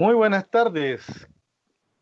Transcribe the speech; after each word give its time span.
Muy 0.00 0.14
buenas 0.14 0.48
tardes. 0.48 1.02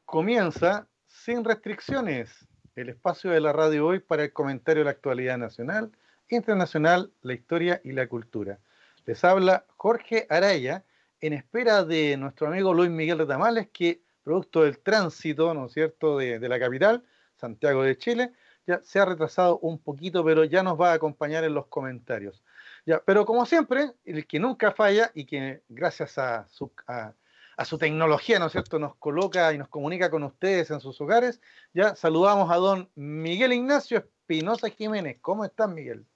Comienza 0.04 0.86
sin 1.08 1.42
restricciones 1.44 2.46
el 2.76 2.90
espacio 2.90 3.32
de 3.32 3.40
la 3.40 3.52
radio 3.52 3.88
hoy 3.88 3.98
para 3.98 4.22
el 4.22 4.32
comentario 4.32 4.82
de 4.82 4.84
la 4.84 4.92
actualidad 4.92 5.36
nacional, 5.36 5.90
internacional, 6.28 7.10
la 7.22 7.32
historia 7.32 7.80
y 7.82 7.90
la 7.90 8.06
cultura. 8.06 8.60
Les 9.04 9.24
habla 9.24 9.64
Jorge 9.76 10.28
Araya 10.30 10.84
en 11.20 11.32
espera 11.32 11.82
de 11.82 12.16
nuestro 12.16 12.46
amigo 12.46 12.72
Luis 12.72 12.88
Miguel 12.88 13.18
de 13.18 13.26
Tamales, 13.26 13.68
que 13.72 14.00
producto 14.22 14.62
del 14.62 14.78
tránsito, 14.78 15.52
¿no 15.52 15.66
es 15.66 15.72
cierto?, 15.72 16.18
de, 16.18 16.38
de 16.38 16.48
la 16.48 16.60
capital, 16.60 17.02
Santiago 17.34 17.82
de 17.82 17.98
Chile, 17.98 18.32
ya 18.64 18.80
se 18.80 19.00
ha 19.00 19.06
retrasado 19.06 19.58
un 19.58 19.76
poquito, 19.80 20.24
pero 20.24 20.44
ya 20.44 20.62
nos 20.62 20.80
va 20.80 20.92
a 20.92 20.94
acompañar 20.94 21.42
en 21.42 21.54
los 21.54 21.66
comentarios. 21.66 22.44
Ya, 22.86 23.02
pero 23.04 23.26
como 23.26 23.44
siempre, 23.44 23.90
el 24.04 24.24
que 24.28 24.38
nunca 24.38 24.70
falla 24.70 25.10
y 25.14 25.24
que 25.24 25.62
gracias 25.68 26.16
a 26.16 26.46
su, 26.48 26.70
a, 26.86 27.12
a 27.58 27.64
su 27.64 27.76
tecnología, 27.76 28.38
¿no 28.38 28.46
es 28.46 28.52
cierto?, 28.52 28.78
nos 28.78 28.94
coloca 28.96 29.52
y 29.52 29.58
nos 29.58 29.68
comunica 29.68 30.10
con 30.10 30.22
ustedes 30.22 30.70
en 30.70 30.80
sus 30.80 31.00
hogares. 31.00 31.40
Ya 31.74 31.96
saludamos 31.96 32.52
a 32.52 32.56
don 32.56 32.88
Miguel 32.94 33.52
Ignacio 33.52 33.98
Espinosa 33.98 34.70
Jiménez. 34.70 35.18
¿Cómo 35.20 35.44
están, 35.44 35.74
Miguel? 35.74 36.06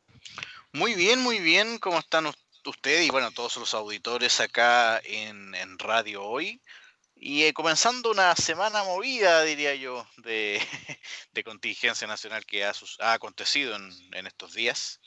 Muy 0.73 0.95
bien, 0.95 1.21
muy 1.21 1.41
bien. 1.41 1.79
¿Cómo 1.79 1.99
están 1.99 2.27
ustedes 2.65 3.05
y 3.05 3.11
bueno, 3.11 3.33
todos 3.33 3.57
los 3.57 3.75
auditores 3.75 4.41
acá 4.41 5.01
en, 5.03 5.57
en 5.57 5.81
Radio 5.81 6.23
Hoy? 6.23 6.63
Y 7.17 7.43
eh, 7.43 7.53
comenzando 7.53 8.13
una 8.13 8.37
semana 8.37 8.85
movida, 8.85 9.43
diría 9.43 9.75
yo, 9.75 10.07
de, 10.19 10.61
de 11.33 11.43
contingencia 11.43 12.07
nacional 12.07 12.47
que 12.47 12.65
ha, 12.65 12.73
ha 13.01 13.15
acontecido 13.15 13.75
en, 13.75 13.91
en, 14.13 14.29
estos 14.29 14.55
días. 14.55 15.01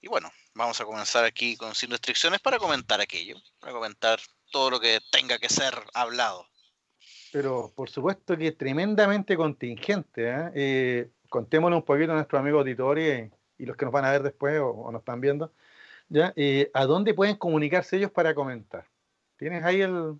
Y 0.00 0.06
bueno, 0.06 0.30
vamos 0.54 0.80
a 0.80 0.84
comenzar 0.84 1.24
aquí 1.24 1.56
con 1.56 1.74
sin 1.74 1.90
restricciones 1.90 2.40
para 2.40 2.60
comentar 2.60 3.00
aquello, 3.00 3.42
para 3.58 3.72
comentar 3.72 4.20
todo 4.50 4.70
lo 4.70 4.80
que 4.80 5.00
tenga 5.10 5.38
que 5.38 5.48
ser 5.48 5.74
hablado. 5.94 6.46
Pero 7.32 7.72
por 7.74 7.90
supuesto 7.90 8.36
que 8.36 8.48
es 8.48 8.58
tremendamente 8.58 9.36
contingente. 9.36 10.28
¿eh? 10.28 10.50
Eh, 10.54 11.10
contémosle 11.28 11.76
un 11.76 11.84
poquito 11.84 12.12
a 12.12 12.16
nuestro 12.16 12.38
amigo 12.38 12.58
auditorio 12.58 13.30
y, 13.58 13.66
los 13.66 13.76
que 13.76 13.84
nos 13.84 13.92
van 13.92 14.06
a 14.06 14.10
ver 14.10 14.22
después 14.22 14.58
o, 14.58 14.68
o 14.68 14.92
nos 14.92 15.00
están 15.00 15.20
viendo. 15.20 15.52
¿ya? 16.08 16.32
Eh, 16.36 16.70
¿A 16.74 16.86
dónde 16.86 17.14
pueden 17.14 17.36
comunicarse 17.36 17.96
ellos 17.96 18.10
para 18.10 18.34
comentar? 18.34 18.86
¿Tienes 19.36 19.64
ahí 19.64 19.82
el, 19.82 20.18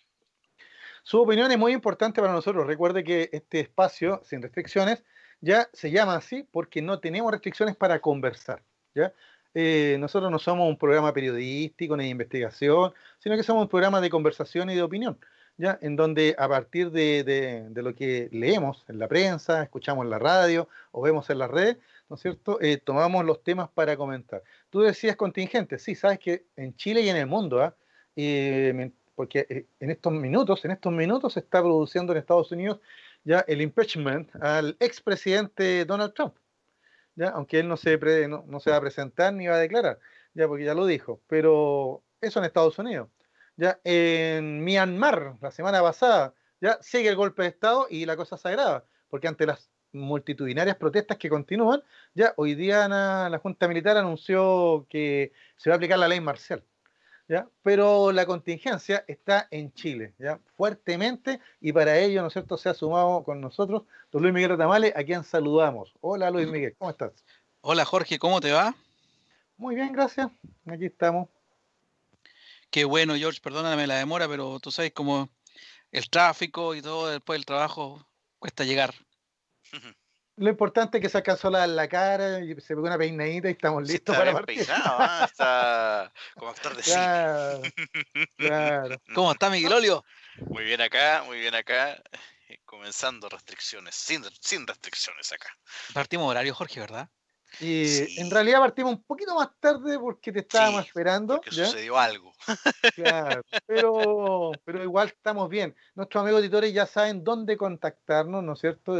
Su 1.03 1.21
opinión 1.21 1.51
es 1.51 1.57
muy 1.57 1.73
importante 1.73 2.21
para 2.21 2.33
nosotros. 2.33 2.65
Recuerde 2.65 3.03
que 3.03 3.29
este 3.33 3.59
espacio 3.59 4.21
sin 4.23 4.41
restricciones 4.41 5.03
ya 5.41 5.69
se 5.73 5.91
llama 5.91 6.15
así 6.15 6.47
porque 6.49 6.81
no 6.81 6.99
tenemos 6.99 7.29
restricciones 7.31 7.75
para 7.75 7.99
conversar. 7.99 8.63
¿ya? 8.95 9.13
Eh, 9.53 9.97
nosotros 9.99 10.31
no 10.31 10.39
somos 10.39 10.69
un 10.69 10.77
programa 10.77 11.13
periodístico 11.13 11.97
ni 11.97 12.05
de 12.05 12.09
investigación, 12.09 12.93
sino 13.19 13.35
que 13.35 13.43
somos 13.43 13.63
un 13.63 13.69
programa 13.69 13.99
de 13.99 14.09
conversación 14.09 14.69
y 14.69 14.75
de 14.75 14.81
opinión. 14.81 15.19
¿ya? 15.57 15.77
En 15.81 15.97
donde 15.97 16.35
a 16.39 16.47
partir 16.47 16.89
de, 16.91 17.25
de, 17.25 17.69
de 17.69 17.81
lo 17.81 17.93
que 17.93 18.29
leemos 18.31 18.85
en 18.87 18.97
la 18.97 19.09
prensa, 19.09 19.61
escuchamos 19.61 20.05
en 20.05 20.09
la 20.09 20.19
radio 20.19 20.69
o 20.91 21.01
vemos 21.01 21.29
en 21.29 21.39
las 21.39 21.51
redes, 21.51 21.77
¿no 22.13 22.15
es 22.15 22.21
cierto? 22.21 22.61
Eh, 22.61 22.77
tomamos 22.77 23.25
los 23.25 23.41
temas 23.41 23.71
para 23.71 23.97
comentar. 23.97 24.43
Tú 24.69 24.81
decías 24.81 25.15
contingente, 25.15 25.79
sí, 25.79 25.95
sabes 25.95 26.19
que 26.19 26.45
en 26.55 26.75
Chile 26.75 27.01
y 27.01 27.09
en 27.09 27.15
el 27.15 27.25
mundo, 27.25 27.65
¿eh? 27.65 27.73
eh, 28.15 28.91
porque 29.15 29.65
en 29.79 29.89
estos 29.89 30.13
minutos, 30.13 30.63
en 30.63 30.69
estos 30.69 30.93
minutos 30.93 31.33
se 31.33 31.39
está 31.39 31.59
produciendo 31.61 32.13
en 32.13 32.19
Estados 32.19 32.51
Unidos 32.51 32.81
ya 33.23 33.39
el 33.47 33.63
impeachment 33.63 34.29
al 34.35 34.77
expresidente 34.79 35.85
Donald 35.85 36.13
Trump, 36.13 36.35
ya, 37.15 37.29
aunque 37.29 37.61
él 37.61 37.67
no 37.67 37.77
se, 37.77 37.97
pre, 37.97 38.27
no 38.27 38.59
se 38.59 38.69
va 38.69 38.77
a 38.77 38.81
presentar 38.81 39.33
ni 39.33 39.47
va 39.47 39.55
a 39.55 39.59
declarar, 39.59 39.97
ya 40.35 40.47
porque 40.47 40.65
ya 40.65 40.75
lo 40.75 40.85
dijo, 40.85 41.19
pero 41.25 42.03
eso 42.21 42.37
en 42.37 42.45
Estados 42.45 42.77
Unidos. 42.77 43.09
Ya 43.55 43.79
en 43.83 44.63
Myanmar, 44.63 45.37
la 45.41 45.49
semana 45.49 45.81
pasada, 45.81 46.35
ya 46.61 46.77
sigue 46.79 47.09
el 47.09 47.15
golpe 47.15 47.41
de 47.41 47.47
Estado 47.49 47.87
y 47.89 48.05
la 48.05 48.15
cosa 48.15 48.37
se 48.37 48.49
agrava, 48.49 48.85
porque 49.09 49.27
ante 49.27 49.47
las 49.47 49.72
multitudinarias 49.93 50.75
protestas 50.75 51.17
que 51.17 51.29
continúan, 51.29 51.81
ya 52.13 52.33
hoy 52.37 52.55
día 52.55 52.87
la, 52.87 53.29
la 53.29 53.39
Junta 53.39 53.67
Militar 53.67 53.97
anunció 53.97 54.85
que 54.89 55.31
se 55.57 55.69
va 55.69 55.75
a 55.75 55.77
aplicar 55.77 55.99
la 55.99 56.07
ley 56.07 56.19
marcial. 56.19 56.63
¿Ya? 57.25 57.47
Pero 57.63 58.11
la 58.11 58.25
contingencia 58.25 59.05
está 59.07 59.47
en 59.49 59.73
Chile, 59.73 60.13
¿ya? 60.19 60.41
fuertemente, 60.57 61.39
y 61.61 61.71
para 61.71 61.97
ello, 61.97 62.21
¿no 62.21 62.27
es 62.27 62.33
cierto?, 62.33 62.57
se 62.57 62.67
ha 62.67 62.73
sumado 62.73 63.23
con 63.23 63.39
nosotros 63.39 63.83
don 64.11 64.23
Luis 64.23 64.33
Miguel 64.33 64.57
Tamales, 64.57 64.93
a 64.93 65.05
quien 65.05 65.23
saludamos. 65.23 65.93
Hola 66.01 66.29
Luis 66.29 66.49
Miguel, 66.49 66.75
¿cómo 66.77 66.91
estás? 66.91 67.13
Hola 67.61 67.85
Jorge, 67.85 68.19
¿cómo 68.19 68.41
te 68.41 68.51
va? 68.51 68.75
Muy 69.55 69.75
bien, 69.75 69.93
gracias. 69.93 70.27
Aquí 70.65 70.85
estamos. 70.85 71.29
Qué 72.69 72.83
bueno, 72.83 73.15
George, 73.15 73.39
perdóname 73.41 73.87
la 73.87 73.95
demora, 73.95 74.27
pero 74.27 74.59
tú 74.59 74.69
sabes 74.69 74.91
cómo 74.91 75.29
el 75.91 76.09
tráfico 76.09 76.75
y 76.75 76.81
todo 76.81 77.09
después 77.09 77.37
del 77.37 77.45
trabajo 77.45 78.05
cuesta 78.39 78.65
llegar. 78.65 78.93
Lo 80.35 80.49
importante 80.49 80.97
es 80.97 81.01
que 81.01 81.09
se 81.09 81.17
alcanzó 81.17 81.51
la, 81.51 81.67
la 81.67 81.87
cara 81.87 82.39
y 82.39 82.55
se 82.55 82.73
pegó 82.73 82.87
una 82.87 82.97
peinadita 82.97 83.49
y 83.49 83.51
estamos 83.51 83.83
listos 83.83 84.15
está 84.15 84.17
para 84.17 84.33
partir. 84.33 84.65
Peinado, 84.65 85.03
¿eh? 85.03 85.25
Está 85.25 86.11
como 86.35 86.49
actor 86.49 86.75
de 86.75 86.81
claro, 86.81 87.61
cine. 87.61 88.27
Claro. 88.37 89.01
¿Cómo 89.13 89.31
está 89.31 89.49
Miguel 89.51 89.73
Olio? 89.73 90.03
Muy 90.47 90.63
bien 90.63 90.81
acá, 90.81 91.23
muy 91.25 91.39
bien 91.39 91.53
acá. 91.53 92.01
Comenzando 92.65 93.29
restricciones, 93.29 93.93
sin, 93.93 94.23
sin 94.39 94.65
restricciones 94.65 95.31
acá. 95.31 95.55
Partimos 95.93 96.29
horario, 96.29 96.55
Jorge, 96.55 96.79
¿verdad? 96.79 97.09
Y 97.59 97.85
sí. 97.85 98.21
en 98.21 98.31
realidad 98.31 98.59
partimos 98.59 98.93
un 98.93 99.03
poquito 99.03 99.35
más 99.35 99.49
tarde 99.59 99.99
porque 99.99 100.31
te 100.31 100.39
estábamos 100.39 100.81
sí, 100.81 100.87
esperando. 100.87 101.35
Porque 101.35 101.55
¿ya? 101.55 101.65
sucedió 101.65 101.97
algo. 101.97 102.33
Claro, 102.95 103.41
pero, 103.65 104.51
pero 104.65 104.83
igual 104.83 105.07
estamos 105.07 105.49
bien. 105.49 105.75
Nuestros 105.95 106.21
amigos 106.21 106.41
editores 106.41 106.73
ya 106.73 106.85
saben 106.85 107.23
dónde 107.23 107.57
contactarnos, 107.57 108.43
¿no 108.43 108.53
es 108.53 108.59
cierto? 108.59 108.99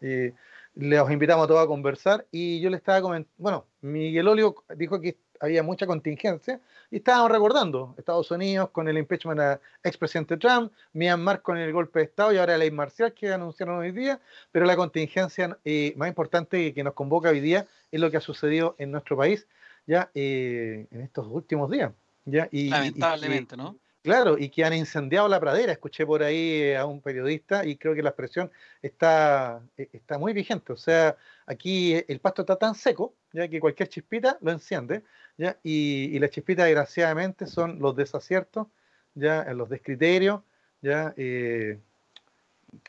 Eh, 0.00 0.34
les 0.74 1.10
invitamos 1.10 1.44
a 1.44 1.48
todos 1.48 1.64
a 1.64 1.66
conversar 1.66 2.26
y 2.30 2.60
yo 2.60 2.68
le 2.68 2.76
estaba 2.76 3.00
comentando, 3.00 3.34
bueno, 3.38 3.66
Miguel 3.80 4.28
Olio 4.28 4.54
dijo 4.76 5.00
que 5.00 5.18
había 5.40 5.62
mucha 5.62 5.86
contingencia 5.86 6.60
y 6.90 6.96
estábamos 6.96 7.30
recordando 7.30 7.94
Estados 7.98 8.30
Unidos 8.30 8.70
con 8.70 8.88
el 8.88 8.98
impeachment 8.98 9.40
a 9.40 9.60
expresidente 9.82 10.36
Trump, 10.36 10.72
Myanmar 10.92 11.42
con 11.42 11.58
el 11.58 11.72
golpe 11.72 12.00
de 12.00 12.04
Estado 12.06 12.32
y 12.32 12.38
ahora 12.38 12.52
la 12.52 12.58
ley 12.58 12.70
marcial 12.70 13.12
que 13.12 13.32
anunciaron 13.32 13.78
hoy 13.78 13.92
día, 13.92 14.20
pero 14.52 14.66
la 14.66 14.76
contingencia 14.76 15.58
eh, 15.64 15.94
más 15.96 16.08
importante 16.08 16.72
que 16.72 16.84
nos 16.84 16.94
convoca 16.94 17.30
hoy 17.30 17.40
día 17.40 17.66
es 17.90 18.00
lo 18.00 18.10
que 18.10 18.16
ha 18.16 18.20
sucedido 18.20 18.74
en 18.78 18.90
nuestro 18.92 19.16
país 19.16 19.46
ya 19.86 20.10
eh, 20.14 20.86
en 20.90 21.00
estos 21.00 21.26
últimos 21.28 21.70
días. 21.70 21.92
¿ya? 22.24 22.48
Y, 22.50 22.68
Lamentablemente, 22.68 23.54
y, 23.54 23.58
¿no? 23.58 23.78
Claro, 24.02 24.38
y 24.38 24.50
que 24.50 24.64
han 24.64 24.72
incendiado 24.72 25.28
la 25.28 25.40
pradera. 25.40 25.72
Escuché 25.72 26.06
por 26.06 26.22
ahí 26.22 26.74
a 26.74 26.86
un 26.86 27.00
periodista 27.00 27.66
y 27.66 27.76
creo 27.76 27.92
que 27.92 28.04
la 28.04 28.10
expresión 28.10 28.52
está, 28.80 29.60
está 29.76 30.16
muy 30.16 30.32
vigente. 30.32 30.72
O 30.72 30.76
sea, 30.76 31.16
aquí 31.44 31.94
el 32.06 32.20
pasto 32.20 32.42
está 32.42 32.54
tan 32.54 32.76
seco, 32.76 33.14
ya 33.36 33.48
que 33.48 33.60
cualquier 33.60 33.88
chispita 33.90 34.38
lo 34.40 34.50
enciende, 34.50 35.02
ya, 35.36 35.58
y, 35.62 36.18
las 36.18 36.30
chispitas 36.30 36.64
desgraciadamente 36.64 37.46
son 37.46 37.78
los 37.80 37.94
desaciertos, 37.94 38.66
ya, 39.14 39.44
los 39.52 39.68
descriterios, 39.68 40.40
ya, 40.80 41.12
eh, 41.18 41.78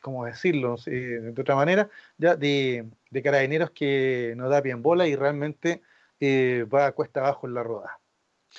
¿cómo 0.02 0.26
decirlo? 0.26 0.78
De 0.86 1.36
otra 1.38 1.56
manera, 1.56 1.90
ya, 2.18 2.38
de, 2.38 2.86
de, 3.12 3.22
carabineros 3.22 3.72
que 3.72 4.36
no 4.38 4.48
da 4.48 4.62
bien 4.62 4.82
bola 4.82 5.06
y 5.06 5.16
realmente 5.18 5.82
eh, 6.22 6.66
va 6.74 6.88
a 6.88 6.92
cuesta 6.94 7.20
abajo 7.20 7.46
en 7.48 7.54
la 7.54 7.64
rodada. 7.64 8.00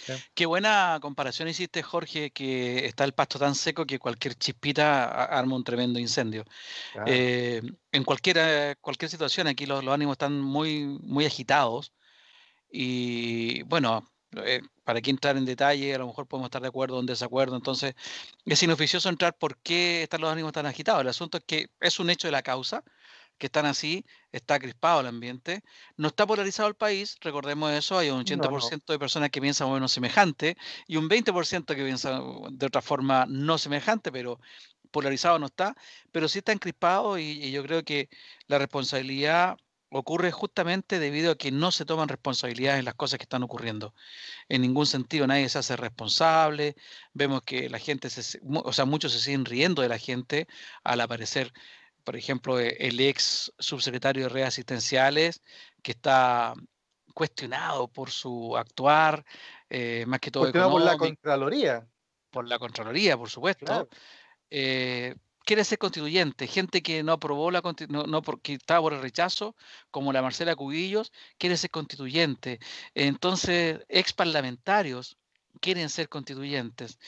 ¿Sí? 0.06 0.12
Qué 0.34 0.46
buena 0.46 0.98
comparación 1.00 1.48
hiciste, 1.48 1.82
Jorge, 1.82 2.30
que 2.30 2.86
está 2.86 3.04
el 3.04 3.12
pasto 3.12 3.38
tan 3.38 3.54
seco 3.54 3.86
que 3.86 3.98
cualquier 3.98 4.34
chispita 4.34 5.24
arma 5.24 5.56
un 5.56 5.64
tremendo 5.64 5.98
incendio. 5.98 6.44
Claro. 6.92 7.10
Eh, 7.10 7.62
en 7.92 8.04
cualquier, 8.04 8.78
cualquier 8.80 9.10
situación, 9.10 9.46
aquí 9.46 9.66
los, 9.66 9.84
los, 9.84 9.94
ánimos 9.94 10.14
están 10.14 10.40
muy, 10.40 10.84
muy 10.84 11.26
agitados. 11.26 11.92
Y 12.70 13.62
bueno, 13.64 14.06
eh, 14.36 14.60
para 14.84 15.00
que 15.00 15.10
entrar 15.10 15.36
en 15.36 15.44
detalle, 15.44 15.94
a 15.94 15.98
lo 15.98 16.06
mejor 16.06 16.26
podemos 16.26 16.48
estar 16.48 16.62
de 16.62 16.68
acuerdo 16.68 16.96
o 16.96 17.00
en 17.00 17.06
desacuerdo. 17.06 17.56
Entonces, 17.56 17.94
es 18.44 18.62
inoficioso 18.62 19.08
entrar 19.08 19.36
por 19.36 19.58
qué 19.58 20.02
están 20.02 20.20
los 20.20 20.30
ánimos 20.30 20.52
tan 20.52 20.66
agitados. 20.66 21.00
El 21.02 21.08
asunto 21.08 21.38
es 21.38 21.44
que 21.44 21.70
es 21.80 21.98
un 21.98 22.10
hecho 22.10 22.28
de 22.28 22.32
la 22.32 22.42
causa 22.42 22.84
que 23.38 23.46
están 23.46 23.66
así, 23.66 24.04
está 24.32 24.58
crispado 24.58 25.00
el 25.00 25.06
ambiente, 25.06 25.62
no 25.96 26.08
está 26.08 26.26
polarizado 26.26 26.68
el 26.68 26.74
país, 26.74 27.16
recordemos 27.20 27.72
eso, 27.72 27.98
hay 27.98 28.10
un 28.10 28.24
80% 28.24 28.40
no, 28.40 28.50
no. 28.50 28.92
de 28.92 28.98
personas 28.98 29.30
que 29.30 29.40
piensan 29.40 29.68
bueno 29.68 29.88
semejante 29.88 30.56
y 30.86 30.96
un 30.96 31.08
20% 31.08 31.66
que 31.66 31.84
piensan 31.84 32.22
de 32.50 32.66
otra 32.66 32.82
forma 32.82 33.26
no 33.28 33.58
semejante, 33.58 34.12
pero 34.12 34.40
polarizado 34.90 35.38
no 35.38 35.46
está, 35.46 35.74
pero 36.12 36.28
sí 36.28 36.38
está 36.38 36.52
encrispado 36.52 37.18
y, 37.18 37.24
y 37.24 37.50
yo 37.52 37.62
creo 37.62 37.84
que 37.84 38.08
la 38.46 38.58
responsabilidad 38.58 39.56
ocurre 39.90 40.30
justamente 40.32 40.98
debido 40.98 41.32
a 41.32 41.38
que 41.38 41.50
no 41.50 41.72
se 41.72 41.84
toman 41.84 42.08
responsabilidades 42.08 42.80
en 42.80 42.84
las 42.84 42.94
cosas 42.94 43.18
que 43.18 43.24
están 43.24 43.42
ocurriendo. 43.42 43.94
En 44.48 44.62
ningún 44.62 44.86
sentido 44.86 45.26
nadie 45.26 45.48
se 45.48 45.58
hace 45.58 45.76
responsable. 45.76 46.76
Vemos 47.14 47.42
que 47.42 47.68
la 47.70 47.78
gente, 47.78 48.10
se, 48.10 48.40
o 48.44 48.72
sea, 48.72 48.84
muchos 48.84 49.12
se 49.12 49.20
siguen 49.20 49.44
riendo 49.44 49.82
de 49.82 49.88
la 49.88 49.98
gente 49.98 50.46
al 50.84 51.00
aparecer, 51.00 51.52
por 52.08 52.16
ejemplo, 52.16 52.58
e, 52.58 52.74
el 52.80 52.98
ex 53.00 53.52
subsecretario 53.58 54.22
de 54.22 54.28
redes 54.30 54.48
asistenciales 54.48 55.42
que 55.82 55.92
está 55.92 56.54
cuestionado 57.12 57.86
por 57.86 58.10
su 58.10 58.56
actuar, 58.56 59.26
eh, 59.68 60.06
más 60.06 60.18
que 60.18 60.30
todo 60.30 60.44
cuestionado 60.44 60.72
por 60.72 60.80
la 60.80 60.96
Contraloría. 60.96 61.86
Por 62.30 62.48
la 62.48 62.58
Contraloría, 62.58 63.18
por 63.18 63.28
supuesto. 63.28 63.90
Eh, 64.48 65.16
quiere 65.44 65.64
ser 65.64 65.76
constituyente, 65.76 66.46
gente 66.46 66.80
que 66.80 67.02
no 67.02 67.12
aprobó 67.12 67.50
la 67.50 67.60
no, 67.90 68.04
no 68.04 68.22
porque 68.22 68.54
estaba 68.54 68.80
por 68.80 68.94
el 68.94 69.02
rechazo, 69.02 69.54
como 69.90 70.10
la 70.10 70.22
Marcela 70.22 70.56
Cubillos, 70.56 71.12
quiere 71.36 71.58
ser 71.58 71.68
constituyente. 71.68 72.58
Entonces, 72.94 73.84
ex 73.90 74.14
parlamentarios 74.14 75.18
quieren 75.60 75.90
ser 75.90 76.08
constituyentes, 76.08 76.98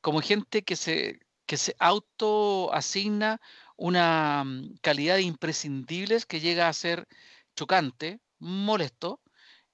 como 0.00 0.20
gente 0.20 0.64
que 0.64 0.74
se, 0.74 1.20
que 1.46 1.56
se 1.56 1.76
autoasigna 1.78 3.40
una 3.78 4.44
mm, 4.44 4.78
calidad 4.82 5.16
de 5.16 5.22
imprescindibles 5.22 6.26
que 6.26 6.40
llega 6.40 6.68
a 6.68 6.72
ser 6.74 7.08
chocante, 7.56 8.20
molesto. 8.38 9.22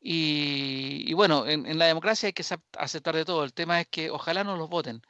Y, 0.00 1.12
bueno, 1.14 1.46
en, 1.46 1.66
en, 1.66 1.78
la 1.78 1.86
democracia 1.86 2.26
hay 2.26 2.34
que 2.34 2.44
aceptar 2.78 3.16
de 3.16 3.24
todo. 3.24 3.42
El 3.42 3.54
tema 3.54 3.80
es 3.80 3.88
que 3.88 4.10
ojalá 4.10 4.44
no 4.44 4.56
los 4.56 4.68
voten. 4.68 5.02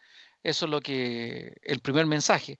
Eso 0.44 0.66
es 0.66 0.70
lo 0.70 0.80
que, 0.80 1.56
el 1.62 1.80
primer 1.80 2.06
mensaje. 2.06 2.58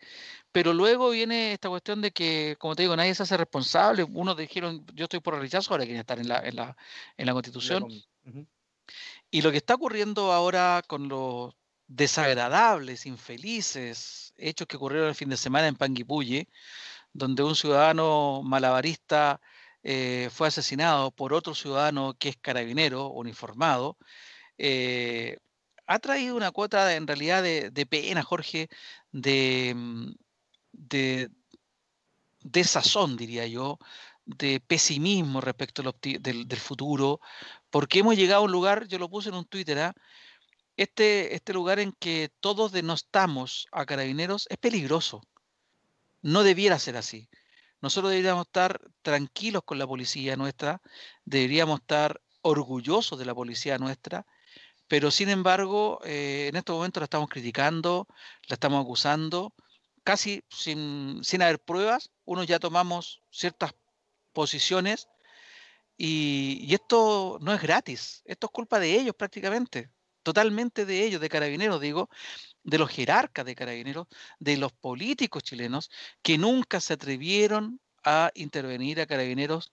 Pero 0.50 0.72
luego 0.72 1.10
viene 1.10 1.52
esta 1.52 1.68
cuestión 1.68 2.00
de 2.00 2.10
que, 2.10 2.56
como 2.58 2.74
te 2.74 2.82
digo, 2.82 2.96
nadie 2.96 3.14
se 3.14 3.22
hace 3.22 3.36
responsable. 3.36 4.02
Unos 4.04 4.36
dijeron, 4.36 4.84
yo 4.94 5.04
estoy 5.04 5.20
por 5.20 5.34
el 5.34 5.40
rechazo, 5.40 5.72
ahora 5.72 5.84
quieren 5.84 6.00
estar 6.00 6.18
en 6.18 6.28
la, 6.28 6.40
en 6.40 6.56
la, 6.56 6.76
en 7.16 7.26
la 7.26 7.32
constitución. 7.32 7.86
Y 9.30 9.42
lo 9.42 9.50
que 9.50 9.58
está 9.58 9.74
ocurriendo 9.74 10.32
ahora 10.32 10.82
con 10.86 11.08
los 11.08 11.54
desagradables, 11.86 13.06
infelices 13.06 14.34
hechos 14.36 14.66
que 14.66 14.76
ocurrieron 14.76 15.08
el 15.08 15.14
fin 15.14 15.28
de 15.28 15.36
semana 15.36 15.68
en 15.68 15.76
Panguipulli, 15.76 16.48
donde 17.12 17.42
un 17.42 17.54
ciudadano 17.56 18.42
malabarista 18.42 19.40
eh, 19.82 20.28
fue 20.32 20.48
asesinado 20.48 21.10
por 21.10 21.32
otro 21.34 21.54
ciudadano 21.54 22.14
que 22.18 22.30
es 22.30 22.36
carabinero, 22.36 23.08
uniformado, 23.10 23.98
eh, 24.58 25.38
ha 25.86 25.98
traído 25.98 26.36
una 26.36 26.50
cuota 26.50 26.94
en 26.94 27.06
realidad 27.06 27.42
de, 27.42 27.86
pena, 27.86 28.22
Jorge, 28.22 28.68
de, 29.12 29.72
mm, 29.76 30.12
de, 30.72 31.30
de, 32.40 32.64
sazón, 32.64 33.16
diría 33.16 33.46
yo, 33.46 33.78
de 34.24 34.60
pesimismo 34.60 35.40
respecto 35.40 35.82
del, 36.00 36.56
futuro, 36.56 37.20
porque 37.70 38.00
hemos 38.00 38.16
llegado 38.16 38.42
a 38.42 38.44
un 38.44 38.52
lugar, 38.52 38.86
yo 38.88 38.98
lo 38.98 39.10
puse 39.10 39.28
en 39.28 39.34
un 39.36 39.44
Twitter, 39.44 39.78
¿ah? 39.78 39.94
Este, 40.76 41.34
este 41.34 41.52
lugar 41.52 41.78
en 41.78 41.92
que 41.92 42.30
todos 42.40 42.72
denostamos 42.72 43.66
a 43.72 43.86
carabineros 43.86 44.46
es 44.50 44.58
peligroso. 44.58 45.22
No 46.22 46.42
debiera 46.42 46.78
ser 46.78 46.96
así. 46.96 47.28
Nosotros 47.80 48.10
deberíamos 48.10 48.46
estar 48.46 48.80
tranquilos 49.02 49.62
con 49.64 49.78
la 49.78 49.86
policía 49.86 50.36
nuestra, 50.36 50.80
deberíamos 51.24 51.80
estar 51.80 52.20
orgullosos 52.42 53.18
de 53.18 53.24
la 53.26 53.34
policía 53.34 53.78
nuestra 53.78 54.26
pero 54.88 55.10
sin 55.10 55.28
embargo, 55.28 56.00
eh, 56.04 56.48
en 56.48 56.56
estos 56.56 56.76
momentos 56.76 57.00
la 57.00 57.04
estamos 57.04 57.28
criticando, 57.28 58.06
la 58.48 58.54
estamos 58.54 58.84
acusando, 58.84 59.54
casi 60.02 60.44
sin, 60.50 61.22
haber 61.42 61.58
pruebas, 61.58 62.10
unos 62.24 62.46
ya 62.46 62.58
tomamos 62.58 63.22
ciertas 63.30 63.74
posiciones 64.32 65.08
y, 65.96 66.72
esto 66.74 67.38
no 67.40 67.52
es 67.54 67.62
gratis, 67.62 68.22
esto 68.26 68.46
es 68.46 68.52
culpa 68.52 68.78
de 68.78 68.94
ellos 68.94 69.14
prácticamente, 69.16 69.90
totalmente 70.24 70.86
de 70.86 71.04
ellos, 71.04 71.20
de 71.20 71.28
carabineros, 71.28 71.80
digo, 71.80 72.10
de 72.64 72.78
los 72.78 72.90
jerarcas 72.90 73.44
de 73.44 73.54
carabineros, 73.54 74.08
de 74.40 74.56
los 74.56 74.72
políticos 74.72 75.44
chilenos 75.44 75.90
que 76.22 76.38
nunca 76.38 76.80
se 76.80 76.94
atrevieron 76.94 77.80
a 78.02 78.32
intervenir 78.34 79.00
a 79.00 79.06
carabineros 79.06 79.72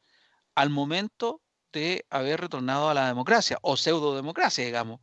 al 0.55 0.69
momento 0.69 1.41
de 1.73 2.05
haber 2.09 2.41
retornado 2.41 2.89
a 2.89 2.93
la 2.93 3.07
democracia 3.07 3.57
o 3.61 3.77
pseudo 3.77 4.15
democracia, 4.15 4.65
digamos. 4.65 4.99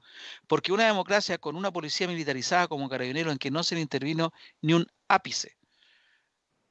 Porque 0.46 0.72
una 0.72 0.86
democracia 0.86 1.38
con 1.38 1.56
una 1.56 1.72
policía 1.72 2.06
militarizada 2.06 2.68
como 2.68 2.88
carabineros 2.88 3.32
en 3.32 3.38
que 3.38 3.50
no 3.50 3.62
se 3.62 3.74
le 3.74 3.80
intervino 3.80 4.32
ni 4.60 4.74
un 4.74 4.86
ápice. 5.08 5.56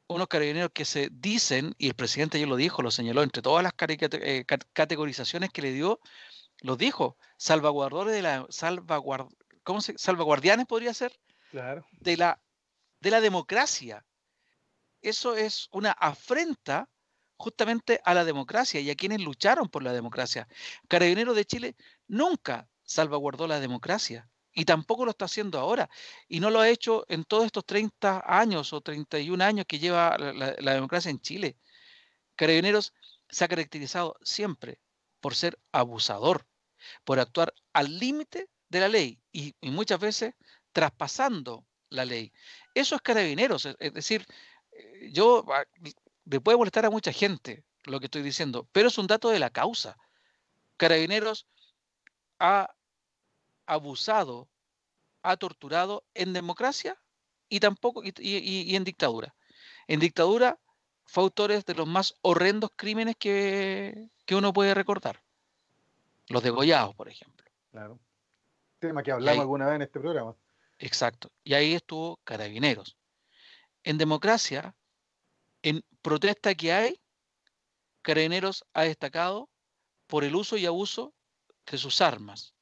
Unos 0.08 0.28
carabineros 0.28 0.72
que 0.74 0.86
se 0.86 1.10
dicen, 1.12 1.74
y 1.78 1.88
el 1.88 1.96
presidente 1.96 2.40
ya 2.40 2.46
lo 2.48 2.56
dijo, 2.56 2.82
lo 2.82 2.92
señaló, 2.92 3.24
entre 3.24 3.42
todas 3.42 3.64
las 3.64 3.74
eh, 3.80 4.46
categorizaciones 4.74 5.50
que 5.50 5.64
le 5.64 5.74
dio, 5.74 6.00
los 6.62 6.78
dijo, 6.78 7.18
salvaguardadores 7.38 8.14
de 8.14 8.22
la 8.22 8.46
salvaguard, 8.50 9.28
¿cómo 9.64 9.82
se, 9.82 9.98
salvaguardianes 9.98 10.66
podría 10.66 10.94
ser 10.94 11.18
claro. 11.52 11.86
de 12.00 12.18
la 12.18 12.42
de 13.00 13.12
la 13.12 13.22
democracia. 13.22 14.06
Eso 15.02 15.36
es 15.36 15.68
una 15.72 15.92
afrenta 15.92 16.90
justamente 17.38 18.02
a 18.04 18.14
la 18.14 18.26
democracia 18.26 18.82
y 18.82 18.90
a 18.90 18.96
quienes 18.96 19.22
lucharon 19.22 19.70
por 19.70 19.84
la 19.84 19.94
democracia. 19.94 20.48
Carabineros 20.88 21.36
de 21.36 21.46
Chile 21.46 21.76
nunca 22.08 22.68
salvaguardó 22.84 23.48
la 23.48 23.60
democracia 23.60 24.30
y 24.54 24.66
tampoco 24.66 25.06
lo 25.06 25.12
está 25.12 25.26
haciendo 25.26 25.60
ahora. 25.60 25.90
Y 26.28 26.40
no 26.40 26.50
lo 26.50 26.60
ha 26.60 26.70
hecho 26.70 27.06
en 27.10 27.26
todos 27.26 27.46
estos 27.46 27.66
30 27.66 28.24
años 28.26 28.74
o 28.74 28.82
31 28.82 29.44
años 29.44 29.66
que 29.68 29.78
lleva 29.78 30.18
la, 30.18 30.74
democracia 30.74 31.12
en 31.12 31.20
Chile. 31.20 31.58
Carabineros 32.36 32.94
se 33.30 33.46
ha 33.46 33.48
caracterizado 33.48 34.18
siempre 34.24 34.80
por 35.20 35.36
ser 35.36 35.60
abusador, 35.72 36.46
por 37.04 37.20
actuar 37.20 37.54
al 37.74 38.00
límite 38.00 38.50
de 38.70 38.80
la 38.80 38.88
ley 38.88 39.20
y, 39.32 39.54
muchas 39.62 40.00
veces 40.00 40.34
traspasando 40.72 41.66
la 41.90 42.06
ley. 42.06 42.32
Eso 42.74 42.96
es 42.96 43.02
carabineros, 43.02 43.66
es 43.66 43.94
decir, 43.94 44.26
eh, 44.72 45.10
yo 45.12 45.46
ah, 45.50 45.66
le 46.26 46.42
puede 46.42 46.58
molestar 46.58 46.86
a 46.86 46.90
mucha 46.90 47.12
gente 47.12 47.64
lo 47.86 48.00
que 48.00 48.06
estoy 48.06 48.22
diciendo, 48.22 48.68
pero 48.72 48.90
es 48.90 48.98
un 48.98 49.08
dato 49.08 49.30
de 49.30 49.40
la 49.40 49.50
causa. 49.50 49.98
Carabineros 50.78 51.48
ha 52.40 52.70
abusado, 53.66 54.50
ha 55.24 55.38
torturado 55.38 56.06
en 56.14 56.34
democracia 56.34 57.02
y 57.50 57.60
tampoco 57.60 58.04
y, 58.04 58.76
en 58.76 58.84
dictadura. 58.84 59.36
En 59.88 60.00
dictadura 60.00 60.60
fue 61.08 61.24
autores 61.24 61.66
de 61.66 61.74
los 61.74 61.88
más 61.88 62.16
horrendos 62.22 62.72
crímenes 62.76 63.16
que, 63.16 64.10
que 64.26 64.36
uno 64.36 64.54
puede 64.54 64.74
recordar. 64.74 65.22
Los 66.28 66.44
degollados, 66.44 66.94
por 66.96 67.08
ejemplo. 67.08 67.46
Claro. 67.72 67.98
Tema 68.80 69.02
que 69.02 69.12
hablamos 69.12 69.42
alguna 69.42 69.66
vez 69.68 69.76
en 69.78 69.82
este 69.84 70.00
programa. 70.00 70.36
Exacto. 70.78 71.32
Y 71.44 71.54
ahí 71.54 71.74
estuvo 71.74 72.18
Carabineros. 72.24 72.98
En 73.84 73.98
democracia, 73.98 74.76
en 75.64 75.84
protesta 76.02 76.54
que 76.54 76.74
hay, 76.74 77.00
Carabineros 78.02 78.66
ha 78.74 78.84
destacado 78.84 79.50
por 80.08 80.24
el 80.24 80.36
uso 80.36 80.58
y 80.58 80.66
abuso 80.66 81.14
de 81.72 81.78
sus 81.78 82.02
armas. 82.02 82.54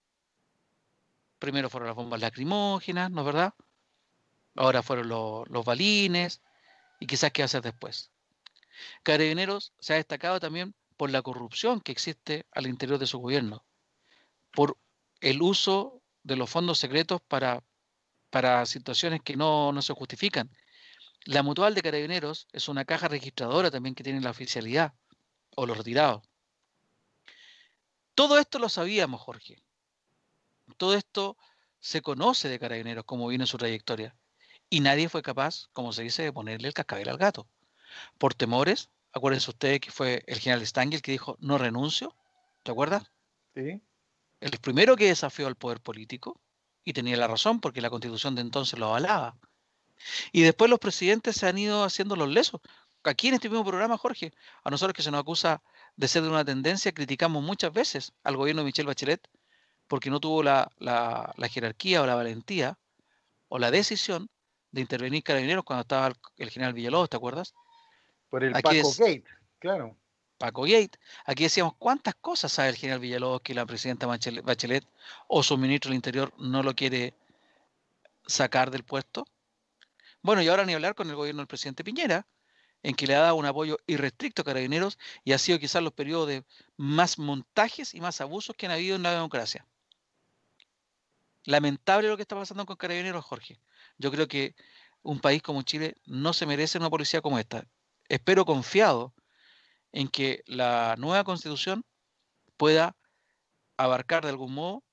Primero 1.39 1.69
fueron 1.69 1.87
las 1.87 1.95
bombas 1.95 2.21
lacrimógenas, 2.21 3.11
¿no 3.11 3.21
es 3.21 3.25
verdad? 3.25 3.53
Ahora 4.55 4.83
fueron 4.83 5.09
los 5.09 5.65
balines 5.65 6.41
y 6.99 7.07
quizás 7.07 7.31
qué 7.31 7.43
hacer 7.43 7.61
después. 7.61 8.11
Carabineros 9.03 9.73
se 9.79 9.93
ha 9.93 9.97
destacado 9.97 10.39
también 10.39 10.75
por 10.97 11.09
la 11.09 11.21
corrupción 11.21 11.81
que 11.81 11.91
existe 11.91 12.45
al 12.51 12.67
interior 12.67 12.99
de 12.99 13.07
su 13.07 13.19
gobierno, 13.19 13.65
por 14.51 14.77
el 15.21 15.41
uso 15.41 16.01
de 16.23 16.35
los 16.35 16.49
fondos 16.49 16.79
secretos 16.79 17.21
para, 17.27 17.63
para 18.29 18.65
situaciones 18.65 19.21
que 19.21 19.35
no, 19.35 19.71
no 19.71 19.81
se 19.81 19.93
justifican 19.93 20.49
la 21.25 21.41
mutual 21.41 21.73
de 21.73 21.81
carabineros 21.81 22.47
es 22.53 22.69
una 22.69 22.85
caja 22.85 23.07
registradora 23.07 23.71
también 23.71 23.95
que 23.95 24.03
tiene 24.03 24.21
la 24.21 24.29
oficialidad 24.29 24.93
o 25.55 25.65
los 25.65 25.75
retirados. 25.75 26.21
Todo 28.13 28.37
esto 28.37 28.59
lo 28.59 28.69
sabíamos, 28.69 29.21
Jorge. 29.21 29.57
Todo 30.77 30.93
esto 30.95 31.35
se 31.79 32.01
conoce 32.01 32.47
de 32.47 32.59
carabineros, 32.59 33.05
como 33.05 33.27
viene 33.27 33.47
su 33.47 33.57
trayectoria. 33.57 34.15
Y 34.69 34.81
nadie 34.81 35.09
fue 35.09 35.23
capaz, 35.23 35.67
como 35.73 35.93
se 35.93 36.03
dice, 36.03 36.21
de 36.21 36.31
ponerle 36.31 36.67
el 36.67 36.75
cascabel 36.75 37.09
al 37.09 37.17
gato. 37.17 37.49
Por 38.17 38.33
temores, 38.33 38.89
acuérdense 39.13 39.49
ustedes 39.49 39.79
que 39.79 39.91
fue 39.91 40.23
el 40.27 40.39
general 40.39 40.65
Stangel 40.65 41.01
que 41.01 41.11
dijo, 41.11 41.37
no 41.39 41.57
renuncio. 41.57 42.15
¿Te 42.63 42.71
acuerdas? 42.71 43.11
Sí. 43.53 43.81
El 44.39 44.51
primero 44.59 44.95
que 44.95 45.07
desafió 45.07 45.47
al 45.47 45.55
poder 45.55 45.79
político, 45.79 46.39
y 46.85 46.93
tenía 46.93 47.17
la 47.17 47.27
razón 47.27 47.59
porque 47.59 47.81
la 47.81 47.89
constitución 47.89 48.35
de 48.35 48.41
entonces 48.41 48.79
lo 48.79 48.85
avalaba. 48.85 49.35
Y 50.31 50.43
después 50.43 50.69
los 50.69 50.79
presidentes 50.79 51.35
se 51.35 51.47
han 51.47 51.57
ido 51.57 51.83
haciendo 51.83 52.15
los 52.15 52.29
lesos. 52.29 52.61
Aquí 53.03 53.27
en 53.27 53.33
este 53.35 53.49
mismo 53.49 53.65
programa, 53.65 53.97
Jorge, 53.97 54.31
a 54.63 54.69
nosotros 54.69 54.93
que 54.93 55.01
se 55.01 55.11
nos 55.11 55.21
acusa 55.21 55.61
de 55.95 56.07
ser 56.07 56.23
de 56.23 56.29
una 56.29 56.45
tendencia, 56.45 56.93
criticamos 56.93 57.43
muchas 57.43 57.73
veces 57.73 58.13
al 58.23 58.37
gobierno 58.37 58.61
de 58.61 58.67
Michelle 58.67 58.87
Bachelet 58.87 59.27
porque 59.87 60.09
no 60.09 60.19
tuvo 60.19 60.43
la, 60.43 60.71
jerarquía 61.51 62.01
o 62.01 62.05
la 62.05 62.15
valentía 62.15 62.77
o 63.47 63.59
la 63.59 63.71
decisión 63.71 64.29
de 64.71 64.81
intervenir 64.81 65.23
carabineros 65.23 65.63
cuando 65.63 65.81
estaba 65.81 66.13
el, 66.37 66.49
general 66.49 66.73
Villalobos, 66.73 67.09
¿te 67.09 67.17
acuerdas? 67.17 67.53
Por 68.29 68.43
el 68.43 68.53
Paco 68.53 68.69
Gate, 68.69 69.23
claro. 69.59 69.97
Paco 70.37 70.63
Gate. 70.63 70.91
Aquí 71.25 71.43
decíamos 71.43 71.75
cuántas 71.77 72.15
cosas 72.15 72.51
sabe 72.51 72.69
el 72.69 72.75
general 72.75 72.99
Villalobos 72.99 73.41
que 73.41 73.53
la 73.53 73.65
presidenta 73.65 74.07
Bachelet 74.07 74.85
o 75.27 75.43
su 75.43 75.57
ministro 75.57 75.89
del 75.89 75.95
Interior 75.95 76.33
no 76.37 76.61
lo 76.61 76.75
quiere 76.75 77.13
sacar 78.27 78.71
del 78.71 78.83
puesto. 78.83 79.25
Bueno, 80.21 80.41
y 80.41 80.47
ahora 80.47 80.65
ni 80.65 80.73
hablar 80.73 80.95
con 80.95 81.09
el 81.09 81.15
gobierno 81.15 81.41
del 81.41 81.47
presidente 81.47 81.83
Piñera, 81.83 82.27
en 82.83 82.95
que 82.95 83.07
le 83.07 83.15
ha 83.15 83.19
dado 83.19 83.35
un 83.35 83.45
apoyo 83.45 83.77
irrestricto 83.87 84.41
a 84.41 84.45
carabineros 84.45 84.99
y 85.23 85.31
ha 85.33 85.37
sido 85.37 85.57
quizás 85.59 85.81
los 85.81 85.93
periodos 85.93 86.27
de 86.27 86.43
más 86.77 87.17
montajes 87.17 87.93
y 87.93 88.01
más 88.01 88.21
abusos 88.21 88.55
que 88.55 88.65
han 88.65 88.71
habido 88.71 88.95
en 88.95 89.03
la 89.03 89.13
democracia. 89.13 89.65
Lamentable 91.45 92.09
lo 92.09 92.15
que 92.15 92.23
está 92.23 92.35
pasando 92.35 92.65
con 92.65 92.75
carabineros, 92.75 93.23
Jorge. 93.23 93.59
Yo 93.97 94.11
creo 94.11 94.27
que 94.27 94.55
un 95.01 95.19
país 95.19 95.41
como 95.41 95.61
Chile 95.61 95.95
no 96.05 96.33
se 96.33 96.45
merece 96.45 96.77
una 96.77 96.89
policía 96.89 97.21
como 97.21 97.39
esta. 97.39 97.65
Espero 98.09 98.45
confiado 98.45 99.13
en 99.91 100.07
que 100.07 100.43
la 100.45 100.95
nueva 100.97 101.23
constitución 101.23 101.85
pueda 102.57 102.95
abarcar 103.77 104.23
de 104.23 104.29
algún 104.29 104.53
modo 104.53 104.83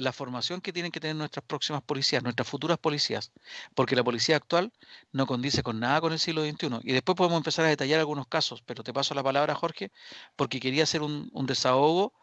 la 0.00 0.12
formación 0.12 0.60
que 0.60 0.72
tienen 0.72 0.92
que 0.92 1.00
tener 1.00 1.16
nuestras 1.16 1.44
próximas 1.44 1.82
policías, 1.82 2.22
nuestras 2.22 2.48
futuras 2.48 2.78
policías, 2.78 3.32
porque 3.74 3.96
la 3.96 4.04
policía 4.04 4.36
actual 4.36 4.72
no 5.12 5.26
condice 5.26 5.62
con 5.62 5.78
nada 5.80 6.00
con 6.00 6.12
el 6.12 6.18
siglo 6.18 6.42
XXI. 6.44 6.80
Y 6.82 6.92
después 6.92 7.16
podemos 7.16 7.38
empezar 7.38 7.66
a 7.66 7.68
detallar 7.68 8.00
algunos 8.00 8.26
casos, 8.26 8.62
pero 8.62 8.82
te 8.82 8.92
paso 8.92 9.14
la 9.14 9.22
palabra, 9.22 9.54
Jorge, 9.54 9.92
porque 10.36 10.60
quería 10.60 10.84
hacer 10.84 11.02
un, 11.02 11.30
desahogo 11.46 12.14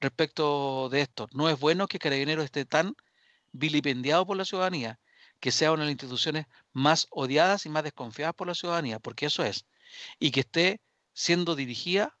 respecto 0.00 0.88
de 0.90 1.02
esto. 1.02 1.28
No 1.32 1.48
es 1.48 1.58
bueno 1.58 1.86
que 1.88 1.98
Carabineros 1.98 2.44
esté 2.44 2.64
tan 2.64 2.94
vilipendiado 3.52 4.26
por 4.26 4.36
la 4.36 4.44
ciudadanía, 4.44 5.00
que 5.42 5.50
sea 5.50 5.72
una 5.72 5.80
de 5.80 5.86
las 5.86 5.94
instituciones 5.94 6.46
más 6.72 7.08
odiadas 7.10 7.66
y 7.66 7.68
más 7.68 7.82
desconfiadas 7.82 8.32
por 8.32 8.46
la 8.46 8.54
ciudadanía, 8.54 9.00
porque 9.00 9.26
eso 9.26 9.42
es, 9.42 9.66
y 10.20 10.30
que 10.30 10.40
esté 10.40 10.80
siendo 11.14 11.56
dirigida 11.56 12.16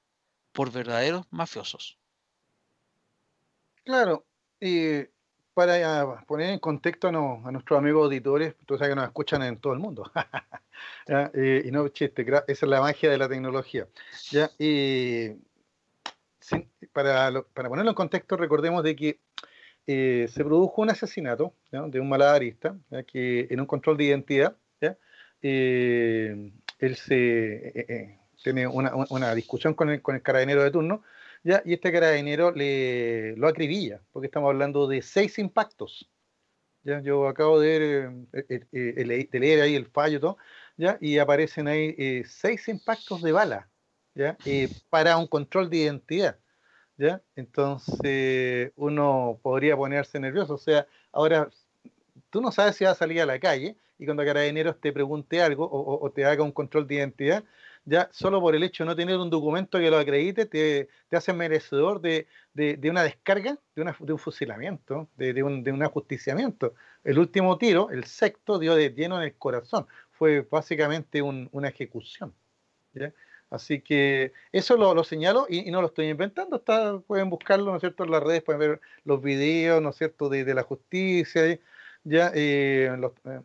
por 0.50 0.72
verdaderos 0.72 1.24
mafiosos. 1.30 1.98
Claro, 3.84 4.26
y 4.58 5.04
para 5.54 6.24
poner 6.26 6.50
en 6.50 6.58
contexto 6.58 7.06
a, 7.06 7.12
nuestros 7.12 7.78
amigos 7.78 8.06
auditores, 8.06 8.56
tú 8.66 8.76
sabes 8.76 8.90
que 8.90 8.96
nos 8.96 9.04
escuchan 9.04 9.42
en 9.44 9.56
todo 9.58 9.72
el 9.72 9.78
mundo. 9.78 10.10
y 11.64 11.70
no 11.70 11.86
chiste, 11.90 12.22
esa 12.22 12.44
es 12.48 12.62
la 12.62 12.80
magia 12.80 13.08
de 13.08 13.18
la 13.18 13.28
tecnología. 13.28 13.86
¿ya? 14.32 14.50
Y 14.58 15.28
para, 16.92 17.30
para, 17.54 17.68
ponerlo 17.68 17.92
en 17.92 17.94
contexto, 17.94 18.36
recordemos 18.36 18.82
de 18.82 18.96
que 18.96 19.20
eh, 19.86 20.28
se 20.28 20.44
produjo 20.44 20.82
un 20.82 20.90
asesinato 20.90 21.54
de 21.70 22.00
un 22.00 22.08
malabarista 22.08 22.76
que 23.06 23.48
en 23.50 23.60
un 23.60 23.66
control 23.66 23.96
de 23.96 24.04
identidad, 24.04 24.56
eh, 25.44 26.52
él 26.78 26.96
se 26.96 27.72
eh, 27.80 28.18
tiene 28.44 28.66
una, 28.66 28.92
una, 29.10 29.34
discusión 29.34 29.74
con 29.74 29.90
el, 29.90 30.00
con 30.00 30.14
el 30.14 30.22
carabinero 30.22 30.62
de 30.62 30.70
turno 30.70 31.02
¿ya? 31.44 31.62
Y 31.64 31.74
este 31.74 31.92
carabinero 31.92 32.52
le, 32.52 33.36
lo 33.36 33.48
acribilla, 33.48 34.00
porque 34.12 34.26
estamos 34.26 34.48
hablando 34.48 34.86
de 34.86 35.02
seis 35.02 35.38
impactos. 35.38 36.10
¿ya? 36.82 37.00
Yo 37.00 37.28
acabo 37.28 37.60
de, 37.60 38.26
eh, 38.32 38.44
eh, 38.48 38.66
eh, 38.72 39.28
de 39.30 39.40
leer 39.40 39.60
ahí 39.62 39.74
el 39.74 39.86
fallo 39.86 40.20
todo, 40.20 40.38
¿ya? 40.76 40.98
y 41.00 41.18
aparecen 41.18 41.68
ahí 41.68 42.22
seis 42.24 42.68
impactos 42.68 43.22
de 43.22 43.32
bala 43.32 43.70
¿ya? 44.14 44.36
para 44.90 45.16
un 45.16 45.26
control 45.26 45.70
de 45.70 45.78
identidad. 45.78 46.38
¿Ya? 47.02 47.20
Entonces 47.34 48.72
uno 48.76 49.38
podría 49.42 49.76
ponerse 49.76 50.20
nervioso. 50.20 50.54
O 50.54 50.58
sea, 50.58 50.86
ahora 51.10 51.50
tú 52.30 52.40
no 52.40 52.52
sabes 52.52 52.76
si 52.76 52.84
vas 52.84 52.92
a 52.92 52.98
salir 52.98 53.20
a 53.20 53.26
la 53.26 53.40
calle 53.40 53.76
y 53.98 54.04
cuando 54.04 54.24
Carabineros 54.24 54.80
te 54.80 54.92
pregunte 54.92 55.42
algo 55.42 55.68
o, 55.70 56.10
te 56.12 56.24
haga 56.24 56.44
un 56.44 56.52
control 56.52 56.86
de 56.86 56.96
identidad, 56.96 57.44
ya 57.84 58.08
solo 58.12 58.40
por 58.40 58.54
el 58.54 58.62
hecho 58.62 58.84
de 58.84 58.88
no 58.88 58.96
tener 58.96 59.16
un 59.16 59.30
documento 59.30 59.78
que 59.78 59.90
lo 59.90 59.98
acredite, 59.98 60.46
te, 60.46 60.88
te 61.08 61.16
hace 61.16 61.32
merecedor 61.32 62.00
de, 62.00 62.28
una 62.84 63.02
descarga, 63.02 63.58
de, 63.74 63.82
una, 63.82 63.96
un 63.98 64.18
fusilamiento, 64.18 65.08
de, 65.16 65.42
un, 65.42 65.64
de 65.64 65.72
un 65.72 65.82
ajusticiamiento. 65.82 66.74
El 67.02 67.18
último 67.18 67.58
tiro, 67.58 67.90
el 67.90 68.04
sexto, 68.04 68.58
dio 68.60 68.76
de 68.76 68.90
lleno 68.90 69.16
en 69.16 69.24
el 69.24 69.34
corazón. 69.34 69.86
Fue 70.12 70.46
básicamente 70.48 71.20
una 71.20 71.68
ejecución. 71.68 72.32
Así 73.52 73.82
que 73.82 74.32
eso 74.50 74.78
lo, 74.78 74.94
lo 74.94 75.04
señalo 75.04 75.46
y, 75.46 75.70
no 75.70 75.82
lo 75.82 75.88
estoy 75.88 76.08
inventando. 76.08 76.62
Pueden 77.06 77.28
buscarlo, 77.28 77.66
¿no 77.66 77.76
es 77.76 77.80
cierto?, 77.80 78.04
en 78.04 78.10
las 78.10 78.22
redes, 78.22 78.42
pueden 78.42 78.60
ver 78.60 78.80
los 79.04 79.22
videos, 79.22 79.82
¿no 79.82 79.90
es 79.90 79.96
cierto?, 79.96 80.30
de, 80.30 80.54
la 80.54 80.62
justicia, 80.62 81.58
ya, 82.02 82.32
eh, 82.34 82.90
eh, 83.26 83.40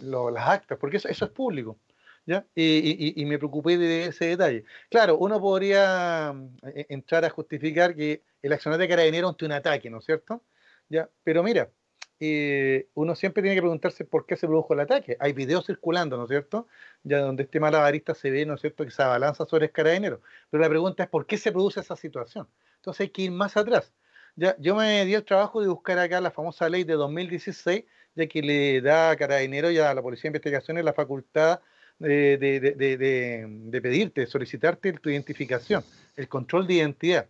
las 0.00 0.48
actas, 0.48 0.76
porque 0.78 0.96
eso, 0.96 1.08
eso 1.08 1.24
es 1.26 1.30
público. 1.30 1.78
¿ya? 2.26 2.44
Y, 2.56 3.24
me 3.26 3.38
preocupé 3.38 3.78
de 3.78 4.06
ese 4.06 4.26
detalle. 4.26 4.64
Claro, 4.90 5.18
uno 5.18 5.40
podría 5.40 6.32
mm, 6.32 6.56
e, 6.66 6.80
e, 6.80 6.86
entrar 6.88 7.24
a 7.24 7.30
justificar 7.30 7.94
que 7.94 8.22
el 8.42 8.52
accionar 8.52 8.80
de 8.80 8.88
carabinero 8.88 9.28
ante 9.28 9.44
un 9.44 9.52
ataque, 9.52 9.88
¿no 9.88 9.98
es 9.98 10.04
cierto? 10.04 10.42
¿Ya? 10.88 11.08
Pero 11.22 11.44
mira, 11.44 11.70
eh, 12.20 12.88
uno 12.94 13.14
siempre 13.14 13.42
tiene 13.42 13.56
que 13.56 13.62
preguntarse 13.62 14.04
por 14.04 14.26
qué 14.26 14.36
se 14.36 14.46
produjo 14.46 14.74
el 14.74 14.80
ataque. 14.80 15.16
Hay 15.20 15.32
videos 15.32 15.66
circulando, 15.66 16.16
¿no 16.16 16.24
es 16.24 16.28
cierto? 16.28 16.66
Ya 17.02 17.20
donde 17.20 17.44
este 17.44 17.60
malabarista 17.60 18.14
se 18.14 18.30
ve, 18.30 18.46
¿no 18.46 18.54
es 18.54 18.60
cierto?, 18.60 18.84
que 18.84 18.90
se 18.90 19.02
abalanza 19.02 19.44
sobre 19.46 19.66
el 19.66 19.72
carabinero. 19.72 20.20
Pero 20.50 20.62
la 20.62 20.68
pregunta 20.68 21.02
es 21.02 21.08
por 21.08 21.26
qué 21.26 21.36
se 21.36 21.52
produce 21.52 21.80
esa 21.80 21.96
situación. 21.96 22.48
Entonces 22.76 23.02
hay 23.02 23.08
que 23.10 23.22
ir 23.22 23.30
más 23.30 23.56
atrás. 23.56 23.92
Yo 24.58 24.74
me 24.74 25.04
di 25.04 25.14
el 25.14 25.24
trabajo 25.24 25.60
de 25.60 25.68
buscar 25.68 25.98
acá 25.98 26.20
la 26.20 26.30
famosa 26.30 26.68
ley 26.68 26.84
de 26.84 26.94
2016, 26.94 27.84
ya 28.16 28.26
que 28.26 28.42
le 28.42 28.80
da 28.80 29.10
a 29.10 29.16
carabinero 29.16 29.70
y 29.70 29.78
a 29.78 29.94
la 29.94 30.02
Policía 30.02 30.22
de 30.24 30.36
Investigaciones 30.36 30.84
la 30.84 30.92
facultad 30.92 31.60
de, 31.98 33.80
pedirte, 33.82 34.26
solicitarte 34.26 34.92
tu 34.94 35.08
identificación, 35.08 35.84
el 36.16 36.28
control 36.28 36.66
de 36.66 36.74
identidad. 36.74 37.26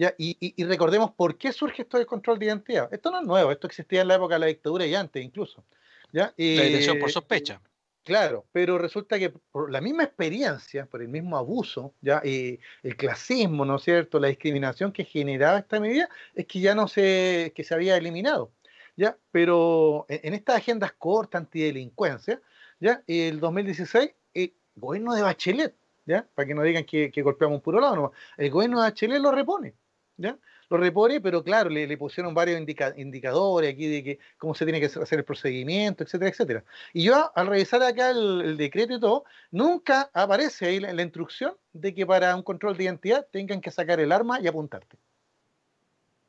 ¿Ya? 0.00 0.14
Y, 0.16 0.64
recordemos 0.64 1.10
por 1.12 1.36
qué 1.36 1.52
surge 1.52 1.82
esto 1.82 1.98
del 1.98 2.06
control 2.06 2.38
de 2.38 2.46
identidad. 2.46 2.88
Esto 2.92 3.10
no 3.10 3.20
es 3.20 3.26
nuevo, 3.26 3.52
esto 3.52 3.66
existía 3.66 4.00
en 4.00 4.08
la 4.08 4.14
época 4.14 4.36
de 4.36 4.40
la 4.40 4.46
dictadura 4.46 4.86
y 4.86 4.94
antes 4.94 5.22
incluso. 5.22 5.62
¿ya? 6.10 6.32
la 6.36 6.62
detención 6.62 6.98
por 6.98 7.10
sospecha. 7.10 7.60
Claro, 8.02 8.46
pero 8.50 8.78
resulta 8.78 9.18
que 9.18 9.28
por 9.28 9.70
la 9.70 9.82
misma 9.82 10.04
experiencia, 10.04 10.86
por 10.86 11.02
el 11.02 11.08
mismo 11.08 11.36
abuso, 11.36 11.94
ya 12.00 12.22
y 12.24 12.58
el 12.82 12.96
clasismo, 12.96 13.66
¿no 13.66 13.76
es 13.76 13.82
cierto?, 13.82 14.18
la 14.18 14.28
discriminación 14.28 14.90
que 14.90 15.04
generaba 15.04 15.58
esta 15.58 15.78
medida, 15.78 16.08
es 16.34 16.46
que 16.46 16.60
ya 16.60 16.74
no 16.74 16.88
se, 16.88 17.52
que 17.54 17.62
se 17.62 17.74
había 17.74 17.98
eliminado. 17.98 18.50
¿ya? 18.96 19.18
Pero 19.30 20.06
en, 20.08 20.20
en 20.24 20.34
estas 20.34 20.56
agendas 20.56 20.92
cortas 20.92 21.42
antidelincuencia, 21.42 22.40
¿ya? 22.80 23.02
El 23.06 23.38
2016, 23.38 24.10
el 24.32 24.54
gobierno 24.76 25.14
de 25.14 25.22
Bachelet, 25.22 25.74
¿ya? 26.06 26.26
Para 26.34 26.48
que 26.48 26.54
no 26.54 26.62
digan 26.62 26.84
que, 26.84 27.12
golpeamos 27.22 27.56
un 27.56 27.62
puro 27.62 27.80
lado, 27.80 27.96
no. 27.96 28.12
El 28.38 28.50
gobierno 28.50 28.78
de 28.80 28.88
Bachelet 28.88 29.20
lo 29.20 29.30
repone, 29.30 29.74
¿ya? 30.20 30.38
Lo 30.68 30.76
repone, 30.76 31.20
pero 31.20 31.42
claro, 31.42 31.68
le, 31.68 31.96
pusieron 31.96 32.32
varios 32.32 32.60
indicadores 32.96 33.74
aquí 33.74 33.88
de 33.88 34.04
que 34.04 34.18
cómo 34.38 34.54
se 34.54 34.64
tiene 34.64 34.78
que 34.78 34.86
hacer 34.86 35.18
el 35.18 35.24
procedimiento, 35.24 36.04
etcétera, 36.04 36.30
etcétera. 36.30 36.64
Y 36.92 37.04
yo, 37.04 37.32
al 37.34 37.48
revisar 37.48 37.82
acá 37.82 38.10
el, 38.10 38.56
decreto 38.56 38.94
y 38.94 39.00
todo, 39.00 39.24
nunca 39.50 40.10
aparece 40.12 40.66
ahí 40.66 40.78
la, 40.78 40.92
la 40.92 41.02
instrucción 41.02 41.54
de 41.72 41.92
que 41.92 42.06
para 42.06 42.36
un 42.36 42.42
control 42.42 42.76
de 42.76 42.84
identidad 42.84 43.26
tengan 43.32 43.60
que 43.60 43.72
sacar 43.72 43.98
el 43.98 44.12
arma 44.12 44.40
y 44.40 44.46
apuntarte. 44.46 44.96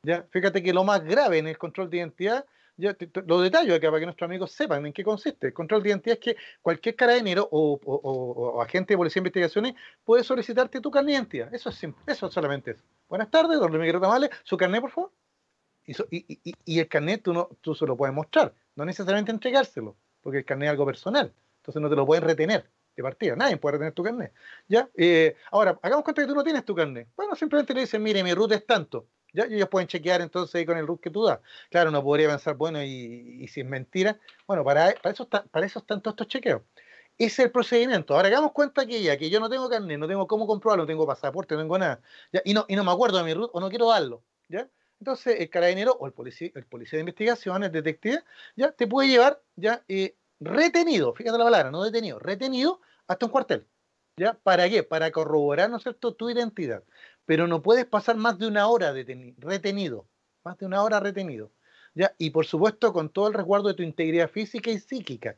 ¿Ya? 0.03 0.25
Fíjate 0.31 0.63
que 0.63 0.73
lo 0.73 0.83
más 0.83 1.03
grave 1.03 1.37
en 1.37 1.47
el 1.47 1.59
control 1.59 1.91
de 1.91 1.97
identidad 1.97 2.45
lo 3.25 3.41
detallo 3.41 3.75
acá 3.75 3.87
para 3.89 3.99
que 3.99 4.05
nuestros 4.05 4.27
amigos 4.27 4.51
sepan 4.51 4.85
en 4.85 4.93
qué 4.93 5.03
consiste. 5.03 5.47
El 5.47 5.53
control 5.53 5.83
de 5.83 5.89
identidad 5.89 6.17
es 6.17 6.19
que 6.19 6.35
cualquier 6.61 6.95
carabinero 6.95 7.47
o, 7.51 8.61
agente 8.61 8.93
de 8.93 8.97
policía 8.97 9.19
de 9.21 9.27
investigaciones 9.27 9.75
puede 10.03 10.23
solicitarte 10.23 10.81
tu 10.81 10.91
carnet 10.91 11.07
de 11.07 11.13
identidad. 11.13 11.53
Eso 11.53 11.69
es 11.69 11.75
simple, 11.75 12.01
eso 12.07 12.29
solamente 12.31 12.71
es. 12.71 12.83
Buenas 13.07 13.29
tardes, 13.29 13.59
don 13.59 13.71
Miguel 13.71 13.99
Tamales, 13.99 14.29
su 14.43 14.57
carnet, 14.57 14.81
por 14.81 14.91
favor. 14.91 15.11
Y, 15.85 16.79
el 16.79 16.87
carnet 16.87 17.23
tú, 17.23 17.47
tú 17.61 17.75
se 17.75 17.85
lo 17.85 17.97
puedes 17.97 18.15
mostrar, 18.15 18.53
no 18.75 18.85
necesariamente 18.85 19.31
entregárselo, 19.31 19.97
porque 20.21 20.39
el 20.39 20.45
carnet 20.45 20.67
es 20.67 20.71
algo 20.71 20.85
personal, 20.85 21.33
entonces 21.57 21.81
no 21.81 21.89
te 21.89 21.95
lo 21.95 22.05
pueden 22.05 22.23
retener 22.23 22.69
de 22.95 23.03
partida, 23.03 23.35
nadie 23.35 23.57
puede 23.57 23.73
retener 23.73 23.93
tu 23.93 24.03
carnet. 24.03 24.31
¿ya? 24.67 24.89
Eh, 24.95 25.35
ahora, 25.51 25.79
hagamos 25.81 26.03
cuenta 26.03 26.21
que 26.21 26.27
tú 26.27 26.35
no 26.35 26.43
tienes 26.43 26.63
tu 26.63 26.75
carnet. 26.75 27.07
Bueno, 27.15 27.35
simplemente 27.35 27.73
le 27.73 27.81
dicen, 27.81 28.01
mire, 28.03 28.23
mi 28.23 28.33
ruta 28.33 28.55
es 28.55 28.65
tanto 28.65 29.07
¿ya? 29.33 29.45
ellos 29.45 29.69
pueden 29.69 29.87
chequear 29.87 30.21
entonces 30.21 30.65
con 30.65 30.77
el 30.77 30.87
root 30.87 31.01
que 31.01 31.09
tú 31.09 31.25
das. 31.25 31.39
Claro, 31.69 31.89
uno 31.89 32.03
podría 32.03 32.29
pensar, 32.29 32.55
bueno, 32.55 32.83
y, 32.83 33.47
si 33.47 33.61
es 33.61 33.67
mentira, 33.67 34.19
bueno, 34.47 34.63
para, 34.63 34.93
para, 35.01 35.13
eso 35.13 35.27
para 35.27 35.65
eso 35.65 35.79
están 35.79 36.01
todos 36.01 36.13
estos 36.13 36.27
chequeos. 36.27 36.61
Ese 37.17 37.43
es 37.43 37.45
el 37.47 37.51
procedimiento. 37.51 38.15
Ahora 38.15 38.29
hagamos 38.29 38.51
cuenta 38.51 38.85
que 38.85 39.01
ya, 39.03 39.17
que 39.17 39.29
yo 39.29 39.39
no 39.39 39.49
tengo 39.49 39.69
carnet, 39.69 39.99
no 39.99 40.07
tengo 40.07 40.27
cómo 40.27 40.47
comprobarlo, 40.47 40.83
no 40.83 40.87
tengo 40.87 41.05
pasaporte, 41.05 41.55
no 41.55 41.61
tengo 41.61 41.77
nada. 41.77 42.01
Y, 42.43 42.53
no, 42.53 42.65
y 42.67 42.75
no 42.75 42.83
me 42.83 42.91
acuerdo 42.91 43.17
de 43.19 43.23
mi 43.23 43.33
root 43.33 43.51
o 43.53 43.59
no 43.59 43.69
quiero 43.69 43.89
darlo, 43.89 44.23
¿ya? 44.49 44.67
Entonces 44.99 45.39
el 45.39 45.49
carabinero 45.49 45.93
o 45.99 46.07
el 46.07 46.13
policía, 46.13 46.51
el 46.55 46.65
policía 46.65 46.97
de 46.97 47.01
investigación, 47.01 47.63
el 47.63 47.71
detective, 47.71 48.23
ya 48.55 48.71
te 48.71 48.87
puede 48.87 49.09
llevar 49.09 49.41
ya 49.55 49.83
eh, 49.87 50.15
retenido, 50.39 51.13
fíjate 51.13 51.37
la 51.37 51.43
palabra, 51.43 51.71
no 51.71 51.83
detenido, 51.83 52.19
retenido 52.19 52.81
hasta 53.07 53.25
un 53.25 53.31
cuartel. 53.31 53.67
¿Ya? 54.17 54.33
¿Para 54.33 54.69
qué? 54.69 54.83
Para 54.83 55.09
corroborar, 55.11 55.69
¿no 55.69 55.77
es 55.77 55.83
cierto?, 55.83 56.13
tu 56.13 56.29
identidad 56.29 56.83
pero 57.31 57.47
no 57.47 57.61
puedes 57.61 57.85
pasar 57.85 58.17
más 58.17 58.37
de 58.39 58.45
una 58.45 58.67
hora 58.67 58.91
retenido, 58.91 60.05
más 60.43 60.57
de 60.57 60.65
una 60.65 60.83
hora 60.83 60.99
retenido, 60.99 61.49
¿ya? 61.93 62.13
Y 62.17 62.31
por 62.31 62.45
supuesto 62.45 62.91
con 62.91 63.07
todo 63.07 63.29
el 63.29 63.33
resguardo 63.33 63.69
de 63.69 63.73
tu 63.73 63.83
integridad 63.83 64.29
física 64.29 64.69
y 64.69 64.79
psíquica, 64.79 65.37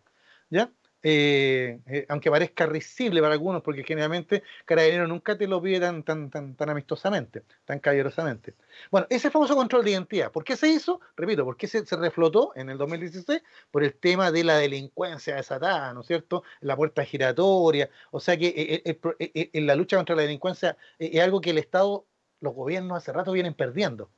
¿ya? 0.50 0.72
Eh, 1.06 1.82
eh, 1.86 2.06
aunque 2.08 2.32
parezca 2.32 2.66
risible 2.66 3.22
para 3.22 3.34
algunos, 3.34 3.62
porque 3.62 3.84
generalmente 3.84 4.42
Carabinero 4.64 5.06
nunca 5.06 5.38
te 5.38 5.48
lo 5.48 5.62
pide 5.62 5.82
tan, 5.82 6.04
tan, 6.04 6.30
tan, 6.30 6.56
tan 6.56 6.70
amistosamente, 6.70 7.44
tan 7.66 7.80
caballerosamente. 7.80 8.56
Bueno, 8.90 9.06
ese 9.10 9.30
famoso 9.30 9.54
control 9.54 9.84
de 9.84 9.92
identidad, 9.92 10.32
¿por 10.32 10.46
qué 10.46 10.56
se 10.56 10.70
hizo? 10.70 11.02
Repito, 11.18 11.44
¿por 11.44 11.58
qué 11.58 11.68
se, 11.68 11.84
reflotó 11.98 12.54
en 12.56 12.70
el 12.70 12.78
2016? 12.78 13.44
Por 13.70 13.84
el 13.84 13.96
tema 13.96 14.32
de 14.32 14.46
la 14.46 14.58
delincuencia 14.58 15.36
desatada, 15.36 15.94
¿no 15.94 16.02
es 16.02 16.08
cierto? 16.08 16.44
La 16.62 16.78
puerta 16.78 17.04
giratoria, 17.04 17.90
o 18.12 18.22
sea 18.22 18.38
que 18.38 18.82
eh, 18.86 19.50
en 19.54 19.68
la 19.68 19.76
lucha 19.76 19.98
contra 19.98 20.16
la 20.16 20.22
delincuencia 20.22 20.78
es 21.00 21.22
algo 21.22 21.42
que 21.42 21.50
el 21.50 21.58
Estado, 21.58 22.06
los 22.40 22.54
gobiernos 22.54 22.98
hace 22.98 23.12
rato 23.12 23.34
vienen 23.34 23.54
perdiendo. 23.54 24.10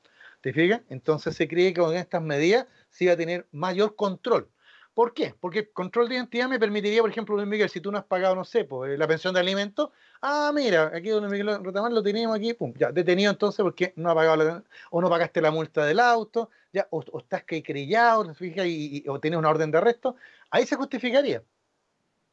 ¿Te 0.41 0.53
fijas? 0.53 0.81
Entonces 0.89 1.35
se 1.35 1.47
cree 1.47 1.73
que 1.73 1.81
con 1.81 1.95
estas 1.95 2.21
medidas 2.21 2.67
se 2.91 3.05
iba 3.05 3.13
a 3.13 3.17
tener 3.17 3.47
mayor 3.51 3.95
control. 3.95 4.49
¿Por 4.95 5.13
qué? 5.13 5.35
Porque 5.41 5.59
el 5.59 5.71
control 5.73 6.07
de 6.07 6.15
identidad 6.15 6.47
me 6.47 6.57
permitiría, 6.57 7.01
por 7.01 7.09
ejemplo, 7.09 7.35
Luis 7.35 7.49
Miguel, 7.49 7.69
si 7.69 7.81
tú 7.81 7.91
no 7.91 7.97
has 7.97 8.05
pagado, 8.05 8.33
no 8.33 8.45
sé, 8.45 8.63
pues, 8.63 8.97
la 8.97 9.05
pensión 9.05 9.33
de 9.33 9.41
alimentos, 9.41 9.89
ah, 10.21 10.53
mira, 10.55 10.89
aquí 10.95 11.09
Don 11.09 11.29
Miguel 11.29 11.61
Rotamar 11.61 11.91
lo 11.91 12.01
teníamos 12.01 12.37
aquí, 12.37 12.53
pum, 12.53 12.73
ya, 12.77 12.93
detenido 12.93 13.29
entonces 13.29 13.61
porque 13.61 13.91
no 13.97 14.09
ha 14.09 14.15
pagado 14.15 14.37
la, 14.37 14.63
o 14.91 15.01
no 15.01 15.09
pagaste 15.09 15.41
la 15.41 15.51
multa 15.51 15.85
del 15.85 15.99
auto, 15.99 16.49
ya, 16.71 16.87
o, 16.91 17.03
estás 17.19 17.43
que 17.43 17.61
crillado, 17.61 18.33
y, 18.39 19.03
o 19.09 19.19
tienes 19.19 19.37
una 19.37 19.49
orden 19.49 19.69
de 19.69 19.79
arresto, 19.79 20.15
ahí 20.49 20.65
se 20.65 20.77
justificaría. 20.77 21.43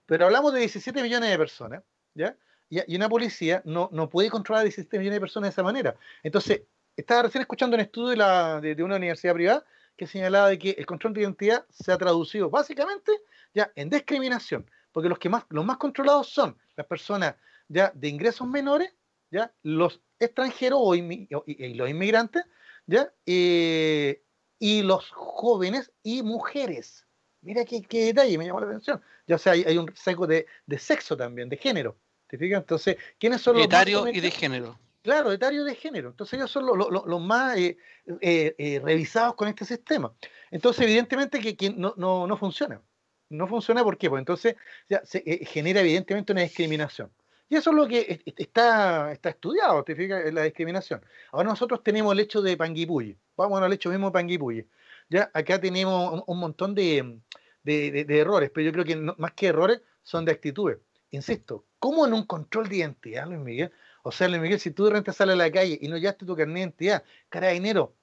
Pero 0.07 0.27
hablamos 0.27 0.53
de 0.53 0.61
17 0.61 1.03
millones 1.03 1.31
de 1.31 1.39
personas, 1.39 1.83
¿ya? 2.15 2.37
Y, 2.71 2.95
una 2.95 3.09
policía 3.09 3.61
no, 3.65 3.89
no 3.91 4.09
puede 4.09 4.31
controlar 4.31 4.61
a 4.61 4.65
17 4.65 4.99
millones 4.99 5.17
de 5.17 5.21
personas 5.21 5.49
de 5.49 5.53
esa 5.55 5.65
manera. 5.65 5.97
Entonces, 6.23 6.63
estaba 6.97 7.23
recién 7.23 7.43
escuchando 7.43 7.75
un 7.75 7.81
estudio 7.81 8.61
de 8.61 8.83
una 8.85 8.97
universidad 8.97 9.35
privada 9.35 9.65
que 9.97 10.07
señalaba 10.07 10.49
de 10.49 10.59
que 10.59 10.71
el 10.71 10.87
control 10.87 11.15
de 11.15 11.23
identidad 11.23 11.67
se 11.71 11.93
ha 11.93 11.99
traducido 11.99 12.51
básicamente 12.51 13.13
ya 13.55 13.71
en 13.75 13.91
discriminación, 13.91 14.71
porque 14.93 15.09
los 15.09 15.19
que 15.19 15.29
más, 15.29 15.45
los 15.51 15.65
más 15.65 15.77
controlados 15.77 16.29
son 16.29 16.57
las 16.77 16.87
personas 16.87 17.37
ya 17.69 17.93
de 17.95 18.09
ingresos 18.09 18.47
menores, 18.47 18.95
ya 19.31 19.53
los 19.63 20.01
extranjeros 20.19 20.79
o 20.83 20.95
y, 20.95 21.29
los 21.75 21.89
inmigrantes, 21.89 22.45
ya 22.87 23.13
eh, 23.27 24.23
y 24.59 24.83
los 24.83 25.11
jóvenes 25.11 25.93
y 26.03 26.23
mujeres. 26.23 27.07
Mira 27.41 27.65
qué, 27.65 27.83
detalle, 27.91 28.39
me 28.39 28.47
llamó 28.47 28.61
la 28.61 28.67
atención. 28.67 29.03
Ya 29.27 29.37
sea, 29.37 29.53
hay, 29.55 29.77
un 29.77 29.93
seco 29.97 30.27
de, 30.27 30.47
sexo 30.79 31.17
también, 31.17 31.49
de 31.49 31.57
género. 31.57 31.97
¿Te 32.29 32.39
fijas? 32.39 32.61
Entonces, 32.61 32.97
¿quiénes 33.19 33.41
son 33.41 33.57
los 33.57 33.65
Etario 33.65 34.07
y 34.07 34.21
de 34.21 34.31
género. 34.31 34.79
Claro, 35.03 35.33
etario 35.33 35.65
de 35.65 35.75
género. 35.75 36.11
Entonces 36.11 36.35
ellos 36.35 36.51
son 36.51 36.67
los, 36.67 37.21
más 37.21 37.57
eh, 37.57 37.77
eh, 38.21 38.55
eh, 38.57 38.81
revisados 38.83 39.35
con 39.35 39.49
este 39.49 39.65
sistema. 39.65 40.15
Entonces, 40.51 40.85
evidentemente 40.85 41.41
que, 41.41 41.71
no, 41.71 41.95
no, 41.97 42.37
funciona. 42.37 42.81
No 43.29 43.49
funciona 43.49 43.83
¿por 43.83 43.99
qué? 43.99 44.09
Pues 44.09 44.21
entonces 44.21 44.57
ya, 44.89 45.05
se 45.05 45.21
genera 45.47 45.81
evidentemente 45.81 46.33
una 46.33 46.43
discriminación. 46.43 47.11
Y 47.49 47.57
eso 47.57 47.71
es 47.71 47.77
lo 47.77 47.87
que 47.87 48.23
está, 48.37 49.13
está 49.13 49.29
estudiado, 49.31 49.83
te 49.85 49.95
fijas, 49.95 50.33
la 50.33 50.45
discriminación. 50.45 51.05
Ahora 51.33 51.51
nosotros 51.51 51.83
tenemos 51.83 52.13
el 52.13 52.21
hecho 52.21 52.41
de 52.41 52.57
Panguipulli. 52.57 53.17
Vamos 53.37 53.61
al 53.61 53.73
hecho 53.73 53.91
mismo 53.91 54.07
de 54.07 54.13
Panguipulli. 54.13 54.67
Ya 55.11 55.31
acá 55.35 55.61
tenemos 55.61 56.23
un, 56.27 56.39
montón 56.39 56.75
de, 56.75 57.21
errores, 57.65 58.51
pero 58.55 58.65
yo 58.65 58.73
creo 58.73 58.85
que 58.85 58.97
más 58.97 59.33
que 59.33 59.49
errores 59.49 59.83
son 60.03 60.25
de 60.25 60.33
actitudes. 60.33 60.79
Insisto, 61.11 61.67
¿cómo 61.79 62.07
en 62.07 62.15
un 62.15 62.25
control 62.25 62.69
de 62.69 62.77
identidad, 62.77 63.27
Luis 63.27 63.41
Miguel, 63.41 63.73
o 64.03 64.11
sea, 64.11 64.29
Luis 64.29 64.43
Miguel, 64.43 64.59
si 64.61 64.73
tú 64.73 64.85
de 64.85 64.91
repente 64.91 65.13
sales 65.13 65.35
a 65.35 65.37
la 65.37 65.51
calle 65.51 65.79
y 65.81 65.89
no 65.89 65.97
llevaste 65.97 66.27
tu 66.27 66.37
carnet 66.37 66.55
de 66.55 66.61
identidad, 66.61 67.05
carabinero, 67.29 67.95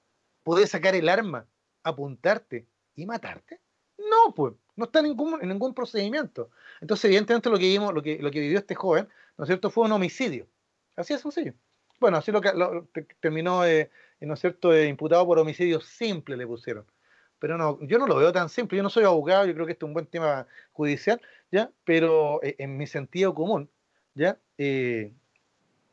¿puedes 0.42 0.70
sacar 0.70 0.94
el 0.94 1.08
arma, 1.08 1.46
apuntarte 1.82 2.66
y 2.96 3.04
matarte? 3.04 3.60
No, 3.98 4.34
pues, 4.34 4.54
no 4.76 4.86
está 4.86 5.00
en 5.00 5.06
ningún, 5.06 5.40
en 5.42 5.48
ningún 5.48 5.74
procedimiento. 5.74 6.50
Entonces, 6.80 7.04
evidentemente, 7.04 7.50
lo 7.50 7.58
que 7.58 7.68
vimos, 7.68 7.92
lo 7.92 8.02
que, 8.02 8.18
lo 8.18 8.30
que 8.30 8.40
vivió 8.40 8.58
este 8.58 8.74
joven, 8.74 9.08
¿no 9.36 9.44
es 9.44 9.48
cierto?, 9.48 9.68
fue 9.68 9.84
un 9.84 9.92
homicidio. 9.92 10.46
Así 10.96 11.12
es 11.12 11.20
sencillo. 11.20 11.52
Bueno, 12.00 12.16
así 12.16 12.32
lo 12.32 12.40
que 12.40 13.06
terminó, 13.20 13.66
eh, 13.66 13.90
¿no 14.20 14.34
es 14.34 14.40
cierto?, 14.40 14.72
eh, 14.72 14.88
imputado 14.88 15.26
por 15.26 15.38
homicidio 15.38 15.80
simple 15.80 16.36
le 16.38 16.46
pusieron. 16.46 16.86
Pero 17.38 17.58
no, 17.58 17.78
yo 17.82 17.98
no 17.98 18.06
lo 18.06 18.16
veo 18.16 18.32
tan 18.32 18.48
simple. 18.48 18.78
Yo 18.78 18.82
no 18.82 18.90
soy 18.90 19.04
abogado, 19.04 19.44
yo 19.46 19.52
creo 19.52 19.66
que 19.66 19.72
este 19.72 19.84
es 19.84 19.88
un 19.88 19.94
buen 19.94 20.06
tema 20.06 20.46
judicial, 20.72 21.20
¿ya? 21.50 21.70
Pero 21.84 22.42
eh, 22.42 22.56
en 22.58 22.76
mi 22.78 22.86
sentido 22.86 23.34
común, 23.34 23.70
¿ya? 24.14 24.38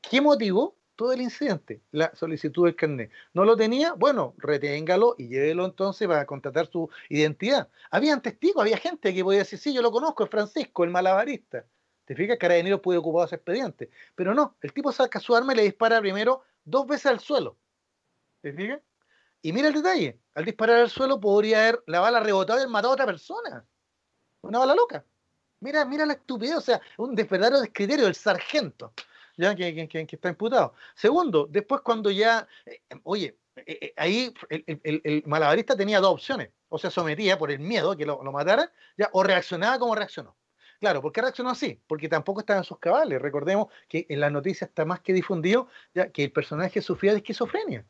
¿Qué 0.09 0.21
motivó 0.21 0.77
todo 0.95 1.11
el 1.11 1.21
incidente? 1.21 1.81
La 1.91 2.15
solicitud 2.15 2.65
del 2.65 2.75
carnet. 2.75 3.11
¿No 3.33 3.43
lo 3.43 3.57
tenía? 3.57 3.93
Bueno, 3.93 4.35
reténgalo 4.37 5.15
y 5.17 5.27
llévelo 5.27 5.65
entonces 5.65 6.07
para 6.07 6.25
contratar 6.25 6.67
su 6.67 6.89
identidad. 7.09 7.69
Habían 7.91 8.21
testigos, 8.21 8.61
había 8.61 8.77
gente 8.77 9.13
que 9.13 9.23
podía 9.23 9.39
decir, 9.39 9.59
sí, 9.59 9.73
yo 9.73 9.81
lo 9.81 9.91
conozco, 9.91 10.23
es 10.23 10.29
Francisco, 10.29 10.83
el 10.85 10.91
malabarista. 10.91 11.65
¿Te 12.05 12.15
fijas? 12.15 12.37
Carabinero 12.37 12.81
puede 12.81 12.99
ocupar 12.99 13.27
ese 13.27 13.35
expediente. 13.35 13.89
Pero 14.15 14.33
no, 14.33 14.55
el 14.61 14.71
tipo 14.71 14.91
saca 14.93 15.19
su 15.19 15.35
arma 15.35 15.53
y 15.53 15.57
le 15.57 15.63
dispara 15.63 15.99
primero 15.99 16.43
dos 16.63 16.87
veces 16.87 17.07
al 17.07 17.19
suelo. 17.19 17.57
¿Te 18.41 18.53
fijas? 18.53 18.79
Y 19.41 19.51
mira 19.51 19.67
el 19.67 19.73
detalle, 19.73 20.19
al 20.35 20.45
disparar 20.45 20.79
al 20.79 20.89
suelo 20.89 21.19
podría 21.19 21.59
haber 21.59 21.83
la 21.85 21.99
bala 21.99 22.21
rebotado 22.21 22.63
y 22.63 22.67
matado 22.67 22.91
a 22.91 22.93
otra 22.93 23.05
persona. 23.05 23.65
Una 24.41 24.59
bala 24.59 24.73
loca. 24.73 25.05
Mira, 25.59 25.83
mira 25.85 26.05
la 26.05 26.13
estupidez, 26.13 26.55
o 26.55 26.61
sea, 26.61 26.79
un 26.97 27.13
verdadero 27.13 27.59
descriterio 27.59 28.05
del 28.05 28.15
sargento 28.15 28.93
ya 29.37 29.55
que, 29.55 29.87
está 30.09 30.29
imputado. 30.29 30.73
Segundo, 30.95 31.47
después 31.49 31.81
cuando 31.81 32.11
ya, 32.11 32.47
eh, 32.65 32.81
oye, 33.03 33.37
eh, 33.55 33.77
eh, 33.81 33.93
ahí 33.95 34.33
el, 34.49 35.23
malabarista 35.25 35.75
tenía 35.75 35.99
dos 35.99 36.13
opciones, 36.13 36.49
o 36.69 36.77
se 36.77 36.91
sometía 36.91 37.37
por 37.37 37.51
el 37.51 37.59
miedo 37.59 37.95
que 37.95 38.05
lo, 38.05 38.23
lo 38.23 38.31
matara, 38.31 38.71
ya, 38.97 39.09
o 39.13 39.23
reaccionaba 39.23 39.79
como 39.79 39.95
reaccionó. 39.95 40.35
Claro, 40.79 41.01
¿por 41.01 41.11
qué 41.11 41.21
reaccionó 41.21 41.49
así? 41.49 41.81
Porque 41.87 42.07
tampoco 42.07 42.41
estaba 42.41 42.59
en 42.59 42.63
sus 42.63 42.77
cabales. 42.77 43.21
Recordemos 43.21 43.67
que 43.87 44.05
en 44.09 44.19
las 44.19 44.31
noticias 44.31 44.69
está 44.69 44.85
más 44.85 44.99
que 44.99 45.13
difundido 45.13 45.67
ya 45.93 46.11
que 46.11 46.25
el 46.25 46.31
personaje 46.31 46.81
sufría 46.81 47.13
de 47.13 47.17
esquizofrenia. 47.17 47.85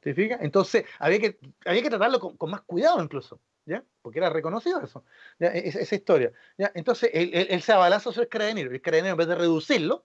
¿Te 0.00 0.14
fijas? 0.14 0.40
Entonces 0.42 0.84
había 0.98 1.18
que, 1.20 1.38
había 1.64 1.82
que 1.82 1.90
tratarlo 1.90 2.18
con, 2.36 2.50
más 2.50 2.62
cuidado 2.62 3.02
incluso, 3.02 3.38
¿ya? 3.66 3.84
Porque 4.02 4.18
era 4.18 4.30
reconocido 4.30 4.82
eso, 4.82 5.04
Esa, 5.38 5.94
historia. 5.94 6.32
¿ya? 6.56 6.72
Entonces 6.74 7.10
él, 7.12 7.62
se 7.62 7.72
abalazo 7.72 8.10
sobre 8.10 8.24
el 8.24 8.28
carabinero. 8.30 8.72
El 8.72 8.80
carabinero 8.80 9.12
en 9.12 9.18
vez 9.18 9.28
de 9.28 9.34
reducirlo, 9.34 10.04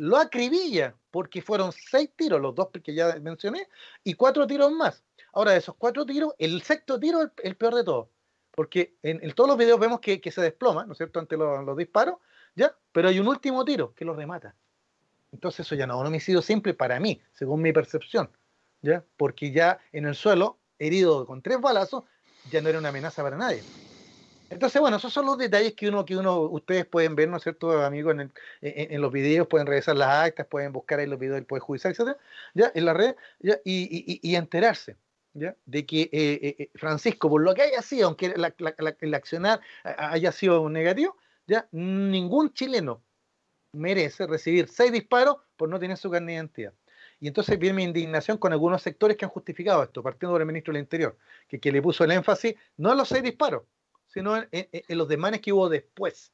lo 0.00 0.16
acribilla, 0.16 0.94
porque 1.10 1.42
fueron 1.42 1.72
seis 1.72 2.10
tiros, 2.16 2.40
los 2.40 2.54
dos 2.54 2.68
que 2.82 2.94
ya 2.94 3.16
mencioné, 3.20 3.68
y 4.02 4.14
cuatro 4.14 4.46
tiros 4.46 4.72
más. 4.72 5.04
Ahora, 5.34 5.52
de 5.52 5.58
esos 5.58 5.74
cuatro 5.76 6.06
tiros, 6.06 6.34
el 6.38 6.62
sexto 6.62 6.98
tiro 6.98 7.22
es 7.22 7.28
el, 7.42 7.54
peor 7.54 7.74
de 7.74 7.84
todos, 7.84 8.08
porque 8.50 8.94
en, 9.02 9.20
todos 9.34 9.48
los 9.48 9.58
videos 9.58 9.78
vemos 9.78 10.00
que, 10.00 10.18
se 10.30 10.40
desploma, 10.40 10.86
¿no 10.86 10.92
es 10.92 10.96
cierto?, 10.96 11.20
ante 11.20 11.36
los, 11.36 11.76
disparos, 11.76 12.16
¿ya? 12.56 12.74
Pero 12.92 13.08
hay 13.08 13.20
un 13.20 13.28
último 13.28 13.62
tiro 13.62 13.94
que 13.94 14.06
lo 14.06 14.14
remata. 14.14 14.54
Entonces 15.32 15.66
eso 15.66 15.74
ya 15.74 15.86
no 15.86 15.94
es 15.94 16.00
un 16.00 16.06
homicidio 16.06 16.40
simple 16.40 16.72
para 16.72 16.98
mí, 16.98 17.20
según 17.34 17.60
mi 17.60 17.72
percepción, 17.74 18.30
¿ya? 18.80 19.04
Porque 19.18 19.52
ya 19.52 19.80
en 19.92 20.06
el 20.06 20.14
suelo, 20.14 20.58
herido 20.78 21.26
con 21.26 21.42
tres 21.42 21.60
balazos, 21.60 22.04
ya 22.50 22.62
no 22.62 22.70
era 22.70 22.78
una 22.78 22.88
amenaza 22.88 23.22
para 23.22 23.36
nadie. 23.36 23.62
Entonces, 24.50 24.80
bueno, 24.80 24.96
esos 24.96 25.12
son 25.12 25.26
los 25.26 25.38
detalles 25.38 25.74
que 25.74 25.88
uno, 25.88 26.04
que 26.04 26.16
uno, 26.16 26.40
ustedes 26.40 26.84
pueden 26.84 27.14
ver, 27.14 27.28
¿no 27.28 27.36
es 27.36 27.44
cierto, 27.44 27.70
amigos, 27.84 28.16
en, 28.60 29.00
los 29.00 29.12
videos, 29.12 29.46
pueden 29.46 29.66
revisar 29.68 29.96
las 29.96 30.26
actas, 30.26 30.46
pueden 30.48 30.72
buscar 30.72 30.98
ahí 30.98 31.06
los 31.06 31.20
videos 31.20 31.36
del 31.36 31.46
Poder 31.46 31.62
Judicial, 31.62 31.92
etcétera, 31.92 32.18
ya, 32.54 32.72
en 32.74 32.84
la 32.84 32.92
red, 32.92 33.14
ya, 33.38 33.60
y, 33.64 34.34
enterarse, 34.34 34.96
¿ya? 35.34 35.54
De 35.66 35.86
que 35.86 36.02
eh, 36.02 36.10
eh, 36.12 36.56
eh, 36.58 36.70
Francisco, 36.74 37.30
por 37.30 37.42
lo 37.42 37.54
que 37.54 37.62
haya 37.62 37.80
sido, 37.80 38.08
aunque 38.08 38.34
el 38.98 39.14
accionar 39.14 39.60
haya 39.84 40.32
sido 40.32 40.68
negativo, 40.68 41.16
ya, 41.46 41.68
ningún 41.70 42.52
chileno 42.52 43.04
merece 43.72 44.26
recibir 44.26 44.68
seis 44.68 44.90
disparos 44.90 45.36
por 45.56 45.68
no 45.68 45.78
tener 45.78 45.96
su 45.96 46.10
carne 46.10 46.32
de 46.32 46.38
identidad. 46.38 46.72
Y 47.20 47.28
entonces 47.28 47.56
viene 47.56 47.76
mi 47.76 47.84
indignación 47.84 48.36
con 48.36 48.52
algunos 48.52 48.82
sectores 48.82 49.16
que 49.16 49.26
han 49.26 49.30
justificado 49.30 49.84
esto, 49.84 50.02
partiendo 50.02 50.34
por 50.34 50.40
el 50.40 50.46
ministro 50.48 50.72
del 50.72 50.82
Interior, 50.82 51.16
que, 51.46 51.60
que 51.60 51.70
le 51.70 51.80
puso 51.80 52.02
el 52.02 52.10
énfasis 52.10 52.56
no 52.78 52.90
en 52.90 52.98
los 52.98 53.08
seis 53.08 53.22
disparos, 53.22 53.62
sino 54.12 54.36
en, 54.36 54.68
los 54.88 55.08
demanes 55.08 55.40
que 55.40 55.52
hubo 55.52 55.68
después. 55.68 56.32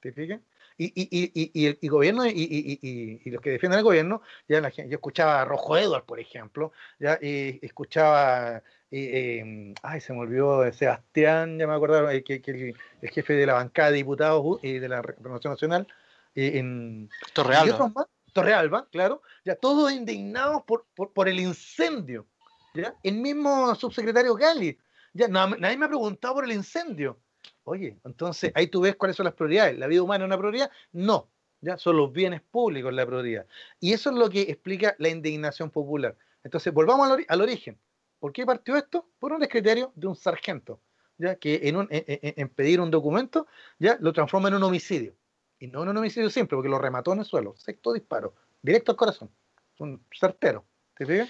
¿Te 0.00 0.12
fijas? 0.12 0.40
Y, 0.76 0.86
y, 0.86 1.08
y, 1.10 1.50
y, 1.54 1.66
el 1.66 1.90
gobierno 1.90 2.26
y, 2.26 3.20
los 3.26 3.40
que 3.40 3.50
defienden 3.50 3.78
el 3.78 3.84
gobierno, 3.84 4.22
ya 4.48 4.60
la 4.60 4.70
yo 4.70 4.84
escuchaba 4.90 5.40
a 5.40 5.44
Rojo 5.44 5.76
Edward, 5.76 6.04
por 6.04 6.18
ejemplo, 6.18 6.72
ya 6.98 7.16
escuchaba, 7.20 8.60
em, 8.90 9.72
ay, 9.82 10.00
se 10.00 10.12
me 10.12 10.20
olvidó 10.20 10.70
Sebastián, 10.72 11.58
ya 11.60 11.68
me 11.68 11.74
acordaron, 11.74 12.10
eh, 12.10 12.24
que, 12.24 12.42
que 12.42 12.74
el, 13.02 13.10
jefe 13.10 13.34
de 13.34 13.46
la 13.46 13.54
bancada 13.54 13.92
de 13.92 13.98
diputados 13.98 14.58
y 14.62 14.78
de 14.80 14.88
la 14.88 15.00
Renovación 15.00 15.52
Nacional, 15.52 15.86
en 16.34 17.08
Torrealba. 17.32 17.92
Torrealba, 18.32 18.88
claro, 18.90 19.22
ya 19.44 19.54
todos 19.54 19.92
indignados 19.92 20.64
por, 20.64 20.86
por, 20.96 21.12
por 21.12 21.28
el 21.28 21.38
incendio. 21.38 22.26
¿ya? 22.74 22.96
El 23.04 23.14
mismo 23.14 23.72
subsecretario 23.76 24.34
Gali 24.34 24.76
ya, 25.14 25.28
nadie 25.28 25.78
me 25.78 25.86
ha 25.86 25.88
preguntado 25.88 26.34
por 26.34 26.44
el 26.44 26.52
incendio. 26.52 27.18
Oye, 27.62 27.98
entonces 28.04 28.52
ahí 28.54 28.66
tú 28.66 28.82
ves 28.82 28.96
cuáles 28.96 29.16
son 29.16 29.24
las 29.24 29.34
prioridades. 29.34 29.78
¿La 29.78 29.86
vida 29.86 30.02
humana 30.02 30.24
es 30.24 30.26
una 30.26 30.36
prioridad? 30.36 30.70
No, 30.92 31.30
ya 31.60 31.78
son 31.78 31.96
los 31.96 32.12
bienes 32.12 32.42
públicos 32.42 32.92
la 32.92 33.06
prioridad. 33.06 33.46
Y 33.80 33.92
eso 33.92 34.10
es 34.10 34.16
lo 34.16 34.28
que 34.28 34.42
explica 34.42 34.94
la 34.98 35.08
indignación 35.08 35.70
popular. 35.70 36.16
Entonces, 36.42 36.72
volvamos 36.74 37.08
al, 37.26 37.40
origen. 37.40 37.78
¿Por 38.18 38.32
qué 38.32 38.44
partió 38.44 38.76
esto? 38.76 39.08
Por 39.18 39.32
un 39.32 39.40
criterio 39.46 39.92
de 39.94 40.06
un 40.08 40.16
sargento. 40.16 40.80
ya 41.16 41.36
que 41.36 41.60
en, 41.62 41.88
en, 41.90 42.48
pedir 42.50 42.80
un 42.80 42.90
documento, 42.90 43.46
ya 43.78 43.96
lo 44.00 44.12
transforma 44.12 44.48
en 44.48 44.54
un 44.54 44.64
homicidio. 44.64 45.14
Y 45.58 45.68
no 45.68 45.84
en 45.84 45.90
un 45.90 45.96
homicidio 45.96 46.28
simple, 46.28 46.56
porque 46.56 46.68
lo 46.68 46.78
remató 46.78 47.12
en 47.12 47.20
el 47.20 47.24
suelo. 47.24 47.54
Sexto 47.56 47.92
disparo, 47.92 48.34
directo 48.60 48.92
al 48.92 48.96
corazón. 48.96 49.30
Un 49.78 50.04
certero. 50.12 50.64
¿Te 50.96 51.06
fijas? 51.06 51.28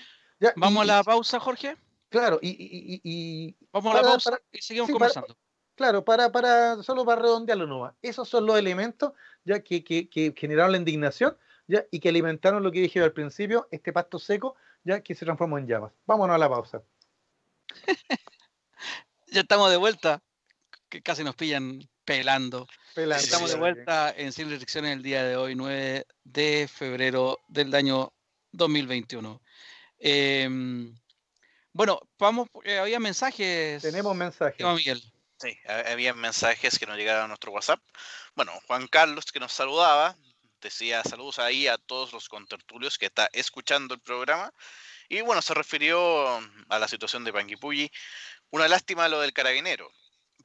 Vamos 0.56 0.82
a 0.82 0.86
la 0.86 1.04
pausa, 1.04 1.38
Jorge. 1.38 1.76
Claro, 2.14 2.38
y, 2.40 3.56
Vamos 3.72 3.92
a 3.92 3.96
la 3.96 4.02
pausa 4.02 4.40
y 4.52 4.62
seguimos 4.62 4.88
conversando. 4.88 5.36
claro, 5.74 6.04
para, 6.04 6.30
para, 6.30 6.80
solo 6.84 7.04
para 7.04 7.22
redondearlo 7.22 7.66
nomás. 7.66 7.94
Esos 8.02 8.28
son 8.28 8.46
los 8.46 8.56
elementos 8.56 9.14
ya 9.42 9.58
que, 9.64 9.82
que, 9.82 10.32
generaron 10.36 10.70
la 10.70 10.78
indignación 10.78 11.36
ya 11.66 11.84
y 11.90 11.98
que 11.98 12.10
alimentaron 12.10 12.62
lo 12.62 12.70
que 12.70 12.82
dije 12.82 13.00
al 13.00 13.12
principio, 13.12 13.66
este 13.72 13.92
pasto 13.92 14.20
seco, 14.20 14.54
ya 14.84 15.00
que 15.00 15.16
se 15.16 15.24
transformó 15.24 15.58
en 15.58 15.66
llamas. 15.66 15.90
Vámonos 16.06 16.36
a 16.36 16.38
la 16.38 16.48
pausa. 16.48 16.84
ya 19.26 19.40
estamos 19.40 19.68
de 19.72 19.76
vuelta, 19.76 20.22
que 20.88 21.02
casi 21.02 21.24
nos 21.24 21.34
pillan 21.34 21.80
pelando. 22.04 22.68
Estamos 22.94 23.50
de 23.50 23.58
vuelta 23.58 24.14
en 24.16 24.30
Sin 24.30 24.50
Restricciones 24.50 24.92
el 24.92 25.02
día 25.02 25.24
de 25.24 25.36
hoy, 25.36 25.56
9 25.56 26.06
de 26.22 26.68
febrero 26.72 27.40
del 27.48 27.74
año 27.74 28.12
2021. 28.52 29.42
Em, 29.98 30.94
bueno, 31.74 32.00
vamos, 32.18 32.48
había 32.80 32.98
mensajes. 33.00 33.82
Tenemos 33.82 34.16
mensajes. 34.16 34.64
Miguel. 34.64 35.02
Sí, 35.38 35.58
había 35.66 36.14
mensajes 36.14 36.78
que 36.78 36.86
nos 36.86 36.96
llegaron 36.96 37.24
a 37.24 37.28
nuestro 37.28 37.52
WhatsApp. 37.52 37.80
Bueno, 38.34 38.52
Juan 38.66 38.86
Carlos 38.86 39.26
que 39.26 39.40
nos 39.40 39.52
saludaba, 39.52 40.16
decía 40.60 41.02
saludos 41.02 41.38
ahí 41.38 41.66
a 41.66 41.76
todos 41.76 42.12
los 42.12 42.28
contertulios 42.28 42.96
que 42.96 43.06
está 43.06 43.28
escuchando 43.32 43.94
el 43.94 44.00
programa. 44.00 44.54
Y 45.08 45.20
bueno, 45.20 45.42
se 45.42 45.52
refirió 45.52 46.38
a 46.68 46.78
la 46.78 46.88
situación 46.88 47.24
de 47.24 47.32
Panguipulli. 47.32 47.90
Una 48.50 48.68
lástima 48.68 49.08
lo 49.08 49.20
del 49.20 49.32
carabinero 49.32 49.90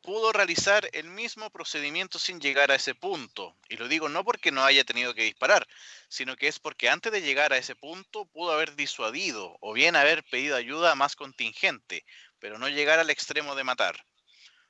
pudo 0.01 0.31
realizar 0.31 0.89
el 0.93 1.07
mismo 1.09 1.49
procedimiento 1.49 2.19
sin 2.19 2.39
llegar 2.39 2.71
a 2.71 2.75
ese 2.75 2.95
punto. 2.95 3.55
Y 3.67 3.77
lo 3.77 3.87
digo 3.87 4.09
no 4.09 4.23
porque 4.23 4.51
no 4.51 4.63
haya 4.63 4.83
tenido 4.83 5.13
que 5.13 5.23
disparar, 5.23 5.67
sino 6.07 6.35
que 6.35 6.47
es 6.47 6.59
porque 6.59 6.89
antes 6.89 7.11
de 7.11 7.21
llegar 7.21 7.53
a 7.53 7.57
ese 7.57 7.75
punto 7.75 8.25
pudo 8.25 8.51
haber 8.51 8.75
disuadido 8.75 9.57
o 9.61 9.73
bien 9.73 9.95
haber 9.95 10.23
pedido 10.23 10.55
ayuda 10.55 10.95
más 10.95 11.15
contingente, 11.15 12.05
pero 12.39 12.57
no 12.57 12.69
llegar 12.69 12.99
al 12.99 13.09
extremo 13.09 13.55
de 13.55 13.63
matar. 13.63 14.05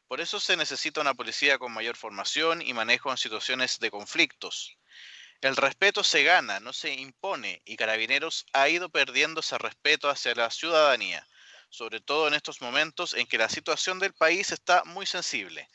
Por 0.07 0.21
eso 0.21 0.39
se 0.39 0.57
necesita 0.57 1.01
una 1.01 1.13
policía 1.13 1.59
con 1.59 1.71
mayor 1.71 1.95
formación 1.95 2.61
y 2.61 2.73
manejo 2.73 3.11
en 3.11 3.17
situaciones 3.17 3.79
de 3.79 3.91
conflictos. 3.91 4.77
El 5.41 5.55
respeto 5.55 6.03
se 6.03 6.23
gana, 6.23 6.59
no 6.59 6.73
se 6.73 6.93
impone, 6.93 7.61
y 7.63 7.77
Carabineros 7.77 8.45
ha 8.51 8.67
ido 8.67 8.89
perdiendo 8.89 9.39
ese 9.39 9.57
respeto 9.57 10.09
hacia 10.09 10.35
la 10.35 10.49
ciudadanía 10.49 11.25
sobre 11.69 12.01
todo 12.01 12.27
en 12.27 12.33
estos 12.33 12.61
momentos 12.61 13.13
en 13.13 13.27
que 13.27 13.37
la 13.37 13.49
situación 13.49 13.99
del 13.99 14.13
país 14.13 14.51
está 14.51 14.83
muy 14.85 15.05
sensible. 15.05 15.67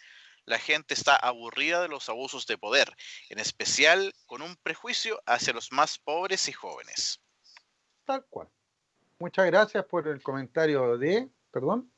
La 0.44 0.58
gente 0.58 0.92
está 0.92 1.16
aburrida 1.16 1.80
de 1.80 1.88
los 1.88 2.08
abusos 2.08 2.46
de 2.46 2.58
poder, 2.58 2.94
en 3.30 3.38
especial 3.38 4.12
con 4.26 4.42
un 4.42 4.56
prejuicio 4.56 5.22
hacia 5.24 5.54
los 5.54 5.72
más 5.72 5.98
pobres 5.98 6.48
y 6.48 6.52
jóvenes. 6.52 7.20
Tal 8.04 8.24
cual. 8.26 8.48
Muchas 9.18 9.46
gracias 9.46 9.84
por 9.86 10.06
el 10.06 10.22
comentario 10.22 10.98
de, 10.98 11.30
perdón. 11.50 11.90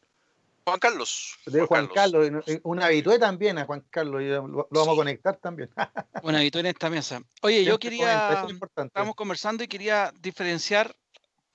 Juan 0.65 0.79
Carlos. 0.81 1.39
De 1.47 1.63
Juan, 1.63 1.87
Carlos. 1.87 2.45
un 2.65 2.83
habitué 2.83 3.19
también 3.19 3.57
a 3.59 3.65
Juan 3.65 3.85
Carlos, 3.89 4.21
y 4.21 4.27
lo, 4.27 4.69
vamos 4.71 4.89
a 4.89 4.97
conectar 4.97 5.37
también. 5.37 5.71
un 6.23 6.35
habitué 6.35 6.61
en 6.61 6.67
esta 6.67 6.91
mesa. 6.91 7.23
Oye, 7.43 7.65
yo 7.65 7.79
quería, 7.79 8.45
estamos 8.77 9.15
conversando 9.15 9.63
y 9.63 9.69
quería 9.69 10.13
diferenciar 10.21 10.95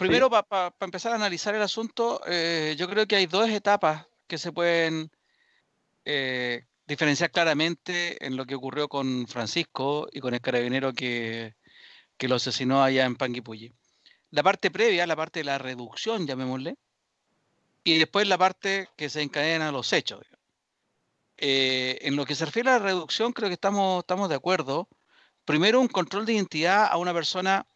Primero, 0.01 0.31
para 0.31 0.73
empezar 0.79 1.11
a 1.11 1.15
analizar 1.15 1.53
el 1.53 1.61
asunto, 1.61 2.21
eh, 2.25 2.73
yo 2.75 2.89
creo 2.89 3.05
que 3.05 3.17
hay 3.17 3.27
dos 3.27 3.47
etapas 3.51 4.07
que 4.25 4.39
se 4.39 4.51
pueden 4.51 5.11
eh, 6.05 6.65
diferenciar 6.87 7.29
claramente 7.29 8.25
en 8.25 8.35
lo 8.35 8.47
que 8.47 8.55
ocurrió 8.55 8.87
con 8.87 9.27
Francisco 9.27 10.07
y 10.11 10.19
con 10.19 10.33
el 10.33 10.41
carabinero 10.41 10.91
que, 10.91 11.53
lo 12.17 12.35
asesinó 12.35 12.81
allá 12.81 13.05
en 13.05 13.15
Panguipulli. 13.15 13.71
La 14.31 14.41
parte 14.41 14.71
previa, 14.71 15.05
la 15.05 15.15
parte 15.15 15.41
de 15.41 15.43
la 15.43 15.59
reducción, 15.59 16.25
llamémosle, 16.25 16.77
y 17.83 17.99
después 17.99 18.27
la 18.27 18.39
parte 18.39 18.89
que 18.97 19.07
se 19.07 19.21
encadena 19.21 19.71
los 19.71 19.93
hechos. 19.93 20.25
Eh, 21.37 21.99
en 22.01 22.15
lo 22.15 22.25
que 22.25 22.33
se 22.33 22.45
refiere 22.45 22.71
a 22.71 22.79
la 22.79 22.85
reducción, 22.85 23.33
creo 23.33 23.49
que 23.49 23.53
estamos, 23.53 23.99
estamos 23.99 24.29
de 24.29 24.35
acuerdo. 24.35 24.89
Primero, 25.45 25.79
un 25.79 25.87
control 25.87 26.25
de 26.25 26.33
identidad 26.33 26.87
a 26.89 26.97
una 26.97 27.13
persona 27.13 27.67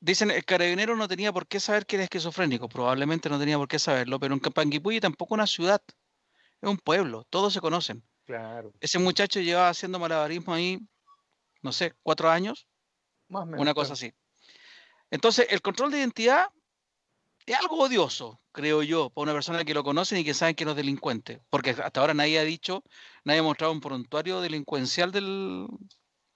Dicen, 0.00 0.30
el 0.30 0.44
carabinero 0.44 0.94
no 0.94 1.08
tenía 1.08 1.32
por 1.32 1.48
qué 1.48 1.58
saber 1.58 1.84
que 1.84 1.96
era 1.96 2.04
esquizofrénico, 2.04 2.68
probablemente 2.68 3.28
no 3.28 3.38
tenía 3.38 3.58
por 3.58 3.66
qué 3.66 3.78
saberlo, 3.78 4.20
pero 4.20 4.34
en 4.34 4.40
Panguipulli 4.40 5.00
tampoco 5.00 5.34
una 5.34 5.46
ciudad, 5.46 5.82
es 6.60 6.68
un 6.68 6.78
pueblo, 6.78 7.26
todos 7.30 7.52
se 7.52 7.60
conocen. 7.60 8.04
Claro. 8.24 8.72
Ese 8.80 8.98
muchacho 8.98 9.40
llevaba 9.40 9.70
haciendo 9.70 9.98
malabarismo 9.98 10.54
ahí, 10.54 10.78
no 11.62 11.72
sé, 11.72 11.94
cuatro 12.02 12.30
años, 12.30 12.68
Más 13.28 13.42
o 13.42 13.46
menos, 13.46 13.60
una 13.60 13.74
cosa 13.74 13.94
así. 13.94 14.12
Entonces, 15.10 15.46
el 15.50 15.62
control 15.62 15.90
de 15.90 15.98
identidad 15.98 16.46
es 17.46 17.56
algo 17.56 17.78
odioso, 17.78 18.40
creo 18.52 18.82
yo, 18.82 19.10
para 19.10 19.24
una 19.24 19.32
persona 19.32 19.64
que 19.64 19.74
lo 19.74 19.82
conocen 19.82 20.18
y 20.18 20.24
que 20.24 20.34
saben 20.34 20.54
que 20.54 20.64
no 20.64 20.72
es 20.72 20.76
delincuente, 20.76 21.40
porque 21.50 21.70
hasta 21.70 22.00
ahora 22.00 22.14
nadie 22.14 22.38
ha 22.38 22.44
dicho, 22.44 22.84
nadie 23.24 23.40
ha 23.40 23.42
mostrado 23.42 23.72
un 23.72 23.80
prontuario 23.80 24.40
delincuencial 24.40 25.10
del, 25.10 25.66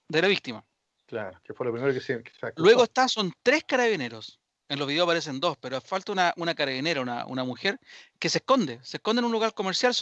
de 0.09 0.21
la 0.21 0.27
víctima. 0.27 0.65
Claro, 1.13 1.39
que 1.43 1.53
fue 1.53 1.67
lo 1.67 1.71
primero 1.71 1.93
que 1.93 2.01
se. 2.01 2.23
Luego 2.55 2.85
está, 2.85 3.07
son 3.07 3.31
tres 3.43 3.63
carabineros. 3.65 4.39
En 4.67 4.79
los 4.79 4.87
videos 4.87 5.03
aparecen 5.03 5.39
dos, 5.39 5.55
pero 5.57 5.79
falta 5.79 6.11
una, 6.11 6.33
una 6.37 6.55
carabinera, 6.55 7.01
una, 7.01 7.43
mujer, 7.43 7.79
que 8.17 8.29
se 8.29 8.39
esconde. 8.39 8.79
Se 8.81 8.97
esconde 8.97 9.19
en 9.19 9.25
un 9.25 9.31
lugar 9.31 9.53
comercial, 9.53 9.91
es 9.91 10.01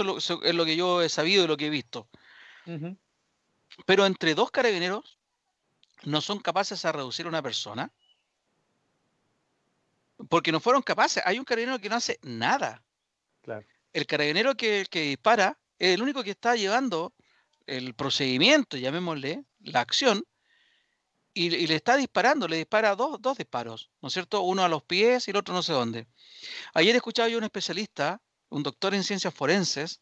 lo 0.55 0.65
que 0.65 0.77
yo 0.77 1.01
he 1.01 1.09
sabido 1.09 1.43
y 1.43 1.47
lo 1.47 1.57
que 1.57 1.67
he 1.67 1.69
visto. 1.69 2.07
Pero 3.85 4.05
entre 4.05 4.35
dos 4.35 4.51
carabineros 4.51 5.19
no 6.05 6.21
son 6.21 6.39
capaces 6.39 6.81
de 6.81 6.89
reducir 6.93 7.25
a 7.25 7.29
una 7.29 7.41
persona. 7.41 7.91
Porque 10.29 10.53
no 10.53 10.61
fueron 10.61 10.81
capaces. 10.81 11.21
Hay 11.25 11.39
un 11.39 11.43
carabinero 11.43 11.77
que 11.77 11.89
no 11.89 11.97
hace 11.97 12.19
nada. 12.21 12.81
Claro. 13.41 13.67
El 13.91 14.05
carabinero 14.05 14.55
que, 14.55 14.85
que 14.89 15.01
dispara 15.01 15.59
es 15.77 15.93
el 15.93 16.01
único 16.01 16.23
que 16.23 16.31
está 16.31 16.55
llevando 16.55 17.13
el 17.65 17.95
procedimiento, 17.95 18.77
llamémosle, 18.77 19.43
la 19.59 19.81
acción, 19.81 20.23
y, 21.33 21.49
le 21.67 21.75
está 21.75 21.95
disparando, 21.95 22.47
le 22.47 22.57
dispara 22.57 22.95
dos, 22.95 23.21
dos 23.21 23.37
disparos, 23.37 23.89
¿no 24.01 24.07
es 24.07 24.13
cierto? 24.13 24.41
Uno 24.41 24.63
a 24.63 24.69
los 24.69 24.83
pies 24.83 25.27
y 25.27 25.31
el 25.31 25.37
otro 25.37 25.53
no 25.53 25.63
sé 25.63 25.73
dónde. 25.73 26.07
Ayer 26.73 26.95
escuchaba 26.95 27.29
yo 27.29 27.37
a 27.37 27.39
un 27.39 27.43
especialista, 27.45 28.21
un 28.49 28.63
doctor 28.63 28.93
en 28.93 29.03
ciencias 29.03 29.33
forenses, 29.33 30.01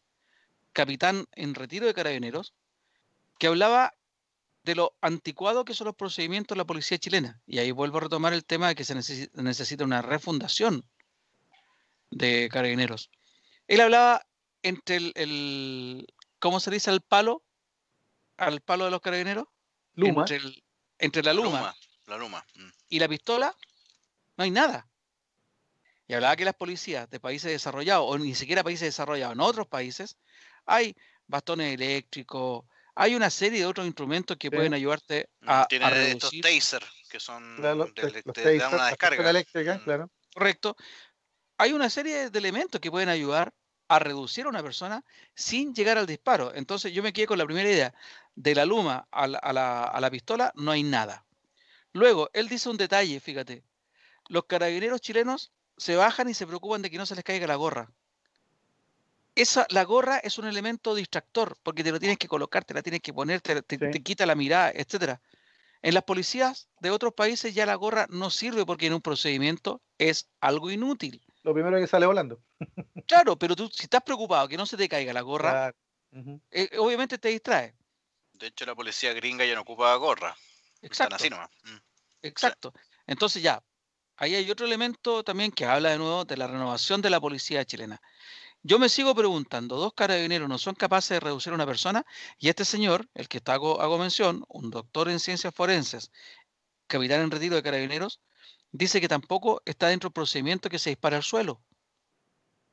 capitán 0.72 1.26
en 1.32 1.54
retiro 1.54 1.86
de 1.86 1.94
carabineros, 1.94 2.54
que 3.38 3.46
hablaba 3.46 3.94
de 4.64 4.74
lo 4.74 4.96
anticuado 5.00 5.64
que 5.64 5.74
son 5.74 5.86
los 5.86 5.96
procedimientos 5.96 6.54
de 6.54 6.58
la 6.58 6.66
policía 6.66 6.98
chilena. 6.98 7.40
Y 7.46 7.58
ahí 7.58 7.70
vuelvo 7.70 7.98
a 7.98 8.02
retomar 8.02 8.32
el 8.32 8.44
tema 8.44 8.68
de 8.68 8.74
que 8.74 8.84
se 8.84 8.94
necesita 8.94 9.84
una 9.84 10.02
refundación 10.02 10.84
de 12.10 12.48
carabineros. 12.50 13.10
Él 13.68 13.80
hablaba 13.80 14.26
entre 14.62 14.96
el, 15.14 16.06
¿cómo 16.38 16.60
se 16.60 16.70
dice? 16.70 16.90
Al 16.90 17.00
palo, 17.00 17.42
al 18.36 18.60
palo 18.60 18.84
de 18.84 18.90
los 18.90 19.00
carabineros. 19.00 19.46
Luma. 19.94 20.22
Entre 20.22 20.36
el, 20.36 20.62
entre 21.00 21.22
la 21.22 21.32
luma, 21.32 21.74
la 22.06 22.16
luma, 22.16 22.44
mm. 22.54 22.68
y 22.90 22.98
la 22.98 23.08
pistola, 23.08 23.56
no 24.36 24.44
hay 24.44 24.50
nada. 24.50 24.86
Y 26.06 26.14
hablaba 26.14 26.36
que 26.36 26.44
las 26.44 26.54
policías 26.54 27.08
de 27.08 27.20
países 27.20 27.50
desarrollados, 27.50 28.06
o 28.08 28.18
ni 28.18 28.34
siquiera 28.34 28.64
países 28.64 28.88
desarrollados, 28.88 29.34
en 29.34 29.40
otros 29.40 29.66
países, 29.66 30.16
hay 30.66 30.96
bastones 31.26 31.74
eléctricos, 31.74 32.64
hay 32.94 33.14
una 33.14 33.30
serie 33.30 33.60
de 33.60 33.66
otros 33.66 33.86
instrumentos 33.86 34.36
que 34.36 34.50
pueden 34.50 34.74
ayudarte 34.74 35.30
mm, 35.40 35.48
a, 35.48 35.66
Tienen 35.68 35.92
estos 35.94 36.32
taser, 36.42 36.84
que 37.08 37.20
son 37.20 37.62
de, 37.62 37.72
una 37.72 38.86
descarga. 38.88 39.30
Eléctrica, 39.30 39.76
mm. 39.76 39.84
claro. 39.84 40.10
Correcto. 40.34 40.76
Hay 41.58 41.72
una 41.72 41.90
serie 41.90 42.30
de 42.30 42.38
elementos 42.38 42.80
que 42.80 42.90
pueden 42.90 43.08
ayudar 43.08 43.52
a 43.90 43.98
reducir 43.98 44.46
a 44.46 44.48
una 44.48 44.62
persona 44.62 45.04
sin 45.34 45.74
llegar 45.74 45.98
al 45.98 46.06
disparo. 46.06 46.54
Entonces 46.54 46.92
yo 46.92 47.02
me 47.02 47.12
quedé 47.12 47.26
con 47.26 47.38
la 47.38 47.44
primera 47.44 47.68
idea 47.68 47.92
de 48.36 48.54
la 48.54 48.64
luma 48.64 49.08
a 49.10 49.26
la, 49.26 50.08
pistola 50.12 50.52
no 50.54 50.70
hay 50.70 50.84
nada. 50.84 51.24
Luego, 51.92 52.30
él 52.32 52.48
dice 52.48 52.68
un 52.68 52.76
detalle, 52.76 53.18
fíjate. 53.18 53.64
Los 54.28 54.44
carabineros 54.44 55.00
chilenos 55.00 55.50
se 55.76 55.96
bajan 55.96 56.28
y 56.28 56.34
se 56.34 56.46
preocupan 56.46 56.82
de 56.82 56.90
que 56.90 56.98
no 56.98 57.04
se 57.04 57.16
les 57.16 57.24
caiga 57.24 57.48
la 57.48 57.56
gorra. 57.56 57.90
Esa, 59.34 59.66
la 59.70 59.82
gorra 59.82 60.18
es 60.18 60.38
un 60.38 60.46
elemento 60.46 60.94
distractor, 60.94 61.58
porque 61.64 61.82
te 61.82 61.90
lo 61.90 61.98
tienes 61.98 62.18
que 62.18 62.28
colocar, 62.28 62.64
te 62.64 62.74
la 62.74 62.82
tienes 62.82 63.00
que 63.00 63.12
poner, 63.12 63.40
te, 63.40 64.02
quita 64.04 64.24
la 64.24 64.36
mirada, 64.36 64.70
etcétera. 64.72 65.20
En 65.82 65.94
las 65.94 66.04
policías 66.04 66.68
de 66.78 66.92
otros 66.92 67.12
países 67.14 67.54
ya 67.54 67.66
la 67.66 67.74
gorra 67.74 68.06
no 68.08 68.30
sirve 68.30 68.64
porque 68.64 68.86
en 68.86 68.94
un 68.94 69.02
procedimiento 69.02 69.82
es 69.98 70.28
algo 70.40 70.70
inútil. 70.70 71.20
Lo 71.42 71.54
primero 71.54 71.78
que 71.78 71.86
sale 71.86 72.06
volando. 72.06 72.40
Claro, 73.06 73.36
pero 73.36 73.56
tú 73.56 73.68
si 73.68 73.84
estás 73.84 74.02
preocupado 74.02 74.46
que 74.46 74.56
no 74.56 74.66
se 74.66 74.76
te 74.76 74.88
caiga 74.88 75.12
la 75.12 75.22
gorra, 75.22 75.74
eh, 76.50 76.70
obviamente 76.78 77.18
te 77.18 77.28
distrae. 77.28 77.74
De 78.34 78.46
hecho, 78.46 78.64
la 78.66 78.74
policía 78.74 79.12
gringa 79.12 79.44
ya 79.44 79.54
no 79.54 79.62
ocupa 79.62 79.94
gorra. 79.96 80.36
Exacto. 80.80 81.16
así 81.16 81.28
nomás. 81.28 81.50
Mm. 81.64 81.76
Exacto. 82.22 82.72
Entonces 83.06 83.42
ya, 83.42 83.62
ahí 84.16 84.34
hay 84.34 84.50
otro 84.50 84.66
elemento 84.66 85.24
también 85.24 85.50
que 85.50 85.64
habla 85.64 85.90
de 85.90 85.98
nuevo 85.98 86.24
de 86.24 86.36
la 86.36 86.46
renovación 86.46 87.02
de 87.02 87.10
la 87.10 87.20
policía 87.20 87.64
chilena. 87.64 88.00
Yo 88.62 88.78
me 88.78 88.88
sigo 88.88 89.14
preguntando, 89.14 89.76
dos 89.76 89.94
carabineros 89.94 90.48
no 90.48 90.58
son 90.58 90.74
capaces 90.74 91.10
de 91.10 91.20
reducir 91.20 91.52
a 91.52 91.56
una 91.56 91.66
persona 91.66 92.04
y 92.38 92.50
este 92.50 92.64
señor, 92.64 93.08
el 93.14 93.26
que 93.26 93.38
está, 93.38 93.54
hago, 93.54 93.80
hago 93.80 93.98
mención, 93.98 94.44
un 94.48 94.70
doctor 94.70 95.08
en 95.08 95.18
ciencias 95.18 95.54
forenses, 95.54 96.12
capitán 96.86 97.22
en 97.22 97.30
retiro 97.30 97.56
de 97.56 97.62
carabineros, 97.62 98.20
dice 98.72 99.00
que 99.00 99.08
tampoco 99.08 99.62
está 99.64 99.88
dentro 99.88 100.08
del 100.08 100.14
procedimiento 100.14 100.68
que 100.68 100.78
se 100.78 100.90
dispara 100.90 101.16
al 101.16 101.22
suelo. 101.22 101.62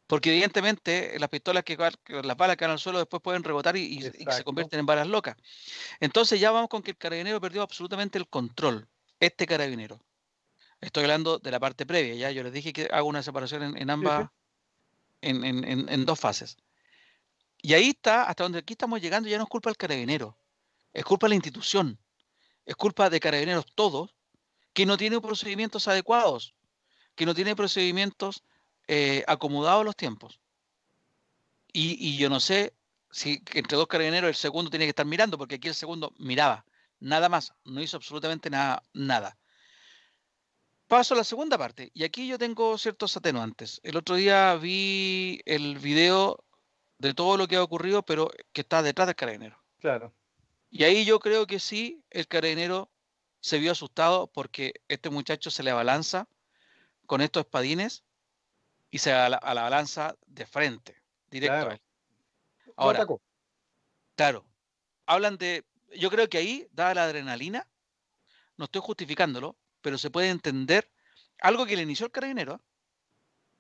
Porque 0.08 0.32
evidentemente 0.32 1.20
las 1.20 1.30
pistolas 1.30 1.64
que 1.64 1.76
las 1.76 2.38
balas 2.38 2.56
que 2.56 2.64
van 2.64 2.72
al 2.72 2.80
suelo 2.80 3.00
después 3.00 3.22
pueden 3.22 3.44
rebotar 3.44 3.76
y, 3.76 4.02
se 4.02 4.44
convierten 4.46 4.80
en 4.80 4.86
balas 4.86 5.08
locas. 5.08 5.36
Entonces 6.00 6.40
ya 6.40 6.52
vamos 6.52 6.70
con 6.70 6.82
que 6.82 6.92
el 6.92 6.98
carabinero 6.98 7.42
perdió 7.42 7.62
absolutamente 7.62 8.18
el 8.18 8.28
control, 8.28 8.88
este 9.20 9.46
carabinero. 9.46 10.02
Estoy 10.80 11.04
hablando 11.04 11.40
de 11.40 11.52
la 11.52 11.60
parte 11.60 11.86
previa, 11.86 12.16
ya 12.16 12.32
yo 12.32 12.44
les 12.44 12.54
dije 12.54 12.72
que 12.72 12.88
hago 12.92 13.10
una 13.10 13.22
separación 13.22 13.76
en, 13.78 13.90
ambas, 13.90 14.30
En, 15.22 15.44
en, 15.44 16.06
dos 16.06 16.20
fases. 16.20 16.56
Y 17.58 17.74
ahí 17.74 17.90
está, 17.90 18.24
hasta 18.26 18.44
donde 18.44 18.60
aquí 18.60 18.74
estamos 18.74 19.02
llegando, 19.02 19.28
ya 19.28 19.38
no 19.38 19.44
es 19.44 19.50
culpa 19.50 19.72
del 19.72 19.78
carabinero, 19.78 20.38
es 20.94 21.04
culpa 21.04 21.26
de 21.26 21.30
la 21.30 21.36
institución, 21.36 22.00
es 22.66 22.76
culpa 22.76 23.10
de 23.10 23.20
carabineros 23.20 23.66
todos, 23.74 24.17
que 24.78 24.86
no 24.86 24.96
tienen 24.96 25.22
procedimientos 25.22 25.88
adecuados, 25.88 26.54
que 27.16 27.26
no 27.26 27.34
tiene 27.34 27.56
procedimientos 27.56 28.44
eh, 28.88 29.24
acomodados 29.26 29.82
a 29.82 29.86
los 29.86 29.96
tiempos. 29.96 30.40
Y, 31.74 32.16
yo 32.18 32.30
no 32.30 32.40
sé 32.40 32.76
si 33.10 33.42
entre 33.56 33.76
dos 33.76 33.88
carabineros 33.88 34.28
el 34.28 34.36
segundo 34.36 34.70
tiene 34.70 34.86
que 34.86 34.90
estar 34.90 35.08
mirando, 35.08 35.36
porque 35.36 35.56
aquí 35.56 35.68
el 35.68 35.74
segundo 35.74 36.14
miraba, 36.20 36.64
nada 37.00 37.28
más, 37.28 37.56
no 37.66 37.82
hizo 37.82 37.98
absolutamente 37.98 38.52
nada. 38.52 38.84
nada. 38.94 39.36
Paso 40.88 41.16
a 41.16 41.18
la 41.18 41.24
segunda 41.24 41.58
parte, 41.58 41.90
y 41.96 42.04
aquí 42.04 42.28
yo 42.28 42.38
tengo 42.38 42.78
ciertos 42.78 43.18
atenuantes. 43.18 43.82
El 43.82 43.98
otro 43.98 44.16
día 44.16 44.54
vi 44.58 45.42
el 45.46 45.80
video 45.80 46.44
de 47.00 47.16
todo 47.16 47.36
lo 47.36 47.48
que 47.48 47.56
ha 47.56 47.64
ocurrido, 47.64 48.04
pero 48.04 48.30
que 48.54 48.62
está 48.62 48.84
detrás 48.84 49.08
del 49.08 49.16
carabinero. 49.16 49.58
Claro. 49.80 50.14
Y 50.70 50.84
ahí 50.84 51.04
yo 51.04 51.18
creo 51.18 51.48
que 51.48 51.58
sí, 51.58 52.04
el 52.12 52.28
carabinero 52.28 52.92
se 53.48 53.60
vio 53.60 53.72
asustado 53.72 54.28
porque 54.28 54.82
este 54.90 55.10
muchacho 55.10 55.50
se 55.52 55.64
le 55.64 55.72
abalanza 55.72 56.28
con 57.06 57.22
estos 57.22 57.46
espadines 57.46 58.04
y 58.92 58.98
se 58.98 59.14
a 59.14 59.30
la, 59.30 59.40
balanza 59.40 60.18
de 60.26 60.46
frente, 60.46 61.02
directo 61.32 61.70
a 61.70 61.74
él. 61.76 61.82
Ahora, 62.76 63.08
claro, 64.18 64.46
hablan 65.06 65.38
de, 65.38 65.66
yo 65.98 66.10
creo 66.10 66.28
que 66.28 66.38
ahí, 66.38 66.68
dada 66.74 66.94
la 66.96 67.04
adrenalina, 67.06 67.66
no 68.58 68.66
estoy 68.66 68.82
justificándolo, 68.82 69.56
pero 69.80 69.98
se 69.98 70.12
puede 70.12 70.30
entender 70.30 70.92
algo 71.40 71.66
que 71.66 71.78
le 71.78 71.84
inició 71.84 72.08
el 72.08 72.12
carabinero, 72.12 72.62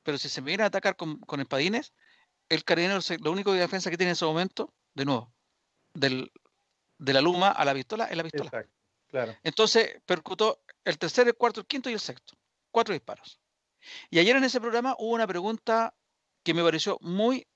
pero 0.03 0.17
si 0.17 0.27
se 0.27 0.41
me 0.41 0.47
viene 0.47 0.63
a 0.63 0.67
atacar 0.67 0.97
con, 0.97 1.39
espadines, 1.39 1.93
el 2.49 2.65
carabinero, 2.65 2.99
lo 3.21 3.31
único 3.31 3.53
de 3.53 3.61
defensa 3.61 3.89
que 3.89 3.95
tiene 3.95 4.09
en 4.09 4.15
ese 4.15 4.25
momento, 4.25 4.73
de 4.95 5.05
nuevo, 5.05 5.33
del, 5.93 6.29
de 6.97 7.13
la 7.13 7.21
luma 7.21 7.51
a 7.51 7.63
la 7.63 7.73
pistola, 7.73 8.07
es 8.07 8.17
la 8.17 8.23
pistola. 8.23 8.67
Claro. 9.07 9.35
Entonces 9.43 10.01
percutó 10.05 10.61
el 10.83 10.97
tercer, 10.97 11.27
el 11.27 11.35
cuarto, 11.35 11.61
el 11.61 11.67
quinto 11.67 11.89
y 11.89 11.93
el 11.93 11.99
sexto. 11.99 12.33
Cuatro 12.71 12.93
disparos. 12.93 13.39
Y 14.09 14.19
ayer 14.19 14.35
en 14.35 14.43
ese 14.43 14.61
programa 14.61 14.95
hubo 14.99 15.13
una 15.13 15.27
pregunta 15.27 15.93
que 16.43 16.53
me 16.53 16.63
pareció 16.63 16.97
muy 17.01 17.47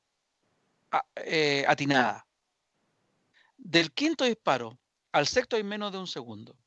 eh, 1.16 1.66
atinada. 1.68 2.28
Del 3.58 3.92
quinto 3.92 4.26
disparo 4.26 4.78
al 5.12 5.28
sexto 5.28 5.56
hay 5.56 5.64
menos 5.64 5.92
de 5.92 5.98
un 5.98 6.08
segundo. 6.08 6.58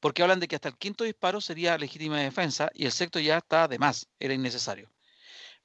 Porque 0.00 0.22
hablan 0.22 0.40
de 0.40 0.46
que 0.46 0.56
hasta 0.56 0.68
el 0.68 0.76
quinto 0.76 1.04
disparo 1.04 1.40
sería 1.40 1.78
legítima 1.78 2.20
defensa 2.20 2.70
y 2.74 2.84
el 2.84 2.92
sexto 2.92 3.18
ya 3.18 3.38
está 3.38 3.66
de 3.66 3.78
más, 3.78 4.08
era 4.20 4.34
innecesario. 4.34 4.92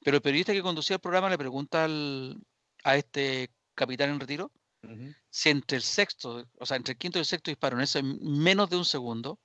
Pero 0.02 0.16
el 0.16 0.22
periodista 0.22 0.52
que 0.52 0.62
conducía 0.62 0.96
el 0.96 1.00
programa 1.00 1.30
le 1.30 1.38
pregunta 1.38 1.86
a 2.84 2.96
este 2.96 3.50
capitán 3.74 4.10
en 4.10 4.20
retiro 4.20 4.50
si 5.30 5.50
entre 5.50 5.76
el 5.76 5.82
sexto, 5.82 6.44
o 6.58 6.66
sea, 6.66 6.76
entre 6.76 6.92
el 6.92 6.98
quinto 6.98 7.18
y 7.18 7.20
el 7.20 7.26
sexto 7.26 7.50
disparo 7.50 7.76
en 7.76 7.82
ese 7.82 8.02
menos 8.02 8.68
de 8.70 8.76
un 8.76 8.84
segundo, 8.84 9.38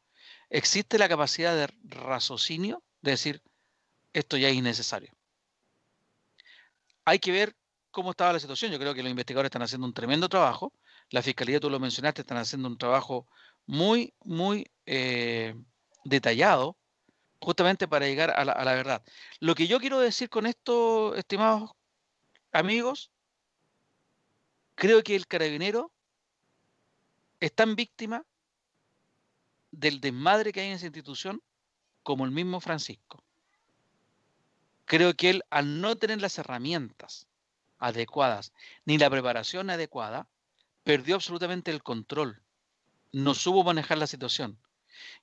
existe 0.50 0.98
la 0.98 1.10
capacidad 1.10 1.56
de 1.56 1.68
raciocinio 1.84 2.84
de 3.02 3.12
decir, 3.12 3.42
esto 4.14 4.38
ya 4.38 4.50
es 4.50 4.56
innecesario. 4.56 5.12
Hay 7.06 7.20
que 7.20 7.32
ver 7.32 7.56
cómo 7.92 8.12
estaba 8.12 8.34
la 8.34 8.40
situación. 8.40 8.72
Yo 8.72 8.80
creo 8.80 8.94
que 8.94 9.04
los 9.04 9.10
investigadores 9.10 9.48
están 9.48 9.62
haciendo 9.62 9.88
un 9.88 9.94
tremendo 9.94 10.28
trabajo. 10.28 10.74
La 11.10 11.22
fiscalía, 11.22 11.60
tú 11.60 11.70
lo 11.70 11.80
mencionaste, 11.80 12.22
están 12.22 12.38
haciendo 12.38 12.68
un 12.68 12.78
trabajo 12.78 13.28
muy, 13.66 14.14
muy 14.24 14.70
eh, 14.86 15.56
detallado, 16.04 16.78
justamente 17.40 17.88
para 17.88 18.08
llegar 18.08 18.32
a 18.32 18.44
la, 18.44 18.52
a 18.52 18.66
la 18.66 18.74
verdad. 18.74 19.04
Lo 19.40 19.56
que 19.56 19.68
yo 19.68 19.80
quiero 19.80 20.00
decir 20.00 20.30
con 20.30 20.48
esto, 20.48 21.16
estimados 21.16 21.72
amigos, 22.52 23.12
creo 24.78 25.04
que 25.04 25.16
el 25.16 25.28
carabinero 25.28 25.92
es 27.42 27.54
tan 27.54 27.76
víctima 27.76 28.26
del 29.72 30.00
desmadre 30.00 30.54
que 30.54 30.62
hay 30.62 30.68
en 30.68 30.74
esa 30.74 30.86
institución 30.86 31.44
como 32.04 32.24
el 32.24 32.32
mismo 32.32 32.62
Francisco 32.62 33.22
creo 34.88 35.14
que 35.14 35.30
él, 35.30 35.44
al 35.52 35.82
no 35.82 35.96
tener 35.98 36.20
las 36.22 36.40
herramientas 36.40 37.28
adecuadas 37.78 38.54
ni 38.86 38.98
la 38.98 39.10
preparación 39.10 39.70
adecuada, 39.70 40.28
perdió 40.84 41.16
absolutamente 41.16 41.70
el 41.70 41.84
control. 41.84 42.42
No 43.12 43.36
supo 43.36 43.64
manejar 43.64 44.00
la 44.00 44.08
situación. 44.08 44.58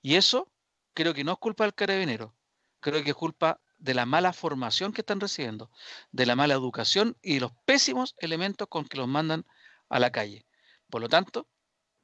Y 0.02 0.14
eso 0.14 0.48
creo 0.92 1.14
que 1.14 1.24
no 1.24 1.32
es 1.32 1.38
culpa 1.38 1.64
del 1.64 1.74
carabinero, 1.74 2.32
creo 2.78 3.02
que 3.02 3.10
es 3.10 3.16
culpa 3.16 3.58
de 3.84 3.92
la 3.92 4.06
mala 4.06 4.32
formación 4.32 4.94
que 4.94 5.02
están 5.02 5.20
recibiendo, 5.20 5.70
de 6.10 6.24
la 6.24 6.36
mala 6.36 6.54
educación 6.54 7.18
y 7.20 7.34
de 7.34 7.40
los 7.40 7.52
pésimos 7.66 8.14
elementos 8.18 8.66
con 8.68 8.86
que 8.86 8.96
los 8.96 9.06
mandan 9.06 9.44
a 9.90 9.98
la 9.98 10.10
calle. 10.10 10.46
Por 10.88 11.02
lo 11.02 11.10
tanto, 11.10 11.48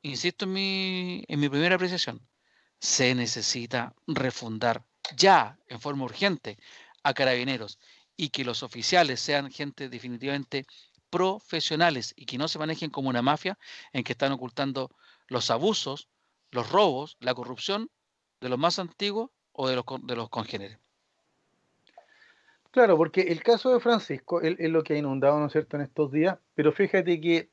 insisto 0.03 0.45
en 0.45 0.53
mi, 0.53 1.25
en 1.27 1.41
mi 1.41 1.49
primera 1.49 1.77
apreciación, 1.77 2.21
se 2.81 3.15
necesita 3.15 3.95
refundar 4.07 4.85
ya, 5.17 5.59
en 5.69 5.81
forma 5.81 6.05
urgente, 6.05 6.59
a 7.03 7.15
carabineros 7.15 7.79
y 8.15 8.29
que 8.29 8.45
los 8.45 8.63
oficiales 8.63 9.19
sean 9.19 9.51
gente 9.51 9.89
definitivamente 9.89 10.67
profesionales 11.09 12.13
y 12.15 12.27
que 12.27 12.37
no 12.37 12.47
se 12.47 12.59
manejen 12.59 12.91
como 12.91 13.09
una 13.09 13.23
mafia 13.23 13.59
en 13.95 14.05
que 14.05 14.13
están 14.13 14.33
ocultando 14.33 14.91
los 15.29 15.51
abusos, 15.51 16.09
los 16.51 16.69
robos, 16.69 17.17
la 17.21 17.33
corrupción 17.33 17.91
de 18.43 18.51
los 18.51 18.59
más 18.59 18.79
antiguos 18.79 19.31
o 19.53 19.67
de 19.67 19.77
los, 19.77 19.85
de 20.03 20.17
los 20.17 20.29
congéneres. 20.29 20.79
Claro, 22.71 22.97
porque 22.97 23.23
el 23.23 23.43
caso 23.43 23.73
de 23.73 23.81
Francisco 23.81 24.41
es, 24.43 24.57
lo 24.59 24.83
que 24.85 24.95
ha 24.95 24.97
inundado, 24.97 25.39
¿no 25.41 25.47
es 25.47 25.53
cierto?, 25.53 25.77
en 25.77 25.83
estos 25.83 26.13
días, 26.13 26.39
pero 26.55 26.73
fíjate 26.73 27.21
que 27.21 27.51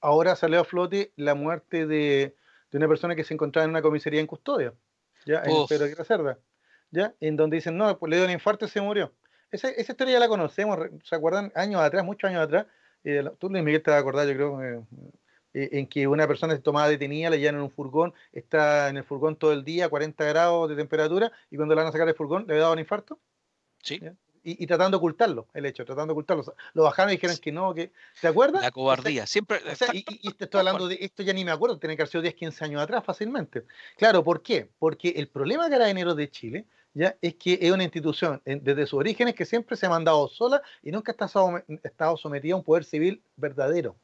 ahora 0.00 0.36
salió 0.36 0.60
a 0.60 0.64
flote 0.64 1.12
la 1.16 1.34
muerte 1.34 1.86
de, 1.86 2.34
una 2.72 2.88
persona 2.88 3.14
que 3.14 3.24
se 3.24 3.34
encontraba 3.34 3.64
en 3.64 3.70
una 3.70 3.82
comisaría 3.82 4.20
en 4.20 4.26
custodia, 4.26 4.72
ya 5.26 5.42
en 5.44 5.66
Pedro 5.68 5.86
de 5.86 6.04
Cerda. 6.04 6.38
¿ya? 6.94 7.14
En 7.20 7.36
donde 7.36 7.56
dicen, 7.56 7.76
no, 7.76 7.98
pues 7.98 8.08
le 8.10 8.16
dio 8.16 8.24
un 8.24 8.30
infarto 8.30 8.64
y 8.64 8.68
se 8.68 8.80
murió. 8.80 9.12
Esa, 9.50 9.68
esa 9.68 9.92
historia 9.92 10.14
ya 10.14 10.20
la 10.20 10.28
conocemos, 10.28 10.78
¿se 11.02 11.14
acuerdan? 11.14 11.52
Años 11.54 11.80
atrás, 11.82 12.04
muchos 12.04 12.30
años 12.30 12.42
atrás. 12.42 12.66
Eh, 13.04 13.22
tú, 13.38 13.50
Luis 13.50 13.62
Miguel, 13.62 13.82
te 13.82 13.90
vas 13.90 13.98
a 13.98 14.00
acordar, 14.00 14.26
yo 14.26 14.34
creo, 14.34 14.62
eh, 14.62 14.82
eh, 15.52 15.68
en 15.72 15.86
que 15.86 16.06
una 16.06 16.26
persona 16.26 16.54
se 16.54 16.62
tomaba 16.62 16.88
detenida, 16.88 17.30
le 17.30 17.38
llevan 17.38 17.56
en 17.56 17.62
un 17.62 17.70
furgón, 17.70 18.14
está 18.32 18.88
en 18.88 18.96
el 18.96 19.04
furgón 19.04 19.36
todo 19.36 19.52
el 19.52 19.64
día, 19.64 19.88
40 19.88 20.24
grados 20.24 20.68
de 20.70 20.76
temperatura, 20.76 21.30
y 21.50 21.56
cuando 21.56 21.74
le 21.74 21.80
van 21.80 21.88
a 21.88 21.92
sacar 21.92 22.08
el 22.08 22.14
furgón, 22.14 22.46
le 22.48 22.56
daba 22.56 22.72
un 22.72 22.78
infarto. 22.78 23.18
Sí. 23.82 24.00
Y, 24.46 24.66
tratando 24.66 24.96
de 24.96 24.98
ocultarlo, 24.98 25.48
el 25.54 25.64
hecho, 25.64 25.84
tratando 25.86 26.12
de 26.12 26.12
ocultarlo. 26.12 26.44
lo 26.74 26.82
bajaron 26.82 27.10
y 27.10 27.16
dijeron 27.16 27.36
que 27.38 27.50
no, 27.50 27.72
que. 27.72 27.92
¿Te 28.20 28.28
acuerdas? 28.28 28.62
La 28.62 28.70
cobardía, 28.70 29.26
siempre. 29.26 29.60
y, 29.92 30.32
te 30.34 30.44
estoy 30.44 30.58
hablando 30.58 30.86
de 30.86 30.98
esto, 31.00 31.22
ya 31.22 31.32
ni 31.32 31.44
me 31.44 31.50
acuerdo, 31.50 31.78
tiene 31.78 31.96
que 31.96 32.02
haber 32.02 32.10
sido 32.10 32.22
10, 32.22 32.34
15 32.34 32.64
años 32.64 32.82
atrás 32.82 33.02
fácilmente. 33.04 33.64
Claro, 33.96 34.22
¿por 34.22 34.42
qué? 34.42 34.68
Porque 34.78 35.14
el 35.16 35.28
problema 35.28 35.64
de 35.64 35.70
Carabineros 35.70 36.16
de 36.16 36.30
Chile 36.30 36.66
¿ya? 36.92 37.16
es 37.22 37.34
que 37.36 37.58
es 37.60 37.72
una 37.72 37.84
institución 37.84 38.42
desde 38.44 38.86
sus 38.86 38.98
orígenes 39.00 39.34
que 39.34 39.46
siempre 39.46 39.76
se 39.76 39.86
ha 39.86 39.88
mandado 39.88 40.28
sola 40.28 40.62
y 40.82 40.90
nunca 40.90 41.12
ha 41.18 41.64
estado 41.82 42.16
sometida 42.18 42.54
a 42.54 42.58
un 42.58 42.64
poder 42.64 42.84
civil 42.84 43.22
verdadero. 43.36 43.96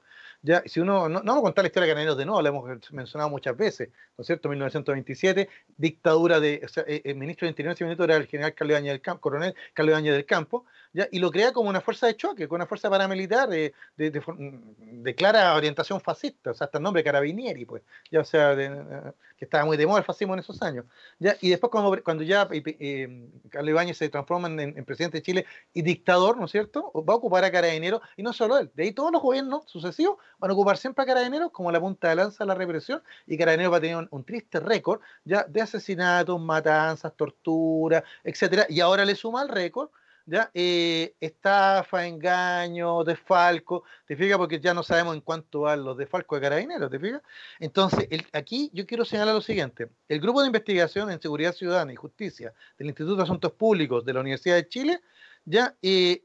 Ya, 0.42 0.62
si 0.64 0.80
uno, 0.80 1.06
no, 1.08 1.20
vamos 1.20 1.38
a 1.38 1.42
contar 1.42 1.64
la 1.64 1.68
historia 1.68 1.86
de 1.86 1.92
Carabineros 1.92 2.16
de 2.16 2.24
nuevo, 2.24 2.40
la 2.40 2.48
hemos 2.48 2.92
mencionado 2.92 3.28
muchas 3.28 3.54
veces, 3.54 3.90
¿no 4.16 4.22
es 4.22 4.26
cierto? 4.26 4.48
1927, 4.48 5.50
dictadura 5.76 6.40
de, 6.40 6.66
eh, 6.86 7.02
el 7.04 7.16
ministro 7.16 7.44
de 7.44 7.50
Interior 7.50 7.72
en 7.72 7.74
ese 7.74 7.84
minuto 7.84 8.04
era 8.04 8.16
el 8.16 8.26
general 8.26 8.54
Carlos 8.54 8.72
Ibañez 8.72 8.92
del 8.92 9.02
Campo, 9.02 9.20
coronel 9.20 9.54
Carlos 9.74 9.92
Ibañez 9.92 10.14
del 10.14 10.24
Campo, 10.24 10.64
y 10.92 11.18
lo 11.18 11.30
crea 11.30 11.52
como 11.52 11.70
una 11.70 11.80
fuerza 11.80 12.06
de 12.06 12.16
choque, 12.16 12.48
con 12.48 12.56
una 12.56 12.66
fuerza 12.66 12.90
paramilitar 12.90 13.48
de, 13.48 13.72
de, 13.96 15.14
clara 15.14 15.54
orientación 15.54 16.00
fascista, 16.00 16.50
o 16.50 16.54
sea, 16.54 16.64
hasta 16.64 16.78
el 16.78 16.84
nombre 16.84 17.04
Carabinieri, 17.04 17.64
pues, 17.64 17.82
ya, 18.10 18.20
o 18.20 18.24
sea, 18.24 18.56
que 18.56 19.44
estaba 19.44 19.64
muy 19.64 19.76
de 19.76 19.86
moda 19.86 20.00
el 20.00 20.04
fascismo 20.04 20.34
en 20.34 20.40
esos 20.40 20.60
años. 20.62 20.84
¿ya? 21.18 21.36
Y 21.40 21.50
después 21.50 21.70
cuando, 21.70 22.02
cuando 22.02 22.24
ya 22.24 22.48
eh, 22.50 23.28
Carlos 23.48 23.70
Ibáñez 23.70 23.96
se 23.96 24.08
transforma 24.08 24.48
en, 24.48 24.84
presidente 24.84 25.18
de 25.18 25.22
Chile 25.22 25.46
y 25.72 25.82
dictador, 25.82 26.36
¿no 26.36 26.46
es 26.46 26.50
cierto?, 26.50 26.92
va 27.08 27.14
a 27.14 27.16
ocupar 27.16 27.44
a 27.44 27.52
Carabineros, 27.52 28.00
y 28.16 28.22
no 28.22 28.32
solo 28.32 28.58
él, 28.58 28.70
de 28.74 28.84
ahí 28.84 28.92
todos 28.92 29.12
los 29.12 29.22
gobiernos 29.22 29.64
sucesivos 29.66 30.18
van 30.38 30.50
a 30.50 30.54
ocupar 30.54 30.76
siempre 30.76 31.04
a 31.04 31.06
Carabineros 31.06 31.52
como 31.52 31.70
la 31.70 31.80
punta 31.80 32.08
de 32.08 32.16
lanza 32.16 32.44
de 32.44 32.48
la 32.48 32.54
represión, 32.54 33.02
y 33.26 33.38
Carabineros 33.38 33.72
va 33.72 33.76
a 33.76 33.80
tener 33.80 34.08
un, 34.10 34.24
triste 34.24 34.60
récord 34.60 35.00
ya 35.24 35.44
de 35.44 35.60
asesinatos, 35.62 36.40
matanzas, 36.40 37.14
torturas, 37.16 38.02
etcétera, 38.24 38.66
y 38.68 38.80
ahora 38.80 39.04
le 39.04 39.14
suma 39.14 39.40
al 39.40 39.48
récord 39.48 39.90
¿ya? 40.26 40.50
Eh, 40.54 41.14
estafa, 41.20 42.06
engaño, 42.06 43.04
desfalco, 43.04 43.84
¿te 44.06 44.16
fijas? 44.16 44.38
Porque 44.38 44.60
ya 44.60 44.74
no 44.74 44.82
sabemos 44.82 45.14
en 45.14 45.20
cuánto 45.20 45.62
van 45.62 45.84
los 45.84 45.96
desfalcos 45.96 46.38
de 46.38 46.42
carabineros, 46.42 46.90
¿te 46.90 46.98
fijas? 46.98 47.22
Entonces, 47.58 48.08
aquí 48.32 48.70
yo 48.72 48.86
quiero 48.86 49.04
señalar 49.04 49.34
lo 49.34 49.40
siguiente. 49.40 49.88
El 50.08 50.20
Grupo 50.20 50.40
de 50.40 50.46
Investigación 50.46 51.10
en 51.10 51.20
Seguridad 51.20 51.52
Ciudadana 51.52 51.92
y 51.92 51.96
Justicia 51.96 52.52
del 52.78 52.88
Instituto 52.88 53.16
de 53.16 53.22
Asuntos 53.22 53.52
Públicos 53.52 54.04
de 54.04 54.12
la 54.12 54.20
Universidad 54.20 54.56
de 54.56 54.68
Chile 54.68 55.00
ya 55.44 55.76
eh, 55.82 56.24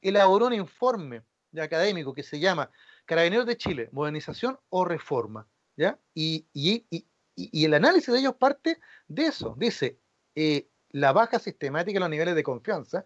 elaboró 0.00 0.46
un 0.46 0.54
informe 0.54 1.22
de 1.50 1.62
académico 1.62 2.14
que 2.14 2.22
se 2.22 2.38
llama 2.38 2.70
Carabineros 3.04 3.46
de 3.46 3.56
Chile, 3.56 3.88
modernización 3.92 4.58
o 4.68 4.84
reforma, 4.84 5.46
¿ya? 5.76 5.98
Y, 6.14 6.46
el 7.34 7.74
análisis 7.74 8.12
de 8.12 8.20
ellos 8.20 8.34
parte 8.34 8.78
de 9.06 9.26
eso. 9.26 9.54
Dice, 9.56 9.98
eh, 10.34 10.68
la 10.90 11.12
baja 11.12 11.38
sistemática 11.38 11.98
en 11.98 12.00
los 12.00 12.10
niveles 12.10 12.34
de 12.34 12.42
confianza 12.42 13.04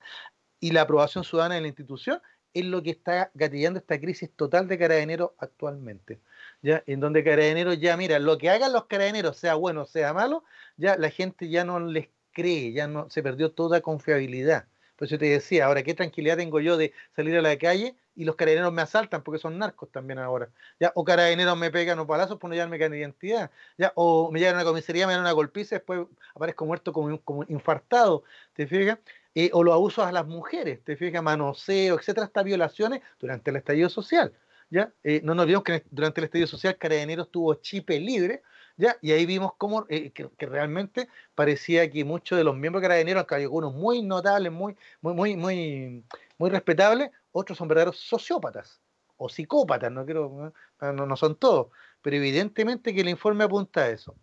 y 0.60 0.70
la 0.70 0.82
aprobación 0.82 1.24
ciudadana 1.24 1.56
de 1.56 1.62
la 1.62 1.68
institución 1.68 2.20
es 2.54 2.64
lo 2.64 2.82
que 2.82 2.90
está 2.90 3.30
gatillando 3.34 3.78
esta 3.78 3.98
crisis 3.98 4.30
total 4.36 4.68
de 4.68 4.78
carabineros 4.78 5.30
actualmente. 5.38 6.20
¿ya? 6.60 6.82
En 6.86 7.00
donde 7.00 7.24
carabineros 7.24 7.80
ya, 7.80 7.96
mira, 7.96 8.18
lo 8.18 8.38
que 8.38 8.50
hagan 8.50 8.72
los 8.72 8.86
carabineros, 8.86 9.36
sea 9.36 9.54
bueno 9.54 9.82
o 9.82 9.86
sea 9.86 10.12
malo, 10.12 10.44
ya 10.76 10.96
la 10.96 11.10
gente 11.10 11.48
ya 11.48 11.64
no 11.64 11.80
les 11.80 12.08
cree, 12.32 12.72
ya 12.72 12.86
no 12.86 13.08
se 13.10 13.22
perdió 13.22 13.52
toda 13.52 13.80
confiabilidad. 13.80 14.66
Por 15.02 15.06
eso 15.06 15.18
te 15.18 15.26
decía, 15.26 15.66
ahora 15.66 15.82
qué 15.82 15.94
tranquilidad 15.94 16.36
tengo 16.36 16.60
yo 16.60 16.76
de 16.76 16.92
salir 17.16 17.36
a 17.36 17.42
la 17.42 17.58
calle 17.58 17.96
y 18.14 18.24
los 18.24 18.36
carabineros 18.36 18.72
me 18.72 18.82
asaltan 18.82 19.24
porque 19.24 19.40
son 19.40 19.58
narcos 19.58 19.90
también 19.90 20.20
ahora. 20.20 20.48
¿ya? 20.78 20.92
O 20.94 21.02
carabineros 21.02 21.58
me 21.58 21.72
pegan 21.72 21.98
un 21.98 22.06
palazos 22.06 22.38
por 22.38 22.48
no 22.48 22.54
llevarme 22.54 22.78
de 22.78 22.98
identidad. 22.98 23.50
¿ya? 23.76 23.92
O 23.96 24.30
me 24.30 24.38
llevan 24.38 24.54
a 24.54 24.58
una 24.58 24.64
comisaría, 24.64 25.08
me 25.08 25.14
dan 25.14 25.22
una 25.22 25.32
golpiza 25.32 25.74
y 25.74 25.78
después 25.78 26.06
aparezco 26.36 26.66
muerto 26.66 26.92
como, 26.92 27.20
como 27.22 27.42
infartado. 27.48 28.22
¿Te 28.52 28.68
fijas? 28.68 29.00
Eh, 29.34 29.50
o 29.52 29.64
los 29.64 29.74
abusos 29.74 30.06
a 30.06 30.12
las 30.12 30.24
mujeres, 30.24 30.84
¿te 30.84 30.94
fijas? 30.94 31.20
Manoseo, 31.20 31.98
etcétera, 31.98 32.26
estas 32.26 32.44
violaciones 32.44 33.00
durante 33.18 33.50
el 33.50 33.56
estallido 33.56 33.88
social. 33.88 34.32
¿ya? 34.70 34.92
Eh, 35.02 35.20
no 35.24 35.34
nos 35.34 35.42
olvidemos 35.42 35.64
que 35.64 35.82
durante 35.90 36.20
el 36.20 36.26
estallido 36.26 36.46
social 36.46 36.78
Carabineros 36.78 37.28
tuvo 37.28 37.54
chipe 37.54 37.98
libre 37.98 38.42
¿ya? 38.76 38.96
Y 39.00 39.12
ahí 39.12 39.26
vimos 39.26 39.52
cómo 39.58 39.86
eh, 39.88 40.10
que, 40.12 40.30
realmente 40.46 41.08
parecía 41.34 41.90
que 41.90 42.04
muchos 42.04 42.38
de 42.38 42.44
los 42.44 42.56
miembros 42.56 42.82
de 42.82 42.88
Carabineros, 42.88 43.26
hay 43.30 43.42
algunos 43.44 43.74
muy 43.74 44.02
notables, 44.02 44.52
muy, 44.52 44.76
muy, 45.00 45.14
muy, 45.14 45.36
muy, 45.36 46.04
muy 46.38 46.50
respetables, 46.50 47.10
otros 47.32 47.58
son 47.58 47.68
verdaderos 47.68 47.98
sociópatas 47.98 48.80
o 49.16 49.28
psicópatas, 49.28 49.92
no, 49.92 50.04
quiero, 50.04 50.52
no, 50.80 51.06
no 51.06 51.16
son 51.16 51.36
todos, 51.36 51.68
pero 52.02 52.16
evidentemente 52.16 52.94
que 52.94 53.02
el 53.02 53.08
informe 53.08 53.44
apunta 53.44 53.82
a 53.82 53.90
eso. 53.90 54.16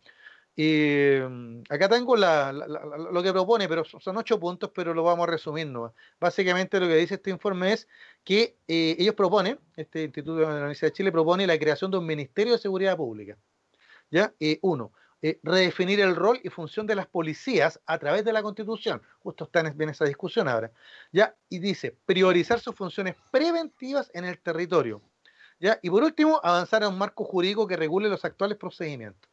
Mm, 0.62 1.62
acá 1.70 1.88
tengo 1.88 2.18
lo 2.18 3.24
que 3.24 3.32
propone, 3.32 3.70
pero 3.70 3.86
son 3.86 4.18
ocho 4.18 4.38
puntos, 4.40 4.72
pero 4.76 4.94
lo 4.94 5.04
vamos 5.04 5.28
a 5.28 5.32
resumir. 5.32 5.68
¿no? 5.68 5.94
Básicamente 6.20 6.80
lo 6.80 6.88
que 6.88 6.96
dice 6.96 7.16
este 7.16 7.30
informe 7.30 7.74
es 7.74 7.88
que 8.26 8.58
eh, 8.68 8.96
ellos 9.00 9.16
proponen, 9.16 9.58
este 9.78 10.04
Instituto 10.04 10.36
de 10.36 10.46
la 10.46 10.56
Universidad 10.56 10.90
de 10.90 10.94
Chile 10.94 11.12
propone 11.14 11.48
la 11.48 11.58
creación 11.58 11.92
de 11.92 11.98
un 11.98 12.06
Ministerio 12.06 12.54
de 12.54 12.60
Seguridad 12.60 12.98
Pública. 12.98 13.38
¿Ya? 14.12 14.34
Eh, 14.40 14.60
uno, 14.62 14.92
eh, 15.22 15.38
redefinir 15.44 16.00
el 16.00 16.16
rol 16.16 16.40
y 16.44 16.50
función 16.50 16.88
de 16.88 16.96
las 16.96 17.06
policías 17.06 17.82
a 17.86 17.98
través 17.98 18.24
de 18.24 18.32
la 18.32 18.42
Constitución. 18.42 19.02
Justo 19.22 19.44
está 19.44 19.60
en, 19.60 19.90
esa 19.90 20.06
discusión 20.06 20.48
ahora. 20.48 20.72
¿ya? 21.12 21.36
Y 21.50 21.60
dice, 21.60 21.98
priorizar 22.06 22.62
sus 22.62 22.74
funciones 22.74 23.16
preventivas 23.30 24.10
en 24.14 24.24
el 24.24 24.40
territorio. 24.40 25.02
¿ya? 25.60 25.78
Y 25.82 25.90
por 25.90 26.04
último, 26.04 26.40
avanzar 26.42 26.84
a 26.84 26.88
un 26.88 26.98
marco 26.98 27.26
jurídico 27.26 27.68
que 27.68 27.76
regule 27.76 28.08
los 28.08 28.24
actuales 28.24 28.58
procedimientos. 28.58 29.30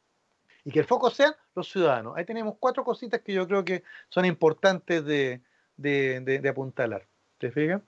Y 0.64 0.72
que 0.72 0.80
el 0.80 0.86
foco 0.86 1.08
sean 1.10 1.36
los 1.54 1.70
ciudadanos. 1.70 2.16
Ahí 2.16 2.24
tenemos 2.24 2.56
cuatro 2.58 2.82
cositas 2.82 3.20
que 3.20 3.32
yo 3.32 3.46
creo 3.46 3.64
que 3.64 3.84
son 4.08 4.24
importantes 4.24 5.04
de, 5.04 5.40
apuntalar. 6.50 7.06
¿Te 7.38 7.52
fijas? 7.52 7.80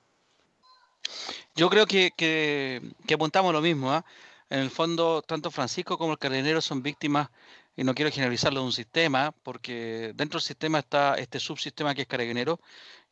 Yo 1.57 1.69
creo 1.69 1.87
que, 1.87 2.13
que, 2.17 2.81
apuntamos 3.13 3.53
lo 3.53 3.61
mismo. 3.61 3.91
¿ah? 3.91 4.05
En 4.51 4.61
el 4.61 4.71
fondo, 4.71 5.23
tanto 5.23 5.51
Francisco 5.51 5.99
como 5.99 6.13
el 6.13 6.19
carabinero 6.19 6.61
son 6.61 6.83
víctimas, 6.83 7.29
y 7.77 7.85
no 7.85 7.95
quiero 7.95 8.11
generalizarlo 8.11 8.61
de 8.61 8.67
un 8.67 8.73
sistema, 8.73 9.33
porque 9.43 10.13
dentro 10.15 10.39
del 10.39 10.47
sistema 10.47 10.81
está 10.81 11.15
este 11.15 11.39
subsistema 11.39 11.95
que 11.95 12.03
es 12.03 12.09
carabinero, 12.09 12.61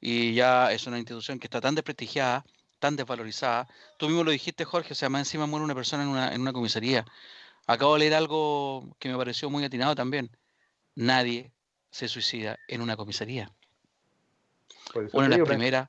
y 0.01 0.35
ya 0.35 0.73
es 0.73 0.87
una 0.87 0.99
institución 0.99 1.39
que 1.39 1.47
está 1.47 1.61
tan 1.61 1.75
desprestigiada, 1.75 2.45
tan 2.79 2.97
desvalorizada. 2.97 3.69
Tú 3.99 4.07
mismo 4.07 4.25
lo 4.25 4.31
dijiste, 4.31 4.65
Jorge, 4.65 4.93
o 4.93 4.97
sea, 4.97 5.09
más 5.09 5.21
encima 5.21 5.47
muere 5.47 5.65
una 5.65 5.75
persona 5.75 6.03
en 6.03 6.09
una, 6.09 6.35
en 6.35 6.41
una 6.41 6.53
comisaría. 6.53 7.05
Acabo 7.67 7.95
de 7.95 8.01
leer 8.01 8.15
algo 8.15 8.97
que 8.99 9.09
me 9.09 9.17
pareció 9.17 9.51
muy 9.51 9.65
atinado 9.65 9.95
también. 9.95 10.31
Nadie 10.95 11.53
se 11.91 12.09
suicida 12.09 12.59
en 12.69 12.81
una 12.81 12.97
comisaría. 12.97 13.53
Una 15.13 15.29
de 15.29 15.39
las 15.39 15.49
primeras. 15.49 15.89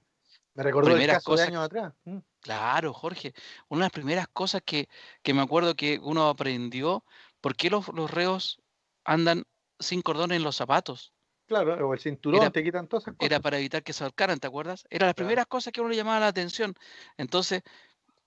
Me 0.53 0.63
recordó 0.63 0.95
el 0.95 1.07
caso 1.07 1.35
de 1.35 1.43
años 1.43 1.63
atrás. 1.63 1.93
Mm. 2.05 2.17
Claro, 2.41 2.93
Jorge. 2.93 3.33
Una 3.67 3.81
de 3.81 3.85
las 3.85 3.91
primeras 3.91 4.27
cosas 4.27 4.61
que, 4.65 4.87
me 5.25 5.41
acuerdo 5.41 5.75
que 5.75 5.99
uno 6.01 6.29
aprendió, 6.29 7.03
¿por 7.41 7.55
qué 7.55 7.69
los, 7.69 7.87
reos 8.11 8.61
andan 9.03 9.43
sin 9.79 10.01
cordón 10.01 10.31
en 10.31 10.43
los 10.43 10.55
zapatos? 10.55 11.13
Claro, 11.47 11.87
o 11.87 11.93
el 11.93 11.99
cinturón, 11.99 12.51
te 12.51 12.63
quitan 12.63 12.87
todas 12.87 13.03
esas 13.03 13.15
cosas. 13.15 13.31
Era 13.31 13.39
para 13.39 13.57
evitar 13.57 13.83
que 13.83 13.93
se 13.93 14.03
ahorcaran, 14.03 14.39
¿te 14.39 14.47
acuerdas? 14.47 14.85
Era 14.89 15.05
las 15.05 15.15
primeras 15.15 15.45
cosas 15.45 15.71
que 15.71 15.79
uno 15.79 15.89
le 15.89 15.95
llamaba 15.95 16.19
la 16.19 16.27
atención. 16.27 16.73
Entonces, 17.15 17.63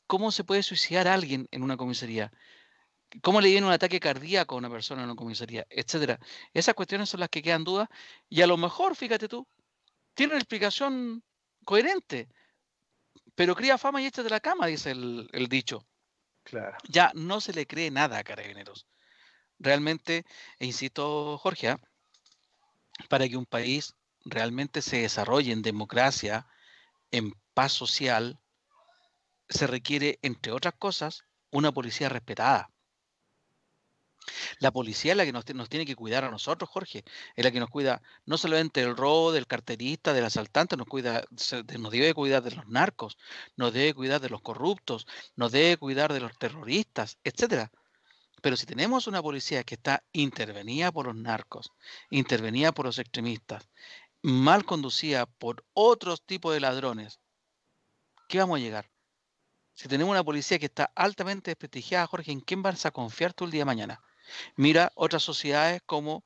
¿cómo 0.06 0.32
se 0.32 0.44
puede 0.44 0.62
suicidar 0.62 1.06
a 1.06 1.14
alguien 1.14 1.46
en 1.50 1.62
una 1.62 1.76
comisaría? 1.76 2.32
¿Cómo 3.22 3.40
le 3.40 3.48
viene 3.48 3.66
un 3.66 3.72
ataque 3.72 4.00
cardíaco 4.00 4.54
a 4.54 4.58
una 4.58 4.70
persona 4.70 5.02
en 5.02 5.10
una 5.10 5.16
comisaría? 5.16 5.66
Etcétera. 5.68 6.18
Esas 6.54 6.74
cuestiones 6.74 7.08
son 7.08 7.20
las 7.20 7.28
que 7.28 7.42
quedan 7.42 7.64
dudas 7.64 7.88
y 8.28 8.40
a 8.40 8.46
lo 8.46 8.56
mejor, 8.56 8.96
fíjate 8.96 9.28
tú, 9.28 9.46
tiene 10.14 10.32
una 10.32 10.40
explicación 10.40 11.22
coherente. 11.64 12.28
Pero 13.40 13.56
cría 13.56 13.78
fama 13.78 14.02
y 14.02 14.04
échate 14.04 14.24
de 14.24 14.28
la 14.28 14.40
cama, 14.40 14.66
dice 14.66 14.90
el, 14.90 15.46
dicho. 15.48 15.86
Claro. 16.42 16.76
Ya 16.90 17.10
no 17.14 17.40
se 17.40 17.54
le 17.54 17.66
cree 17.66 17.90
nada 17.90 18.18
a 18.18 18.22
Carabineros. 18.22 18.86
Realmente, 19.58 20.26
e 20.58 20.66
insisto, 20.66 21.38
Jorge, 21.38 21.70
¿ah? 21.70 21.80
para 23.08 23.26
que 23.26 23.38
un 23.38 23.46
país 23.46 23.94
realmente 24.26 24.82
se 24.82 24.98
desarrolle 24.98 25.52
en 25.52 25.62
democracia, 25.62 26.48
en 27.10 27.32
paz 27.54 27.72
social, 27.72 28.38
se 29.48 29.66
requiere, 29.66 30.18
entre 30.20 30.52
otras 30.52 30.74
cosas, 30.74 31.24
una 31.50 31.72
policía 31.72 32.10
respetada. 32.10 32.68
La 34.58 34.70
policía 34.70 35.12
es 35.12 35.16
la 35.16 35.24
que 35.24 35.32
nos, 35.32 35.44
tiene 35.44 35.86
que 35.86 35.96
cuidar 35.96 36.24
a 36.24 36.30
nosotros, 36.30 36.68
Jorge. 36.70 37.04
Es 37.36 37.44
la 37.44 37.50
que 37.50 37.60
nos 37.60 37.70
cuida 37.70 38.02
no 38.26 38.38
solamente 38.38 38.80
del 38.80 38.96
robo, 38.96 39.32
del 39.32 39.46
carterista, 39.46 40.12
del 40.12 40.24
asaltante, 40.24 40.76
nos, 40.76 40.86
cuida, 40.86 41.24
nos 41.78 41.92
debe 41.92 42.14
cuidar 42.14 42.42
de 42.42 42.52
los 42.52 42.66
narcos, 42.68 43.18
nos 43.56 43.72
debe 43.72 43.94
cuidar 43.94 44.20
de 44.20 44.30
los 44.30 44.42
corruptos, 44.42 45.06
nos 45.36 45.52
debe 45.52 45.76
cuidar 45.76 46.12
de 46.12 46.20
los 46.20 46.36
terroristas, 46.38 47.18
etcétera. 47.24 47.70
Pero 48.42 48.56
si 48.56 48.66
tenemos 48.66 49.06
una 49.06 49.22
policía 49.22 49.64
que 49.64 49.74
está 49.74 50.02
intervenida 50.12 50.90
por 50.92 51.06
los 51.06 51.16
narcos, 51.16 51.72
intervenida 52.08 52.72
por 52.72 52.86
los 52.86 52.98
extremistas, 52.98 53.68
mal 54.22 54.64
conducida 54.64 55.26
por 55.26 55.64
otros 55.72 56.24
tipos 56.24 56.54
de 56.54 56.60
ladrones, 56.60 57.20
¿qué 58.28 58.38
vamos 58.38 58.58
a 58.58 58.62
llegar? 58.62 58.90
Si 59.74 59.88
tenemos 59.88 60.12
una 60.12 60.24
policía 60.24 60.58
que 60.58 60.66
está 60.66 60.92
altamente 60.94 61.50
desprestigiada, 61.50 62.06
Jorge, 62.06 62.32
¿en 62.32 62.40
quién 62.40 62.62
vas 62.62 62.84
a 62.86 62.90
confiar 62.90 63.32
tú 63.32 63.44
el 63.44 63.50
día 63.50 63.62
de 63.62 63.66
mañana? 63.66 64.00
Mira 64.56 64.92
otras 64.94 65.22
sociedades 65.22 65.82
como... 65.86 66.24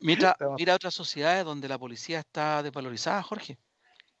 mira, 0.00 0.36
mira 0.58 0.74
otras 0.74 0.94
sociedades 0.94 1.44
donde 1.44 1.68
la 1.68 1.78
policía 1.78 2.20
está 2.20 2.62
desvalorizada, 2.62 3.22
Jorge. 3.22 3.58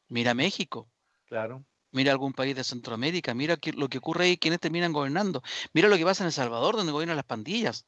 Mira 0.08 0.34
México. 0.34 0.88
Claro. 1.26 1.64
Mira 1.90 2.10
algún 2.10 2.32
país 2.32 2.56
de 2.56 2.64
Centroamérica, 2.64 3.34
mira 3.34 3.56
lo 3.76 3.88
que 3.88 3.98
ocurre 3.98 4.24
ahí, 4.24 4.36
quienes 4.36 4.58
terminan 4.58 4.92
gobernando. 4.92 5.42
Mira 5.72 5.88
lo 5.88 5.96
que 5.96 6.04
pasa 6.04 6.24
en 6.24 6.26
El 6.26 6.32
Salvador, 6.32 6.76
donde 6.76 6.90
gobiernan 6.90 7.16
las 7.16 7.24
pandillas. 7.24 7.86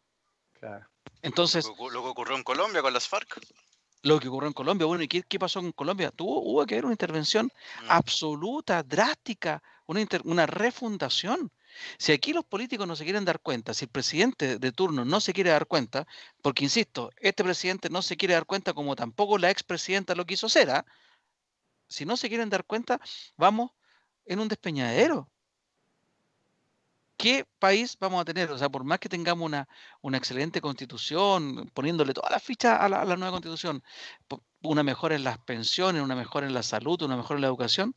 Claro. 0.52 0.87
Entonces. 1.22 1.66
Lo, 1.66 1.74
que 1.74 2.09
ocurrió 2.09 2.37
en 2.37 2.44
Colombia 2.44 2.83
con 2.83 2.92
las 2.92 3.09
FARC. 3.09 3.40
Lo 4.02 4.20
que 4.20 4.29
ocurrió 4.29 4.46
en 4.46 4.52
Colombia. 4.52 4.87
Bueno, 4.87 5.02
¿y 5.02 5.09
qué, 5.09 5.38
pasó 5.38 5.59
en 5.59 5.72
Colombia? 5.72 6.12
Tuvo, 6.12 6.40
hubo 6.40 6.64
que 6.64 6.74
haber 6.74 6.85
una 6.85 6.94
intervención 6.94 7.46
mm. 7.46 7.87
absoluta, 7.88 8.83
drástica, 8.85 9.61
una, 9.87 10.07
una 10.24 10.46
refundación. 10.46 11.50
Si 11.99 12.12
aquí 12.12 12.33
los 12.33 12.45
políticos 12.45 12.87
no 12.87 12.97
se 12.97 13.05
quieren 13.05 13.25
dar 13.25 13.41
cuenta, 13.41 13.75
si 13.75 13.85
el 13.87 13.91
presidente 13.91 14.59
de 14.59 14.73
turno 14.73 15.05
no 15.05 15.21
se 15.21 15.33
quiere 15.33 15.51
dar 15.51 15.67
cuenta, 15.67 16.07
porque 16.43 16.65
insisto, 16.65 17.11
este 17.20 17.45
presidente 17.45 17.91
no 17.91 18.03
se 18.03 18.16
quiere 18.16 18.35
dar 18.35 18.47
cuenta 18.47 18.72
como 18.72 18.97
tampoco 18.97 19.39
la 19.39 19.51
expresidenta 19.51 20.14
lo 20.14 20.27
quiso 20.27 20.47
hacer, 20.47 20.70
¿ah? 20.70 20.85
si 21.89 22.05
no 22.05 22.16
se 22.16 22.29
quieren 22.29 22.51
dar 22.51 22.64
cuenta, 22.64 23.01
vamos 23.37 23.70
en 24.24 24.41
un 24.41 24.49
despeñadero. 24.49 25.31
¿Qué 27.16 27.47
país 27.59 27.97
vamos 27.99 28.20
a 28.20 28.24
tener? 28.27 28.51
O 28.51 28.59
sea, 28.59 28.68
por 28.68 28.85
más 28.85 28.99
que 28.99 29.09
tengamos 29.09 29.47
una, 29.47 29.66
una 30.03 30.18
excelente 30.18 30.61
constitución, 30.61 31.70
poniéndole 31.72 32.12
todas 32.12 32.31
las 32.31 32.43
fichas 32.43 32.79
a 32.79 32.89
la, 32.91 33.01
a 33.01 33.05
la 33.07 33.16
nueva 33.16 33.33
constitución, 33.33 33.83
una 34.62 34.83
mejora 34.83 35.14
en 35.14 35.24
las 35.24 35.39
pensiones, 35.39 36.03
una 36.03 36.14
mejora 36.14 36.47
en 36.47 36.53
la 36.53 36.62
salud, 36.62 37.01
una 37.03 37.16
mejora 37.16 37.39
en 37.39 37.43
la 37.43 37.47
educación, 37.47 37.97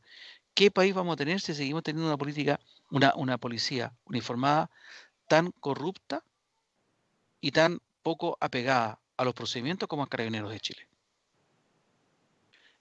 ¿qué 0.54 0.70
país 0.70 0.94
vamos 0.94 1.14
a 1.14 1.16
tener 1.16 1.40
si 1.40 1.54
seguimos 1.54 1.82
teniendo 1.82 2.08
una 2.08 2.16
política 2.16 2.60
una, 2.90 3.38
policía 3.38 3.92
uniformada 4.04 4.70
tan 5.28 5.52
corrupta 5.52 6.22
y 7.40 7.52
tan 7.52 7.80
poco 8.02 8.36
apegada 8.40 8.98
a 9.16 9.24
los 9.24 9.34
procedimientos 9.34 9.88
como 9.88 10.02
a 10.02 10.08
Carabineros 10.08 10.50
de 10.50 10.60
Chile. 10.60 10.88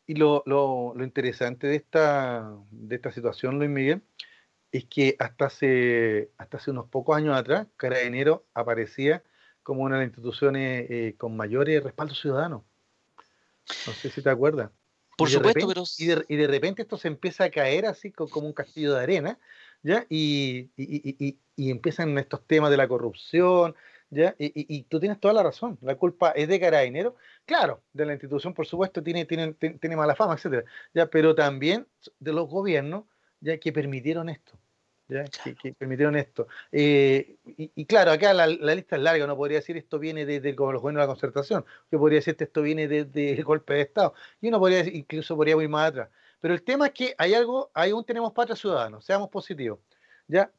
y 0.08 0.16
lo, 0.16 0.42
lo, 0.48 0.96
interesante 1.04 1.68
de 1.68 1.76
esta, 1.76 2.52
de 2.72 2.96
esta 2.96 3.12
situación, 3.12 3.60
Luis 3.60 3.70
Miguel, 3.70 4.02
es 4.72 4.86
que 4.86 5.16
hasta 5.20 5.46
hace, 5.46 6.32
hasta 6.38 6.58
hace 6.58 6.72
unos 6.72 6.88
pocos 6.90 7.16
años 7.16 7.38
atrás, 7.38 7.68
Carabinero 7.78 8.46
aparecía 8.56 9.24
como 9.62 9.84
una 9.84 9.96
de 9.96 10.02
las 10.02 10.08
instituciones 10.10 10.90
eh, 10.90 11.16
con 11.18 11.36
mayores 11.38 11.84
respaldo 11.84 12.16
ciudadano. 12.16 12.66
No 13.86 13.94
sé 13.94 14.10
si 14.10 14.24
te 14.24 14.30
acuerdas. 14.32 14.72
Por 15.20 15.30
supuesto, 15.30 15.68
pero... 15.68 15.84
Y 15.98 16.06
de, 16.08 16.26
y 16.28 16.36
de, 16.36 16.48
repente 16.48 16.82
esto 16.82 16.98
se 16.98 17.08
empieza 17.08 17.44
a 17.44 17.50
caer 17.50 17.86
así 17.86 18.12
como 18.12 18.48
un 18.48 18.54
castillo 18.54 18.96
de 18.96 19.04
arena, 19.04 19.40
¿ya? 19.84 20.06
Y, 20.10 20.70
y, 20.76 21.38
y 21.56 21.72
empiezan 21.72 22.18
estos 22.18 22.46
temas 22.48 22.72
de 22.72 22.78
la 22.78 22.88
corrupción, 22.88 23.76
¿ya? 24.10 24.36
Y, 24.40 24.84
tú 24.84 25.00
tienes 25.00 25.20
toda 25.20 25.34
la 25.34 25.44
razón, 25.44 25.78
la 25.82 25.96
culpa 25.96 26.32
es 26.32 26.48
de 26.48 26.60
Carabinero, 26.60 27.16
claro, 27.46 27.84
de 27.94 28.06
la 28.06 28.14
institución, 28.14 28.54
por 28.54 28.66
supuesto, 28.66 29.04
tiene, 29.04 29.26
tiene, 29.26 29.54
tiene 29.54 29.96
mala 29.96 30.16
fama, 30.16 30.36
etcétera, 30.36 30.64
¿ya? 30.94 31.08
Pero 31.08 31.36
también 31.36 31.88
de 32.20 32.34
los 32.34 32.48
gobiernos, 32.50 33.04
ya 33.42 33.58
que 33.60 33.72
permitieron 33.72 34.30
esto. 34.30 34.58
¿Ya? 35.10 35.26
Que, 35.26 35.74
permitieron 35.74 36.16
esto. 36.16 36.48
Eh, 36.72 37.38
y, 37.46 37.86
claro, 37.86 38.12
acá 38.12 38.34
la, 38.34 38.48
lista 38.48 38.96
es 38.96 39.02
larga, 39.02 39.28
no 39.28 39.36
podría 39.36 39.58
decir 39.58 39.76
esto 39.76 40.00
viene 40.00 40.26
desde 40.26 40.54
los 40.54 40.58
gobiernos 40.58 40.94
de 40.94 41.00
la 41.00 41.08
concertación, 41.08 41.66
yo 41.92 42.00
podría 42.00 42.20
decir 42.20 42.36
esto 42.40 42.62
viene 42.62 42.88
desde 42.88 43.32
el 43.34 43.44
golpe 43.44 43.74
de 43.74 43.82
Estado, 43.82 44.14
y 44.40 44.48
uno 44.48 44.60
podría 44.60 44.80
decir, 44.80 44.96
incluso 44.96 45.36
podría 45.36 45.62
ir 45.62 45.70
más 45.70 45.90
atrás. 45.90 46.10
Pero 46.40 46.54
el 46.54 46.64
tema 46.64 46.88
es 46.88 46.94
que 46.94 47.16
hay 47.18 47.34
algo, 47.34 47.70
hay 47.74 47.92
un 47.92 48.06
tenemos 48.06 48.32
patria 48.32 48.56
ciudadanos, 48.56 49.04
seamos 49.04 49.30
positivos. 49.30 49.80
¿ya? 50.28 50.52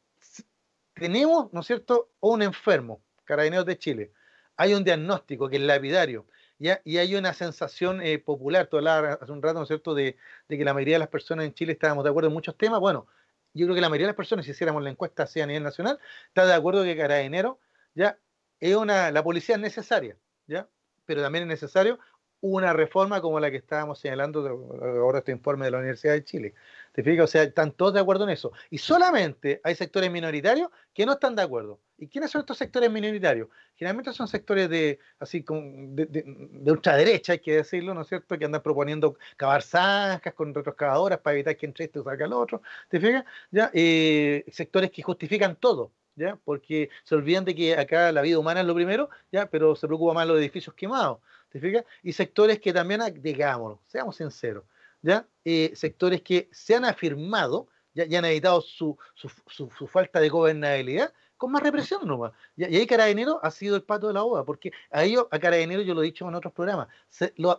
Tenemos, 0.94 1.52
¿no 1.52 1.60
es 1.60 1.66
cierto?, 1.66 2.10
un 2.20 2.42
enfermo, 2.42 3.00
Carabineros 3.24 3.64
de 3.64 3.78
Chile. 3.78 4.12
Hay 4.56 4.74
un 4.74 4.84
diagnóstico 4.84 5.48
que 5.48 5.56
es 5.56 5.62
lapidario. 5.62 6.26
¿ya? 6.58 6.82
Y 6.84 6.98
hay 6.98 7.14
una 7.14 7.32
sensación 7.32 8.02
eh, 8.02 8.18
popular, 8.18 8.66
tú 8.66 8.76
hablabas 8.76 9.18
hace 9.22 9.32
un 9.32 9.40
rato, 9.40 9.54
¿no 9.54 9.62
es 9.62 9.68
cierto?, 9.68 9.94
de, 9.94 10.16
de, 10.48 10.58
que 10.58 10.64
la 10.64 10.74
mayoría 10.74 10.96
de 10.96 11.00
las 11.00 11.08
personas 11.08 11.46
en 11.46 11.54
Chile 11.54 11.72
estábamos 11.72 12.04
de 12.04 12.10
acuerdo 12.10 12.28
en 12.28 12.34
muchos 12.34 12.58
temas. 12.58 12.80
Bueno, 12.80 13.06
yo 13.54 13.66
creo 13.66 13.74
que 13.74 13.80
la 13.80 13.88
mayoría 13.88 14.06
de 14.06 14.10
las 14.12 14.16
personas, 14.16 14.44
si 14.44 14.52
hiciéramos 14.52 14.82
la 14.82 14.90
encuesta 14.90 15.24
así 15.24 15.40
a 15.40 15.46
nivel 15.46 15.62
nacional, 15.62 15.98
está 16.28 16.46
de 16.46 16.54
acuerdo 16.54 16.84
que 16.84 16.96
Carabinero 16.96 17.58
ya 17.94 18.18
es 18.60 18.76
una, 18.76 19.10
la 19.10 19.22
policía 19.22 19.56
es 19.56 19.60
necesaria, 19.60 20.16
¿ya? 20.46 20.68
Pero 21.06 21.22
también 21.22 21.44
es 21.44 21.48
necesario 21.48 21.98
una 22.40 22.72
reforma 22.72 23.20
como 23.20 23.40
la 23.40 23.50
que 23.50 23.56
estábamos 23.58 23.98
señalando 24.00 24.46
ahora 24.82 25.18
este 25.18 25.32
informe 25.32 25.66
de 25.66 25.70
la 25.72 25.78
Universidad 25.78 26.14
de 26.14 26.24
Chile. 26.24 26.54
¿Te 26.92 27.02
fijas? 27.02 27.24
O 27.24 27.26
sea, 27.26 27.44
están 27.44 27.72
todos 27.72 27.94
de 27.94 28.00
acuerdo 28.00 28.24
en 28.24 28.30
eso. 28.30 28.52
Y 28.68 28.78
solamente 28.78 29.60
hay 29.62 29.74
sectores 29.74 30.10
minoritarios 30.10 30.70
que 30.92 31.06
no 31.06 31.12
están 31.12 31.36
de 31.36 31.42
acuerdo. 31.42 31.80
¿Y 31.98 32.08
quiénes 32.08 32.30
son 32.30 32.40
estos 32.40 32.58
sectores 32.58 32.90
minoritarios? 32.90 33.48
Generalmente 33.76 34.12
son 34.12 34.26
sectores 34.26 34.68
de, 34.68 34.98
así, 35.18 35.44
de, 35.48 36.06
de, 36.06 36.24
de 36.26 36.72
ultraderecha, 36.72 37.34
hay 37.34 37.38
que 37.38 37.56
decirlo, 37.56 37.94
¿no 37.94 38.02
es 38.02 38.08
cierto? 38.08 38.38
Que 38.38 38.44
andan 38.44 38.62
proponiendo 38.62 39.16
cavar 39.36 39.62
zanjas 39.62 40.34
con 40.34 40.54
retroscavadoras 40.54 41.20
para 41.20 41.34
evitar 41.34 41.56
que 41.56 41.66
entre 41.66 41.84
este 41.84 42.00
o 42.00 42.04
salga 42.04 42.26
el 42.26 42.32
otro. 42.32 42.62
¿Te 42.88 42.98
fijas? 42.98 43.24
¿Ya? 43.50 43.70
Eh, 43.72 44.44
sectores 44.50 44.90
que 44.90 45.02
justifican 45.02 45.56
todo. 45.56 45.92
¿Ya? 46.16 46.36
Porque 46.44 46.90
se 47.04 47.14
olvidan 47.14 47.44
de 47.44 47.54
que 47.54 47.76
acá 47.76 48.12
la 48.12 48.20
vida 48.20 48.38
humana 48.38 48.60
es 48.60 48.66
lo 48.66 48.74
primero, 48.74 49.08
¿ya? 49.32 49.46
Pero 49.46 49.74
se 49.74 49.86
preocupa 49.86 50.12
más 50.12 50.26
los 50.26 50.38
edificios 50.38 50.74
quemados, 50.74 51.20
¿te 51.48 51.60
fijas? 51.60 51.84
Y 52.02 52.12
sectores 52.12 52.58
que 52.58 52.74
también, 52.74 53.00
digámoslo, 53.22 53.80
seamos 53.86 54.16
sinceros, 54.16 54.64
¿ya? 55.02 55.26
Eh, 55.44 55.72
sectores 55.74 56.22
que 56.22 56.48
se 56.52 56.74
han 56.74 56.84
afirmado 56.84 57.68
ya, 57.94 58.18
han 58.18 58.24
evitado 58.24 58.60
su, 58.60 58.96
su, 59.14 59.30
su, 59.48 59.86
falta 59.86 60.20
de 60.20 60.28
gobernabilidad 60.28 61.12
con 61.36 61.50
más 61.50 61.62
represión 61.62 62.06
nomás. 62.06 62.32
Y, 62.56 62.62
y 62.64 62.76
ahí 62.76 62.86
Carabinero 62.86 63.40
ha 63.42 63.50
sido 63.50 63.76
el 63.76 63.82
pato 63.82 64.08
de 64.08 64.14
la 64.14 64.22
boda, 64.22 64.44
porque 64.44 64.72
a 64.90 65.04
ellos, 65.04 65.26
a 65.30 65.38
Carabinero, 65.38 65.82
yo 65.82 65.94
lo 65.94 66.02
he 66.02 66.06
dicho 66.06 66.28
en 66.28 66.34
otros 66.34 66.52
programas, 66.52 66.88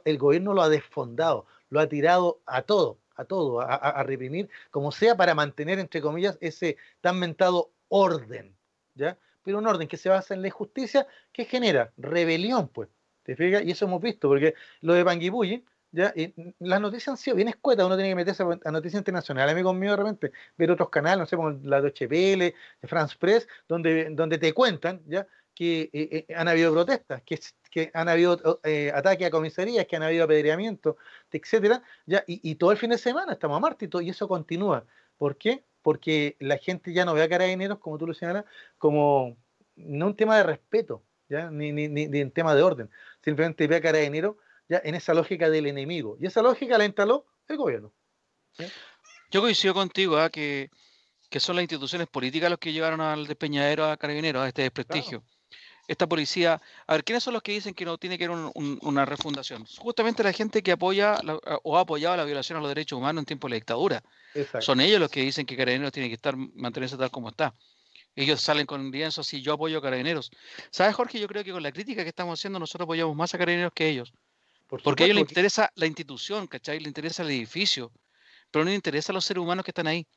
el 0.06 0.18
gobierno 0.18 0.54
lo 0.54 0.62
ha 0.62 0.70
desfondado, 0.70 1.46
lo 1.70 1.80
ha 1.80 1.88
tirado 1.88 2.42
a 2.46 2.62
todo, 2.62 3.00
a 3.16 3.26
todo, 3.26 3.62
a, 3.62 3.66
a, 3.66 3.76
a, 3.76 4.04
reprimir, 4.04 4.50
como 4.70 4.92
sea, 4.92 5.16
para 5.16 5.36
mantener, 5.36 5.80
entre 5.80 6.02
comillas, 6.02 6.38
ese 6.42 6.78
tan 7.02 7.20
mentado 7.20 7.72
orden, 7.89 8.56
¿ya? 8.96 9.18
Pero 9.44 9.58
un 9.58 9.68
orden 9.68 9.88
que 9.88 9.98
se 9.98 10.10
basa 10.10 10.34
en 10.34 10.42
la 10.42 10.48
injusticia 10.48 11.08
que 11.34 11.46
genera 11.46 11.92
rebelión, 11.98 12.68
pues. 12.68 12.89
¿Te 13.24 13.36
fijas? 13.36 13.64
Y 13.64 13.72
eso 13.72 13.86
hemos 13.86 14.02
visto, 14.02 14.28
porque 14.28 14.56
lo 14.82 14.94
de 14.94 15.06
Panguipulli, 15.06 15.64
¿ya? 15.92 16.14
Y 16.16 16.34
las 16.60 16.82
noticias 16.82 17.10
han 17.10 17.18
sido 17.18 17.36
bien 17.36 17.48
escuetas, 17.48 17.86
uno 17.86 17.96
tiene 17.96 18.10
que 18.10 18.16
meterse 18.16 18.44
a 18.44 18.72
noticias 18.72 19.00
internacionales, 19.00 19.54
amigos 19.54 19.76
míos, 19.76 19.98
de 19.98 20.04
repente, 20.04 20.32
ver 20.58 20.72
otros 20.72 20.89
canales, 20.89 21.20
no 21.20 21.26
sé, 21.26 21.36
como 21.36 21.52
la 21.64 21.82
Deutsche 21.82 22.08
Welle, 22.08 22.56
France 22.84 23.16
Press, 23.20 23.48
donde, 23.68 24.10
donde 24.12 24.38
te 24.38 24.54
cuentan, 24.54 25.02
¿ya? 25.08 25.28
que 25.54 25.89
eh, 25.94 26.26
eh, 26.28 26.36
han 26.36 26.48
habido 26.48 26.72
protestas, 26.74 27.22
que, 27.24 27.39
que 27.70 27.92
han 27.94 28.10
habido 28.10 28.60
eh, 28.64 28.92
ataques 28.94 29.28
a 29.28 29.32
comisarías, 29.32 29.86
que 29.86 29.96
han 29.96 30.04
habido 30.04 30.24
apedreamientos, 30.24 30.96
etcétera, 31.32 31.84
ya, 32.06 32.24
y, 32.28 32.56
todo 32.56 32.72
el 32.72 32.78
fin 32.78 32.89
de 32.89 32.98
semana 32.98 33.34
estamos 33.34 33.58
a 33.58 33.60
martes 33.60 33.89
y, 33.94 34.06
y 34.06 34.10
eso 34.10 34.28
continúa. 34.28 34.86
¿Por 35.18 35.38
qué? 35.38 35.64
Porque 35.82 36.36
la 36.39 36.58
gente 36.58 36.94
ya 36.94 37.06
no 37.06 37.14
ve 37.14 37.24
a 37.24 37.30
carabineros, 37.30 37.80
como 37.80 37.98
tú 37.98 38.08
lo 38.08 38.14
señalas, 38.14 38.46
como 38.78 39.38
no 39.76 40.08
un 40.08 40.16
tema 40.16 40.38
de 40.38 40.44
respeto, 40.44 41.04
¿ya? 41.30 41.52
Ni, 41.52 41.72
ni, 41.72 41.88
ni, 41.88 42.08
ni 42.08 42.22
un 42.22 42.32
tema 42.32 42.56
de 42.56 42.64
orden, 42.64 42.89
simplemente 43.24 43.68
ve 43.68 43.76
a 43.78 43.82
carabineros 43.82 44.38
ya 44.72 44.82
en 44.86 44.96
esa 44.96 45.14
lógica 45.14 45.50
del 45.50 45.68
enemigo. 45.68 46.18
Y 46.20 46.28
esa 46.28 46.42
lógica 46.42 46.78
la 46.78 46.86
instaló 46.86 47.26
el 47.50 47.58
gobierno. 47.58 47.94
¿sí? 48.54 48.64
Yo 49.30 49.42
coincido 49.42 49.74
contigo, 49.74 50.24
¿eh? 50.24 50.30
que, 50.30 50.70
que, 51.30 51.42
son 51.42 51.58
las 51.58 51.64
instituciones 51.64 52.08
políticas 52.08 52.50
los 52.50 52.58
que 52.58 52.72
llevaron 52.72 53.02
al 53.02 53.28
despeñadero 53.28 53.86
a 53.86 53.98
carabineros, 53.98 54.42
a 54.42 54.48
este 54.48 54.62
desprestigio. 54.62 55.22
Claro. 55.22 55.38
Esta 55.90 56.08
policía, 56.08 56.62
a 56.88 56.94
ver, 56.94 57.04
¿quiénes 57.04 57.22
son 57.22 57.34
los 57.34 57.44
que 57.44 57.52
dicen 57.52 57.74
que 57.74 57.84
no 57.84 57.98
tiene 57.98 58.18
que 58.18 58.24
haber 58.24 58.38
un, 58.38 58.52
un, 58.56 58.80
una 58.84 59.04
refundación? 59.04 59.66
Justamente 59.78 60.24
la 60.24 60.32
gente 60.32 60.64
que 60.64 60.72
apoya 60.72 61.18
la, 61.22 61.38
o 61.64 61.78
ha 61.78 61.82
apoyado 61.82 62.16
la 62.16 62.24
violación 62.24 62.58
a 62.58 62.62
los 62.62 62.70
derechos 62.70 62.98
humanos 62.98 63.24
en 63.24 63.26
tiempo 63.26 63.48
de 63.48 63.50
la 63.50 63.56
dictadura. 63.56 64.02
Exacto. 64.34 64.62
Son 64.62 64.80
ellos 64.80 65.02
los 65.02 65.12
que 65.12 65.22
dicen 65.22 65.46
que 65.46 65.58
Carabineros 65.58 65.92
tiene 65.92 66.08
que 66.08 66.16
estar 66.16 66.38
mantenerse 66.38 66.96
tal 66.96 67.12
como 67.12 67.28
está. 67.28 67.54
Ellos 68.16 68.40
salen 68.40 68.66
con 68.66 68.90
lienzos 68.90 69.34
y 69.34 69.42
yo 69.42 69.52
apoyo 69.54 69.80
a 69.80 69.82
Carabineros. 69.82 70.32
¿Sabes, 70.70 70.96
Jorge? 70.96 71.20
Yo 71.20 71.28
creo 71.28 71.44
que 71.44 71.52
con 71.52 71.64
la 71.64 71.74
crítica 71.74 72.04
que 72.04 72.10
estamos 72.10 72.40
haciendo 72.40 72.60
nosotros 72.60 72.86
apoyamos 72.86 73.14
más 73.14 73.34
a 73.34 73.38
Carabineros 73.38 73.74
que 73.74 73.90
ellos. 73.90 74.14
Por 74.72 74.84
porque 74.84 75.04
a 75.04 75.06
ellos 75.08 75.18
les 75.18 75.30
interesa 75.30 75.70
la 75.76 75.86
institución, 75.86 76.48
¿cachai? 76.48 76.80
Le 76.80 76.88
interesa 76.88 77.24
el 77.24 77.32
edificio, 77.32 77.92
pero 78.50 78.64
no 78.64 78.70
les 78.70 78.78
interesa 78.78 79.12
a 79.12 79.16
los 79.16 79.26
seres 79.26 79.44
humanos 79.44 79.66
que 79.66 79.72
están 79.72 79.86
ahí. 79.86 80.08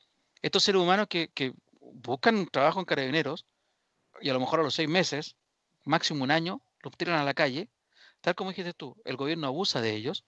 Estos 0.42 0.62
seres 0.62 0.80
humanos 0.80 1.08
que, 1.08 1.26
que 1.34 1.52
buscan 1.80 2.46
trabajo 2.46 2.78
en 2.78 2.86
carabineros 2.86 3.46
y 4.20 4.30
a 4.30 4.32
lo 4.32 4.38
mejor 4.38 4.60
a 4.60 4.62
los 4.62 4.76
seis 4.76 4.88
meses, 4.88 5.34
máximo 5.82 6.22
un 6.22 6.30
año, 6.30 6.62
los 6.84 6.96
tiran 6.96 7.18
a 7.18 7.24
la 7.24 7.34
calle, 7.34 7.68
tal 8.20 8.36
como 8.36 8.50
dijiste 8.50 8.74
tú, 8.74 8.96
el 9.04 9.16
gobierno 9.16 9.48
abusa 9.48 9.80
de 9.80 9.92
ellos 9.92 10.24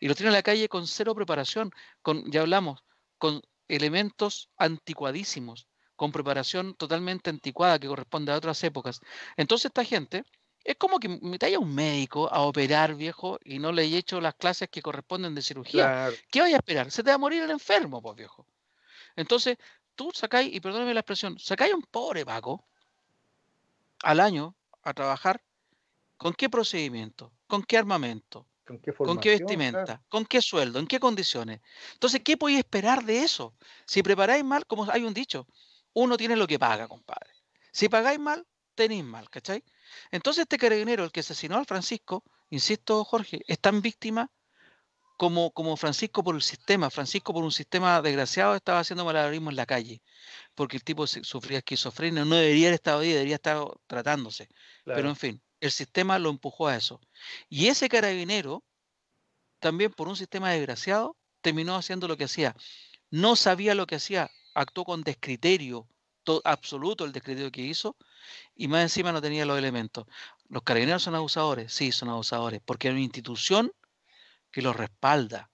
y 0.00 0.08
los 0.08 0.16
tiran 0.16 0.32
a 0.32 0.38
la 0.38 0.42
calle 0.42 0.68
con 0.68 0.88
cero 0.88 1.14
preparación, 1.14 1.70
con, 2.02 2.28
ya 2.28 2.40
hablamos, 2.40 2.82
con 3.18 3.40
elementos 3.68 4.50
anticuadísimos, 4.56 5.68
con 5.94 6.10
preparación 6.10 6.74
totalmente 6.74 7.30
anticuada 7.30 7.78
que 7.78 7.86
corresponde 7.86 8.32
a 8.32 8.36
otras 8.36 8.64
épocas. 8.64 8.98
Entonces 9.36 9.66
esta 9.66 9.84
gente 9.84 10.24
es 10.64 10.76
como 10.76 10.98
que 10.98 11.08
me 11.08 11.38
a 11.40 11.58
un 11.58 11.74
médico 11.74 12.32
a 12.32 12.42
operar, 12.42 12.94
viejo, 12.94 13.38
y 13.44 13.58
no 13.58 13.72
le 13.72 13.84
he 13.84 13.96
hecho 13.96 14.20
las 14.20 14.34
clases 14.34 14.68
que 14.68 14.82
corresponden 14.82 15.34
de 15.34 15.42
cirugía. 15.42 15.84
Claro. 15.84 16.16
¿Qué 16.30 16.40
vaya 16.40 16.56
a 16.56 16.58
esperar? 16.58 16.90
Se 16.90 17.02
te 17.02 17.10
va 17.10 17.14
a 17.14 17.18
morir 17.18 17.42
el 17.42 17.50
enfermo, 17.50 18.02
pues, 18.02 18.16
viejo. 18.16 18.46
Entonces, 19.16 19.56
tú 19.94 20.10
sacáis, 20.14 20.54
y 20.54 20.60
perdóname 20.60 20.94
la 20.94 21.00
expresión, 21.00 21.38
sacáis 21.38 21.72
un 21.72 21.82
pobre 21.82 22.24
Paco 22.24 22.64
al 24.02 24.20
año 24.20 24.54
a 24.82 24.94
trabajar, 24.94 25.42
¿con 26.16 26.34
qué 26.34 26.48
procedimiento? 26.48 27.32
¿Con 27.46 27.62
qué 27.64 27.78
armamento? 27.78 28.46
¿Con 28.66 28.78
qué, 28.78 28.92
¿Con 28.92 29.18
qué 29.18 29.30
vestimenta? 29.30 29.84
Claro. 29.84 30.02
¿Con 30.08 30.24
qué 30.26 30.40
sueldo? 30.40 30.78
¿En 30.78 30.86
qué 30.86 31.00
condiciones? 31.00 31.60
Entonces, 31.94 32.20
¿qué 32.24 32.36
podéis 32.36 32.60
esperar 32.60 33.04
de 33.04 33.22
eso? 33.24 33.54
Si 33.84 34.02
preparáis 34.02 34.44
mal, 34.44 34.64
como 34.66 34.88
hay 34.90 35.04
un 35.04 35.12
dicho, 35.12 35.46
uno 35.92 36.16
tiene 36.16 36.36
lo 36.36 36.46
que 36.46 36.58
paga, 36.58 36.86
compadre. 36.86 37.30
Si 37.72 37.88
pagáis 37.88 38.20
mal, 38.20 38.46
tenéis 38.74 39.04
mal, 39.04 39.28
¿cachai? 39.28 39.64
Entonces 40.10 40.42
este 40.42 40.58
carabinero, 40.58 41.04
el 41.04 41.12
que 41.12 41.20
asesinó 41.20 41.56
al 41.56 41.66
Francisco, 41.66 42.24
insisto, 42.50 43.04
Jorge, 43.04 43.40
es 43.46 43.58
tan 43.58 43.82
víctima 43.82 44.30
como, 45.16 45.50
como 45.50 45.76
Francisco 45.76 46.24
por 46.24 46.34
el 46.34 46.42
sistema. 46.42 46.88
Francisco 46.88 47.34
por 47.34 47.44
un 47.44 47.52
sistema 47.52 48.00
desgraciado 48.00 48.54
estaba 48.54 48.80
haciendo 48.80 49.04
malabarismo 49.04 49.50
en 49.50 49.56
la 49.56 49.66
calle, 49.66 50.00
porque 50.54 50.78
el 50.78 50.84
tipo 50.84 51.06
sufría 51.06 51.58
esquizofrenia, 51.58 52.24
no 52.24 52.36
debería 52.36 52.68
haber 52.68 52.74
estado 52.74 53.00
ahí, 53.00 53.12
debería 53.12 53.34
estar 53.34 53.62
tratándose. 53.86 54.48
Claro. 54.84 54.96
Pero 54.96 55.08
en 55.10 55.16
fin, 55.16 55.42
el 55.60 55.70
sistema 55.70 56.18
lo 56.18 56.30
empujó 56.30 56.68
a 56.68 56.76
eso. 56.76 57.00
Y 57.48 57.68
ese 57.68 57.88
carabinero, 57.88 58.64
también 59.58 59.92
por 59.92 60.08
un 60.08 60.16
sistema 60.16 60.52
desgraciado, 60.52 61.16
terminó 61.42 61.76
haciendo 61.76 62.08
lo 62.08 62.16
que 62.16 62.24
hacía. 62.24 62.56
No 63.10 63.36
sabía 63.36 63.74
lo 63.74 63.86
que 63.86 63.96
hacía, 63.96 64.30
actuó 64.54 64.84
con 64.84 65.02
descriterio, 65.02 65.86
absoluto 66.44 67.04
el 67.04 67.12
descriterio 67.12 67.50
que 67.50 67.62
hizo 67.62 67.96
y 68.54 68.68
más 68.68 68.82
encima 68.82 69.12
no 69.12 69.20
tenía 69.20 69.46
los 69.46 69.58
elementos. 69.58 70.06
¿Los 70.48 70.62
carabineros 70.62 71.02
son 71.02 71.14
abusadores? 71.14 71.72
Sí, 71.72 71.92
son 71.92 72.08
abusadores, 72.08 72.60
porque 72.64 72.88
hay 72.88 72.94
una 72.94 73.02
institución 73.02 73.72
que 74.50 74.62
los 74.62 74.76
respalda. 74.76 75.50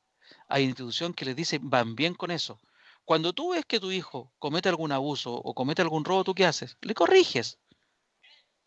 Hay 0.49 0.64
una 0.64 0.71
institución 0.71 1.14
que 1.14 1.25
les 1.25 1.37
dice, 1.37 1.59
van 1.62 1.95
bien 1.95 2.14
con 2.14 2.31
eso. 2.31 2.61
Cuando 3.05 3.33
tú 3.33 3.51
ves 3.51 3.64
que 3.64 3.79
tu 3.79 3.91
hijo 3.93 4.33
comete 4.39 4.69
algún 4.69 4.93
abuso 4.93 5.33
o 5.33 5.55
comete 5.55 5.83
algún 5.83 6.05
robo, 6.05 6.25
¿tú 6.25 6.35
qué 6.35 6.45
haces? 6.45 6.77
Le 6.81 6.95
corriges. 6.95 7.59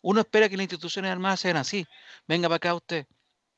Uno 0.02 0.20
espera 0.20 0.48
que 0.48 0.56
las 0.56 0.64
instituciones 0.64 1.10
armadas 1.10 1.40
sean 1.40 1.56
así. 1.56 1.86
Venga 2.26 2.48
para 2.48 2.56
acá 2.56 2.74
usted. 2.74 3.06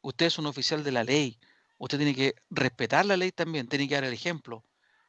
Usted 0.00 0.26
es 0.26 0.38
un 0.38 0.46
oficial 0.46 0.82
de 0.82 0.92
la 0.92 1.04
ley. 1.04 1.38
Usted 1.78 1.98
tiene 1.98 2.14
que 2.14 2.34
respetar 2.50 3.06
la 3.06 3.16
ley 3.16 3.30
también, 3.32 3.68
tiene 3.68 3.88
que 3.88 3.94
dar 3.94 4.04
el 4.04 4.12
ejemplo. 4.12 4.64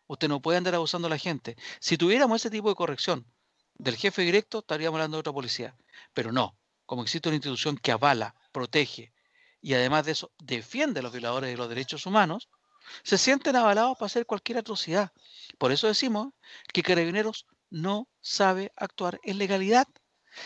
Usted 0.08 0.28
no 0.28 0.42
puede 0.42 0.58
andar 0.58 0.76
abusando 0.76 1.08
a 1.08 1.10
la 1.10 1.18
gente. 1.18 1.56
Si 1.80 1.98
tuviéramos 1.98 2.42
ese 2.42 2.50
tipo 2.50 2.70
de 2.70 2.76
corrección 2.76 3.26
del 3.76 3.96
jefe 3.96 4.22
directo, 4.22 4.60
estaríamos 4.60 4.98
hablando 4.98 5.18
de 5.18 5.22
otra 5.22 5.34
policía. 5.34 5.76
Pero 6.14 6.32
no, 6.32 6.58
como 6.86 7.04
existe 7.04 7.30
una 7.30 7.36
institución 7.36 7.78
que 7.78 7.92
avala, 7.92 8.36
protege 8.52 9.14
y 9.64 9.74
además 9.74 10.06
de 10.06 10.12
eso 10.12 10.32
defiende 10.40 11.00
a 11.00 11.04
los 11.04 11.14
violadores 11.14 11.50
de 11.50 11.58
los 11.58 11.70
derechos 11.70 12.06
humanos, 12.06 12.50
se 13.04 13.18
sienten 13.18 13.56
avalados 13.56 13.98
para 13.98 14.08
hacer 14.08 14.26
cualquier 14.26 14.58
atrocidad. 14.58 15.14
Por 15.58 15.72
eso 15.72 15.88
decimos 15.88 16.34
que 16.74 16.84
Carabineros 16.84 17.48
no 17.70 18.10
sabe 18.20 18.74
actuar 18.76 19.22
en 19.24 19.38
legalidad. 19.38 19.88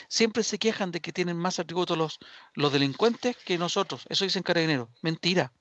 Siempre 0.07 0.43
se 0.43 0.59
quejan 0.59 0.91
de 0.91 1.01
que 1.01 1.11
tienen 1.11 1.35
más 1.35 1.57
atributos 1.57 1.97
los, 1.97 2.19
los 2.53 2.71
delincuentes 2.71 3.35
que 3.37 3.57
nosotros. 3.57 4.05
Eso 4.07 4.23
dicen 4.23 4.43
Carabineros. 4.43 4.89
Mentira. 5.01 5.51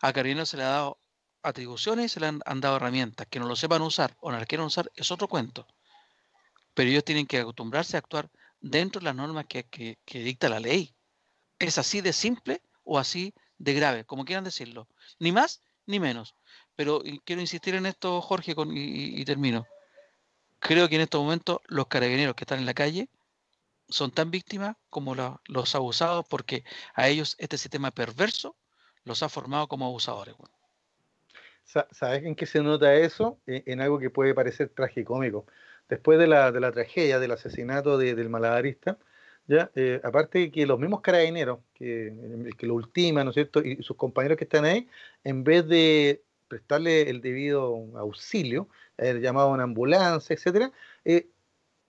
A 0.00 0.12
Carabineros 0.14 0.48
se 0.48 0.56
le 0.56 0.62
ha 0.62 0.68
dado 0.68 1.00
atribuciones 1.42 2.06
y 2.06 2.08
se 2.08 2.20
le 2.20 2.26
han, 2.26 2.60
dado 2.60 2.76
herramientas. 2.76 3.26
Que 3.28 3.40
no 3.40 3.46
lo 3.46 3.56
sepan 3.56 3.82
usar 3.82 4.16
o 4.20 4.30
no 4.30 4.38
las 4.38 4.46
quieran 4.46 4.66
usar 4.66 4.90
es 4.94 5.10
otro 5.10 5.28
cuento. 5.28 5.66
Pero 6.74 6.90
ellos 6.90 7.04
tienen 7.04 7.26
que 7.26 7.38
acostumbrarse 7.38 7.96
a 7.96 8.00
actuar 8.00 8.30
dentro 8.60 9.00
de 9.00 9.04
las 9.06 9.14
normas 9.14 9.46
que, 9.48 9.64
que 9.64 10.18
dicta 10.20 10.48
la 10.48 10.60
ley. 10.60 10.94
Es 11.58 11.78
así 11.78 12.00
de 12.00 12.12
simple 12.12 12.62
o 12.84 12.98
así 12.98 13.34
de 13.58 13.74
grave, 13.74 14.04
como 14.04 14.24
quieran 14.24 14.44
decirlo. 14.44 14.88
Ni 15.18 15.32
más 15.32 15.62
ni 15.86 15.98
menos. 15.98 16.34
Pero 16.76 17.02
quiero 17.24 17.40
insistir 17.40 17.74
en 17.74 17.86
esto, 17.86 18.20
Jorge, 18.20 18.54
y, 18.72 19.24
termino. 19.24 19.66
Creo 20.60 20.88
que 20.88 20.96
en 20.96 21.00
estos 21.00 21.20
momentos 21.20 21.58
los 21.66 21.88
carabineros 21.88 22.34
que 22.34 22.44
están 22.44 22.60
en 22.60 22.66
la 22.66 22.74
calle 22.74 23.08
son 23.88 24.10
tan 24.10 24.30
víctimas 24.30 24.76
como 24.90 25.14
los 25.14 25.74
abusados 25.74 26.26
porque 26.28 26.64
a 26.94 27.08
ellos 27.08 27.36
este 27.38 27.58
sistema 27.58 27.90
perverso 27.90 28.54
los 29.04 29.22
ha 29.22 29.28
formado 29.28 29.66
como 29.66 29.86
abusadores. 29.86 30.36
¿Sabes 31.68 32.24
en 32.24 32.34
qué 32.34 32.46
se 32.46 32.62
nota 32.62 32.94
eso? 32.94 33.38
E, 33.46 33.62
en, 33.66 33.80
algo 33.80 33.98
que 33.98 34.10
puede 34.10 34.34
parecer 34.34 34.70
tragicómico. 34.70 35.46
Después 35.88 36.18
de 36.18 36.26
la, 36.26 36.50
de 36.52 36.60
la 36.60 36.72
tragedia, 36.72 37.18
del 37.18 37.32
asesinato 37.32 37.98
del 37.98 38.28
malabarista, 38.30 38.98
¿ya? 39.46 39.70
Eh, 39.74 40.00
aparte 40.04 40.38
de 40.38 40.50
que 40.50 40.66
los 40.66 40.78
mismos 40.78 41.00
carabineros 41.02 41.60
que, 41.74 42.50
que 42.56 42.66
lo 42.66 42.74
ultiman, 42.74 43.24
¿no 43.26 43.30
es 43.30 43.34
cierto? 43.34 43.60
Y 43.60 43.82
sus 43.82 43.96
compañeros 43.96 44.38
que 44.38 44.44
están 44.44 44.64
ahí, 44.64 44.88
en 45.24 45.44
vez 45.44 45.66
de 45.68 46.22
prestarle 46.48 47.10
el 47.10 47.20
debido 47.20 47.74
auxilio, 47.98 48.68
haber 48.96 49.20
llamado 49.20 49.48
a 49.48 49.52
una 49.52 49.64
ambulancia, 49.64 50.34
etcétera, 50.34 50.72
eh, 51.04 51.28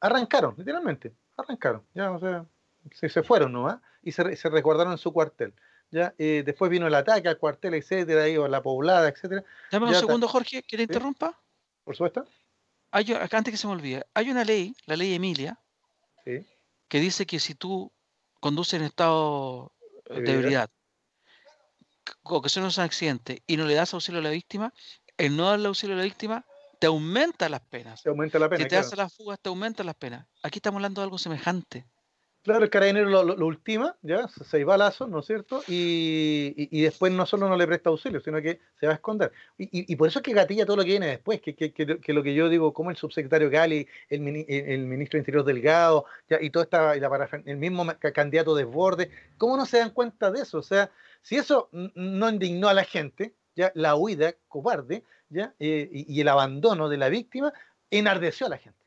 arrancaron, 0.02 0.56
literalmente, 0.58 1.14
arrancaron, 1.38 1.84
ya, 1.94 2.12
o 2.12 2.20
sea, 2.20 2.46
se, 2.92 3.10
se 3.10 3.24
fueron 3.24 3.54
¿no? 3.54 3.82
y 4.04 4.12
se, 4.12 4.36
se 4.36 4.50
resguardaron 4.50 4.94
en 4.94 4.98
su 4.98 5.14
cuartel. 5.14 5.54
¿Ya? 5.92 6.14
Eh, 6.18 6.44
después 6.46 6.70
vino 6.72 6.88
el 6.88 6.96
ataque 6.96 7.28
al 7.28 7.38
cuartel, 7.38 7.74
etcétera, 7.74 8.24
ahí, 8.24 8.36
a 8.36 8.48
la 8.48 8.62
poblada, 8.62 9.10
etcétera. 9.10 9.44
Dame 9.72 9.88
un 9.88 9.96
segundo, 9.96 10.28
Jorge, 10.28 10.64
que 10.64 10.82
interrumpa? 10.82 11.40
Por 11.84 11.96
supuesto. 11.96 12.26
Hay, 12.92 13.12
antes 13.14 13.52
que 13.52 13.58
se 13.58 13.68
me 13.68 13.74
olvide, 13.74 14.06
hay 14.14 14.32
una 14.32 14.44
ley, 14.44 14.76
la 14.86 14.96
ley 14.96 15.14
Emilia, 15.14 15.60
¿Sí? 16.26 16.46
que 16.88 17.00
dice 17.00 17.26
que 17.26 17.40
si 17.40 17.54
tú 17.54 17.92
conduces 18.40 18.80
en 18.80 18.86
estado 18.86 19.72
de 20.10 20.34
ebriedad 20.34 20.70
o 22.24 22.42
que 22.42 22.50
son 22.50 22.64
un 22.64 22.72
accidente 22.80 23.44
y 23.46 23.58
no 23.58 23.66
le 23.66 23.76
das 23.76 23.94
auxilio 23.94 24.20
a 24.20 24.24
la 24.24 24.32
víctima, 24.32 24.74
el 25.18 25.36
no 25.36 25.50
darle 25.50 25.68
auxilio 25.68 25.96
a 25.96 26.00
la 26.00 26.04
víctima 26.04 26.46
te 26.80 26.88
aumenta 26.88 27.50
las 27.50 27.62
penas. 27.62 28.02
Te 28.02 28.10
aumenta 28.10 28.40
la 28.40 28.50
pena. 28.50 28.64
Si 28.64 28.70
te 28.70 28.78
hace 28.78 28.96
las 28.96 29.14
fugas, 29.14 29.40
te 29.40 29.50
aumenta 29.50 29.84
las 29.84 29.96
penas. 29.96 30.26
Aquí 30.42 30.60
estamos 30.60 30.78
hablando 30.78 31.02
de 31.02 31.04
algo 31.04 31.18
semejante. 31.18 31.86
Claro, 32.50 32.64
el 32.64 32.72
carabinero 32.72 33.24
lo, 33.24 33.46
ultima, 33.46 33.96
ya, 34.02 34.28
seis 34.28 34.66
balazos, 34.66 35.08
¿no 35.08 35.20
es 35.20 35.28
cierto? 35.28 35.62
Y, 35.68 36.82
después 36.82 37.14
no 37.14 37.28
solo 37.28 37.48
no 37.48 37.56
le 37.56 37.68
presta 37.68 37.92
auxilio, 37.92 38.22
sino 38.22 38.42
que 38.42 38.60
se 38.80 38.88
va 38.88 38.94
a 38.94 38.96
esconder. 38.96 39.32
Y, 39.60 39.96
por 39.98 40.08
eso 40.08 40.18
es 40.18 40.24
que 40.24 40.34
gatilla 40.34 40.66
todo 40.66 40.78
lo 40.78 40.82
que 40.82 40.90
viene 40.90 41.06
después, 41.06 41.42
que, 41.42 41.54
que, 41.54 42.12
lo 42.12 42.24
que 42.24 42.34
yo 42.34 42.50
digo, 42.50 42.74
como 42.74 42.90
el 42.90 42.98
subsecretario 42.98 43.52
Gali, 43.52 43.88
el, 44.10 44.22
ministro 44.22 45.18
de 45.18 45.20
Interior 45.20 45.44
Delgado, 45.46 46.06
ya, 46.28 46.42
y 46.42 46.50
todo 46.50 46.64
esta, 46.64 46.96
el 46.96 47.58
mismo 47.58 47.86
candidato 48.16 48.56
Desborde, 48.56 49.12
¿cómo 49.38 49.56
no 49.56 49.68
se 49.68 49.78
dan 49.78 49.92
cuenta 49.92 50.32
de 50.32 50.42
eso? 50.42 50.58
O 50.58 50.64
sea, 50.64 50.90
si 51.22 51.36
eso 51.36 51.70
no 51.72 52.30
indignó 52.32 52.68
a 52.68 52.74
la 52.74 52.84
gente, 52.84 53.36
ya 53.56 53.72
la 53.76 53.94
huida 53.96 54.34
cobarde, 54.48 55.04
ya, 55.30 55.54
eh, 55.60 55.88
y, 55.92 56.20
el 56.20 56.28
abandono 56.28 56.90
de 56.90 56.98
la 56.98 57.10
víctima, 57.10 57.54
enardeció 57.92 58.48
a 58.48 58.50
la 58.50 58.58
gente. 58.58 58.80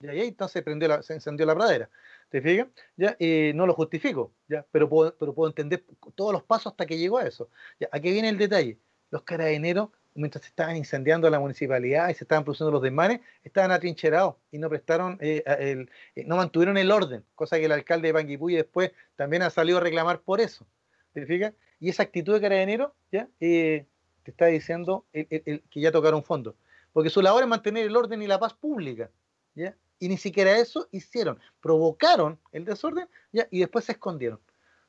Y 0.00 0.08
ahí 0.08 0.28
entonces 0.28 0.62
prendió 0.62 1.02
se 1.02 1.14
encendió 1.14 1.46
la 1.46 1.54
pradera. 1.54 1.88
¿Te 2.28 2.40
fijas? 2.42 2.68
¿Ya? 2.96 3.16
Eh, 3.18 3.52
no 3.54 3.66
lo 3.66 3.74
justifico, 3.74 4.32
¿ya? 4.48 4.66
Pero, 4.72 4.88
puedo, 4.88 5.16
pero 5.16 5.32
puedo 5.34 5.48
entender 5.48 5.84
todos 6.14 6.32
los 6.32 6.42
pasos 6.42 6.72
hasta 6.72 6.86
que 6.86 6.98
llegó 6.98 7.18
a 7.18 7.26
eso. 7.26 7.48
¿ya? 7.78 7.88
Aquí 7.92 8.10
viene 8.10 8.28
el 8.28 8.38
detalle. 8.38 8.78
Los 9.10 9.22
carabineros, 9.22 9.90
mientras 10.14 10.42
se 10.42 10.48
estaban 10.48 10.76
incendiando 10.76 11.30
la 11.30 11.38
municipalidad 11.38 12.08
y 12.08 12.14
se 12.14 12.24
estaban 12.24 12.42
produciendo 12.42 12.72
los 12.72 12.82
desmanes, 12.82 13.20
estaban 13.44 13.70
atrincherados 13.70 14.36
y 14.50 14.58
no 14.58 14.68
prestaron, 14.68 15.18
eh, 15.20 15.44
el, 15.60 15.90
eh, 16.16 16.24
no 16.26 16.36
mantuvieron 16.36 16.76
el 16.76 16.90
orden, 16.90 17.24
cosa 17.36 17.58
que 17.58 17.66
el 17.66 17.72
alcalde 17.72 18.08
de 18.08 18.14
Panguipulli 18.14 18.56
después 18.56 18.90
también 19.14 19.42
ha 19.42 19.50
salido 19.50 19.78
a 19.78 19.80
reclamar 19.80 20.20
por 20.20 20.40
eso. 20.40 20.66
¿Te 21.12 21.26
fijas? 21.26 21.54
Y 21.78 21.90
esa 21.90 22.02
actitud 22.02 22.34
de 22.34 22.40
carabinero, 22.40 22.94
¿ya? 23.12 23.28
te 23.38 23.86
está 24.24 24.46
diciendo 24.46 25.06
que 25.12 25.62
ya 25.74 25.92
tocaron 25.92 26.24
fondo. 26.24 26.56
Porque 26.92 27.10
su 27.10 27.22
labor 27.22 27.42
es 27.42 27.48
mantener 27.48 27.86
el 27.86 27.96
orden 27.96 28.22
y 28.22 28.26
la 28.26 28.40
paz 28.40 28.54
pública. 28.54 29.10
¿ya? 29.54 29.76
Y 29.98 30.08
ni 30.08 30.16
siquiera 30.16 30.56
eso 30.58 30.88
hicieron. 30.92 31.38
Provocaron 31.60 32.38
el 32.52 32.64
desorden 32.64 33.08
¿ya? 33.32 33.46
y 33.50 33.60
después 33.60 33.84
se 33.84 33.92
escondieron. 33.92 34.40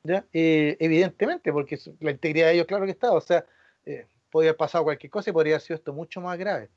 ¿ya? 0.02 0.24
Eh, 0.32 0.76
evidentemente, 0.80 1.52
porque 1.52 1.78
la 2.00 2.10
integridad 2.10 2.48
de 2.48 2.54
ellos, 2.54 2.66
claro 2.66 2.84
que 2.84 2.92
estaba. 2.92 3.14
O 3.14 3.20
sea, 3.20 3.44
eh, 3.86 4.06
podía 4.30 4.50
haber 4.50 4.58
pasado 4.58 4.84
cualquier 4.84 5.10
cosa 5.10 5.30
y 5.30 5.32
podría 5.32 5.54
haber 5.54 5.62
sido 5.62 5.76
esto 5.76 5.92
mucho 5.92 6.20
más 6.20 6.38
grave. 6.38 6.68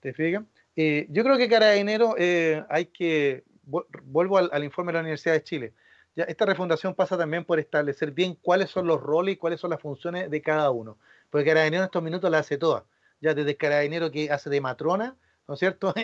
¿Te 0.00 0.12
fijas? 0.12 0.44
Eh, 0.76 1.06
yo 1.10 1.22
creo 1.22 1.36
que 1.36 1.48
Carabinero 1.48 2.14
eh, 2.18 2.64
hay 2.68 2.86
que. 2.86 3.44
Vuelvo 3.64 4.38
al, 4.38 4.64
informe 4.64 4.90
de 4.90 4.94
la 4.94 5.00
Universidad 5.00 5.34
de 5.34 5.44
Chile. 5.44 5.72
Ya, 6.16 6.24
esta 6.24 6.44
refundación 6.44 6.94
pasa 6.94 7.16
también 7.16 7.44
por 7.44 7.60
establecer 7.60 8.10
bien 8.10 8.34
cuáles 8.34 8.70
son 8.70 8.86
los 8.86 9.00
roles 9.00 9.34
y 9.34 9.36
cuáles 9.36 9.60
son 9.60 9.70
las 9.70 9.80
funciones 9.80 10.28
de 10.28 10.42
cada 10.42 10.70
uno. 10.70 10.98
Porque 11.30 11.46
Carabinero 11.46 11.84
en 11.84 11.86
estos 11.86 12.02
minutos 12.02 12.28
la 12.30 12.38
hace 12.38 12.58
toda. 12.58 12.84
Ya 13.20 13.34
desde 13.34 13.56
Carabinero 13.56 14.10
que 14.10 14.30
hace 14.30 14.50
de 14.50 14.60
matrona 14.60 15.16
¿no 15.48 15.54
es 15.54 15.60
cierto? 15.60 15.92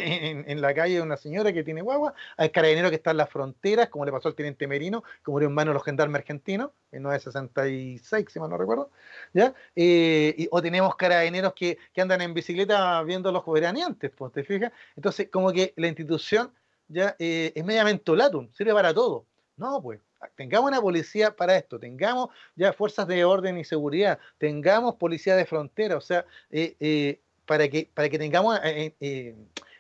En, 0.48 0.60
la 0.60 0.74
calle 0.74 0.96
de 0.96 1.02
una 1.02 1.16
señora 1.16 1.52
que 1.52 1.62
tiene 1.62 1.82
guagua, 1.82 2.14
hay 2.36 2.50
carabineros 2.50 2.90
que 2.90 2.96
están 2.96 3.12
en 3.12 3.18
las 3.18 3.30
fronteras, 3.30 3.88
como 3.88 4.04
le 4.04 4.12
pasó 4.12 4.28
al 4.28 4.34
teniente 4.34 4.66
Merino, 4.66 5.02
que 5.24 5.30
murió 5.30 5.48
en 5.48 5.54
manos 5.54 5.72
de 5.72 5.74
los 5.74 5.84
gendarmes 5.84 6.20
argentinos, 6.20 6.70
en 6.90 7.02
1966, 7.02 8.26
si 8.28 8.40
mal 8.40 8.50
no 8.50 8.58
recuerdo, 8.58 8.90
¿ya? 9.32 9.54
Eh, 9.76 10.48
o 10.50 10.62
tenemos 10.62 10.96
carabineros 10.96 11.52
que, 11.54 11.78
andan 11.96 12.22
en 12.22 12.34
bicicleta 12.34 13.02
viendo 13.02 13.28
a 13.28 13.32
los 13.32 13.44
veraneantes, 13.46 14.10
pues, 14.16 14.32
¿te 14.32 14.44
fijas? 14.44 14.72
Entonces, 14.96 15.28
como 15.30 15.52
que 15.52 15.72
la 15.76 15.88
institución 15.88 16.52
ya 16.88 17.16
eh, 17.18 17.52
es 17.54 17.64
mediamente 17.64 18.14
latum, 18.14 18.50
sirve 18.52 18.72
para 18.72 18.94
todo. 18.94 19.26
No, 19.56 19.82
pues, 19.82 20.00
tengamos 20.36 20.70
una 20.70 20.80
policía 20.80 21.34
para 21.34 21.56
esto, 21.56 21.78
tengamos 21.78 22.28
ya 22.54 22.72
fuerzas 22.72 23.06
de 23.08 23.24
orden 23.24 23.58
y 23.58 23.64
seguridad, 23.64 24.18
tengamos 24.38 24.94
policía 24.94 25.36
de 25.36 25.46
frontera, 25.46 25.96
o 25.96 26.00
sea, 26.00 26.24
eh, 26.50 27.20
para 27.48 27.68
que, 27.68 27.90
para 27.92 28.08
que 28.08 28.18
tengamos 28.18 28.60
eh, 28.62 28.94
eh, 29.00 29.34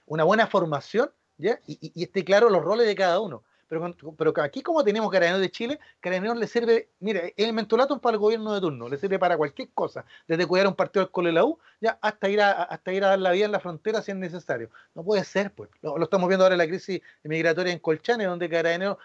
una 0.06 0.24
buena 0.24 0.46
formación 0.46 1.10
¿ya? 1.36 1.60
Y, 1.66 2.02
esté 2.02 2.24
claro 2.24 2.48
los 2.48 2.64
roles 2.64 2.86
de 2.86 2.94
cada 2.96 3.20
uno. 3.20 3.44
Pero, 3.68 3.94
pero 4.16 4.32
aquí 4.42 4.62
como 4.62 4.82
tenemos 4.82 5.10
Carabineros 5.10 5.42
de 5.42 5.50
Chile, 5.50 5.78
Carabineros 6.00 6.38
le 6.38 6.46
sirve, 6.46 6.88
mire, 7.00 7.34
el 7.36 7.52
mentolato 7.52 8.00
para 8.00 8.14
el 8.14 8.18
gobierno 8.18 8.54
de 8.54 8.62
turno, 8.62 8.88
le 8.88 8.96
sirve 8.96 9.18
para 9.18 9.36
cualquier 9.36 9.68
cosa, 9.74 10.06
desde 10.26 10.46
cuidar 10.46 10.66
un 10.66 10.74
partido 10.74 11.04
del 11.04 11.12
Colo 11.12 11.26
de 11.26 11.34
la 11.34 11.44
U, 11.44 11.58
ya 11.78 11.98
hasta 12.00 12.30
ir 12.30 12.40
a, 12.40 12.62
hasta 12.62 12.92
ir 12.94 13.04
a 13.04 13.08
dar 13.08 13.18
la 13.18 13.30
vida 13.32 13.44
en 13.44 13.52
la 13.52 13.60
frontera 13.60 14.00
si 14.00 14.10
es 14.10 14.16
necesario. 14.16 14.70
No 14.94 15.04
puede 15.04 15.22
ser, 15.22 15.52
pues. 15.52 15.68
Lo, 15.82 16.02
estamos 16.02 16.28
viendo 16.28 16.44
ahora 16.44 16.54
en 16.54 16.58
la 16.58 16.66
crisis 16.66 17.02
migratoria 17.24 17.70
en 17.70 17.78
Colchane, 17.78 18.24
donde 18.24 18.48
Carabineros, 18.48 18.96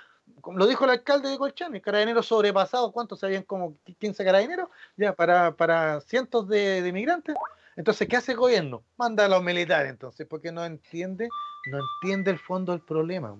lo 0.55 0.65
dijo 0.65 0.85
el 0.85 0.91
alcalde 0.91 1.27
de 1.27 1.37
Colchane, 1.37 1.81
Carabineros 1.81 2.25
sobrepasados, 2.25 2.93
¿cuántos 2.93 3.19
sabían 3.19 3.43
como 3.43 3.75
15 3.99 4.23
Carabineros? 4.23 4.69
Ya, 4.95 5.11
para, 5.11 5.57
para 5.57 5.99
cientos 5.99 6.47
de, 6.47 6.81
de 6.81 6.93
migrantes. 6.93 7.35
Entonces, 7.75 8.07
¿qué 8.07 8.17
hace 8.17 8.33
el 8.33 8.37
gobierno? 8.37 8.83
Manda 8.97 9.25
a 9.25 9.29
los 9.29 9.43
militares, 9.43 9.89
entonces, 9.89 10.27
porque 10.27 10.51
no 10.51 10.63
entiende, 10.65 11.29
no 11.71 11.79
entiende 11.79 12.31
el 12.31 12.39
fondo 12.39 12.71
del 12.71 12.81
problema. 12.81 13.35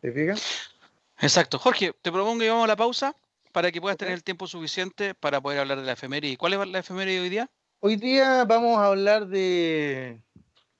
¿Te 0.00 0.12
fijas? 0.12 0.74
Exacto. 1.20 1.58
Jorge, 1.58 1.92
te 2.02 2.12
propongo 2.12 2.40
que 2.40 2.50
vamos 2.50 2.64
a 2.64 2.68
la 2.68 2.76
pausa 2.76 3.16
para 3.52 3.70
que 3.70 3.80
puedas 3.80 3.98
tener 3.98 4.14
el 4.14 4.24
tiempo 4.24 4.46
suficiente 4.46 5.14
para 5.14 5.40
poder 5.40 5.60
hablar 5.60 5.78
de 5.78 5.84
la 5.84 5.92
efeméride. 5.92 6.36
¿Cuál 6.36 6.54
es 6.54 6.68
la 6.68 6.78
efeméride 6.78 7.20
hoy 7.20 7.28
día? 7.28 7.50
Hoy 7.80 7.96
día 7.96 8.44
vamos 8.44 8.78
a 8.78 8.86
hablar 8.86 9.26
de, 9.26 10.20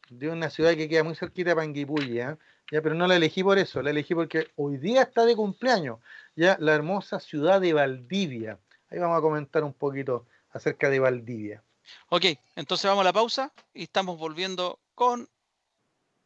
de 0.08 0.28
una 0.28 0.50
ciudad 0.50 0.74
que 0.74 0.88
queda 0.88 1.02
muy 1.02 1.14
cerquita 1.14 1.50
de 1.50 1.56
Panguipulli, 1.56 2.14
¿ya? 2.14 2.38
pero 2.70 2.94
no 2.94 3.06
la 3.06 3.16
elegí 3.16 3.42
por 3.42 3.58
eso, 3.58 3.82
la 3.82 3.90
elegí 3.90 4.14
porque 4.14 4.48
hoy 4.56 4.78
día 4.78 5.02
está 5.02 5.24
de 5.24 5.36
cumpleaños, 5.36 5.98
ya 6.34 6.56
la 6.58 6.74
hermosa 6.74 7.20
ciudad 7.20 7.60
de 7.60 7.72
Valdivia. 7.72 8.58
Ahí 8.88 8.98
vamos 8.98 9.18
a 9.18 9.20
comentar 9.20 9.64
un 9.64 9.74
poquito 9.74 10.26
acerca 10.50 10.88
de 10.88 11.00
Valdivia. 11.00 11.62
Ok, 12.08 12.24
entonces 12.56 12.86
vamos 12.88 13.02
a 13.02 13.04
la 13.04 13.12
pausa 13.12 13.52
y 13.74 13.84
estamos 13.84 14.18
volviendo 14.18 14.80
con 14.94 15.28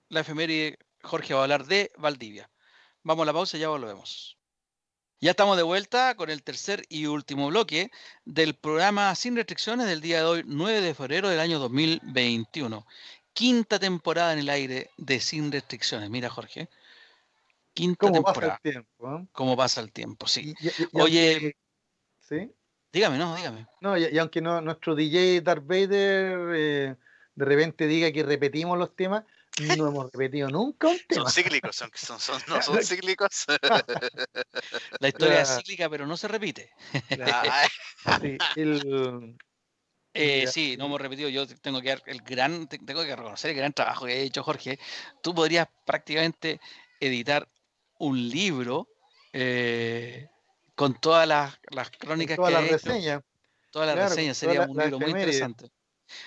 la 0.08 0.20
efeméride. 0.20 0.78
Jorge 1.02 1.34
va 1.34 1.40
a 1.40 1.42
hablar 1.44 1.66
de 1.66 1.92
Valdivia. 1.98 2.50
Vamos 3.02 3.22
a 3.22 3.26
la 3.26 3.32
pausa 3.32 3.56
y 3.56 3.60
ya 3.60 3.68
volvemos. 3.68 4.36
Ya 5.20 5.30
estamos 5.30 5.56
de 5.56 5.62
vuelta 5.62 6.14
con 6.16 6.28
el 6.28 6.42
tercer 6.42 6.84
y 6.88 7.06
último 7.06 7.46
bloque 7.48 7.90
del 8.24 8.54
programa 8.54 9.14
Sin 9.14 9.34
Restricciones 9.36 9.86
del 9.86 10.00
día 10.00 10.18
de 10.18 10.24
hoy, 10.24 10.42
9 10.44 10.80
de 10.82 10.94
febrero 10.94 11.28
del 11.28 11.40
año 11.40 11.58
2021. 11.58 12.86
Quinta 13.32 13.78
temporada 13.78 14.32
en 14.32 14.40
el 14.40 14.48
aire 14.48 14.90
de 14.96 15.20
Sin 15.20 15.50
Restricciones. 15.52 16.10
Mira, 16.10 16.28
Jorge. 16.28 16.68
Quinta 17.72 17.98
¿Cómo 18.00 18.14
temporada. 18.14 18.54
pasa 18.54 18.60
el 18.64 18.72
tiempo? 18.72 19.16
eh? 19.16 19.26
¿Cómo 19.32 19.56
pasa 19.56 19.80
el 19.80 19.92
tiempo? 19.92 20.26
Sí. 20.26 20.54
Y- 20.60 20.66
y- 20.66 20.70
y- 20.70 20.88
y 20.92 21.00
Oye, 21.00 21.56
¿sí? 22.20 22.50
Dígame, 22.92 23.18
no, 23.18 23.36
dígame. 23.36 23.66
No, 23.80 23.96
y, 23.96 24.06
y 24.06 24.18
aunque 24.18 24.40
no, 24.40 24.60
nuestro 24.60 24.94
DJ 24.94 25.40
Darth 25.42 25.66
Vader 25.66 26.38
eh, 26.54 26.96
de 27.34 27.44
repente 27.44 27.86
diga 27.86 28.10
que 28.12 28.22
repetimos 28.22 28.78
los 28.78 28.94
temas, 28.96 29.24
no 29.60 29.86
hemos 29.88 30.10
repetido 30.12 30.48
nunca 30.48 30.88
un 30.88 30.96
Son 30.96 31.06
tema. 31.08 31.30
cíclicos, 31.30 31.76
son, 31.76 31.90
son, 31.94 32.20
son- 32.20 32.42
no 32.48 32.62
son 32.62 32.78
cíclicos. 32.82 33.46
La 35.00 35.08
historia 35.08 35.42
es 35.42 35.56
cíclica, 35.56 35.88
pero 35.88 36.06
no 36.06 36.16
se 36.16 36.28
repite. 36.28 36.70
Ay, 37.22 37.68
Sí, 38.20 38.38
el- 38.56 39.36
Eh, 40.18 40.46
sí, 40.46 40.76
no 40.78 40.86
hemos 40.86 41.00
repetido. 41.00 41.28
Yo 41.28 41.46
tengo 41.46 41.82
que 41.82 41.90
el 42.06 42.22
gran, 42.22 42.66
te- 42.68 42.78
tengo 42.78 43.04
que 43.04 43.14
reconocer 43.14 43.50
el 43.50 43.56
gran 43.58 43.72
trabajo 43.74 44.06
que 44.06 44.12
ha 44.12 44.16
hecho 44.16 44.42
Jorge. 44.42 44.78
Tú 45.22 45.34
podrías 45.34 45.68
prácticamente 45.84 46.58
editar 47.00 47.46
un 47.98 48.28
libro 48.30 48.88
eh, 49.34 50.26
con 50.76 50.94
todas 50.94 51.26
las, 51.26 51.58
las 51.70 51.90
crónicas 51.90 52.36
toda 52.36 52.48
que 52.48 52.52
la 52.54 52.58
has 52.60 52.64
hecho, 52.66 52.76
reseña. 52.90 53.22
todas 53.70 53.88
las 53.88 53.96
claro, 53.96 54.10
reseñas. 54.10 54.36
Sería 54.36 54.60
la- 54.60 54.66
un 54.68 54.78
libro 54.78 55.00
muy 55.00 55.10
interesante. 55.10 55.70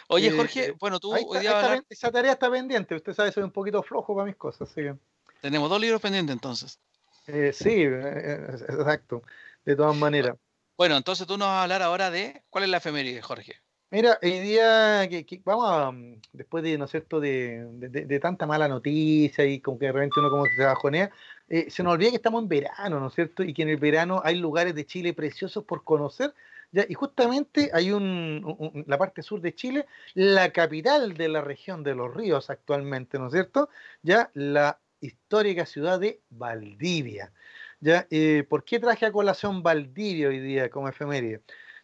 Oye, 0.07 0.27
Eh, 0.27 0.31
Jorge, 0.35 0.75
bueno, 0.79 0.99
tú 0.99 1.13
hoy 1.13 1.39
día 1.39 1.57
hablar- 1.57 1.83
esa 1.87 2.11
tarea 2.11 2.33
está 2.33 2.51
pendiente. 2.51 2.95
Usted 2.95 3.13
sabe, 3.13 3.31
soy 3.31 3.43
un 3.43 3.51
poquito 3.51 3.81
flojo 3.81 4.13
para 4.13 4.25
mis 4.25 4.35
cosas. 4.35 4.69
Así 4.69 4.81
que, 4.81 4.95
tenemos 5.41 5.69
dos 5.69 5.79
libros 5.79 6.01
pendientes 6.01 6.33
entonces. 6.33 6.79
eh, 7.27 7.51
sí, 7.53 7.83
eh, 7.83 7.89
eh, 8.03 8.47
exacto. 8.51 9.23
De 9.63 9.75
todas 9.75 9.95
maneras. 9.95 10.35
Bueno, 10.77 10.97
entonces 10.97 11.27
tú 11.27 11.37
nos 11.37 11.47
vas 11.47 11.57
a 11.57 11.63
hablar 11.63 11.81
ahora 11.81 12.09
de 12.09 12.43
cuál 12.49 12.63
es 12.63 12.69
la 12.71 12.77
efeméride, 12.77 13.21
Jorge. 13.21 13.53
Mira, 13.91 14.19
hoy 14.21 14.39
día 14.39 15.07
que, 15.09 15.25
que- 15.25 15.41
vamos 15.43 15.69
a, 15.69 15.91
mm, 15.91 16.21
después 16.33 16.63
de, 16.63 16.77
¿no 16.77 16.85
es 16.85 16.91
cierto?, 16.91 17.19
de, 17.19 17.65
de- 17.73 17.89
de- 17.89 18.05
de 18.05 18.19
tanta 18.19 18.45
mala 18.45 18.67
noticia 18.67 19.45
y 19.45 19.59
como 19.61 19.79
que 19.79 19.87
de 19.87 19.91
repente 19.91 20.19
uno 20.19 20.29
como 20.29 20.43
que 20.43 20.55
se 20.55 20.63
bajonea, 20.63 21.11
eh, 21.49 21.69
se 21.69 21.83
nos 21.83 21.93
olvida 21.93 22.11
que 22.11 22.17
estamos 22.17 22.43
en 22.43 22.49
verano, 22.49 22.99
¿no 22.99 23.07
es 23.07 23.15
cierto? 23.15 23.43
Y 23.43 23.53
que 23.53 23.63
en 23.63 23.69
el 23.69 23.77
verano 23.77 24.21
hay 24.23 24.35
lugares 24.35 24.75
de 24.75 24.85
Chile 24.85 25.13
preciosos 25.13 25.63
por 25.63 25.83
conocer, 25.83 26.33
¿ya? 26.71 26.85
Y 26.87 26.93
justamente 26.93 27.71
hay 27.73 27.91
un, 27.91 28.83
la 28.87 28.97
parte 28.97 29.23
sur 29.23 29.41
de 29.41 29.55
Chile, 29.55 29.85
la 30.13 30.51
capital 30.51 31.15
de 31.15 31.27
la 31.27 31.41
región 31.41 31.83
de 31.83 31.95
los 31.95 32.13
ríos 32.13 32.49
actualmente, 32.49 33.17
¿no 33.19 33.27
es 33.27 33.33
cierto? 33.33 33.69
Ya 34.03 34.29
la 34.33 34.79
histórica 35.01 35.65
ciudad 35.65 35.99
de 35.99 36.21
Valdivia. 36.29 37.31
¿Ya? 37.81 38.07
Eh, 38.09 38.45
¿Por 38.49 38.65
qué 38.65 38.79
traje 38.79 39.05
a 39.05 39.11
colación 39.11 39.63
Valdivia 39.63 40.27
hoy 40.27 40.39
día 40.39 40.69
como 40.69 40.89
efeméride? 40.89 41.41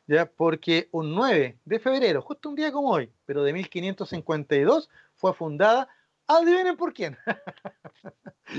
¿ya? 0.07 0.25
Porque 0.25 0.89
un 0.91 1.15
9 1.15 1.57
de 1.65 1.79
febrero, 1.79 2.21
justo 2.21 2.49
un 2.49 2.55
día 2.55 2.71
como 2.71 2.91
hoy, 2.91 3.11
pero 3.25 3.43
de 3.43 3.53
1552, 3.53 4.89
fue 5.15 5.33
fundada, 5.33 5.87
adivinen 6.27 6.77
por 6.77 6.93
quién, 6.93 7.17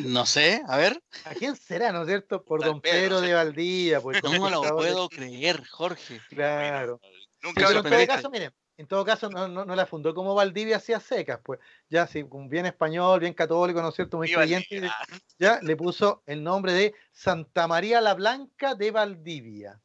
No 0.04 0.26
sé, 0.26 0.62
a 0.66 0.76
ver. 0.76 1.02
¿a 1.24 1.34
quién 1.34 1.56
será, 1.56 1.92
no 1.92 2.02
es 2.02 2.08
cierto? 2.08 2.44
Por 2.44 2.60
Don 2.60 2.72
don 2.72 2.80
Pedro, 2.80 3.20
de 3.20 3.34
Valdivia, 3.34 4.00
pues, 4.00 4.22
No 4.22 4.30
me 4.30 4.50
lo 4.50 4.60
de 4.60 4.72
puedo 4.72 5.08
creer, 5.08 5.64
Jorge. 5.68 6.20
Claro. 6.28 7.00
Nunca 7.42 7.66
pero 7.68 7.78
en 7.78 7.84
todo 7.84 8.06
caso, 8.06 8.30
miren, 8.30 8.52
en 8.76 8.86
todo 8.86 9.04
caso 9.04 9.30
no, 9.30 9.48
no, 9.48 9.64
no 9.64 9.74
la 9.74 9.86
fundó 9.86 10.14
como 10.14 10.34
Valdivia 10.34 10.76
hacia 10.76 11.00
secas, 11.00 11.40
pues 11.44 11.60
ya 11.88 12.06
sí, 12.06 12.24
un 12.28 12.48
bien 12.48 12.66
español, 12.66 13.20
bien 13.20 13.34
católico, 13.34 13.80
¿no 13.80 13.88
es 13.88 13.94
cierto? 13.94 14.16
Muy 14.16 14.32
creyente, 14.32 14.82
ya 15.38 15.60
le 15.62 15.76
puso 15.76 16.22
el 16.26 16.42
nombre 16.42 16.72
de 16.72 16.94
Santa 17.12 17.68
María 17.68 18.00
la 18.00 18.14
Blanca 18.14 18.74
de 18.74 18.90
Valdivia. 18.90 19.80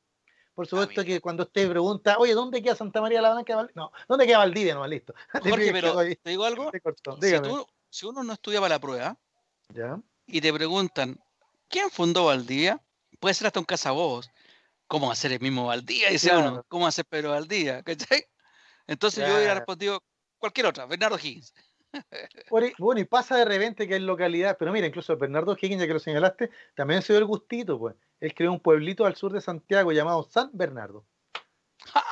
Por 0.54 0.68
supuesto 0.68 1.02
mira. 1.02 1.06
que 1.06 1.22
cuando 1.22 1.44
usted 1.44 1.70
pregunta, 1.70 2.18
oye, 2.18 2.34
¿dónde 2.34 2.62
queda 2.62 2.76
Santa 2.76 3.02
María 3.02 3.22
la 3.22 3.32
Blanca? 3.34 3.70
No, 3.74 3.92
¿dónde 4.08 4.26
queda 4.28 4.40
Valdivia? 4.40 4.74
No, 4.76 4.86
listo. 4.86 5.14
Jorge, 5.44 5.72
pero 5.72 5.96
te 5.98 6.30
digo 6.30 6.44
algo. 6.46 6.70
Te. 6.72 6.82
Si, 6.82 7.26
Dígame. 7.28 7.48
tú- 7.48 7.68
si 7.90 8.06
uno 8.06 8.24
no 8.24 8.34
estudia 8.34 8.60
para 8.60 8.76
la 8.76 8.80
prueba 8.80 9.18
Ya. 9.70 10.00
y 10.28 10.42
te 10.42 10.54
preguntan, 10.54 11.20
¿quién 11.70 11.90
fundó 11.90 12.26
Valdivia? 12.26 12.82
Puede 13.20 13.34
ser 13.34 13.48
hasta 13.48 13.60
un 13.60 13.66
cazabobos. 13.66 14.30
¿Cómo 14.88 15.10
hacer 15.12 15.32
el 15.32 15.40
mismo 15.40 15.68
Valdivia? 15.68 16.10
Dice 16.10 16.30
Claro. 16.30 16.50
uno. 16.52 16.66
¿Cómo 16.68 16.86
hacer 16.86 17.06
Pedro 17.06 17.32
Valdivia? 17.32 17.82
¿Cachai? 17.84 18.26
Entonces 18.88 19.26
yo 19.26 19.36
hubiera 19.36 19.54
respondido 19.56 20.04
cualquier 20.38 20.66
otra, 20.66 20.86
Bernardo 20.86 21.18
Higgins. 21.18 21.54
Bueno, 22.80 23.02
y- 23.02 23.06
pasa 23.06 23.38
de 23.38 23.46
repente 23.46 23.88
que 23.88 23.96
hay 23.96 24.00
localidad, 24.00 24.58
pero 24.58 24.72
mira, 24.72 24.88
incluso 24.88 25.16
Bernardo 25.18 25.56
Higgins, 25.60 25.82
ya 25.82 25.88
que 25.88 25.94
lo 25.94 26.00
señalaste, 26.00 26.50
también 26.76 27.02
se 27.02 27.14
dio 27.14 27.20
el 27.20 27.26
gustito, 27.26 27.78
pues. 27.80 27.96
Él 28.20 28.34
creó 28.36 28.52
un 28.52 28.60
pueblito 28.60 29.06
al 29.06 29.16
sur 29.16 29.34
de 29.34 29.42
Santiago 29.42 29.92
llamado 29.92 30.24
San 30.24 30.50
Bernardo. 30.54 31.04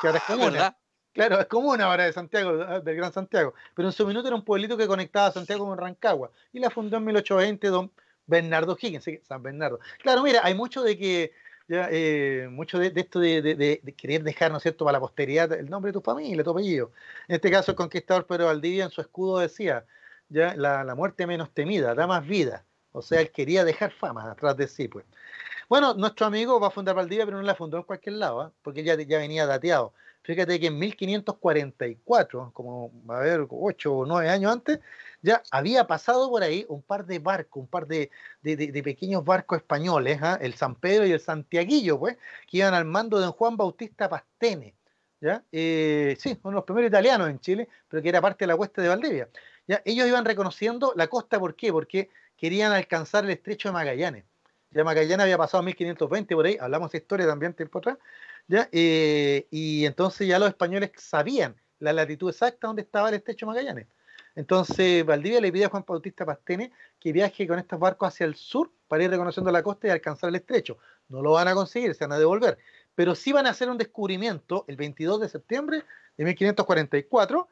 Que 0.00 0.06
ahora 0.08 0.18
es 0.18 0.24
Ah, 0.28 0.32
comuna. 0.34 0.50
¿verdad? 0.50 0.76
Claro, 1.12 1.40
es 1.40 1.46
comuna 1.46 1.84
ahora 1.86 2.04
de 2.04 2.12
Santiago, 2.12 2.64
ah, 2.66 2.80
del 2.80 2.96
Gran 2.96 3.12
Santiago. 3.12 3.54
Pero 3.74 3.88
en 3.88 3.92
su 3.92 4.06
minuto 4.06 4.28
era 4.28 4.36
un 4.36 4.44
pueblito 4.44 4.76
que 4.76 4.86
conectaba 4.86 5.26
a 5.26 5.32
Santiago 5.32 5.66
con 5.66 5.78
Rancagua. 5.78 6.30
Y 6.52 6.60
la 6.60 6.70
fundó 6.70 6.96
en 6.98 7.04
1820 7.04 7.68
don 7.68 7.92
Bernardo 8.26 8.76
Higgins, 8.80 9.04
San 9.26 9.42
Bernardo. 9.42 9.80
Claro, 10.02 10.22
mira, 10.22 10.40
hay 10.44 10.54
mucho 10.54 10.82
de 10.82 10.96
que, 10.98 11.32
ya, 11.70 11.88
eh, 11.92 12.48
mucho 12.50 12.80
de, 12.80 12.92
esto 12.96 13.20
de 13.20 13.94
querer 13.96 14.24
dejar, 14.24 14.50
¿no 14.50 14.56
es 14.56 14.64
cierto?, 14.64 14.84
para 14.84 14.94
la 14.98 15.00
posteridad 15.00 15.52
el 15.52 15.70
nombre 15.70 15.90
de 15.90 15.92
tu 15.92 16.00
familia, 16.00 16.42
tu 16.42 16.50
apellido. 16.50 16.90
En 17.28 17.36
este 17.36 17.48
caso, 17.48 17.70
el 17.70 17.76
conquistador 17.76 18.26
Pedro 18.26 18.46
Valdivia 18.46 18.84
en 18.84 18.90
su 18.90 19.00
escudo 19.00 19.38
decía, 19.38 19.86
ya, 20.28 20.56
la, 20.56 20.82
la 20.82 20.94
muerte 20.96 21.28
menos 21.28 21.54
temida, 21.54 21.94
da 21.94 22.08
más 22.08 22.26
vida. 22.26 22.64
O 22.90 23.02
sea, 23.02 23.20
él 23.20 23.30
quería 23.30 23.64
dejar 23.64 23.92
fama 23.92 24.32
atrás 24.32 24.56
de 24.56 24.66
sí, 24.66 24.88
pues. 24.88 25.06
Bueno, 25.68 25.94
nuestro 25.94 26.26
amigo 26.26 26.58
va 26.58 26.68
a 26.68 26.70
fundar 26.70 26.96
Valdivia, 26.96 27.24
pero 27.24 27.36
no 27.36 27.44
la 27.44 27.54
fundó 27.54 27.76
en 27.76 27.84
cualquier 27.84 28.16
lado, 28.16 28.40
¿ah? 28.40 28.52
porque 28.62 28.82
ya, 28.82 28.96
ya 28.96 29.18
venía 29.18 29.46
dateado. 29.46 29.94
Fíjate 30.22 30.60
que 30.60 30.66
en 30.66 30.78
1544, 30.78 32.50
como 32.52 32.92
a 33.08 33.20
ver, 33.20 33.46
ocho 33.48 33.94
o 33.94 34.06
nueve 34.06 34.28
años 34.28 34.52
antes, 34.52 34.80
ya 35.22 35.42
había 35.50 35.86
pasado 35.86 36.28
por 36.28 36.42
ahí 36.42 36.66
un 36.68 36.82
par 36.82 37.06
de 37.06 37.18
barcos, 37.18 37.62
un 37.62 37.66
par 37.68 37.86
de, 37.86 38.10
pequeños 38.42 39.24
barcos 39.24 39.58
españoles, 39.58 40.18
¿ah? 40.22 40.38
el 40.40 40.54
San 40.54 40.74
Pedro 40.74 41.06
y 41.06 41.12
el 41.12 41.20
Santiaguillo, 41.20 41.98
pues, 41.98 42.16
que 42.46 42.58
iban 42.58 42.74
al 42.74 42.84
mando 42.84 43.18
de 43.18 43.28
Juan 43.28 43.56
Bautista 43.56 44.08
Pastene. 44.08 44.74
¿ya? 45.20 45.42
Eh, 45.52 46.16
sí, 46.18 46.38
uno 46.42 46.50
de 46.50 46.54
los 46.56 46.64
primeros 46.64 46.88
italianos 46.88 47.30
en 47.30 47.40
Chile, 47.40 47.68
pero 47.88 48.02
que 48.02 48.08
era 48.08 48.20
parte 48.20 48.44
de 48.44 48.48
la 48.48 48.56
cuesta 48.56 48.82
de 48.82 48.88
Valdivia. 48.88 49.28
¿ya? 49.66 49.80
Ellos 49.84 50.06
iban 50.06 50.24
reconociendo 50.24 50.92
la 50.96 51.08
costa, 51.08 51.38
¿por 51.38 51.54
qué? 51.56 51.72
Porque 51.72 52.10
querían 52.36 52.72
alcanzar 52.72 53.24
el 53.24 53.30
estrecho 53.30 53.68
de 53.68 53.72
Magallanes. 53.72 54.24
Ya 54.70 54.84
Magallanes 54.84 55.24
había 55.24 55.38
pasado 55.38 55.62
en 55.62 55.66
1520 55.66 56.34
por 56.34 56.46
ahí, 56.46 56.56
hablamos 56.60 56.92
de 56.92 56.98
historia 56.98 57.26
también 57.26 57.54
tiempo 57.54 57.78
atrás, 57.78 57.98
¿ya? 58.50 58.68
Eh, 58.72 59.46
y 59.50 59.86
entonces 59.86 60.26
ya 60.26 60.38
los 60.38 60.48
españoles 60.48 60.90
sabían 60.96 61.54
la 61.78 61.92
latitud 61.92 62.30
exacta 62.30 62.66
donde 62.66 62.82
estaba 62.82 63.08
el 63.08 63.14
estrecho 63.14 63.46
Magallanes. 63.46 63.86
Entonces 64.34 65.06
Valdivia 65.06 65.40
le 65.40 65.52
pide 65.52 65.66
a 65.66 65.68
Juan 65.68 65.84
Bautista 65.86 66.26
Pastene 66.26 66.72
que 66.98 67.12
viaje 67.12 67.46
con 67.46 67.58
estos 67.58 67.78
barcos 67.78 68.08
hacia 68.08 68.26
el 68.26 68.34
sur 68.34 68.70
para 68.88 69.04
ir 69.04 69.10
reconociendo 69.10 69.52
la 69.52 69.62
costa 69.62 69.86
y 69.86 69.90
alcanzar 69.90 70.30
el 70.30 70.36
estrecho. 70.36 70.78
No 71.08 71.22
lo 71.22 71.32
van 71.32 71.46
a 71.46 71.54
conseguir, 71.54 71.94
se 71.94 72.04
van 72.04 72.12
a 72.12 72.18
devolver. 72.18 72.58
Pero 72.96 73.14
sí 73.14 73.32
van 73.32 73.46
a 73.46 73.50
hacer 73.50 73.70
un 73.70 73.78
descubrimiento 73.78 74.64
el 74.66 74.76
22 74.76 75.20
de 75.20 75.28
septiembre 75.28 75.84
de 76.16 76.24
1544. 76.24 77.48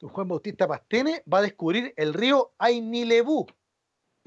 don 0.00 0.10
Juan 0.10 0.28
Bautista 0.28 0.66
Pastene 0.66 1.22
va 1.32 1.38
a 1.38 1.42
descubrir 1.42 1.94
el 1.96 2.12
río 2.12 2.52
Ainilebú, 2.58 3.46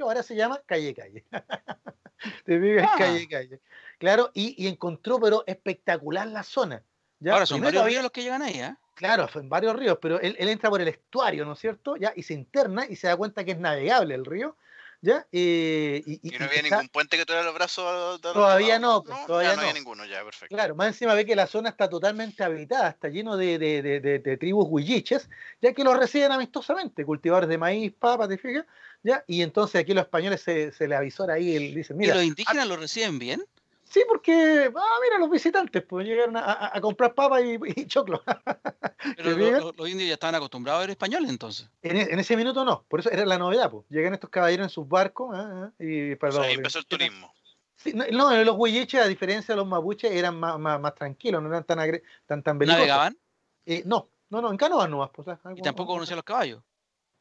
ahora 0.01 0.23
se 0.23 0.35
llama 0.35 0.61
Calle 0.65 0.93
Calle. 0.95 1.23
Te 2.45 2.59
fijas, 2.59 2.89
Ah. 2.93 2.95
Calle 2.97 3.27
Calle. 3.27 3.59
Claro, 3.99 4.31
y, 4.33 4.55
y 4.63 4.67
encontró, 4.67 5.19
pero 5.19 5.43
espectacular 5.45 6.27
la 6.27 6.43
zona. 6.43 6.83
¿ya? 7.19 7.33
Ahora 7.33 7.45
son 7.45 7.59
Primero 7.59 7.79
varios 7.81 7.91
ríos 7.93 8.03
los 8.03 8.11
que 8.11 8.23
llegan 8.23 8.41
ahí, 8.41 8.59
¿eh? 8.59 8.75
Claro, 8.95 9.27
en 9.35 9.49
varios 9.49 9.75
ríos, 9.75 9.97
pero 10.01 10.19
él, 10.19 10.35
él 10.37 10.49
entra 10.49 10.69
por 10.69 10.79
el 10.81 10.87
estuario, 10.87 11.45
¿no 11.45 11.53
es 11.53 11.59
cierto? 11.59 11.95
¿Ya? 11.97 12.13
Y 12.15 12.23
se 12.23 12.33
interna 12.33 12.85
y 12.87 12.95
se 12.95 13.07
da 13.07 13.17
cuenta 13.17 13.43
que 13.43 13.51
es 13.51 13.57
navegable 13.59 14.13
el 14.13 14.23
río, 14.23 14.55
¿ya? 15.01 15.25
Eh, 15.31 16.03
y, 16.05 16.13
y- 16.21 16.35
Y 16.35 16.37
no 16.37 16.45
había 16.45 16.61
ningún 16.61 16.89
puente 16.89 17.17
que 17.17 17.25
tuviera 17.25 17.43
los 17.43 17.55
brazos. 17.55 18.21
de- 18.21 18.33
Todavía 18.33 18.75
de- 18.75 18.79
no, 18.81 19.03
pues, 19.03 19.25
todavía 19.25 19.49
ya 19.49 19.55
no 19.55 19.61
había 19.61 19.73
no. 19.73 19.79
ninguno, 19.79 20.05
ya, 20.05 20.23
perfecto. 20.23 20.53
Claro, 20.55 20.75
más 20.75 20.87
encima 20.87 21.13
ve 21.15 21.25
que 21.25 21.35
la 21.35 21.47
zona 21.47 21.69
está 21.69 21.89
totalmente 21.89 22.43
habitada, 22.43 22.89
está 22.89 23.09
lleno 23.09 23.35
de, 23.35 23.57
de- 23.57 23.81
de- 23.81 23.99
de- 23.99 24.19
de 24.19 24.37
tribus 24.37 24.67
huilliches, 24.69 25.27
ya 25.61 25.73
que 25.73 25.83
los 25.83 25.97
reciben 25.97 26.31
amistosamente, 26.31 27.03
cultivadores 27.03 27.49
de 27.49 27.57
maíz, 27.57 27.93
papas, 27.97 28.29
¿te 28.29 28.37
fijas? 28.37 28.65
¿Ya? 29.03 29.23
Y 29.27 29.41
entonces 29.41 29.79
aquí 29.81 29.93
los 29.93 30.03
españoles 30.05 30.41
se, 30.41 30.71
se 30.71 30.87
le 30.87 30.95
avisora 30.95 31.35
ahí, 31.35 31.55
él 31.55 31.75
dice, 31.75 31.93
¿Y 31.93 31.97
mira, 31.97 32.15
los 32.15 32.23
indígenas 32.23 32.67
lo 32.67 32.77
reciben 32.77 33.19
bien? 33.19 33.43
sí, 33.83 34.01
porque, 34.07 34.71
ah, 34.75 34.97
mira, 35.03 35.19
los 35.19 35.29
visitantes, 35.29 35.83
pues 35.83 36.07
llegaron 36.07 36.35
a, 36.37 36.41
a- 36.41 36.77
a 36.77 36.81
comprar 36.81 37.13
papas 37.13 37.43
y, 37.43 37.59
y 37.81 37.85
choclo. 37.85 38.23
Pero 39.17 39.73
los 39.75 39.89
indios 39.89 40.07
ya 40.07 40.13
estaban 40.13 40.35
acostumbrados 40.35 40.79
a 40.79 40.81
ver 40.81 40.89
españoles 40.91 41.29
entonces. 41.29 41.69
En, 41.81 41.97
e- 41.97 42.07
en 42.13 42.19
ese 42.19 42.37
minuto 42.37 42.63
no, 42.65 42.85
por 42.87 43.01
eso 43.01 43.11
era 43.11 43.25
la 43.25 43.37
novedad, 43.37 43.69
pues. 43.69 43.85
Llegan 43.89 44.13
estos 44.13 44.29
caballeros 44.29 44.65
en 44.65 44.69
sus 44.69 44.87
barcos 44.87 45.31
ah, 45.35 45.71
ah, 45.77 45.83
y 45.83 46.13
O 46.13 46.17
para 46.17 46.31
sea, 46.33 46.41
ahí 46.43 46.53
empezó 46.53 46.79
el 46.79 46.85
turismo. 46.85 47.33
Sí, 47.75 47.91
no, 47.93 48.05
no, 48.11 48.43
los 48.43 48.55
huilliches, 48.57 49.01
a 49.01 49.07
diferencia 49.07 49.53
de 49.53 49.57
los 49.57 49.67
mapuches, 49.67 50.11
eran 50.11 50.39
más, 50.39 50.57
más, 50.57 50.79
más 50.79 50.95
tranquilos, 50.95 51.41
no 51.41 51.49
eran 51.49 51.65
tan, 51.65 51.79
agre- 51.79 52.03
tan, 52.25 52.41
tan 52.41 52.57
belicosos. 52.57 52.87
¿Navegaban? 52.87 53.17
Eh, 53.65 53.83
no, 53.85 54.09
no, 54.29 54.41
no, 54.41 54.51
en 54.51 54.57
canoas 54.57 54.89
nomás. 54.89 55.09
Pues, 55.13 55.27
Y 55.55 55.61
tampoco 55.61 55.93
conocían 55.93 56.15
los 56.17 56.23
caballos. 56.25 56.63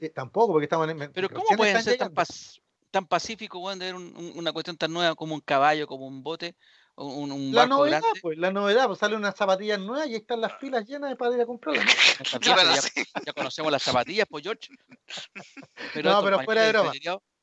Eh, 0.02 0.10
tampoco, 0.10 0.52
porque 0.52 0.64
estaban 0.64 0.90
en. 0.90 1.12
Pero 1.12 1.28
¿cómo 1.28 1.56
pueden 1.56 1.74
ser 1.84 1.96
tan, 1.98 2.14
pas- 2.14 2.60
tan 2.90 3.06
pacíficos, 3.06 3.62
weón, 3.62 3.78
de 3.78 3.86
ver 3.86 3.94
un- 3.94 4.14
un- 4.16 4.32
una 4.36 4.52
cuestión 4.52 4.76
tan 4.76 4.92
nueva 4.92 5.14
como 5.14 5.34
un 5.34 5.40
caballo, 5.40 5.86
como 5.86 6.06
un 6.06 6.22
bote? 6.22 6.56
Un, 6.94 7.52
la 7.54 7.62
novedad, 7.66 8.00
pues, 8.20 8.36
la 8.38 8.52
novedad, 8.52 8.86
pues 8.86 8.98
sale 8.98 9.16
unas 9.16 9.34
zapatillas 9.34 9.80
nuevas 9.80 10.08
y 10.08 10.14
están 10.14 10.42
las 10.42 10.58
filas 10.58 10.86
llenas 10.86 11.08
de 11.08 11.16
para 11.16 11.34
ir 11.34 11.40
a 11.40 11.46
comprarlas. 11.46 11.86
ya, 13.26 13.32
conocemos 13.32 13.72
las 13.72 13.82
zapatillas, 13.82 14.26
pues 14.28 14.44
George. 14.44 14.68
no, 16.04 16.22
pero 16.22 16.36
fuera 16.44 16.62
de 16.62 16.68
broma. 16.72 16.92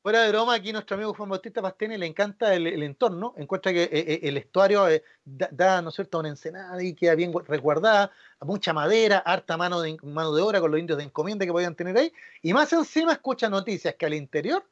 Fuera 0.02 0.22
de 0.22 0.30
broma, 0.30 0.54
aquí 0.54 0.72
nuestro 0.72 0.94
amigo 0.96 1.12
Juan 1.12 1.28
Bautista 1.28 1.60
Pastene 1.60 1.98
le 1.98 2.06
encanta 2.06 2.54
el, 2.54 2.82
entorno, 2.82 3.34
encuentra 3.36 3.70
que 3.70 3.82
eh, 3.82 3.90
eh, 3.92 4.20
el 4.22 4.38
estuario 4.38 4.88
eh, 4.88 5.04
da, 5.24 5.82
¿no 5.82 5.90
es 5.90 5.94
cierto?, 5.94 6.20
una 6.20 6.30
ensenada 6.30 6.82
y 6.82 6.94
queda 6.94 7.14
bien 7.14 7.34
resguardada, 7.46 8.10
mucha 8.40 8.72
madera, 8.72 9.18
harta 9.18 9.58
mano 9.58 9.82
de, 9.82 9.98
mano 10.02 10.32
de 10.32 10.40
obra 10.40 10.58
con 10.60 10.70
los 10.70 10.80
indios 10.80 10.96
de 10.96 11.04
encomienda 11.04 11.44
que 11.44 11.52
podían 11.52 11.74
tener 11.74 11.98
ahí, 11.98 12.10
y 12.40 12.54
más 12.54 12.72
encima 12.72 13.12
escucha 13.12 13.50
noticias 13.50 13.94
que 13.96 14.06
al 14.06 14.14
interior 14.14 14.64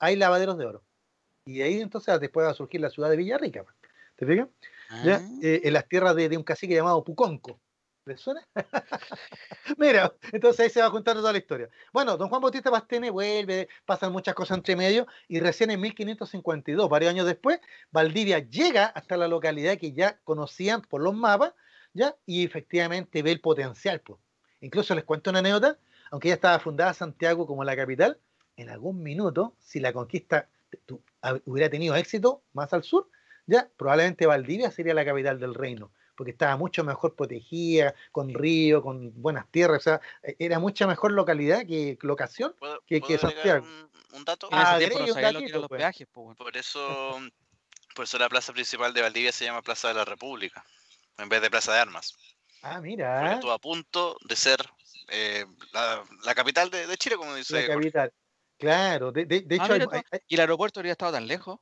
hay 0.00 0.16
lavaderos 0.16 0.58
de 0.58 0.66
oro. 0.66 0.82
Y 1.46 1.62
ahí 1.62 1.80
entonces 1.80 2.18
después 2.20 2.44
va 2.44 2.50
a 2.50 2.54
surgir 2.54 2.80
la 2.80 2.90
ciudad 2.90 3.10
de 3.10 3.16
Villarrica. 3.16 3.64
¿Te 4.16 4.26
fijas? 4.26 4.48
¿Ya? 5.04 5.16
Ah. 5.16 5.28
en 5.40 5.72
las 5.72 5.88
tierras 5.88 6.16
de, 6.16 6.36
un 6.36 6.42
cacique 6.42 6.74
llamado 6.74 7.04
Puconco. 7.04 7.60
¿Les? 8.06 8.22
Mira, 9.78 10.14
entonces 10.30 10.60
ahí 10.60 10.68
se 10.68 10.82
va 10.82 10.90
contando 10.90 11.22
toda 11.22 11.32
la 11.32 11.38
historia. 11.38 11.70
Bueno, 11.90 12.18
don 12.18 12.28
Juan 12.28 12.42
Bautista 12.42 12.70
Pastene 12.70 13.08
vuelve, 13.08 13.68
pasan 13.86 14.12
muchas 14.12 14.34
cosas 14.34 14.58
entre 14.58 14.76
medio 14.76 15.06
y 15.26 15.40
recién 15.40 15.70
en 15.70 15.80
1552, 15.80 16.90
varios 16.90 17.10
años 17.10 17.24
después, 17.26 17.60
Valdivia 17.90 18.40
llega 18.40 18.84
hasta 18.86 19.16
la 19.16 19.26
localidad 19.26 19.78
que 19.78 19.92
ya 19.92 20.18
conocían 20.24 20.82
por 20.82 21.00
los 21.00 21.14
mapas, 21.14 21.54
¿ya? 21.94 22.14
Y 22.26 22.44
efectivamente 22.44 23.22
ve 23.22 23.32
el 23.32 23.40
potencial. 23.40 24.00
Pues. 24.00 24.20
Incluso 24.60 24.94
les 24.94 25.04
cuento 25.04 25.30
una 25.30 25.38
anécdota, 25.38 25.78
aunque 26.10 26.28
ya 26.28 26.34
estaba 26.34 26.58
fundada 26.58 26.92
Santiago 26.92 27.46
como 27.46 27.64
la 27.64 27.74
capital, 27.74 28.18
en 28.56 28.68
algún 28.68 29.02
minuto, 29.02 29.54
si 29.60 29.80
la 29.80 29.94
conquista 29.94 30.48
hubiera 31.46 31.70
tenido 31.70 31.96
éxito 31.96 32.42
más 32.52 32.74
al 32.74 32.82
sur, 32.82 33.08
ya 33.46 33.70
probablemente 33.78 34.26
Valdivia 34.26 34.70
sería 34.70 34.92
la 34.92 35.06
capital 35.06 35.40
del 35.40 35.54
reino 35.54 35.90
porque 36.14 36.32
estaba 36.32 36.56
mucho 36.56 36.84
mejor 36.84 37.14
protegida, 37.14 37.94
con 38.12 38.32
río, 38.32 38.82
con 38.82 39.12
buenas 39.20 39.50
tierras, 39.50 39.78
o 39.78 39.82
sea, 39.82 40.00
e, 40.22 40.36
era 40.38 40.58
mucha 40.58 40.86
mejor 40.86 41.12
localidad 41.12 41.66
que 41.66 41.98
locación 42.02 42.54
que, 42.86 43.00
que 43.00 43.18
Santiago. 43.18 43.66
Un, 44.12 44.24
dato? 44.24 44.48
Ah, 44.52 44.78
los 44.78 45.68
pues. 45.68 45.78
peajes, 45.78 46.06
Por 46.06 46.56
eso, 46.56 47.20
por 47.94 48.04
eso 48.04 48.18
la 48.18 48.28
plaza 48.28 48.52
principal 48.52 48.94
de 48.94 49.02
Valdivia 49.02 49.32
se 49.32 49.44
llama 49.44 49.62
Plaza 49.62 49.88
de 49.88 49.94
la 49.94 50.04
República, 50.04 50.64
en 51.18 51.28
vez 51.28 51.42
de 51.42 51.50
Plaza 51.50 51.72
de 51.72 51.80
Armas. 51.80 52.14
Ah, 52.62 52.80
mira. 52.80 53.20
Porque 53.20 53.34
estuvo 53.34 53.52
a 53.52 53.58
punto 53.58 54.16
de 54.26 54.36
ser 54.36 54.60
eh, 55.08 55.44
la, 55.72 56.34
capital 56.34 56.70
de, 56.70 56.96
Chile, 56.96 57.16
como 57.16 57.34
dice. 57.34 57.66
La 57.66 57.74
capital. 57.74 58.12
Claro, 58.56 59.12
de, 59.12 59.26
de, 59.26 59.58
ah, 59.60 59.76
hecho. 59.76 60.20
¿Y 60.28 60.34
el 60.34 60.40
aeropuerto 60.40 60.80
habría 60.80 60.92
estado 60.92 61.12
tan 61.12 61.26
lejos? 61.26 61.58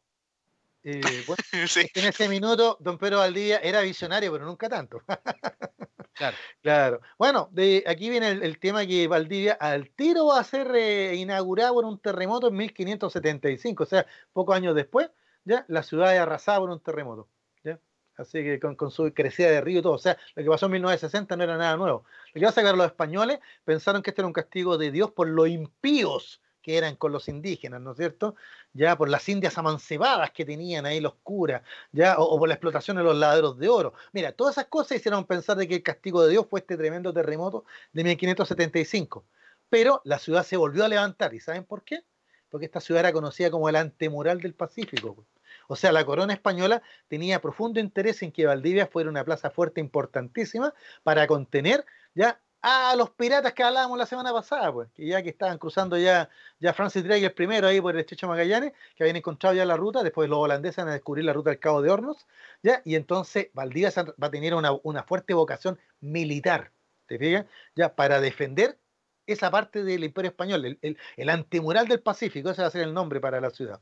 Eh, 0.84 1.00
en 1.94 2.04
ese 2.04 2.28
minuto, 2.28 2.76
don 2.80 2.98
Pedro 2.98 3.18
Valdivia 3.18 3.58
era 3.58 3.82
visionario, 3.82 4.32
pero 4.32 4.44
nunca 4.44 4.68
tanto. 4.68 5.02
claro. 6.14 6.36
claro. 6.60 7.00
Bueno, 7.18 7.48
de, 7.52 7.84
aquí 7.86 8.10
viene 8.10 8.30
el, 8.30 8.58
tema 8.58 8.84
que 8.84 9.06
Valdivia 9.06 9.54
al 9.54 9.90
tiro 9.90 10.26
va 10.26 10.40
a 10.40 10.44
ser 10.44 10.74
eh, 10.74 11.14
inaugurado 11.14 11.74
por 11.74 11.84
un 11.84 12.00
terremoto 12.00 12.48
en 12.48 12.54
1575, 12.54 13.82
o 13.82 13.86
sea, 13.86 14.06
pocos 14.32 14.56
años 14.56 14.74
después, 14.74 15.10
ya 15.44 15.64
la 15.68 15.82
ciudad 15.82 16.14
es 16.14 16.20
arrasada 16.20 16.58
por 16.58 16.70
un 16.70 16.80
terremoto. 16.80 17.28
¿ya? 17.62 17.78
Así 18.16 18.42
que 18.42 18.58
con, 18.58 18.90
su 18.90 19.12
crecida 19.14 19.50
de 19.50 19.60
río 19.60 19.78
y 19.78 19.82
todo. 19.82 19.92
O 19.92 19.98
sea, 19.98 20.18
lo 20.34 20.42
que 20.42 20.50
pasó 20.50 20.66
en 20.66 20.72
1960 20.72 21.36
no 21.36 21.44
era 21.44 21.56
nada 21.56 21.76
nuevo. 21.76 22.04
Lo 22.34 22.40
que 22.40 22.46
pasa 22.46 22.60
es 22.60 22.70
que 22.70 22.76
los 22.76 22.86
españoles 22.86 23.38
pensaron 23.64 24.02
que 24.02 24.10
este 24.10 24.22
era 24.22 24.26
un 24.26 24.32
castigo 24.32 24.78
de 24.78 24.90
Dios 24.90 25.12
por 25.12 25.28
los 25.28 25.48
impíos 25.48 26.41
que 26.62 26.78
eran 26.78 26.96
con 26.96 27.12
los 27.12 27.28
indígenas, 27.28 27.80
¿no 27.80 27.92
es 27.92 27.96
cierto? 27.98 28.36
Ya 28.72 28.96
por 28.96 29.08
las 29.08 29.28
indias 29.28 29.58
amancebadas 29.58 30.30
que 30.30 30.44
tenían 30.44 30.86
ahí 30.86 31.00
los 31.00 31.14
curas, 31.22 31.62
ya, 31.92 32.16
o, 32.18 32.38
por 32.38 32.48
la 32.48 32.54
explotación 32.54 32.96
de 32.96 33.02
los 33.02 33.16
laderos 33.16 33.58
de 33.58 33.68
oro. 33.68 33.94
Mira, 34.12 34.32
todas 34.32 34.54
esas 34.54 34.66
cosas 34.66 34.98
hicieron 34.98 35.26
pensar 35.26 35.56
de 35.56 35.68
que 35.68 35.74
el 35.76 35.82
castigo 35.82 36.24
de 36.24 36.30
Dios 36.30 36.46
fue 36.48 36.60
este 36.60 36.76
tremendo 36.76 37.12
terremoto 37.12 37.64
de 37.92 38.04
1575. 38.04 39.24
Pero 39.68 40.00
la 40.04 40.18
ciudad 40.18 40.44
se 40.44 40.56
volvió 40.56 40.84
a 40.84 40.88
levantar, 40.88 41.34
¿y 41.34 41.40
saben 41.40 41.64
por 41.64 41.82
qué? 41.82 42.04
Porque 42.50 42.66
esta 42.66 42.80
ciudad 42.80 43.00
era 43.00 43.12
conocida 43.12 43.50
como 43.50 43.68
el 43.68 43.76
antemural 43.76 44.40
del 44.40 44.54
Pacífico. 44.54 45.26
O 45.68 45.76
sea, 45.76 45.92
la 45.92 46.04
corona 46.04 46.34
española 46.34 46.82
tenía 47.08 47.40
profundo 47.40 47.80
interés 47.80 48.22
en 48.22 48.32
que 48.32 48.46
Valdivia 48.46 48.86
fuera 48.86 49.08
una 49.08 49.24
plaza 49.24 49.50
fuerte 49.50 49.80
importantísima 49.80 50.74
para 51.02 51.26
contener 51.26 51.84
ya 52.14 52.40
a 52.62 52.94
los 52.96 53.10
piratas 53.10 53.52
que 53.52 53.62
hablábamos 53.62 53.98
la 53.98 54.06
semana 54.06 54.32
pasada, 54.32 54.72
pues, 54.72 54.88
que 54.92 55.06
ya 55.06 55.22
que 55.22 55.30
estaban 55.30 55.58
cruzando 55.58 55.98
ya, 55.98 56.28
ya 56.60 56.72
Francis 56.72 57.04
Drake 57.04 57.24
el 57.24 57.32
primero 57.32 57.66
ahí 57.66 57.80
por 57.80 57.94
el 57.94 58.00
estrecho 58.00 58.28
Magallanes, 58.28 58.72
que 58.94 59.02
habían 59.02 59.16
encontrado 59.16 59.54
ya 59.56 59.64
la 59.64 59.76
ruta, 59.76 60.02
después 60.02 60.30
los 60.30 60.38
holandeses 60.38 60.76
van 60.76 60.88
a 60.88 60.92
descubrir 60.92 61.24
la 61.24 61.32
ruta 61.32 61.50
del 61.50 61.58
Cabo 61.58 61.82
de 61.82 61.90
Hornos, 61.90 62.26
ya, 62.62 62.80
y 62.84 62.94
entonces 62.94 63.48
Valdivia 63.52 63.90
va 64.22 64.28
a 64.28 64.30
tener 64.30 64.54
una, 64.54 64.72
una 64.84 65.02
fuerte 65.02 65.34
vocación 65.34 65.78
militar, 66.00 66.72
¿te 67.06 67.18
fijas? 67.18 67.46
Ya, 67.74 67.94
para 67.94 68.20
defender 68.20 68.78
esa 69.26 69.50
parte 69.50 69.84
del 69.84 70.04
Imperio 70.04 70.30
Español, 70.30 70.78
el, 70.80 71.28
antemural 71.28 71.88
del 71.88 72.00
Pacífico, 72.00 72.50
ese 72.50 72.62
va 72.62 72.68
a 72.68 72.70
ser 72.70 72.82
el 72.82 72.94
nombre 72.94 73.20
para 73.20 73.40
la 73.40 73.50
ciudad. 73.50 73.80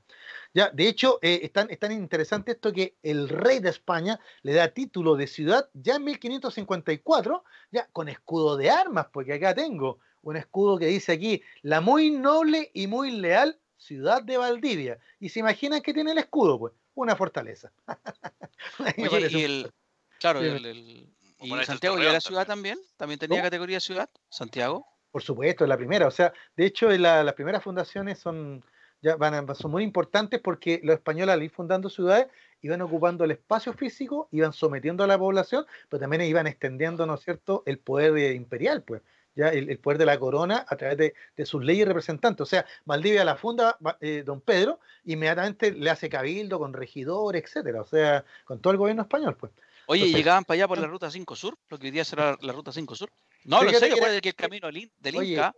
Ya, 0.53 0.71
de 0.71 0.89
hecho, 0.89 1.19
eh, 1.23 1.41
es, 1.43 1.53
tan, 1.53 1.93
interesante 1.93 2.53
esto 2.53 2.73
que 2.73 2.97
el 3.03 3.29
rey 3.29 3.61
de 3.61 3.71
España 3.71 4.21
le 4.43 4.55
da 4.55 4.69
título 4.69 5.17
de 5.17 5.27
ciudad 5.27 5.69
ya 5.75 5.97
en 5.97 6.05
1554, 6.05 7.45
ya 7.71 7.87
con 7.93 8.09
escudo 8.09 8.57
de 8.57 8.71
armas, 8.71 9.07
porque 9.13 9.35
acá 9.35 9.55
tengo 9.55 9.99
un 10.23 10.37
escudo 10.37 10.79
que 10.79 10.87
dice 10.87 11.13
aquí, 11.13 11.43
la 11.63 11.81
muy 11.81 12.11
noble 12.11 12.71
y 12.75 12.87
muy 12.87 13.11
leal 13.11 13.59
ciudad 13.79 14.23
de 14.23 14.37
Valdivia. 14.37 14.99
Y 15.19 15.31
se 15.31 15.41
imaginan 15.41 15.81
que 15.81 15.95
tiene 15.95 16.13
el 16.13 16.19
escudo, 16.19 16.59
pues, 16.59 16.75
una 16.95 17.17
fortaleza. 17.17 17.73
y 18.97 19.43
el, 19.43 19.73
claro, 20.19 20.41
el, 20.41 21.09
¿y 21.41 21.65
Santiago 21.65 21.99
ya 21.99 22.11
era 22.11 22.21
ciudad 22.21 22.47
también? 22.47 22.79
¿También 22.97 23.19
tenía 23.19 23.41
categoría 23.41 23.81
ciudad? 23.81 24.11
¿Santiago? 24.29 24.87
Por 25.11 25.23
supuesto, 25.23 25.67
la 25.67 25.77
primera. 25.77 26.07
O 26.07 26.11
sea, 26.11 26.33
de 26.57 26.67
hecho, 26.67 26.89
las 26.91 27.35
primeras 27.35 27.63
fundaciones 27.63 28.19
son, 28.19 28.65
ya 29.03 29.17
van 29.17 29.55
son 29.55 29.71
muy 29.71 29.83
importantes 29.83 30.41
porque 30.41 30.81
los 30.85 30.95
españoles 30.95 31.35
al 31.35 31.43
ir 31.43 31.51
fundando 31.51 31.89
ciudades 31.89 32.29
iban 32.63 32.83
ocupando 32.83 33.25
el 33.25 33.33
espacio 33.33 33.73
físico, 33.73 34.29
iban 34.31 34.53
sometiendo 34.53 35.03
a 35.03 35.07
la 35.07 35.19
población, 35.19 35.65
pero 35.89 36.01
también 36.01 36.23
iban 36.23 36.47
extendiendo, 36.47 37.07
¿no 37.07 37.15
es 37.15 37.23
cierto?, 37.23 37.63
el 37.67 37.79
poder 37.79 38.35
imperial, 38.35 38.83
pues, 38.83 39.03
ya 39.35 39.49
el, 39.49 39.79
poder 39.79 39.99
de 39.99 40.07
la 40.07 40.19
corona 40.19 40.65
a 40.69 40.77
través 40.77 40.99
de, 40.99 41.47
sus 41.47 41.65
leyes 41.65 41.89
representantes. 41.89 42.43
O 42.43 42.47
sea, 42.47 42.67
Valdivia 42.85 43.25
la 43.25 43.37
funda 43.37 43.79
eh, 44.01 44.23
don 44.25 44.41
Pedro, 44.41 44.81
inmediatamente 45.05 45.73
le 45.73 45.91
hace 45.91 46.09
cabildo 46.09 46.59
con 46.59 46.73
regidores, 46.75 47.43
etcétera, 47.45 47.83
o 47.83 47.87
sea, 47.87 48.25
con 48.45 48.61
todo 48.61 48.73
el 48.73 48.79
gobierno 48.79 49.03
español, 49.03 49.37
pues. 49.37 49.53
Oye, 49.91 50.07
¿llegaban 50.13 50.45
para 50.45 50.55
allá 50.55 50.69
por 50.69 50.79
la 50.79 50.87
ruta 50.87 51.11
5 51.11 51.35
Sur? 51.35 51.59
Lo 51.69 51.77
que 51.77 51.87
hoy 51.87 51.91
día 51.91 52.05
será 52.05 52.37
la 52.43 52.53
ruta 52.53 52.71
5 52.71 52.95
Sur. 52.95 53.11
No, 53.45 53.65
lo 53.65 53.73
sé, 53.73 53.91
puede 53.97 54.21
que 54.21 54.29
el 54.29 54.35
camino 54.37 54.69
del 54.69 55.15
Inca. 55.17 55.53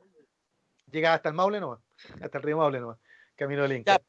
llega 0.91 1.13
hasta 1.13 1.29
el 1.29 1.35
Maule 1.35 1.61
nomás, 1.61 1.81
hasta 2.19 2.39
el 2.39 2.45
río 2.45 2.57
Maule 2.57 2.81
nomás, 2.81 2.99
camino 3.37 3.61
del 3.61 3.73
Inca. 3.73 4.01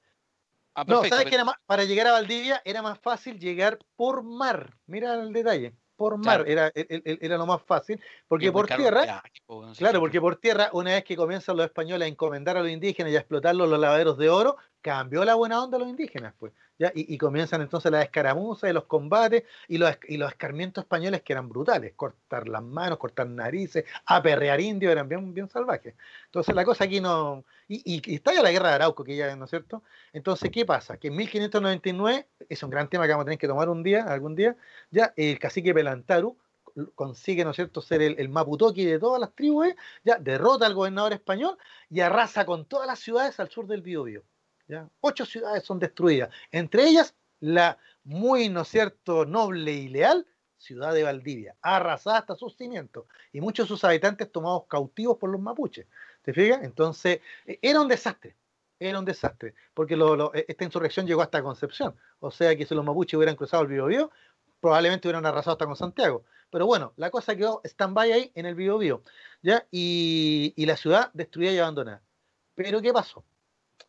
Ah, 0.75 0.85
no, 0.87 1.03
¿sabes 1.03 1.25
qué 1.25 1.35
era 1.35 1.43
más? 1.43 1.55
Para 1.65 1.83
llegar 1.83 2.07
a 2.07 2.13
Valdivia 2.13 2.61
era 2.63 2.81
más 2.81 2.99
fácil 2.99 3.37
llegar 3.37 3.79
por 3.97 4.23
mar. 4.23 4.77
Mira 4.85 5.13
el 5.15 5.33
detalle 5.33 5.75
por 5.97 6.17
mar 6.17 6.45
era, 6.47 6.71
era, 6.73 7.37
lo 7.37 7.45
más 7.45 7.61
fácil, 7.61 8.01
porque 8.27 8.51
por 8.51 8.67
tierra, 8.67 9.21
claro, 9.77 9.99
porque 9.99 10.19
por 10.19 10.37
tierra, 10.37 10.69
una 10.73 10.91
vez 10.91 11.03
que 11.03 11.15
comienzan 11.15 11.57
los 11.57 11.65
españoles 11.65 12.05
a 12.05 12.09
encomendar 12.09 12.57
a 12.57 12.61
los 12.61 12.71
indígenas 12.71 13.11
y 13.11 13.15
a 13.15 13.19
explotar 13.19 13.55
los 13.55 13.69
lavaderos 13.69 14.17
de 14.17 14.29
oro, 14.29 14.57
cambió 14.83 15.25
la 15.25 15.33
buena 15.33 15.63
onda 15.63 15.77
a 15.77 15.79
los 15.79 15.89
indígenas, 15.89 16.35
pues. 16.37 16.53
Y, 16.93 17.17
comienzan 17.17 17.61
entonces 17.61 17.91
las 17.91 18.03
escaramuzas 18.03 18.69
y 18.69 18.73
los 18.73 18.83
combates 18.85 19.43
y 19.69 19.77
los, 19.77 19.95
escarmientos 20.09 20.83
españoles 20.83 21.21
que 21.21 21.31
eran 21.31 21.47
brutales, 21.47 21.93
cortar 21.95 22.49
las 22.49 22.61
manos, 22.61 22.97
cortar 22.97 23.27
narices, 23.27 23.85
aperrear 24.05 24.59
indios, 24.59 24.91
eran 24.91 25.07
bien, 25.07 25.49
salvajes. 25.49 25.95
Entonces 26.25 26.53
la 26.53 26.65
cosa 26.65 26.83
aquí 26.83 26.99
no... 26.99 27.45
Y, 27.67 28.01
está 28.13 28.33
ya 28.33 28.43
la 28.43 28.51
guerra 28.51 28.69
de 28.69 28.75
Arauco, 28.75 29.03
que 29.03 29.15
ya, 29.15 29.33
¿no 29.35 29.45
es 29.45 29.49
cierto? 29.49 29.83
Entonces, 30.11 30.51
¿qué 30.51 30.65
pasa? 30.65 30.97
Que 30.97 31.07
en 31.07 31.15
1599, 31.15 32.27
es 32.49 32.61
un 32.61 32.69
gran 32.69 32.89
tema 32.89 33.05
que 33.05 33.11
vamos 33.11 33.23
a 33.23 33.25
tener 33.25 33.39
que 33.39 33.47
tomar 33.47 33.69
un 33.69 33.81
día, 33.81 34.03
algún 34.03 34.35
día, 34.35 34.55
ya 34.91 35.13
el 35.15 35.39
cacique 35.39 35.73
Pelantaru 35.73 36.37
consigue, 36.95 37.43
¿no 37.43 37.51
es 37.51 37.55
cierto?, 37.55 37.81
ser 37.81 38.01
el, 38.01 38.29
Maputoki 38.29 38.83
de 38.85 38.99
todas 38.99 39.21
las 39.21 39.33
tribus, 39.33 39.67
ya 40.03 40.17
derrota 40.17 40.65
al 40.65 40.73
gobernador 40.73 41.13
español 41.13 41.57
y 41.89 42.01
arrasa 42.01 42.45
con 42.45 42.65
todas 42.65 42.87
las 42.87 42.99
ciudades 42.99 43.39
al 43.39 43.49
sur 43.49 43.67
del 43.67 43.81
Biobío. 43.81 44.23
Ocho 45.01 45.25
ciudades 45.25 45.63
son 45.63 45.79
destruidas, 45.79 46.29
entre 46.51 46.87
ellas 46.87 47.15
la 47.39 47.77
muy, 48.03 48.49
¿no 48.49 48.63
cierto?, 48.63 49.25
noble 49.25 49.73
y 49.73 49.89
leal 49.89 50.25
ciudad 50.57 50.93
de 50.93 51.03
Valdivia, 51.03 51.55
arrasada 51.61 52.19
hasta 52.19 52.35
sus 52.35 52.55
cimientos, 52.55 53.05
y 53.33 53.41
muchos 53.41 53.65
de 53.65 53.67
sus 53.67 53.83
habitantes 53.83 54.31
tomados 54.31 54.63
cautivos 54.67 55.17
por 55.17 55.29
los 55.29 55.41
mapuches. 55.41 55.85
¿Te 56.21 56.33
fijas? 56.33 56.63
Entonces, 56.63 57.19
e, 57.45 57.59
era 57.61 57.81
un 57.81 57.87
desastre, 57.89 58.35
era 58.79 58.97
un 58.97 59.05
desastre, 59.05 59.53
porque 59.73 59.95
e, 59.95 60.45
esta 60.47 60.63
insurrección 60.63 61.05
llegó 61.05 61.21
hasta 61.21 61.43
Concepción, 61.43 61.95
o 62.19 62.31
sea 62.31 62.55
que 62.55 62.65
si 62.65 62.73
los 62.73 62.85
mapuches 62.85 63.17
hubieran 63.17 63.35
cruzado 63.35 63.63
el 63.63 63.69
Biobío, 63.69 64.09
probablemente 64.61 65.07
hubieran 65.07 65.25
arrasado 65.25 65.53
hasta 65.53 65.65
con 65.65 65.75
Santiago. 65.75 66.23
Pero 66.49 66.65
bueno, 66.65 66.93
la 66.95 67.09
cosa 67.09 67.35
quedó 67.35 67.61
stand-by 67.65 68.11
ahí 68.13 68.31
en 68.35 68.45
el 68.45 68.55
Biobío, 68.55 69.03
¿ya? 69.41 69.65
Y, 69.71 70.53
y 70.55 70.65
la 70.65 70.77
ciudad 70.77 71.11
destruida 71.13 71.51
y 71.51 71.57
abandonada. 71.57 72.01
Pero 72.55 72.81
¿qué 72.81 72.93
pasó? 72.93 73.25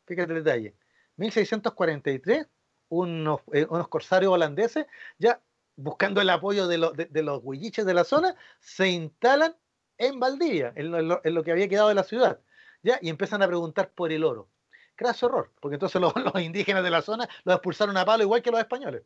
Fíjate 0.07 0.33
el 0.33 0.45
detalle. 0.45 0.75
1643 1.17 2.47
unos, 2.89 3.41
eh, 3.53 3.67
unos 3.69 3.89
corsarios 3.89 4.33
holandeses, 4.33 4.87
ya 5.19 5.41
buscando 5.77 6.21
el 6.21 6.31
apoyo 6.31 6.69
de, 6.69 7.09
de, 7.11 7.23
los 7.23 7.41
huilliches 7.43 7.85
de 7.85 7.95
la 7.95 8.05
zona, 8.05 8.37
se 8.61 8.89
instalan 8.89 9.57
en 9.99 10.21
Valdivia, 10.21 10.73
en 10.77 10.91
lo, 10.91 11.43
que 11.43 11.53
había 11.53 11.69
quedado 11.69 11.89
de 11.89 11.95
la 11.95 12.05
ciudad, 12.05 12.41
¿ya? 12.83 12.99
y 13.03 13.09
empiezan 13.09 13.43
a 13.43 13.49
preguntar 13.49 13.91
por 13.91 14.13
el 14.13 14.25
oro. 14.25 14.49
Craso 14.97 15.27
horror, 15.27 15.53
porque 15.61 15.75
entonces 15.75 16.01
los, 16.01 16.15
indígenas 16.41 16.85
de 16.85 16.91
la 16.91 17.03
zona 17.03 17.29
los 17.45 17.57
expulsaron 17.57 17.97
a 17.97 18.05
palo 18.05 18.23
igual 18.23 18.43
que 18.43 18.51
los 18.51 18.61
españoles. 18.61 19.03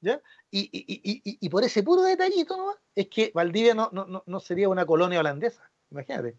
¿ya? 0.00 0.20
Y, 0.50 0.68
y, 0.72 1.22
y, 1.40 1.48
por 1.48 1.64
ese 1.64 1.82
puro 1.82 2.02
detallito 2.02 2.78
es 2.94 3.08
que 3.08 3.30
Valdivia 3.34 3.74
no, 3.74 3.90
no, 3.92 4.22
no 4.24 4.40
sería 4.40 4.68
una 4.68 4.86
colonia 4.86 5.20
holandesa, 5.20 5.70
imagínate. 5.90 6.36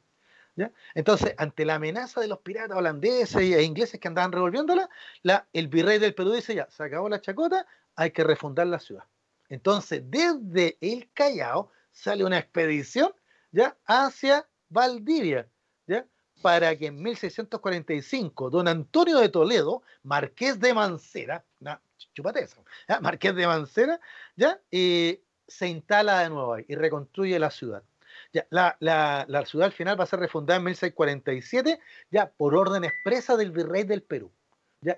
¿Ya? 0.56 0.72
Entonces, 0.96 1.34
ante 1.38 1.66
la 1.66 1.76
amenaza 1.76 2.20
de 2.20 2.28
los 2.28 2.40
piratas 2.40 2.78
holandeses 2.78 3.36
e 3.36 3.64
ingleses 3.64 4.00
que 4.00 4.08
andaban 4.08 4.32
revolviéndola, 4.32 4.90
la, 5.24 5.48
el 5.54 5.68
virrey 5.70 5.98
del 5.98 6.14
Perú 6.14 6.32
dice, 6.32 6.54
ya, 6.56 6.70
se 6.70 6.84
acabó 6.84 7.08
la 7.08 7.22
chacota, 7.22 7.66
hay 7.96 8.12
que 8.12 8.24
refundar 8.24 8.68
la 8.68 8.80
ciudad. 8.80 9.06
Entonces, 9.50 10.04
desde 10.06 10.78
el 10.82 11.10
Callao 11.14 11.72
sale 11.92 12.24
una 12.26 12.38
expedición 12.38 13.14
¿ya? 13.52 13.78
hacia 13.86 14.48
Valdivia, 14.70 15.48
¿ya? 15.88 16.06
para 16.42 16.76
que 16.78 16.88
en 16.88 17.02
1645 17.02 18.50
don 18.50 18.68
Antonio 18.68 19.20
de 19.20 19.30
Toledo, 19.30 19.84
marqués 20.04 20.60
de 20.60 20.74
Mancera, 20.74 21.46
chupate 22.14 22.44
eso, 22.44 22.64
marqués 23.02 23.36
de 23.36 23.48
Mancera, 23.48 24.00
¿ya? 24.36 24.60
Eh, 24.72 25.24
se 25.48 25.68
instala 25.68 26.20
de 26.22 26.30
nuevo 26.30 26.54
ahí 26.54 26.66
y 26.68 26.76
reconstruye 26.76 27.38
la 27.38 27.52
ciudad. 27.52 27.84
La, 28.50 29.46
ciudad 29.46 29.68
al 29.68 29.74
final 29.74 30.00
va 30.00 30.06
a 30.06 30.08
ser 30.08 30.20
refundada 30.20 30.58
en 30.58 30.66
1647, 30.66 31.80
ya 32.12 32.30
por 32.30 32.56
orden 32.56 32.84
expresa 32.84 33.36
del 33.36 33.52
virrey 33.52 33.84
del 33.84 34.04
Perú. 34.04 34.32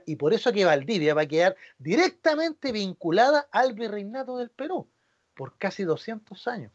Y 0.05 0.15
por 0.15 0.33
eso 0.33 0.53
que 0.53 0.65
Valdivia 0.65 1.13
va 1.13 1.23
a 1.23 1.27
quedar 1.27 1.55
directamente 1.77 2.71
vinculada 2.71 3.47
al 3.51 3.73
virreinato 3.73 4.37
del 4.37 4.49
Perú 4.49 4.87
por 5.35 5.57
casi 5.57 5.83
200 5.83 6.47
años. 6.47 6.71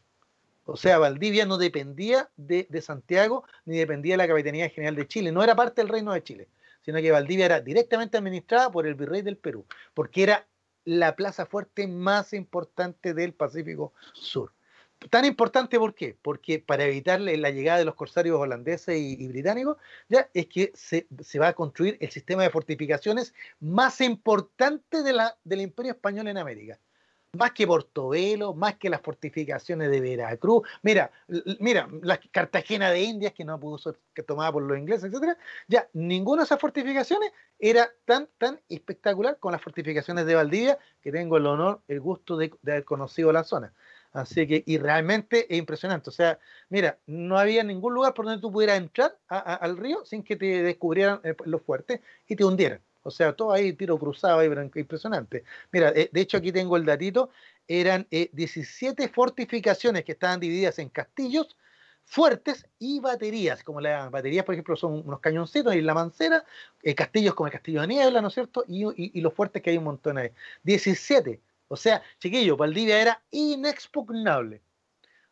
O 0.65 0.77
sea, 0.77 0.99
Valdivia 0.99 1.45
no 1.47 1.57
dependía 1.57 2.29
de, 2.37 2.67
Santiago 2.81 3.43
ni 3.65 3.77
dependía 3.77 4.13
de 4.13 4.17
la 4.17 4.27
Capitanía 4.27 4.69
General 4.69 4.95
de 4.95 5.07
Chile, 5.07 5.31
no 5.31 5.43
era 5.43 5.55
parte 5.55 5.81
del 5.81 5.89
Reino 5.89 6.13
de 6.13 6.23
Chile, 6.23 6.47
sino 6.81 6.99
que 6.99 7.11
Valdivia 7.11 7.45
era 7.45 7.61
directamente 7.61 8.17
administrada 8.17 8.71
por 8.71 8.85
el 8.85 8.93
virrey 8.93 9.23
del 9.23 9.37
Perú, 9.37 9.65
porque 9.95 10.23
era 10.23 10.47
la 10.85 11.15
plaza 11.15 11.47
fuerte 11.47 11.87
más 11.87 12.33
importante 12.33 13.15
del 13.15 13.33
Pacífico 13.33 13.93
Sur. 14.13 14.51
Tan 15.09 15.23
importante, 15.23 15.79
¿por 15.79 15.95
qué? 15.95 16.17
Porque 16.21 16.59
para 16.59 16.83
evitar 16.83 17.21
la 17.21 17.49
llegada 17.51 17.79
de 17.79 17.85
los 17.85 17.95
corsarios 17.95 18.37
holandeses 18.37 18.97
y, 18.99 19.27
británicos, 19.29 19.77
ya 20.09 20.29
es 20.33 20.47
que 20.47 20.73
se, 20.75 21.07
va 21.39 21.47
a 21.47 21.53
construir 21.53 21.97
el 22.01 22.11
sistema 22.11 22.43
de 22.43 22.49
fortificaciones 22.49 23.33
más 23.61 24.01
importante 24.01 25.01
de 25.01 25.13
la, 25.13 25.37
del 25.45 25.61
Imperio 25.61 25.93
Español 25.93 26.27
en 26.27 26.37
América 26.37 26.79
más 27.33 27.51
que 27.51 27.67
Portobelo, 27.67 28.53
más 28.53 28.75
que 28.75 28.89
las 28.89 29.01
fortificaciones 29.01 29.91
de 29.91 30.01
Veracruz. 30.01 30.67
Mira, 30.81 31.11
mira, 31.59 31.87
la 32.01 32.19
Cartagena 32.31 32.89
de 32.89 33.01
Indias, 33.01 33.33
que 33.33 33.45
no 33.45 33.59
pudo 33.59 33.77
ser 33.77 33.99
tomada 34.25 34.51
por 34.51 34.63
los 34.63 34.77
ingleses, 34.77 35.05
etcétera, 35.05 35.37
ya 35.67 35.87
ninguna 35.93 36.41
de 36.41 36.45
esas 36.45 36.59
fortificaciones 36.59 37.31
era 37.59 37.91
tan, 38.05 38.27
tan 38.37 38.59
espectacular 38.67 39.37
como 39.39 39.51
las 39.51 39.61
fortificaciones 39.61 40.25
de 40.25 40.35
Valdivia, 40.35 40.79
que 41.01 41.11
tengo 41.11 41.37
el 41.37 41.45
honor, 41.45 41.81
el 41.87 42.01
gusto 42.01 42.35
de, 42.35 42.51
haber 42.63 42.83
conocido 42.83 43.31
la 43.31 43.43
zona. 43.43 43.73
Así 44.11 44.47
que, 44.47 44.63
y 44.65 44.77
realmente 44.77 45.45
es 45.53 45.59
impresionante. 45.59 46.09
O 46.09 46.13
sea, 46.13 46.39
mira, 46.69 46.97
no 47.05 47.37
había 47.37 47.63
ningún 47.63 47.93
lugar 47.93 48.13
por 48.13 48.25
donde 48.25 48.41
tú 48.41 48.51
pudieras 48.51 48.77
entrar 48.77 49.17
al 49.27 49.77
río 49.77 50.03
sin 50.05 50.23
que 50.23 50.35
te 50.35 50.63
descubrieran 50.63 51.21
eh, 51.23 51.35
los 51.45 51.61
fuertes 51.61 52.01
y 52.27 52.35
te 52.35 52.43
hundieran. 52.43 52.81
O 53.03 53.11
sea, 53.11 53.33
todo 53.33 53.53
ahí 53.53 53.73
tiro 53.73 53.97
cruzado, 53.97 54.39
ahí, 54.39 54.49
impresionante. 54.75 55.43
Mira, 55.71 55.89
eh, 55.95 56.09
de 56.11 56.21
hecho 56.21 56.37
aquí 56.37 56.51
tengo 56.51 56.75
el 56.77 56.85
datito, 56.85 57.29
eran 57.67 58.07
17 58.09 59.03
eh, 59.03 59.07
fortificaciones 59.09 60.03
que 60.03 60.13
estaban 60.13 60.39
divididas 60.39 60.79
en 60.79 60.89
castillos, 60.89 61.55
fuertes 62.05 62.65
y 62.79 62.99
baterías, 62.99 63.63
como 63.63 63.79
las 63.79 64.09
baterías, 64.09 64.43
por 64.43 64.55
ejemplo, 64.55 64.75
son 64.75 65.03
unos 65.05 65.19
cañoncitos 65.19 65.73
en 65.73 65.85
la 65.85 65.93
mancera, 65.93 66.43
eh, 66.81 66.95
castillos 66.95 67.35
como 67.35 67.47
el 67.47 67.53
castillo 67.53 67.81
de 67.81 67.87
Niebla, 67.87 68.21
¿no 68.21 68.29
es 68.29 68.33
cierto? 68.33 68.65
Y, 68.67 69.21
los 69.21 69.33
fuertes 69.33 69.61
que 69.61 69.69
hay 69.69 69.77
un 69.77 69.83
montón 69.83 70.17
ahí. 70.17 70.31
17. 70.63 71.39
O 71.69 71.77
sea, 71.77 72.03
chiquillo, 72.19 72.57
Valdivia 72.57 73.01
era 73.01 73.23
inexpugnable. 73.31 74.61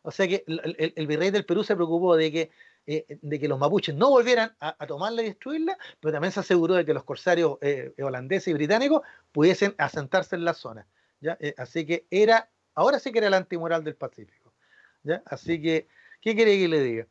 O 0.00 0.10
sea 0.10 0.26
que 0.26 0.44
el 0.46 1.06
virrey 1.06 1.30
del 1.30 1.44
Perú 1.44 1.62
se 1.62 1.76
preocupó 1.76 2.16
de 2.16 2.32
que 2.32 2.50
eh, 2.90 3.18
de 3.20 3.38
que 3.38 3.48
los 3.48 3.58
mapuches 3.58 3.94
no 3.94 4.08
volvieran 4.08 4.56
a, 4.60 4.86
tomarla 4.86 5.20
y 5.20 5.26
destruirla, 5.26 5.76
pero 6.00 6.10
también 6.10 6.32
se 6.32 6.40
aseguró 6.40 6.72
de 6.72 6.86
que 6.86 6.94
los 6.94 7.04
corsarios 7.04 7.58
eh, 7.60 7.92
holandeses 7.98 8.48
y 8.48 8.54
británicos 8.54 9.02
pudiesen 9.30 9.74
asentarse 9.76 10.36
en 10.36 10.46
la 10.46 10.54
zona. 10.54 10.86
¿ya? 11.20 11.36
Eh, 11.38 11.52
así 11.58 11.84
que 11.84 12.06
era, 12.10 12.48
ahora 12.74 12.98
sí 12.98 13.12
que 13.12 13.18
era 13.18 13.26
el 13.26 13.34
antimoral 13.34 13.84
del 13.84 13.94
Pacífico. 13.94 14.54
¿ya? 15.02 15.22
Así 15.26 15.60
que, 15.60 15.86
¿qué 16.22 16.34
quiere 16.34 16.56
que 16.56 16.66
le 16.66 16.82
diga? 16.82 17.06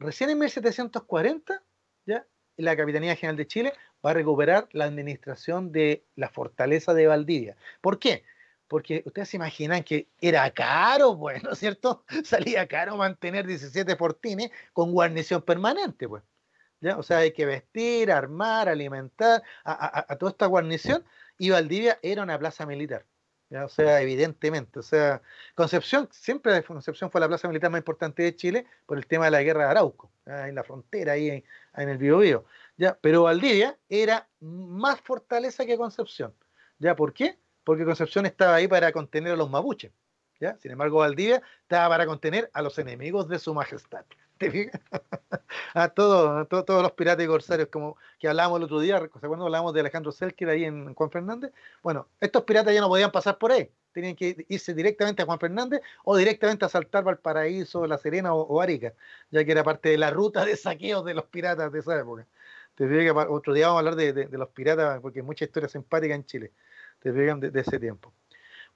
recién 0.00 0.30
en 0.30 0.40
1740, 0.40 1.62
¿ya? 2.06 2.26
La 2.60 2.76
Capitanía 2.76 3.16
General 3.16 3.36
de 3.36 3.46
Chile 3.46 3.72
va 4.04 4.10
a 4.10 4.14
recuperar 4.14 4.68
la 4.72 4.84
administración 4.84 5.72
de 5.72 6.04
la 6.16 6.28
fortaleza 6.28 6.94
de 6.94 7.06
Valdivia. 7.06 7.56
¿Por 7.80 7.98
qué? 7.98 8.24
porque 8.70 9.02
ustedes 9.04 9.28
se 9.28 9.36
imaginan 9.36 9.82
que 9.82 10.06
era 10.20 10.48
caro, 10.52 11.18
pues, 11.18 11.42
¿no 11.42 11.50
es 11.50 11.58
cierto? 11.58 12.04
Salía 12.24 12.68
caro 12.68 12.96
mantener 12.96 13.44
17 13.44 13.96
fortines 13.96 14.52
con 14.72 14.92
guarnición 14.92 15.42
permanente, 15.42 16.08
pues. 16.08 16.22
¿ya? 16.80 16.96
O 16.96 17.02
sea, 17.02 17.18
hay 17.18 17.32
que 17.32 17.46
vestir, 17.46 18.12
armar, 18.12 18.68
alimentar 18.68 19.42
a, 19.64 20.16
toda 20.16 20.30
esta 20.30 20.46
guarnición, 20.46 21.04
y 21.36 21.50
Valdivia 21.50 21.98
era 22.00 22.22
una 22.22 22.38
plaza 22.38 22.64
militar. 22.64 23.04
O 23.52 23.68
sea, 23.68 24.00
evidentemente. 24.00 24.78
O 24.78 24.82
sea, 24.82 25.22
Concepción, 25.54 26.08
siempre 26.12 26.62
Concepción 26.62 27.10
fue 27.10 27.20
la 27.20 27.28
plaza 27.28 27.48
militar 27.48 27.70
más 27.70 27.80
importante 27.80 28.22
de 28.22 28.36
Chile 28.36 28.66
por 28.86 28.96
el 28.96 29.06
tema 29.06 29.24
de 29.26 29.32
la 29.32 29.42
guerra 29.42 29.64
de 29.64 29.70
Arauco, 29.70 30.10
en 30.26 30.54
la 30.54 30.62
frontera, 30.62 31.12
ahí 31.12 31.30
en, 31.30 31.44
en 31.76 31.88
el 31.88 31.98
Biobío. 31.98 32.44
¿ya? 32.76 32.96
Pero 33.00 33.24
Valdivia 33.24 33.76
era 33.88 34.28
más 34.40 35.00
fortaleza 35.00 35.66
que 35.66 35.76
Concepción. 35.76 36.32
¿Ya? 36.78 36.94
¿Por 36.94 37.12
qué? 37.12 37.38
porque 37.64 37.84
Concepción 37.84 38.26
estaba 38.26 38.56
ahí 38.56 38.68
para 38.68 38.92
contener 38.92 39.32
a 39.32 39.36
los 39.36 39.50
mapuches. 39.50 39.92
¿ya? 40.40 40.56
Sin 40.58 40.72
embargo, 40.72 40.98
Valdivia 40.98 41.42
estaba 41.62 41.88
para 41.88 42.06
contener 42.06 42.50
a 42.52 42.62
los 42.62 42.78
enemigos 42.78 43.28
de 43.28 43.38
su 43.38 43.54
majestad. 43.54 44.04
¿Te 44.44 44.50
fijas? 44.50 44.80
a 45.74 45.88
todos, 45.90 46.48
todos 46.48 46.82
los 46.82 46.92
piratas 46.92 47.24
y 47.24 47.28
corsarios, 47.28 47.68
como 47.68 47.96
que 48.18 48.26
hablábamos 48.26 48.58
el 48.58 48.64
otro 48.64 48.80
día, 48.80 49.06
cuando 49.08 49.44
hablábamos 49.44 49.74
de 49.74 49.80
Alejandro 49.80 50.12
Selkir 50.12 50.48
ahí 50.48 50.64
en 50.64 50.94
Juan 50.94 51.10
Fernández? 51.10 51.52
Bueno, 51.82 52.08
estos 52.20 52.44
piratas 52.44 52.72
ya 52.72 52.80
no 52.80 52.88
podían 52.88 53.12
pasar 53.12 53.38
por 53.38 53.52
ahí, 53.52 53.70
tenían 53.92 54.16
que 54.16 54.46
irse 54.48 54.72
directamente 54.72 55.22
a 55.22 55.26
Juan 55.26 55.38
Fernández 55.38 55.82
o 56.04 56.16
directamente 56.16 56.64
a 56.64 56.68
saltar 56.70 57.04
Valparaíso, 57.04 57.86
La 57.86 57.98
Serena 57.98 58.32
o, 58.34 58.60
Arica, 58.60 58.94
ya 59.30 59.44
que 59.44 59.52
era 59.52 59.62
parte 59.62 59.90
de 59.90 59.98
la 59.98 60.10
ruta 60.10 60.44
de 60.44 60.56
saqueos 60.56 61.04
de 61.04 61.14
los 61.14 61.26
piratas 61.26 61.70
de 61.70 61.80
esa 61.80 61.98
época. 62.00 62.26
Te 62.74 62.88
que 62.88 63.10
otro 63.10 63.52
día 63.52 63.66
vamos 63.66 63.76
a 63.76 63.80
hablar 63.80 63.96
de, 63.96 64.12
de 64.12 64.38
los 64.38 64.48
piratas, 64.48 65.00
porque 65.00 65.18
hay 65.18 65.26
mucha 65.26 65.44
historia 65.44 65.68
simpática 65.68 66.14
en 66.14 66.24
Chile 66.24 66.52
te 67.00 67.12
pegan 67.12 67.40
de, 67.40 67.60
ese 67.60 67.78
tiempo. 67.78 68.12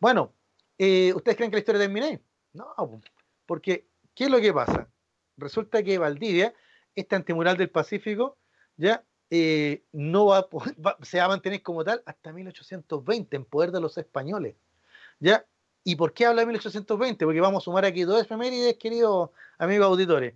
Bueno, 0.01 0.33
eh, 0.79 1.13
¿ustedes 1.15 1.37
creen 1.37 1.51
que 1.51 1.57
la 1.57 1.61
historia 1.61 1.81
termina 1.81 2.09
No, 2.53 3.01
porque 3.47 3.87
¿qué 4.15 4.25
es 4.25 4.31
lo 4.31 4.41
que 4.41 4.53
pasa? 4.53 4.89
Resulta 5.37 5.83
que 5.83 5.99
Valdivia, 5.99 6.55
este 6.95 7.17
antimural 7.17 7.57
del 7.57 7.71
Pacífico, 7.71 8.37
ya 8.77 9.05
eh, 9.31 9.85
no 9.93 10.27
va, 10.27 10.49
se 11.03 11.19
va 11.19 11.25
a 11.25 11.29
mantener 11.29 11.63
como 11.63 11.85
tal 11.85 12.03
hasta 12.07 12.33
1820 12.33 13.37
en 13.37 13.45
poder 13.45 13.73
de 13.73 13.81
los 13.81 13.99
españoles. 13.99 14.55
¿Ya? 15.21 15.47
¿Y 15.83 15.97
por 15.97 16.15
qué 16.15 16.27
habla 16.27 16.43
de 16.43 16.47
1820? 16.47 17.25
Porque 17.25 17.41
vamos 17.41 17.63
a 17.63 17.65
sumar 17.65 17.85
aquí 17.85 18.05
dos 18.05 18.23
efemérides, 18.23 18.77
queridos 18.79 19.31
amigos 19.59 19.87
auditores. 19.87 20.35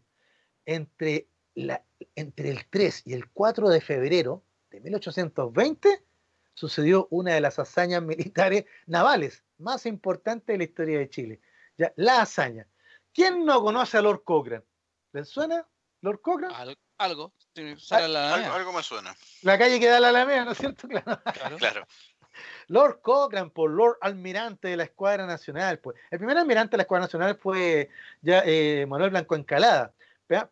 Entre, 0.67 1.27
la, 1.55 1.83
entre 2.15 2.51
el 2.51 2.67
3 2.69 3.07
y 3.07 3.15
el 3.15 3.31
4 3.31 3.69
de 3.71 3.81
febrero 3.81 4.43
de 4.71 4.81
1820 4.81 6.03
sucedió 6.53 7.09
una 7.11 7.35
de 7.35 7.41
las 7.41 7.59
hazañas 7.59 8.03
militares 8.03 8.67
navales 8.87 9.43
más 9.57 9.87
importantes 9.87 10.55
de 10.55 10.59
la 10.59 10.65
historia 10.65 10.99
de 10.99 11.09
Chile. 11.09 11.41
Ya, 11.79 11.93
la 11.97 12.21
hazaña. 12.21 12.67
¿Quién 13.15 13.47
no 13.47 13.63
conoce 13.63 13.97
a 13.97 14.03
Lord 14.03 14.25
Cochrane? 14.25 14.65
¿Les 15.19 15.29
suena 15.29 15.67
Lord 16.03 16.21
Cochrane? 16.21 16.55
algo. 16.97 17.33
Ah, 17.91 18.55
algo, 18.55 18.73
me 18.73 18.85
suena. 18.85 19.17
La 19.43 19.59
calle 19.59 19.81
que 19.81 19.89
da 19.89 19.99
la 19.99 20.11
Alameda, 20.11 20.45
¿no 20.45 20.53
es 20.53 20.59
cierto? 20.59 20.87
Claro. 21.59 21.87
Lord 22.69 23.01
Cochrane, 23.01 23.51
por 23.51 23.69
Lord 23.69 23.99
Almirante 24.01 24.69
de 24.69 24.77
la 24.77 24.85
Escuadra 24.85 25.27
Nacional. 25.27 25.81
Pues. 25.81 25.97
El 26.13 26.19
primer 26.19 26.39
almirante 26.39 26.71
de 26.71 26.77
la 26.77 26.83
Escuadra 26.85 27.07
Nacional 27.07 27.35
fue 27.35 27.91
ya 28.23 28.45
eh, 28.47 28.87
Manuel 28.89 29.11
Blanco 29.11 29.35
Encalada. 29.35 29.93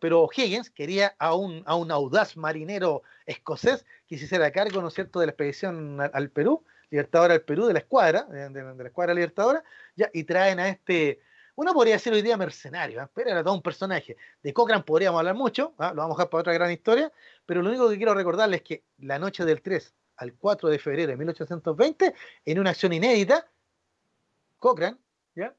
Pero 0.01 0.27
Higgins 0.35 0.69
quería 0.69 1.15
a 1.17 1.33
un, 1.33 1.63
a 1.65 1.75
un 1.75 1.89
audaz 1.89 2.35
marinero 2.35 3.03
escocés 3.25 3.85
que 4.05 4.17
se 4.17 4.25
hiciera 4.25 4.51
cargo, 4.51 4.81
¿no 4.81 4.89
es 4.89 4.95
cierto?, 4.95 5.21
de 5.21 5.27
la 5.27 5.31
expedición 5.31 6.01
al, 6.01 6.29
Perú, 6.29 6.65
Libertadora 6.89 7.35
al 7.35 7.41
Perú, 7.43 7.67
de 7.67 7.73
la 7.73 7.79
escuadra, 7.79 8.23
de, 8.23 8.49
la 8.49 8.83
escuadra 8.83 9.13
Libertadora, 9.13 9.63
ya, 9.95 10.09
y 10.11 10.25
traen 10.25 10.59
a 10.59 10.67
este, 10.67 11.21
uno 11.57 11.73
podría 11.73 11.95
decir 11.95 12.13
hoy 12.13 12.21
día 12.21 12.37
mercenario, 12.37 13.01
¿eh? 13.01 13.07
pero 13.15 13.31
era 13.31 13.43
todo 13.43 13.55
un 13.55 13.63
personaje. 13.63 14.15
De 14.43 14.53
Cochrane 14.53 14.83
podríamos 14.83 15.17
hablar 15.17 15.33
mucho, 15.33 15.73
¿ah? 15.79 15.89
lo 15.89 16.03
vamos 16.03 16.15
a 16.15 16.17
dejar 16.19 16.29
para 16.29 16.41
otra 16.41 16.53
gran 16.53 16.71
historia, 16.71 17.11
pero 17.47 17.63
lo 17.63 17.69
único 17.69 17.89
que 17.89 17.97
quiero 17.97 18.13
recordarles 18.13 18.61
es 18.61 18.63
que 18.63 18.83
la 18.99 19.17
noche 19.17 19.43
del 19.43 19.63
3 19.63 19.91
al 20.17 20.35
4 20.35 20.69
de 20.69 20.77
febrero 20.77 21.11
de 21.11 21.17
1820 21.17 22.13
en 22.45 22.59
una 22.59 22.69
acción 22.69 22.93
inédita. 22.93 23.47
Cochrane, 24.59 24.97
¿ya? 25.35 25.55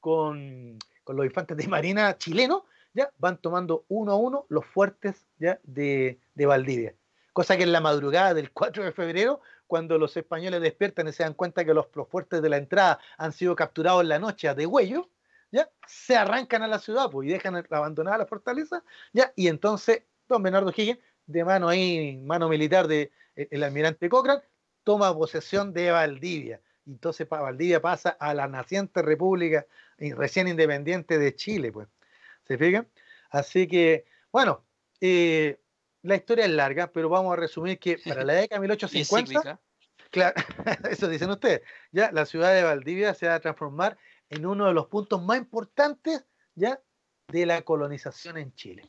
Con, 0.00 0.78
los 1.06 1.24
infantes 1.24 1.56
de 1.56 1.66
marina 1.66 2.18
chilenos, 2.18 2.64
ya 2.92 3.10
van 3.16 3.38
tomando 3.38 3.86
uno 3.88 4.12
a 4.12 4.16
uno 4.16 4.44
los 4.50 4.66
fuertes 4.66 5.24
¿ya? 5.38 5.58
De, 5.62 6.18
Valdivia. 6.36 6.94
Cosa 7.32 7.56
que 7.56 7.62
en 7.62 7.72
la 7.72 7.80
madrugada 7.80 8.34
del 8.34 8.52
4 8.52 8.84
de 8.84 8.92
febrero, 8.92 9.40
cuando 9.66 9.96
los 9.96 10.14
españoles 10.14 10.60
despiertan 10.60 11.08
y 11.08 11.12
se 11.12 11.22
dan 11.22 11.32
cuenta 11.32 11.64
que 11.64 11.72
los, 11.72 11.86
fuertes 12.10 12.42
de 12.42 12.50
la 12.50 12.58
entrada 12.58 13.00
han 13.16 13.32
sido 13.32 13.56
capturados 13.56 14.02
en 14.02 14.10
la 14.10 14.18
noche 14.18 14.46
a 14.46 14.54
Degüello, 14.54 15.08
¿ya? 15.50 15.70
se 15.86 16.16
arrancan 16.16 16.62
a 16.62 16.68
la 16.68 16.78
ciudad 16.78 17.10
pues, 17.10 17.28
y 17.28 17.32
dejan 17.32 17.56
abandonada 17.70 18.18
la 18.18 18.26
fortaleza, 18.26 18.82
¿ya? 19.12 19.32
y 19.36 19.48
entonces 19.48 20.02
don 20.28 20.42
Bernardo 20.42 20.72
Higgins, 20.74 20.98
de 21.26 21.44
mano 21.44 21.68
ahí, 21.68 22.16
mano 22.18 22.48
militar 22.48 22.86
del 22.86 23.10
de, 23.34 23.48
el 23.50 23.62
almirante 23.62 24.08
Cochrane, 24.08 24.42
toma 24.84 25.14
posesión 25.14 25.72
de 25.72 25.90
Valdivia. 25.90 26.60
Y 26.86 26.92
entonces 26.92 27.28
Valdivia 27.28 27.80
pasa 27.82 28.10
a 28.10 28.32
la 28.34 28.46
naciente 28.48 29.02
república 29.02 29.66
recién 29.98 30.48
independiente 30.48 31.18
de 31.18 31.34
Chile, 31.34 31.72
pues. 31.72 31.88
¿Se 32.44 32.56
fijan? 32.56 32.88
Así 33.30 33.66
que, 33.66 34.06
bueno, 34.32 34.64
eh, 35.00 35.60
la 36.02 36.16
historia 36.16 36.46
es 36.46 36.50
larga, 36.50 36.90
pero 36.90 37.10
vamos 37.10 37.32
a 37.32 37.36
resumir 37.36 37.78
que 37.78 37.98
para 37.98 38.24
la 38.24 38.32
década 38.34 38.58
de 38.58 38.60
1850, 38.60 39.60
claro, 40.10 40.34
eso 40.90 41.08
dicen 41.08 41.28
ustedes, 41.28 41.60
ya 41.92 42.10
la 42.12 42.24
ciudad 42.24 42.54
de 42.54 42.62
Valdivia 42.62 43.12
se 43.12 43.26
va 43.26 43.34
a 43.34 43.40
transformar 43.40 43.98
en 44.30 44.46
uno 44.46 44.66
de 44.66 44.74
los 44.74 44.86
puntos 44.86 45.22
más 45.22 45.38
importantes 45.38 46.24
ya 46.54 46.80
de 47.28 47.46
la 47.46 47.62
colonización 47.62 48.38
en 48.38 48.54
Chile. 48.54 48.88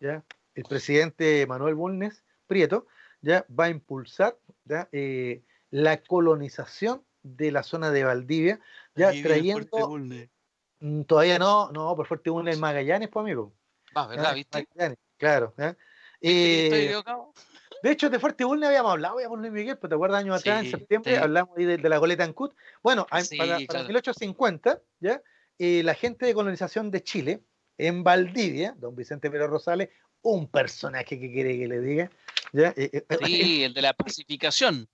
¿ya? 0.00 0.24
El 0.54 0.64
presidente 0.64 1.46
Manuel 1.46 1.74
Bulnes 1.74 2.22
Prieto 2.46 2.86
ya 3.20 3.46
va 3.48 3.64
a 3.64 3.70
impulsar 3.70 4.36
eh, 4.92 5.42
la 5.70 6.02
colonización 6.02 7.02
de 7.22 7.50
la 7.50 7.62
zona 7.62 7.90
de 7.90 8.04
Valdivia, 8.04 8.60
ya 8.94 9.10
trayendo... 9.10 9.98
Mm, 10.80 11.02
todavía 11.02 11.38
no, 11.38 11.70
no, 11.72 11.96
por 11.96 12.06
Fuerte 12.06 12.28
Bulnes 12.28 12.58
Magallanes, 12.58 13.08
pues 13.08 13.22
amigo. 13.22 13.52
Ah, 13.94 14.06
¿verdad? 14.06 14.34
¿Viste? 14.34 14.68
claro. 15.16 15.54
Eh, 16.20 16.94
de 17.84 17.90
hecho, 17.90 18.08
de 18.08 18.18
Fuerte 18.18 18.44
Bulnes 18.44 18.66
habíamos 18.66 18.92
hablado, 18.92 19.20
ya 19.20 19.28
por 19.28 19.38
Luis 19.38 19.52
Miguel, 19.52 19.76
pero 19.76 19.90
te 19.90 19.94
acuerdas 19.96 20.20
años 20.22 20.40
atrás, 20.40 20.64
en 20.64 20.70
septiembre, 20.70 21.18
hablamos 21.18 21.54
ahí 21.58 21.66
de, 21.66 21.76
la 21.76 21.98
goleta 21.98 22.24
en 22.24 22.32
Cut. 22.32 22.54
Bueno, 22.82 23.06
para, 23.06 23.58
1850, 23.58 24.80
¿ya? 25.00 25.20
Eh, 25.58 25.82
la 25.84 25.92
gente 25.92 26.24
de 26.24 26.32
colonización 26.32 26.90
de 26.90 27.02
Chile, 27.02 27.42
en 27.76 28.02
Valdivia, 28.02 28.74
don 28.78 28.96
Vicente 28.96 29.30
Pérez 29.30 29.50
Rosales, 29.50 29.90
un 30.22 30.50
personaje 30.50 31.20
que 31.20 31.30
quiere 31.30 31.58
que 31.58 31.68
le 31.68 31.80
diga. 31.82 32.10
¿ya? 32.54 32.72
Eh, 32.74 33.04
sí, 33.26 33.64
el 33.64 33.74
de 33.74 33.82
la 33.82 33.92
pacificación. 33.92 34.88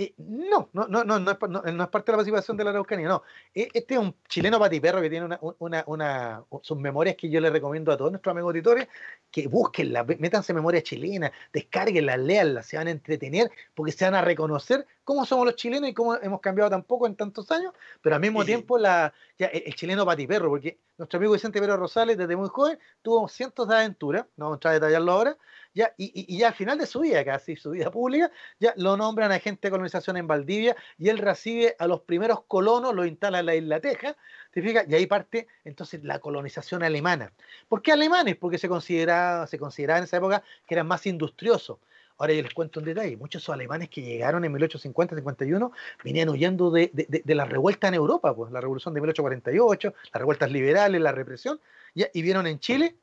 Eh, 0.00 0.14
no, 0.18 0.68
no, 0.74 0.86
no, 0.86 1.02
no, 1.02 1.18
no 1.18 1.32
es, 1.32 1.38
no, 1.48 1.58
es, 1.58 1.88
parte 1.88 2.12
de 2.12 2.12
la 2.12 2.18
participación 2.18 2.56
de 2.56 2.62
la 2.62 2.70
Araucanía, 2.70 3.08
no. 3.08 3.24
Eh, 3.52 3.68
este 3.74 3.94
es 3.94 4.00
un 4.00 4.14
chileno 4.28 4.56
patiperro 4.60 5.00
que 5.00 5.10
tiene 5.10 5.26
una, 5.26 5.40
una, 5.58 5.82
una, 5.88 6.44
sus 6.62 6.78
memorias 6.78 7.16
que 7.16 7.28
yo 7.28 7.40
le 7.40 7.50
recomiendo 7.50 7.90
a 7.90 7.96
todos 7.96 8.12
nuestros 8.12 8.30
amigos 8.30 8.50
auditores 8.50 8.86
que 9.28 9.48
busquenlas, 9.48 10.06
métanse 10.20 10.54
memorias 10.54 10.84
chilenas, 10.84 11.32
descarguenlas, 11.52 12.16
leanlas, 12.20 12.66
se 12.66 12.76
van 12.76 12.86
a 12.86 12.92
entretener 12.92 13.50
porque 13.74 13.90
se 13.90 14.04
van 14.04 14.14
a 14.14 14.22
reconocer 14.22 14.86
cómo 15.02 15.26
somos 15.26 15.46
los 15.46 15.56
chilenos 15.56 15.90
y 15.90 15.94
cómo 15.94 16.14
hemos 16.14 16.40
cambiado 16.40 16.70
tan 16.70 16.84
poco 16.84 17.08
en 17.08 17.16
tantos 17.16 17.50
años, 17.50 17.72
pero 18.00 18.14
al 18.14 18.20
mismo 18.20 18.44
tiempo 18.44 18.78
la, 18.78 19.12
el, 19.36 19.74
chileno 19.74 20.06
patiperro, 20.06 20.48
porque 20.48 20.78
nuestro 20.96 21.16
amigo 21.16 21.32
Vicente 21.32 21.60
Pérez 21.60 21.74
Rosales 21.74 22.16
desde 22.16 22.36
muy 22.36 22.48
joven 22.50 22.78
tuvo 23.02 23.26
cientos 23.26 23.66
de 23.66 23.74
aventuras, 23.74 24.26
no 24.36 24.44
vamos 24.44 24.54
a 24.54 24.58
entrar 24.58 24.70
a 24.70 24.74
detallarlo 24.74 25.10
ahora, 25.10 25.36
ya, 25.74 25.94
y, 25.96 26.36
ya 26.36 26.48
al 26.48 26.54
final 26.54 26.78
de 26.78 26.86
su 26.86 27.00
vida, 27.00 27.24
casi 27.24 27.56
su 27.56 27.70
vida 27.70 27.90
pública, 27.90 28.30
ya 28.58 28.74
lo 28.76 28.96
nombran 28.96 29.32
agente 29.32 29.68
de 29.68 29.70
colonización 29.70 30.16
en 30.16 30.26
Valdivia 30.26 30.76
y 30.98 31.08
él 31.08 31.18
recibe 31.18 31.76
a 31.78 31.86
los 31.86 32.00
primeros 32.00 32.42
colonos, 32.44 32.94
lo 32.94 33.04
instala 33.04 33.40
en 33.40 33.46
la 33.46 33.54
isla 33.54 33.80
Teja, 33.80 34.16
¿te 34.50 34.62
fijas? 34.62 34.86
Y 34.88 34.94
ahí 34.94 35.06
parte 35.06 35.46
entonces 35.64 36.02
la 36.04 36.18
colonización 36.18 36.82
alemana. 36.82 37.32
¿Por 37.68 37.82
qué 37.82 37.92
alemanes? 37.92 38.36
Porque 38.36 38.58
se 38.58 38.68
consideraba, 38.68 39.46
se 39.46 39.58
consideraba 39.58 39.98
en 39.98 40.04
esa 40.04 40.16
época 40.16 40.42
que 40.66 40.74
eran 40.74 40.86
más 40.86 41.06
industriosos. 41.06 41.78
Ahora 42.18 42.32
yo 42.32 42.42
les 42.42 42.52
cuento 42.52 42.80
un 42.80 42.86
detalle, 42.86 43.16
muchos 43.16 43.42
esos 43.42 43.54
alemanes 43.54 43.88
que 43.90 44.02
llegaron 44.02 44.44
en 44.44 44.52
1850-51 44.52 45.70
venían 46.02 46.28
huyendo 46.28 46.72
de, 46.72 46.90
de, 46.92 47.34
la 47.36 47.44
revuelta 47.44 47.86
en 47.86 47.94
Europa, 47.94 48.34
pues 48.34 48.50
la 48.50 48.60
revolución 48.60 48.92
de 48.92 49.00
1848, 49.00 49.94
las 50.12 50.20
revueltas 50.20 50.50
liberales, 50.50 51.00
la 51.00 51.12
represión, 51.12 51.60
y 51.94 52.22
vieron 52.22 52.48
en 52.48 52.58
Chile 52.58 52.96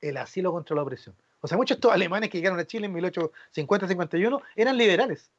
el 0.00 0.16
asilo 0.16 0.52
contra 0.52 0.74
la 0.74 0.82
opresión. 0.82 1.14
O 1.44 1.46
sea, 1.46 1.58
muchos 1.58 1.76
de 1.76 1.78
estos 1.80 1.92
alemanes 1.92 2.30
que 2.30 2.38
llegaron 2.38 2.58
a 2.58 2.64
Chile 2.64 2.86
en 2.86 2.94
1850-51 2.94 4.40
eran 4.56 4.78
liberales, 4.78 5.30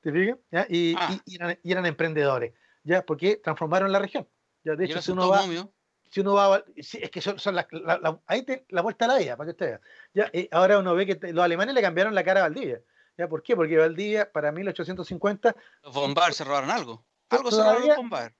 ¿te 0.00 0.10
fijas? 0.10 0.36
Ah. 0.52 0.66
Y, 0.68 0.96
eran, 1.70 1.86
emprendedores, 1.86 2.54
¿ya? 2.82 3.06
Porque 3.06 3.36
transformaron 3.36 3.92
la 3.92 4.00
región. 4.00 4.26
¿ya? 4.64 4.74
De 4.74 4.86
hecho, 4.86 5.00
si 5.00 5.12
uno, 5.12 5.28
va, 5.28 5.44
si 6.10 6.20
uno 6.22 6.34
va, 6.34 6.64
es 6.74 7.08
que 7.08 7.20
son, 7.20 7.54
la, 7.54 7.68
ahí 8.26 8.42
te, 8.42 8.66
la 8.70 8.82
vuelta 8.82 9.04
a 9.04 9.08
la 9.08 9.18
vida, 9.18 9.36
para 9.36 9.46
que 9.46 9.50
usted 9.52 9.66
vea. 9.66 9.80
¿ya? 10.12 10.30
Eh, 10.32 10.48
ahora 10.50 10.76
uno 10.76 10.92
ve 10.96 11.06
que 11.06 11.32
los 11.32 11.44
alemanes 11.44 11.72
le 11.72 11.82
cambiaron 11.82 12.16
la 12.16 12.24
cara 12.24 12.40
a 12.40 12.48
Valdivia. 12.48 12.80
¿ya? 13.16 13.28
¿Por 13.28 13.40
qué? 13.44 13.54
Porque 13.54 13.76
Valdivia, 13.76 14.32
para 14.32 14.50
1850... 14.50 15.54
Los 15.84 15.94
bombarderos 15.94 16.36
se 16.36 16.42
robaron 16.42 16.72
algo. 16.72 17.04
Algo 17.28 17.52
se 17.52 17.58
robaron 17.58 17.86
los 17.86 17.96
bombarderos. 17.96 18.36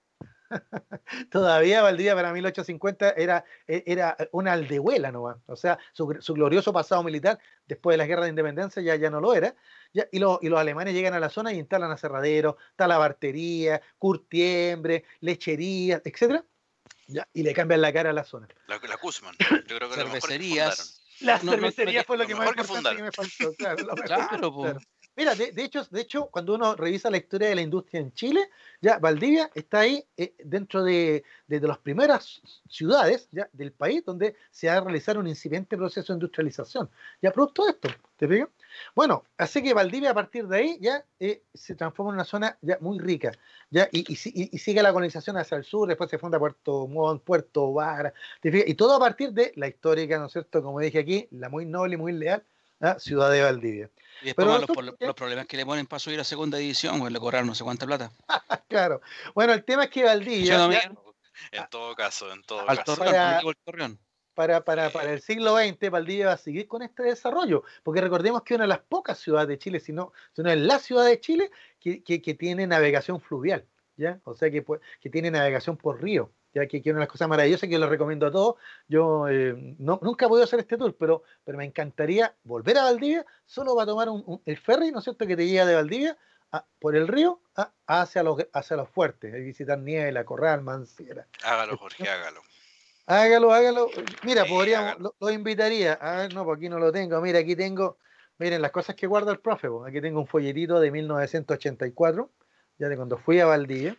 Todavía 1.30 1.82
Valdivia 1.82 2.14
para 2.14 2.32
1850 2.32 3.10
era, 3.10 3.44
e, 3.66 3.82
era 3.86 4.16
una 4.32 4.52
aldehuela 4.52 5.10
nomás. 5.12 5.38
O 5.46 5.56
sea, 5.56 5.78
su, 5.92 6.06
glorioso 6.34 6.72
pasado 6.72 7.02
militar 7.02 7.38
después 7.66 7.94
de 7.94 7.98
la 7.98 8.06
guerra 8.06 8.24
de 8.24 8.30
independencia 8.30 8.82
ya, 8.82 8.96
ya 8.96 9.10
no 9.10 9.20
lo 9.20 9.34
era. 9.34 9.54
Ya, 9.92 10.08
y, 10.10 10.18
los 10.18 10.40
alemanes 10.56 10.94
llegan 10.94 11.14
a 11.14 11.20
la 11.20 11.28
zona 11.28 11.52
y 11.52 11.58
instalan 11.58 11.90
aserraderos, 11.90 12.56
talabartería, 12.76 13.80
curtiembre, 13.98 15.04
lechería, 15.20 16.02
etcétera, 16.04 16.44
ya, 17.06 17.28
y 17.32 17.42
le 17.42 17.54
cambian 17.54 17.80
la 17.80 17.92
cara 17.92 18.10
a 18.10 18.12
la 18.12 18.24
zona. 18.24 18.48
La, 18.66 18.78
la 18.78 18.96
Kuzman, 18.96 19.36
yo 19.66 19.76
creo 19.76 19.88
que 19.88 19.96
cervecerías. 19.96 21.00
La 21.20 21.38
cervecería 21.38 22.02
fue 22.02 22.18
lo, 22.18 22.26
que 22.26 22.34
más 22.34 22.50
que, 22.50 22.96
que 22.96 23.02
me 23.02 23.12
faltó. 23.12 23.54
Claro, 23.56 23.86
claro, 24.04 24.78
Mira, 25.16 25.36
de, 25.36 25.52
hecho, 25.62 25.84
de 25.84 26.00
hecho, 26.00 26.26
cuando 26.26 26.56
uno 26.56 26.74
revisa 26.74 27.08
la 27.08 27.18
historia 27.18 27.48
de 27.48 27.54
la 27.54 27.60
industria 27.60 28.00
en 28.00 28.12
Chile, 28.12 28.50
ya 28.80 28.98
Valdivia 28.98 29.48
está 29.54 29.80
ahí 29.80 30.04
eh, 30.16 30.34
dentro 30.44 30.82
de, 30.82 31.24
las 31.46 31.78
primeras 31.78 32.42
ciudades 32.68 33.28
del 33.52 33.70
país 33.72 34.04
donde 34.04 34.34
se 34.50 34.68
ha 34.68 34.80
realizado 34.80 35.20
un 35.20 35.28
incipiente 35.28 35.76
proceso 35.76 36.12
de 36.12 36.16
industrialización. 36.16 36.90
Ya 37.22 37.30
producto 37.30 37.64
de 37.64 37.70
esto, 37.70 37.88
¿te 38.16 38.26
fijas? 38.26 38.48
Bueno, 38.96 39.24
así 39.38 39.62
que 39.62 39.72
Valdivia 39.72 40.10
a 40.10 40.14
partir 40.14 40.48
de 40.48 40.56
ahí 40.56 40.78
ya 40.80 41.04
eh, 41.20 41.44
se 41.54 41.76
transforma 41.76 42.10
en 42.10 42.14
una 42.14 42.24
zona 42.24 42.58
ya 42.60 42.78
muy 42.80 42.98
rica, 42.98 43.30
ya 43.70 43.88
y, 43.92 44.04
y, 44.10 44.58
sigue 44.58 44.82
la 44.82 44.92
colonización 44.92 45.36
hacia 45.36 45.56
el 45.56 45.64
sur, 45.64 45.86
después 45.86 46.10
se 46.10 46.18
funda 46.18 46.40
Puerto 46.40 46.88
Montt, 46.88 47.22
Puerto 47.22 47.72
Vara, 47.72 48.12
y 48.42 48.74
todo 48.74 48.94
a 48.94 48.98
partir 48.98 49.32
de 49.32 49.52
la 49.54 49.68
histórica, 49.68 50.18
¿no 50.18 50.26
es 50.26 50.32
cierto? 50.32 50.60
Como 50.60 50.80
dije 50.80 50.98
aquí, 50.98 51.28
la 51.30 51.48
muy 51.48 51.66
noble 51.66 51.94
y 51.94 51.98
muy 51.98 52.12
leal 52.12 52.44
ciudad 52.98 53.30
de 53.30 53.42
Valdivia. 53.42 53.90
Y 54.22 54.26
después 54.26 54.46
los, 54.46 55.14
problemas 55.14 55.46
que 55.46 55.56
le 55.56 55.66
ponen 55.66 55.86
para 55.86 56.00
subir 56.00 56.20
a 56.20 56.24
segunda 56.24 56.58
división, 56.58 56.98
pues 57.00 57.12
le 57.12 57.18
cobraron 57.18 57.46
no 57.46 57.54
sé 57.54 57.64
cuánta 57.64 57.86
plata. 57.86 58.10
claro. 58.68 59.00
Bueno, 59.34 59.52
el 59.52 59.64
tema 59.64 59.84
es 59.84 59.90
que 59.90 60.04
Valdivia. 60.04 60.68
en 61.52 61.68
todo 61.68 61.94
caso, 61.94 62.32
en 62.32 62.42
todo 62.42 62.64
caso. 62.66 62.96
para, 64.34 64.64
para, 64.64 64.90
para, 64.90 65.12
el 65.12 65.20
siglo 65.20 65.56
XX, 65.56 65.90
Valdivia 65.90 66.26
va 66.26 66.32
a 66.32 66.38
seguir 66.38 66.66
con 66.66 66.82
este 66.82 67.02
desarrollo, 67.02 67.64
porque 67.82 68.00
recordemos 68.00 68.42
que 68.42 68.54
una 68.54 68.64
de 68.64 68.68
las 68.68 68.80
pocas 68.80 69.18
ciudades 69.18 69.48
de 69.48 69.58
Chile, 69.58 69.80
sino, 69.80 70.12
sino 70.32 70.50
es 70.50 70.58
la 70.58 70.78
ciudad 70.78 71.04
de 71.04 71.20
Chile 71.20 71.50
que, 71.80 72.02
que, 72.02 72.22
que 72.22 72.34
tiene 72.34 72.66
navegación 72.66 73.20
fluvial, 73.20 73.66
¿ya? 73.96 74.20
O 74.24 74.34
sea, 74.34 74.50
que, 74.50 74.64
que 75.00 75.10
tiene 75.10 75.30
navegación 75.30 75.76
por 75.76 76.02
río 76.02 76.30
ya 76.54 76.66
que, 76.66 76.78
es 76.78 76.86
una 76.86 76.94
de 76.94 77.00
las 77.00 77.08
cosas 77.08 77.28
maravillosas 77.28 77.68
que 77.68 77.78
lo 77.78 77.88
recomiendo 77.88 78.26
a 78.26 78.30
todos. 78.30 78.56
Yo 78.88 79.28
eh, 79.28 79.74
no, 79.78 79.98
nunca 80.02 80.26
he 80.26 80.28
podido 80.28 80.44
hacer 80.44 80.60
este 80.60 80.78
tour, 80.78 80.96
pero, 80.96 81.24
pero 81.44 81.58
me 81.58 81.64
encantaría 81.64 82.34
volver 82.44 82.78
a 82.78 82.84
Valdivia, 82.84 83.26
solo 83.44 83.74
va 83.74 83.82
a 83.82 83.86
tomar 83.86 84.08
un, 84.08 84.40
el 84.46 84.56
ferry, 84.56 84.92
¿no 84.92 84.98
es 84.98 85.04
cierto?, 85.04 85.26
que 85.26 85.36
te 85.36 85.46
llega 85.46 85.66
de 85.66 85.74
Valdivia 85.74 86.16
por 86.78 86.94
el 86.94 87.08
río 87.08 87.40
hacia, 87.86 88.22
los, 88.22 88.38
hacia 88.52 88.76
los 88.76 88.88
fuertes, 88.88 89.34
y 89.34 89.40
visitar 89.40 89.76
Niebla, 89.76 90.24
Corral, 90.24 90.62
Manciera. 90.62 91.26
Hágalo, 91.42 91.76
Jorge, 91.76 92.08
hágalo. 92.08 92.42
Hágalo, 93.06 93.52
hágalo. 93.52 93.90
Mira, 94.22 94.44
podríamos, 94.44 95.12
lo, 95.18 95.30
invitaría. 95.30 95.94
A 95.94 96.18
ver, 96.18 96.34
no, 96.34 96.44
pues 96.44 96.58
aquí 96.58 96.68
no 96.68 96.78
lo 96.78 96.92
tengo. 96.92 97.20
Mira, 97.20 97.40
aquí 97.40 97.56
tengo, 97.56 97.98
miren, 98.38 98.62
las 98.62 98.70
cosas 98.70 98.94
que 98.94 99.08
guarda 99.08 99.32
el 99.32 99.40
profe. 99.40 99.68
Aquí 99.86 100.00
tengo 100.00 100.20
un 100.20 100.28
folletito 100.28 100.78
de 100.78 100.92
1984, 100.92 102.30
ya 102.78 102.88
de 102.88 102.96
cuando 102.96 103.18
fui 103.18 103.40
a 103.40 103.46
Valdivia, 103.46 103.96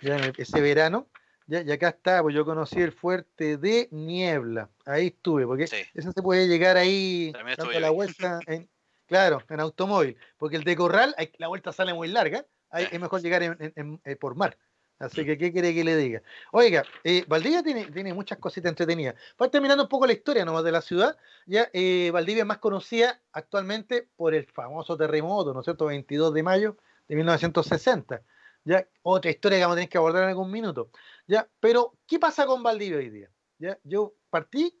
ya 0.00 0.18
ese 0.36 0.60
verano. 0.60 1.08
Ya, 1.46 1.60
y 1.60 1.70
acá 1.70 1.90
está, 1.90 2.22
pues 2.22 2.34
yo 2.34 2.46
conocí 2.46 2.80
el 2.80 2.92
fuerte 2.92 3.58
de 3.58 3.88
Niebla. 3.90 4.70
Ahí 4.86 5.08
estuve, 5.08 5.46
porque 5.46 5.64
eso 5.64 6.12
se 6.12 6.22
puede 6.22 6.48
llegar 6.48 6.78
ahí 6.78 7.32
dando 7.58 7.78
la 7.80 7.90
vuelta 7.90 8.40
en, 8.46 8.68
claro, 9.06 9.42
en 9.50 9.60
automóvil. 9.60 10.16
Porque 10.38 10.56
el 10.56 10.64
de 10.64 10.74
Corral, 10.74 11.14
la 11.36 11.48
vuelta 11.48 11.70
sale 11.72 11.92
muy 11.92 12.08
larga, 12.08 12.46
ahí 12.70 12.88
es 12.90 12.98
mejor 12.98 13.20
llegar 13.20 13.42
en, 13.42 14.00
eh, 14.04 14.16
por 14.16 14.36
mar. 14.36 14.56
Así 14.98 15.24
que, 15.26 15.36
¿qué 15.36 15.52
quiere 15.52 15.74
que 15.74 15.84
le 15.84 15.96
diga? 15.96 16.22
Oiga, 16.52 16.84
eh, 17.02 17.24
Valdivia 17.26 17.62
tiene, 17.62 17.86
tiene 17.90 18.14
muchas 18.14 18.38
cositas 18.38 18.70
entretenidas. 18.70 19.16
Para 19.36 19.50
terminando 19.50 19.82
un 19.82 19.88
poco 19.88 20.06
la 20.06 20.12
historia 20.14 20.46
nomás 20.46 20.64
de 20.64 20.72
la 20.72 20.80
ciudad, 20.80 21.16
ya 21.46 21.68
eh, 21.74 22.10
Valdivia 22.10 22.44
es 22.44 22.46
más 22.46 22.58
conocida 22.58 23.20
actualmente 23.32 24.08
por 24.16 24.34
el 24.34 24.46
famoso 24.46 24.96
terremoto, 24.96 25.52
¿no 25.52 25.60
es 25.60 25.64
cierto? 25.64 25.86
22 25.86 26.32
de 26.32 26.42
mayo 26.42 26.76
de 27.08 27.16
1960. 27.16 28.22
Ya, 28.64 28.88
otra 29.02 29.30
historia 29.30 29.58
que 29.58 29.64
vamos 29.64 29.74
a 29.74 29.76
tener 29.76 29.88
que 29.90 29.98
abordar 29.98 30.22
en 30.24 30.30
algún 30.30 30.50
minuto. 30.50 30.90
Ya, 31.26 31.48
pero, 31.60 31.98
¿qué 32.06 32.18
pasa 32.18 32.46
con 32.46 32.62
Valdivia 32.62 32.98
hoy 32.98 33.10
día? 33.10 33.30
Ya, 33.58 33.78
yo 33.84 34.14
partí, 34.30 34.80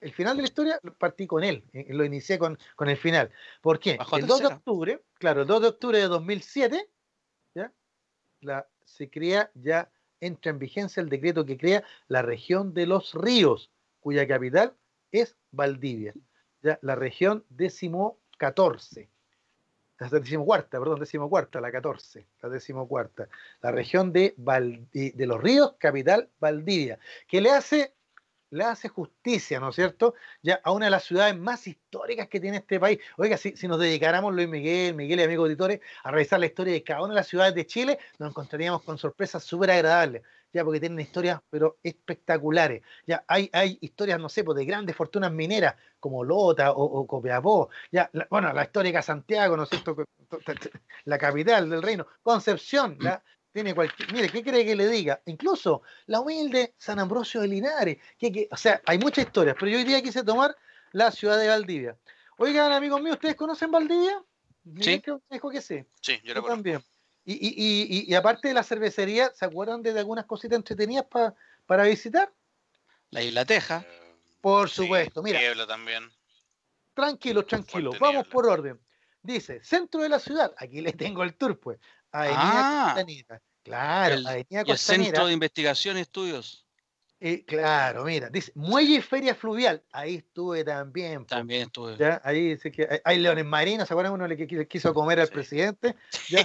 el 0.00 0.12
final 0.12 0.36
de 0.36 0.42
la 0.42 0.48
historia, 0.48 0.80
partí 0.98 1.26
con 1.26 1.44
él, 1.44 1.64
eh, 1.72 1.86
lo 1.90 2.04
inicié 2.04 2.38
con, 2.38 2.58
con 2.74 2.88
el 2.88 2.96
final. 2.96 3.30
¿Por 3.60 3.78
qué? 3.78 3.98
el 4.12 4.26
2 4.26 4.40
de 4.40 4.46
octubre, 4.46 5.04
claro, 5.18 5.42
el 5.42 5.46
2 5.46 5.62
de 5.62 5.68
octubre 5.68 5.98
de 5.98 6.08
2007, 6.08 6.90
ya, 7.54 7.72
la 8.40 8.66
se 8.84 9.10
crea, 9.10 9.50
ya 9.54 9.90
entra 10.20 10.50
en 10.50 10.58
vigencia 10.58 11.00
el 11.00 11.08
decreto 11.08 11.44
que 11.44 11.58
crea 11.58 11.84
la 12.08 12.22
región 12.22 12.72
de 12.74 12.86
los 12.86 13.14
ríos, 13.14 13.70
cuya 14.00 14.26
capital 14.26 14.74
es 15.10 15.36
Valdivia, 15.50 16.14
ya 16.62 16.78
la 16.82 16.94
región 16.94 17.44
décimo 17.50 18.18
catorce, 18.38 19.10
la 19.98 20.08
decimocuarta, 20.08 20.78
perdón, 20.78 21.00
decimocuarta, 21.00 21.60
la 21.60 21.70
catorce, 21.70 22.26
la 22.42 22.48
decimocuarta, 22.48 23.28
la 23.60 23.70
región 23.70 24.12
de, 24.12 24.34
de 24.36 25.26
los 25.26 25.40
ríos, 25.40 25.74
capital 25.78 26.28
Valdivia, 26.40 26.98
que 27.28 27.40
le 27.40 27.50
hace 27.50 27.94
le 28.52 28.64
hace 28.64 28.88
justicia, 28.88 29.58
¿no 29.60 29.70
es 29.70 29.74
cierto? 29.74 30.14
Ya 30.42 30.60
a 30.62 30.72
una 30.72 30.84
de 30.84 30.90
las 30.90 31.04
ciudades 31.04 31.36
más 31.36 31.66
históricas 31.66 32.28
que 32.28 32.38
tiene 32.38 32.58
este 32.58 32.78
país. 32.78 32.98
Oiga, 33.16 33.38
si, 33.38 33.56
si 33.56 33.66
nos 33.66 33.80
dedicáramos 33.80 34.34
Luis 34.34 34.46
Miguel, 34.46 34.94
Miguel 34.94 35.20
y 35.20 35.22
amigos 35.22 35.46
auditores 35.46 35.80
a 36.04 36.10
revisar 36.10 36.38
la 36.38 36.46
historia 36.46 36.74
de 36.74 36.82
cada 36.82 37.00
una 37.00 37.14
de 37.14 37.20
las 37.20 37.28
ciudades 37.28 37.54
de 37.54 37.66
Chile, 37.66 37.98
nos 38.18 38.28
encontraríamos 38.28 38.82
con 38.82 38.98
sorpresas 38.98 39.42
súper 39.42 39.70
agradables, 39.70 40.22
ya 40.52 40.64
porque 40.64 40.80
tienen 40.80 41.00
historias, 41.00 41.40
pero 41.50 41.78
espectaculares. 41.82 42.82
Ya 43.06 43.24
hay, 43.26 43.48
hay 43.52 43.78
historias, 43.80 44.18
no 44.18 44.28
sé, 44.28 44.44
pues, 44.44 44.56
de 44.56 44.64
grandes 44.64 44.96
fortunas 44.96 45.32
mineras, 45.32 45.74
como 45.98 46.24
Lota 46.24 46.72
o, 46.72 46.84
o 46.84 47.06
Copiapó, 47.06 47.70
ya, 47.90 48.10
bueno, 48.30 48.52
la 48.52 48.64
histórica 48.64 49.02
Santiago, 49.02 49.56
¿no 49.56 49.64
es 49.64 49.68
cierto? 49.68 49.96
La 51.04 51.18
capital 51.18 51.68
del 51.68 51.82
reino, 51.82 52.06
Concepción, 52.22 52.96
la, 53.00 53.22
tiene 53.52 53.74
cualquier. 53.74 54.12
Mire, 54.12 54.28
¿qué 54.30 54.42
cree 54.42 54.64
que 54.64 54.74
le 54.74 54.88
diga? 54.88 55.20
Incluso 55.26 55.82
la 56.06 56.20
humilde 56.20 56.74
San 56.78 56.98
Ambrosio 56.98 57.40
de 57.42 57.48
Linares. 57.48 57.98
Que, 58.18 58.48
o 58.50 58.56
sea, 58.56 58.80
hay 58.86 58.98
muchas 58.98 59.26
historias, 59.26 59.56
pero 59.58 59.70
yo 59.70 59.78
hoy 59.78 59.84
día 59.84 60.02
quise 60.02 60.24
tomar 60.24 60.56
la 60.92 61.10
ciudad 61.10 61.38
de 61.38 61.48
Valdivia. 61.48 61.96
Oigan, 62.38 62.72
amigos 62.72 63.00
míos, 63.02 63.16
¿ustedes 63.16 63.36
conocen 63.36 63.70
Valdivia? 63.70 64.22
Sí. 64.80 65.02
Dijo 65.30 65.50
que 65.50 65.60
sí. 65.60 65.84
Sí, 66.00 66.20
yo, 66.24 66.34
lo 66.34 66.42
también. 66.42 66.82
Y, 67.24 67.34
y, 67.34 68.10
y, 68.10 68.14
aparte 68.14 68.48
de 68.48 68.54
la 68.54 68.64
cervecería, 68.64 69.30
¿se 69.34 69.44
acuerdan 69.44 69.82
de 69.82 69.96
algunas 69.96 70.26
cositas 70.26 70.56
entretenidas 70.56 71.06
para 71.66 71.84
visitar? 71.84 72.32
La 73.10 73.22
Isla 73.22 73.44
Teja. 73.44 73.84
Eh, 73.86 74.14
por 74.40 74.68
supuesto, 74.68 75.22
mira. 75.22 75.40
también. 75.66 76.10
Tranquilo, 76.94 77.44
tranquilo. 77.44 77.92
Vamos 78.00 78.26
por 78.26 78.48
orden. 78.48 78.80
Dice, 79.22 79.62
centro 79.62 80.02
de 80.02 80.08
la 80.08 80.18
ciudad. 80.18 80.52
Aquí 80.56 80.80
le 80.80 80.92
tengo 80.92 81.22
el 81.22 81.34
tour, 81.34 81.58
pues. 81.60 81.78
Avenida 82.10 82.40
ah, 82.42 82.84
Costanera. 82.86 83.42
Claro, 83.62 84.14
el, 84.14 84.26
Avenida 84.26 84.64
Costanera. 84.64 84.72
el 84.72 84.78
Centro 85.06 85.26
de 85.26 85.32
Investigación 85.32 85.98
y 85.98 86.00
Estudios. 86.00 86.66
Eh, 87.24 87.44
claro, 87.44 88.02
mira, 88.02 88.28
dice 88.30 88.50
Muelle 88.56 88.96
y 88.96 89.00
Feria 89.00 89.36
Fluvial. 89.36 89.80
Ahí 89.92 90.16
estuve 90.16 90.64
también. 90.64 91.24
También 91.24 91.62
estuve. 91.62 91.96
¿ya? 91.96 92.20
Ahí 92.24 92.48
dice 92.48 92.72
que 92.72 93.00
hay, 93.04 93.18
leones 93.20 93.44
marinos, 93.44 93.86
¿se 93.86 93.94
acuerdan 93.94 94.14
uno 94.14 94.26
que 94.26 94.66
quiso 94.66 94.92
comer 94.92 95.20
al 95.20 95.28
presidente? 95.28 95.94
¿Ya? 96.28 96.44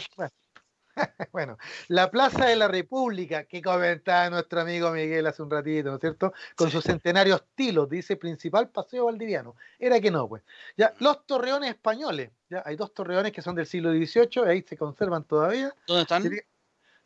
Bueno. 1.31 1.57
la 1.87 2.09
Plaza 2.09 2.45
de 2.45 2.55
la 2.55 2.67
República, 2.67 3.43
que 3.45 3.61
comentaba 3.61 4.29
nuestro 4.29 4.61
amigo 4.61 4.91
Miguel 4.91 5.27
hace 5.27 5.43
un 5.43 5.51
ratito, 5.51 5.89
¿no 5.89 5.95
es 5.95 6.01
cierto? 6.01 6.33
Con 6.55 6.71
sus 6.71 6.83
centenarios 6.83 7.43
tilos, 7.55 7.89
dice 7.89 8.15
principal 8.15 8.69
paseo 8.69 9.05
valdiviano. 9.05 9.55
Era 9.77 9.99
que 9.99 10.11
no, 10.11 10.27
pues. 10.27 10.43
Ya, 10.75 10.93
los 10.99 11.25
torreones 11.25 11.69
españoles, 11.69 12.31
ya, 12.49 12.63
hay 12.65 12.75
dos 12.75 12.93
torreones 12.93 13.31
que 13.31 13.41
son 13.41 13.55
del 13.55 13.67
siglo 13.67 13.91
XVIII, 13.91 14.47
ahí 14.47 14.63
se 14.67 14.77
conservan 14.77 15.23
todavía. 15.25 15.73
¿Dónde 15.87 16.03
están? 16.03 16.23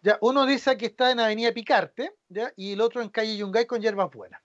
Ya, 0.02 0.18
uno 0.22 0.46
dice 0.46 0.78
que 0.78 0.88
está 0.88 1.12
en 1.12 1.20
Avenida 1.20 1.52
Picarte, 1.52 2.16
ya, 2.30 2.52
y 2.56 2.74
el 2.74 2.82
otro 2.82 3.02
en 3.02 3.10
calle 3.10 3.38
Yungay 3.38 3.66
con 3.66 3.82
hierbas 3.82 4.12
buenas. 4.12 4.42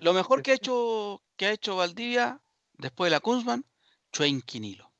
Lo 0.00 0.12
mejor 0.12 0.42
que 0.42 0.52
ha 0.52 0.54
hecho, 0.54 1.22
que 1.36 1.46
ha 1.46 1.50
hecho 1.52 1.76
Valdivia, 1.76 2.40
después 2.74 3.06
de 3.06 3.16
la 3.16 3.20
Kunzman, 3.20 3.64
Chuenquinilo. 4.12 4.91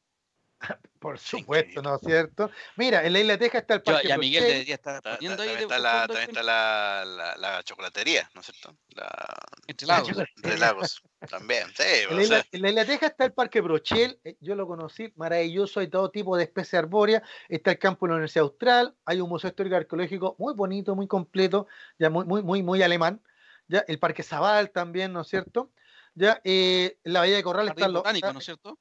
Por 0.99 1.19
supuesto, 1.19 1.83
¿no 1.83 1.97
es 1.97 2.01
cierto? 2.03 2.51
Mira, 2.77 3.05
en 3.05 3.13
la 3.13 3.21
isla 3.21 3.39
Teja 3.39 3.59
está 3.59 3.75
el 3.75 3.83
parque. 3.83 4.09
Ya 4.09 4.17
Miguel 4.17 4.45
debería 4.45 4.77
estar 4.77 5.03
poniendo 5.03 5.43
ahí. 5.43 5.49
Está, 5.51 5.79
la, 5.79 6.07
también 6.07 6.29
está 6.29 6.43
la, 6.43 7.35
la, 7.39 7.63
chocolatería, 7.65 8.31
¿no 8.35 8.41
es 8.41 8.47
cierto? 8.47 8.77
La, 8.91 9.35
entre 9.67 9.87
lagos. 9.87 10.09
Entre 10.37 10.59
lagos, 10.59 11.03
también. 11.29 11.67
Sí, 11.77 11.83
en, 12.09 12.17
la 12.17 12.23
isla, 12.23 12.47
en, 12.53 12.63
la 12.63 12.69
isla, 12.69 12.85
Teja 12.85 13.07
está 13.07 13.25
el 13.25 13.33
parque 13.33 13.61
Brochel, 13.61 14.21
eh, 14.25 14.37
yo 14.41 14.55
lo 14.55 14.67
conocí, 14.67 15.13
maravilloso, 15.17 15.81
hay 15.81 15.89
todo 15.89 16.11
tipo 16.11 16.37
de 16.37 16.45
especies 16.45 16.75
arbóreas. 16.75 17.23
Está 17.49 17.73
el 17.73 17.79
campo 17.79 18.07
de 18.07 18.11
la 18.11 18.15
Universidad 18.17 18.45
Austral, 18.45 18.95
hay 19.05 19.21
un 19.21 19.29
museo 19.29 19.51
histórico 19.51 19.77
arqueológico 19.77 20.37
muy 20.39 20.55
bonito, 20.55 20.95
muy 20.95 21.09
completo, 21.09 21.67
ya 21.99 22.11
muy, 22.11 22.25
muy, 22.25 22.43
muy, 22.43 22.63
muy 22.63 22.83
alemán. 22.83 23.21
Ya 23.67 23.85
el 23.89 23.99
parque 23.99 24.23
Zabal 24.23 24.71
también, 24.71 25.13
¿no 25.13 25.23
es 25.23 25.29
cierto? 25.29 25.73
Ya 26.15 26.41
eh, 26.45 26.99
la 27.05 27.21
bahía 27.21 27.37
de 27.37 27.43
Corral 27.43 27.69
está, 27.69 27.89
botánico, 27.89 28.33
¿no 28.33 28.39
es 28.39 28.45
cierto? 28.45 28.79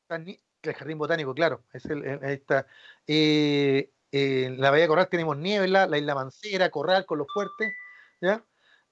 El 0.69 0.75
jardín 0.75 0.97
botánico, 0.97 1.33
claro. 1.33 1.63
Es 1.73 1.85
el, 1.85 2.03
ahí 2.23 2.33
está. 2.33 2.67
Eh, 3.07 3.91
en 4.11 4.59
la 4.59 4.71
Bahía 4.71 4.87
Corral 4.87 5.09
tenemos 5.09 5.37
niebla, 5.37 5.87
la 5.87 5.97
isla 5.97 6.15
Mancera, 6.15 6.69
Corral 6.69 7.05
con 7.05 7.17
los 7.17 7.27
fuertes. 7.33 7.73
¿ya? 8.19 8.43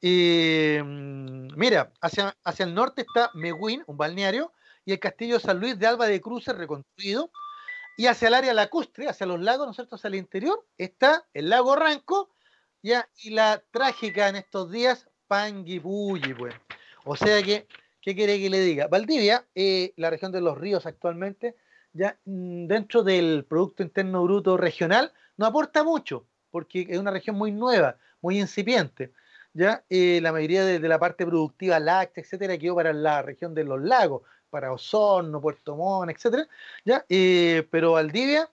Mm, 0.02 1.50
mira, 1.56 1.92
hacia, 2.02 2.36
hacia 2.44 2.66
el 2.66 2.74
norte 2.74 3.02
está 3.02 3.32
Meguín, 3.34 3.84
un 3.88 3.98
balneario, 3.98 4.54
y 4.86 4.94
el 4.94 5.00
castillo 5.00 5.40
San 5.40 5.60
Luis 5.60 5.78
de 5.78 5.88
Alba 5.88 6.08
de 6.08 6.22
Cruces 6.22 6.56
reconstruido. 6.56 7.32
Y 7.98 8.08
hacia 8.08 8.30
el 8.30 8.34
área 8.34 8.54
lacustre, 8.54 9.10
hacia 9.10 9.28
los 9.28 9.42
lagos, 9.42 9.68
¿no 9.68 9.72
es 9.72 9.76
cierto? 9.76 9.98
Hacia 9.98 10.08
el 10.08 10.16
interior, 10.16 10.66
está 10.78 11.28
el 11.34 11.50
lago 11.50 11.76
Ranco, 11.76 12.34
¿ya? 12.82 13.10
Y 13.18 13.32
la 13.32 13.62
trágica 13.72 14.30
en 14.30 14.38
estos 14.38 14.72
días, 14.72 15.10
Panguipulli, 15.28 16.34
pues. 16.34 16.56
O 17.04 17.18
sea 17.18 17.44
que 17.44 17.68
¿Qué 18.02 18.16
quiere 18.16 18.40
que 18.40 18.50
le 18.50 18.60
diga? 18.62 18.88
Valdivia, 18.88 19.46
eh, 19.56 19.94
la 19.98 20.10
región 20.10 20.32
de 20.32 20.42
los 20.42 20.58
ríos 20.58 20.86
actualmente, 20.86 21.56
ya 21.94 22.18
mm, 22.26 22.68
dentro 22.68 23.04
del 23.04 23.46
Producto 23.46 23.84
Interno 23.84 24.24
Bruto 24.24 24.58
regional, 24.58 25.12
no 25.38 25.46
aporta 25.46 25.84
mucho, 25.84 26.26
porque 26.52 26.88
es 26.90 26.98
una 26.98 27.12
región 27.12 27.36
muy 27.36 27.52
nueva, 27.52 27.98
muy 28.22 28.40
incipiente. 28.40 29.12
Ya 29.54 29.84
eh, 29.90 30.20
la 30.22 30.32
mayoría 30.32 30.64
de, 30.64 30.80
la 30.80 31.00
parte 31.00 31.26
productiva 31.26 31.80
láctea, 31.80 32.24
etcétera, 32.24 32.58
quedó 32.58 32.76
para 32.76 32.94
la 32.94 33.22
región 33.22 33.54
de 33.54 33.64
los 33.64 33.82
lagos, 33.82 34.22
para 34.50 34.72
Osorno, 34.72 35.42
Puerto 35.42 35.76
Montt, 35.76 36.12
etcétera. 36.12 36.48
Ya, 36.86 37.06
eh, 37.10 37.68
pero 37.72 37.94
Valdivia 37.94 38.50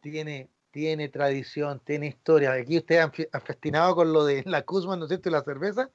tiene, 0.00 0.48
tiene 0.70 1.08
tradición, 1.08 1.80
tiene 1.84 2.06
historia. 2.06 2.52
Aquí 2.52 2.78
ustedes 2.78 3.02
han, 3.02 3.12
han 3.32 3.40
festinado 3.42 3.94
con 3.94 4.12
lo 4.12 4.24
de 4.24 4.42
la 4.46 4.62
Kuzman, 4.62 4.98
¿no 4.98 5.04
es 5.06 5.08
cierto? 5.08 5.28
Y 5.28 5.32
la 5.32 5.42
cerveza. 5.42 5.90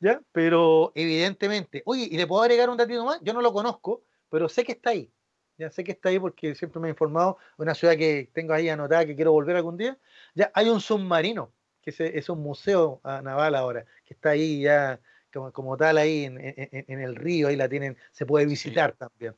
¿ya? 0.00 0.20
Pero 0.32 0.92
evidentemente, 0.94 1.82
oye, 1.84 2.08
y 2.10 2.16
le 2.16 2.26
puedo 2.26 2.42
agregar 2.42 2.70
un 2.70 2.76
datito 2.76 3.04
más, 3.04 3.20
yo 3.22 3.32
no 3.32 3.42
lo 3.42 3.52
conozco, 3.52 4.02
pero 4.28 4.48
sé 4.48 4.64
que 4.64 4.72
está 4.72 4.90
ahí. 4.90 5.12
Ya 5.58 5.70
sé 5.70 5.84
que 5.84 5.92
está 5.92 6.08
ahí 6.08 6.18
porque 6.18 6.54
siempre 6.54 6.80
me 6.80 6.88
he 6.88 6.90
informado, 6.90 7.36
una 7.58 7.74
ciudad 7.74 7.96
que 7.96 8.30
tengo 8.32 8.54
ahí 8.54 8.70
anotada 8.70 9.04
que 9.04 9.14
quiero 9.14 9.32
volver 9.32 9.56
algún 9.56 9.76
día. 9.76 9.98
Ya 10.34 10.50
hay 10.54 10.70
un 10.70 10.80
submarino, 10.80 11.52
que 11.82 11.94
es, 11.98 12.28
un 12.30 12.42
museo 12.42 13.00
naval 13.04 13.54
ahora, 13.54 13.84
que 14.06 14.14
está 14.14 14.30
ahí 14.30 14.62
ya 14.62 15.00
como, 15.30 15.76
tal 15.76 15.98
ahí 15.98 16.24
en, 16.24 17.00
el 17.00 17.14
río, 17.14 17.48
ahí 17.48 17.56
la 17.56 17.68
tienen, 17.68 17.96
se 18.10 18.24
puede 18.24 18.46
visitar 18.46 18.92
también. 18.94 19.36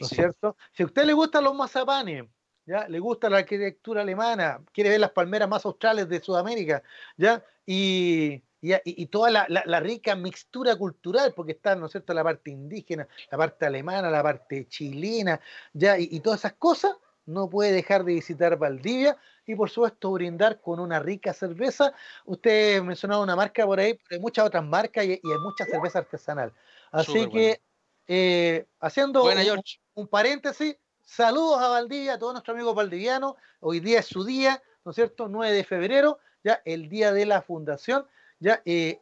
¿No 0.00 0.06
es 0.06 0.08
cierto? 0.08 0.56
Si 0.72 0.82
a 0.82 0.86
usted 0.86 1.04
le 1.04 1.12
gustan 1.12 1.44
los 1.44 1.54
mazapanes, 1.54 2.24
¿ya? 2.68 2.86
Le 2.86 3.00
gusta 3.00 3.30
la 3.30 3.38
arquitectura 3.38 4.02
alemana, 4.02 4.60
quiere 4.72 4.90
ver 4.90 5.00
las 5.00 5.10
palmeras 5.10 5.48
más 5.48 5.64
australes 5.64 6.08
de 6.08 6.20
Sudamérica, 6.20 6.82
¿ya? 7.16 7.42
Y, 7.64 8.42
y, 8.60 9.06
toda 9.06 9.30
la, 9.30 9.80
rica 9.80 10.14
mixtura 10.14 10.76
cultural, 10.76 11.32
porque 11.34 11.52
está, 11.52 11.74
¿no 11.76 11.86
es 11.86 11.92
cierto?, 11.92 12.12
la 12.12 12.22
parte 12.22 12.50
indígena, 12.50 13.08
la 13.30 13.38
parte 13.38 13.64
alemana, 13.64 14.10
la 14.10 14.22
parte 14.22 14.66
chilena, 14.68 15.40
ya, 15.72 15.98
y, 15.98 16.20
todas 16.20 16.40
esas 16.40 16.54
cosas, 16.54 16.94
no 17.24 17.48
puede 17.48 17.72
dejar 17.72 18.04
de 18.04 18.14
visitar 18.14 18.56
Valdivia 18.56 19.16
y 19.46 19.54
por 19.54 19.68
supuesto 19.68 20.10
brindar 20.12 20.62
con 20.62 20.80
una 20.80 20.98
rica 20.98 21.34
cerveza. 21.34 21.92
Usted 22.24 22.82
mencionaba 22.82 23.22
una 23.22 23.36
marca 23.36 23.66
por 23.66 23.78
ahí, 23.78 23.94
pero 23.94 24.16
hay 24.16 24.20
muchas 24.20 24.46
otras 24.46 24.64
marcas 24.64 25.04
y, 25.04 25.12
hay 25.12 25.38
mucha 25.42 25.66
cerveza 25.66 25.98
artesanal. 25.98 26.54
Así 26.90 27.28
que, 27.28 27.60
eh, 28.06 28.66
haciendo 28.80 29.24
un, 29.24 29.62
un, 29.94 30.08
paréntesis, 30.08 30.76
saludos 31.08 31.60
a 31.60 31.68
Valdivia, 31.68 32.14
a 32.14 32.18
todos 32.18 32.34
nuestros 32.34 32.54
amigos 32.54 32.74
valdivianos. 32.74 33.34
Hoy 33.60 33.80
día 33.80 34.00
es 34.00 34.06
su 34.06 34.24
día, 34.24 34.62
¿no 34.84 34.90
es 34.90 34.94
cierto? 34.94 35.28
9 35.28 35.52
de 35.52 35.64
febrero, 35.64 36.18
ya 36.44 36.62
el 36.64 36.88
día 36.88 37.12
de 37.12 37.26
la 37.26 37.42
fundación. 37.42 38.06
Ya, 38.38 38.62
eh, 38.64 39.00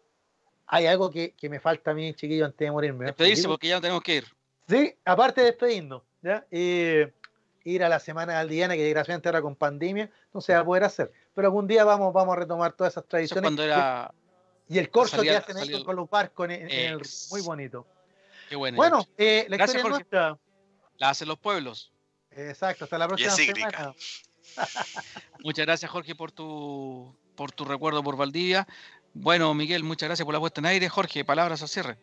hay 0.66 0.86
algo 0.86 1.10
que, 1.10 1.34
me 1.42 1.60
falta 1.60 1.90
a 1.90 1.94
mí, 1.94 2.14
chiquillo, 2.14 2.46
antes 2.46 2.64
de 2.64 2.70
morirme. 2.70 3.06
Despedirse 3.06 3.48
porque 3.48 3.68
ya 3.68 3.76
no 3.76 3.80
tenemos 3.80 4.02
que 4.02 4.16
ir. 4.16 4.26
Sí, 4.68 4.94
aparte 5.04 5.40
de 5.40 5.48
despedirnos. 5.48 6.02
¿ya? 6.22 6.46
Eh, 6.50 7.12
ir 7.64 7.84
a 7.84 7.88
la 7.88 7.98
Semana 7.98 8.38
Aldeana, 8.38 8.74
que 8.74 8.82
desgraciadamente 8.82 9.28
ahora 9.28 9.42
con 9.42 9.56
pandemia 9.56 10.10
no 10.32 10.40
se 10.40 10.54
va 10.54 10.60
a 10.60 10.64
poder 10.64 10.84
hacer. 10.84 11.12
Pero 11.34 11.48
algún 11.48 11.66
día 11.66 11.84
vamos, 11.84 12.12
vamos 12.14 12.36
a 12.36 12.40
retomar 12.40 12.72
todas 12.72 12.94
esas 12.94 13.06
tradiciones. 13.06 13.42
cuando 13.42 13.62
era... 13.62 14.12
Y 14.68 14.78
el 14.78 14.90
corso 14.90 15.22
que 15.22 15.30
hacen 15.30 15.56
ahí 15.56 15.84
con 15.84 15.94
los 15.94 16.10
barcos 16.10 16.48
en, 16.50 16.68
el, 16.68 17.00
muy 17.30 17.40
bonito. 17.42 17.86
Qué 18.48 18.56
bueno. 18.56 18.76
Bueno, 18.76 19.06
eh, 19.16 19.46
la 19.48 19.56
historia 19.56 19.84
nuestra. 19.84 20.38
La 20.98 21.10
hacen 21.10 21.28
los 21.28 21.38
pueblos. 21.38 21.92
Exacto, 22.36 22.84
hasta 22.84 22.98
la 22.98 23.08
próxima 23.08 23.30
semana. 23.30 23.94
Muchas 25.44 25.66
gracias, 25.66 25.90
Jorge, 25.90 26.14
por 26.14 26.32
tu, 26.32 27.14
por 27.34 27.52
tu 27.52 27.64
recuerdo 27.64 28.02
por 28.02 28.16
Valdivia. 28.16 28.66
Bueno, 29.14 29.52
Miguel, 29.54 29.82
muchas 29.82 30.08
gracias 30.08 30.24
por 30.24 30.34
la 30.34 30.40
puesta 30.40 30.60
en 30.60 30.66
aire. 30.66 30.88
Jorge, 30.88 31.24
palabras 31.24 31.62
al 31.62 31.68
cierre. 31.68 31.96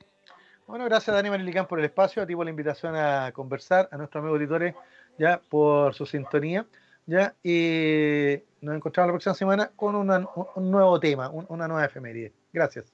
Bueno, 0.65 0.85
gracias 0.85 1.13
Dani 1.13 1.29
Marilicán 1.29 1.67
por 1.67 1.79
el 1.79 1.85
espacio, 1.85 2.23
a 2.23 2.25
ti 2.25 2.35
por 2.35 2.45
la 2.45 2.49
invitación 2.49 2.95
a 2.95 3.31
conversar, 3.33 3.89
a 3.91 3.97
nuestros 3.97 4.21
amigos 4.21 4.37
auditores 4.37 4.75
ya 5.17 5.41
por 5.49 5.93
su 5.93 6.05
sintonía. 6.05 6.65
ya 7.05 7.35
Y 7.43 8.41
nos 8.61 8.75
encontramos 8.75 9.09
la 9.09 9.13
próxima 9.13 9.35
semana 9.35 9.71
con 9.75 9.95
un 9.95 10.71
nuevo 10.71 10.99
tema, 10.99 11.29
una 11.29 11.67
nueva 11.67 11.85
efeméride. 11.85 12.31
Gracias. 12.51 12.92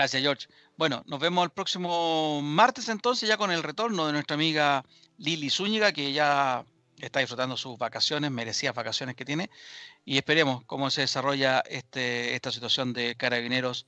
Gracias, 0.00 0.22
George. 0.22 0.48
Bueno, 0.78 1.02
nos 1.08 1.20
vemos 1.20 1.44
el 1.44 1.50
próximo 1.50 2.40
martes 2.40 2.88
entonces, 2.88 3.28
ya 3.28 3.36
con 3.36 3.52
el 3.52 3.62
retorno 3.62 4.06
de 4.06 4.14
nuestra 4.14 4.32
amiga 4.32 4.82
Lili 5.18 5.50
Zúñiga, 5.50 5.92
que 5.92 6.14
ya 6.14 6.64
está 6.96 7.20
disfrutando 7.20 7.54
sus 7.58 7.76
vacaciones, 7.76 8.30
merecidas 8.30 8.74
vacaciones 8.74 9.14
que 9.14 9.26
tiene, 9.26 9.50
y 10.06 10.16
esperemos 10.16 10.64
cómo 10.64 10.90
se 10.90 11.02
desarrolla 11.02 11.62
este, 11.68 12.34
esta 12.34 12.50
situación 12.50 12.94
de 12.94 13.14
carabineros 13.14 13.86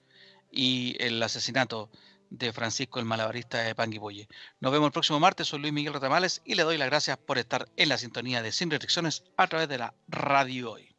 y 0.51 1.03
el 1.03 1.23
asesinato 1.23 1.89
de 2.29 2.53
Francisco 2.53 2.99
el 2.99 3.07
Malabarista 3.07 3.63
de 3.63 3.75
Panguipolli. 3.75 4.29
Nos 4.61 4.71
vemos 4.71 4.89
el 4.89 4.93
próximo 4.93 5.19
martes, 5.19 5.49
soy 5.49 5.61
Luis 5.61 5.73
Miguel 5.73 5.95
Rotamales 5.95 6.43
y 6.45 6.57
le 6.57 6.63
doy 6.65 6.77
las 6.77 6.91
gracias 6.91 7.17
por 7.17 7.39
estar 7.39 7.71
en 7.77 7.89
la 7.89 7.97
sintonía 7.97 8.43
de 8.43 8.53
Sin 8.53 8.71
Restricciones 8.71 9.25
a 9.39 9.47
través 9.47 9.67
de 9.71 9.79
la 9.79 9.95
radio 10.09 10.73
hoy. 10.73 10.92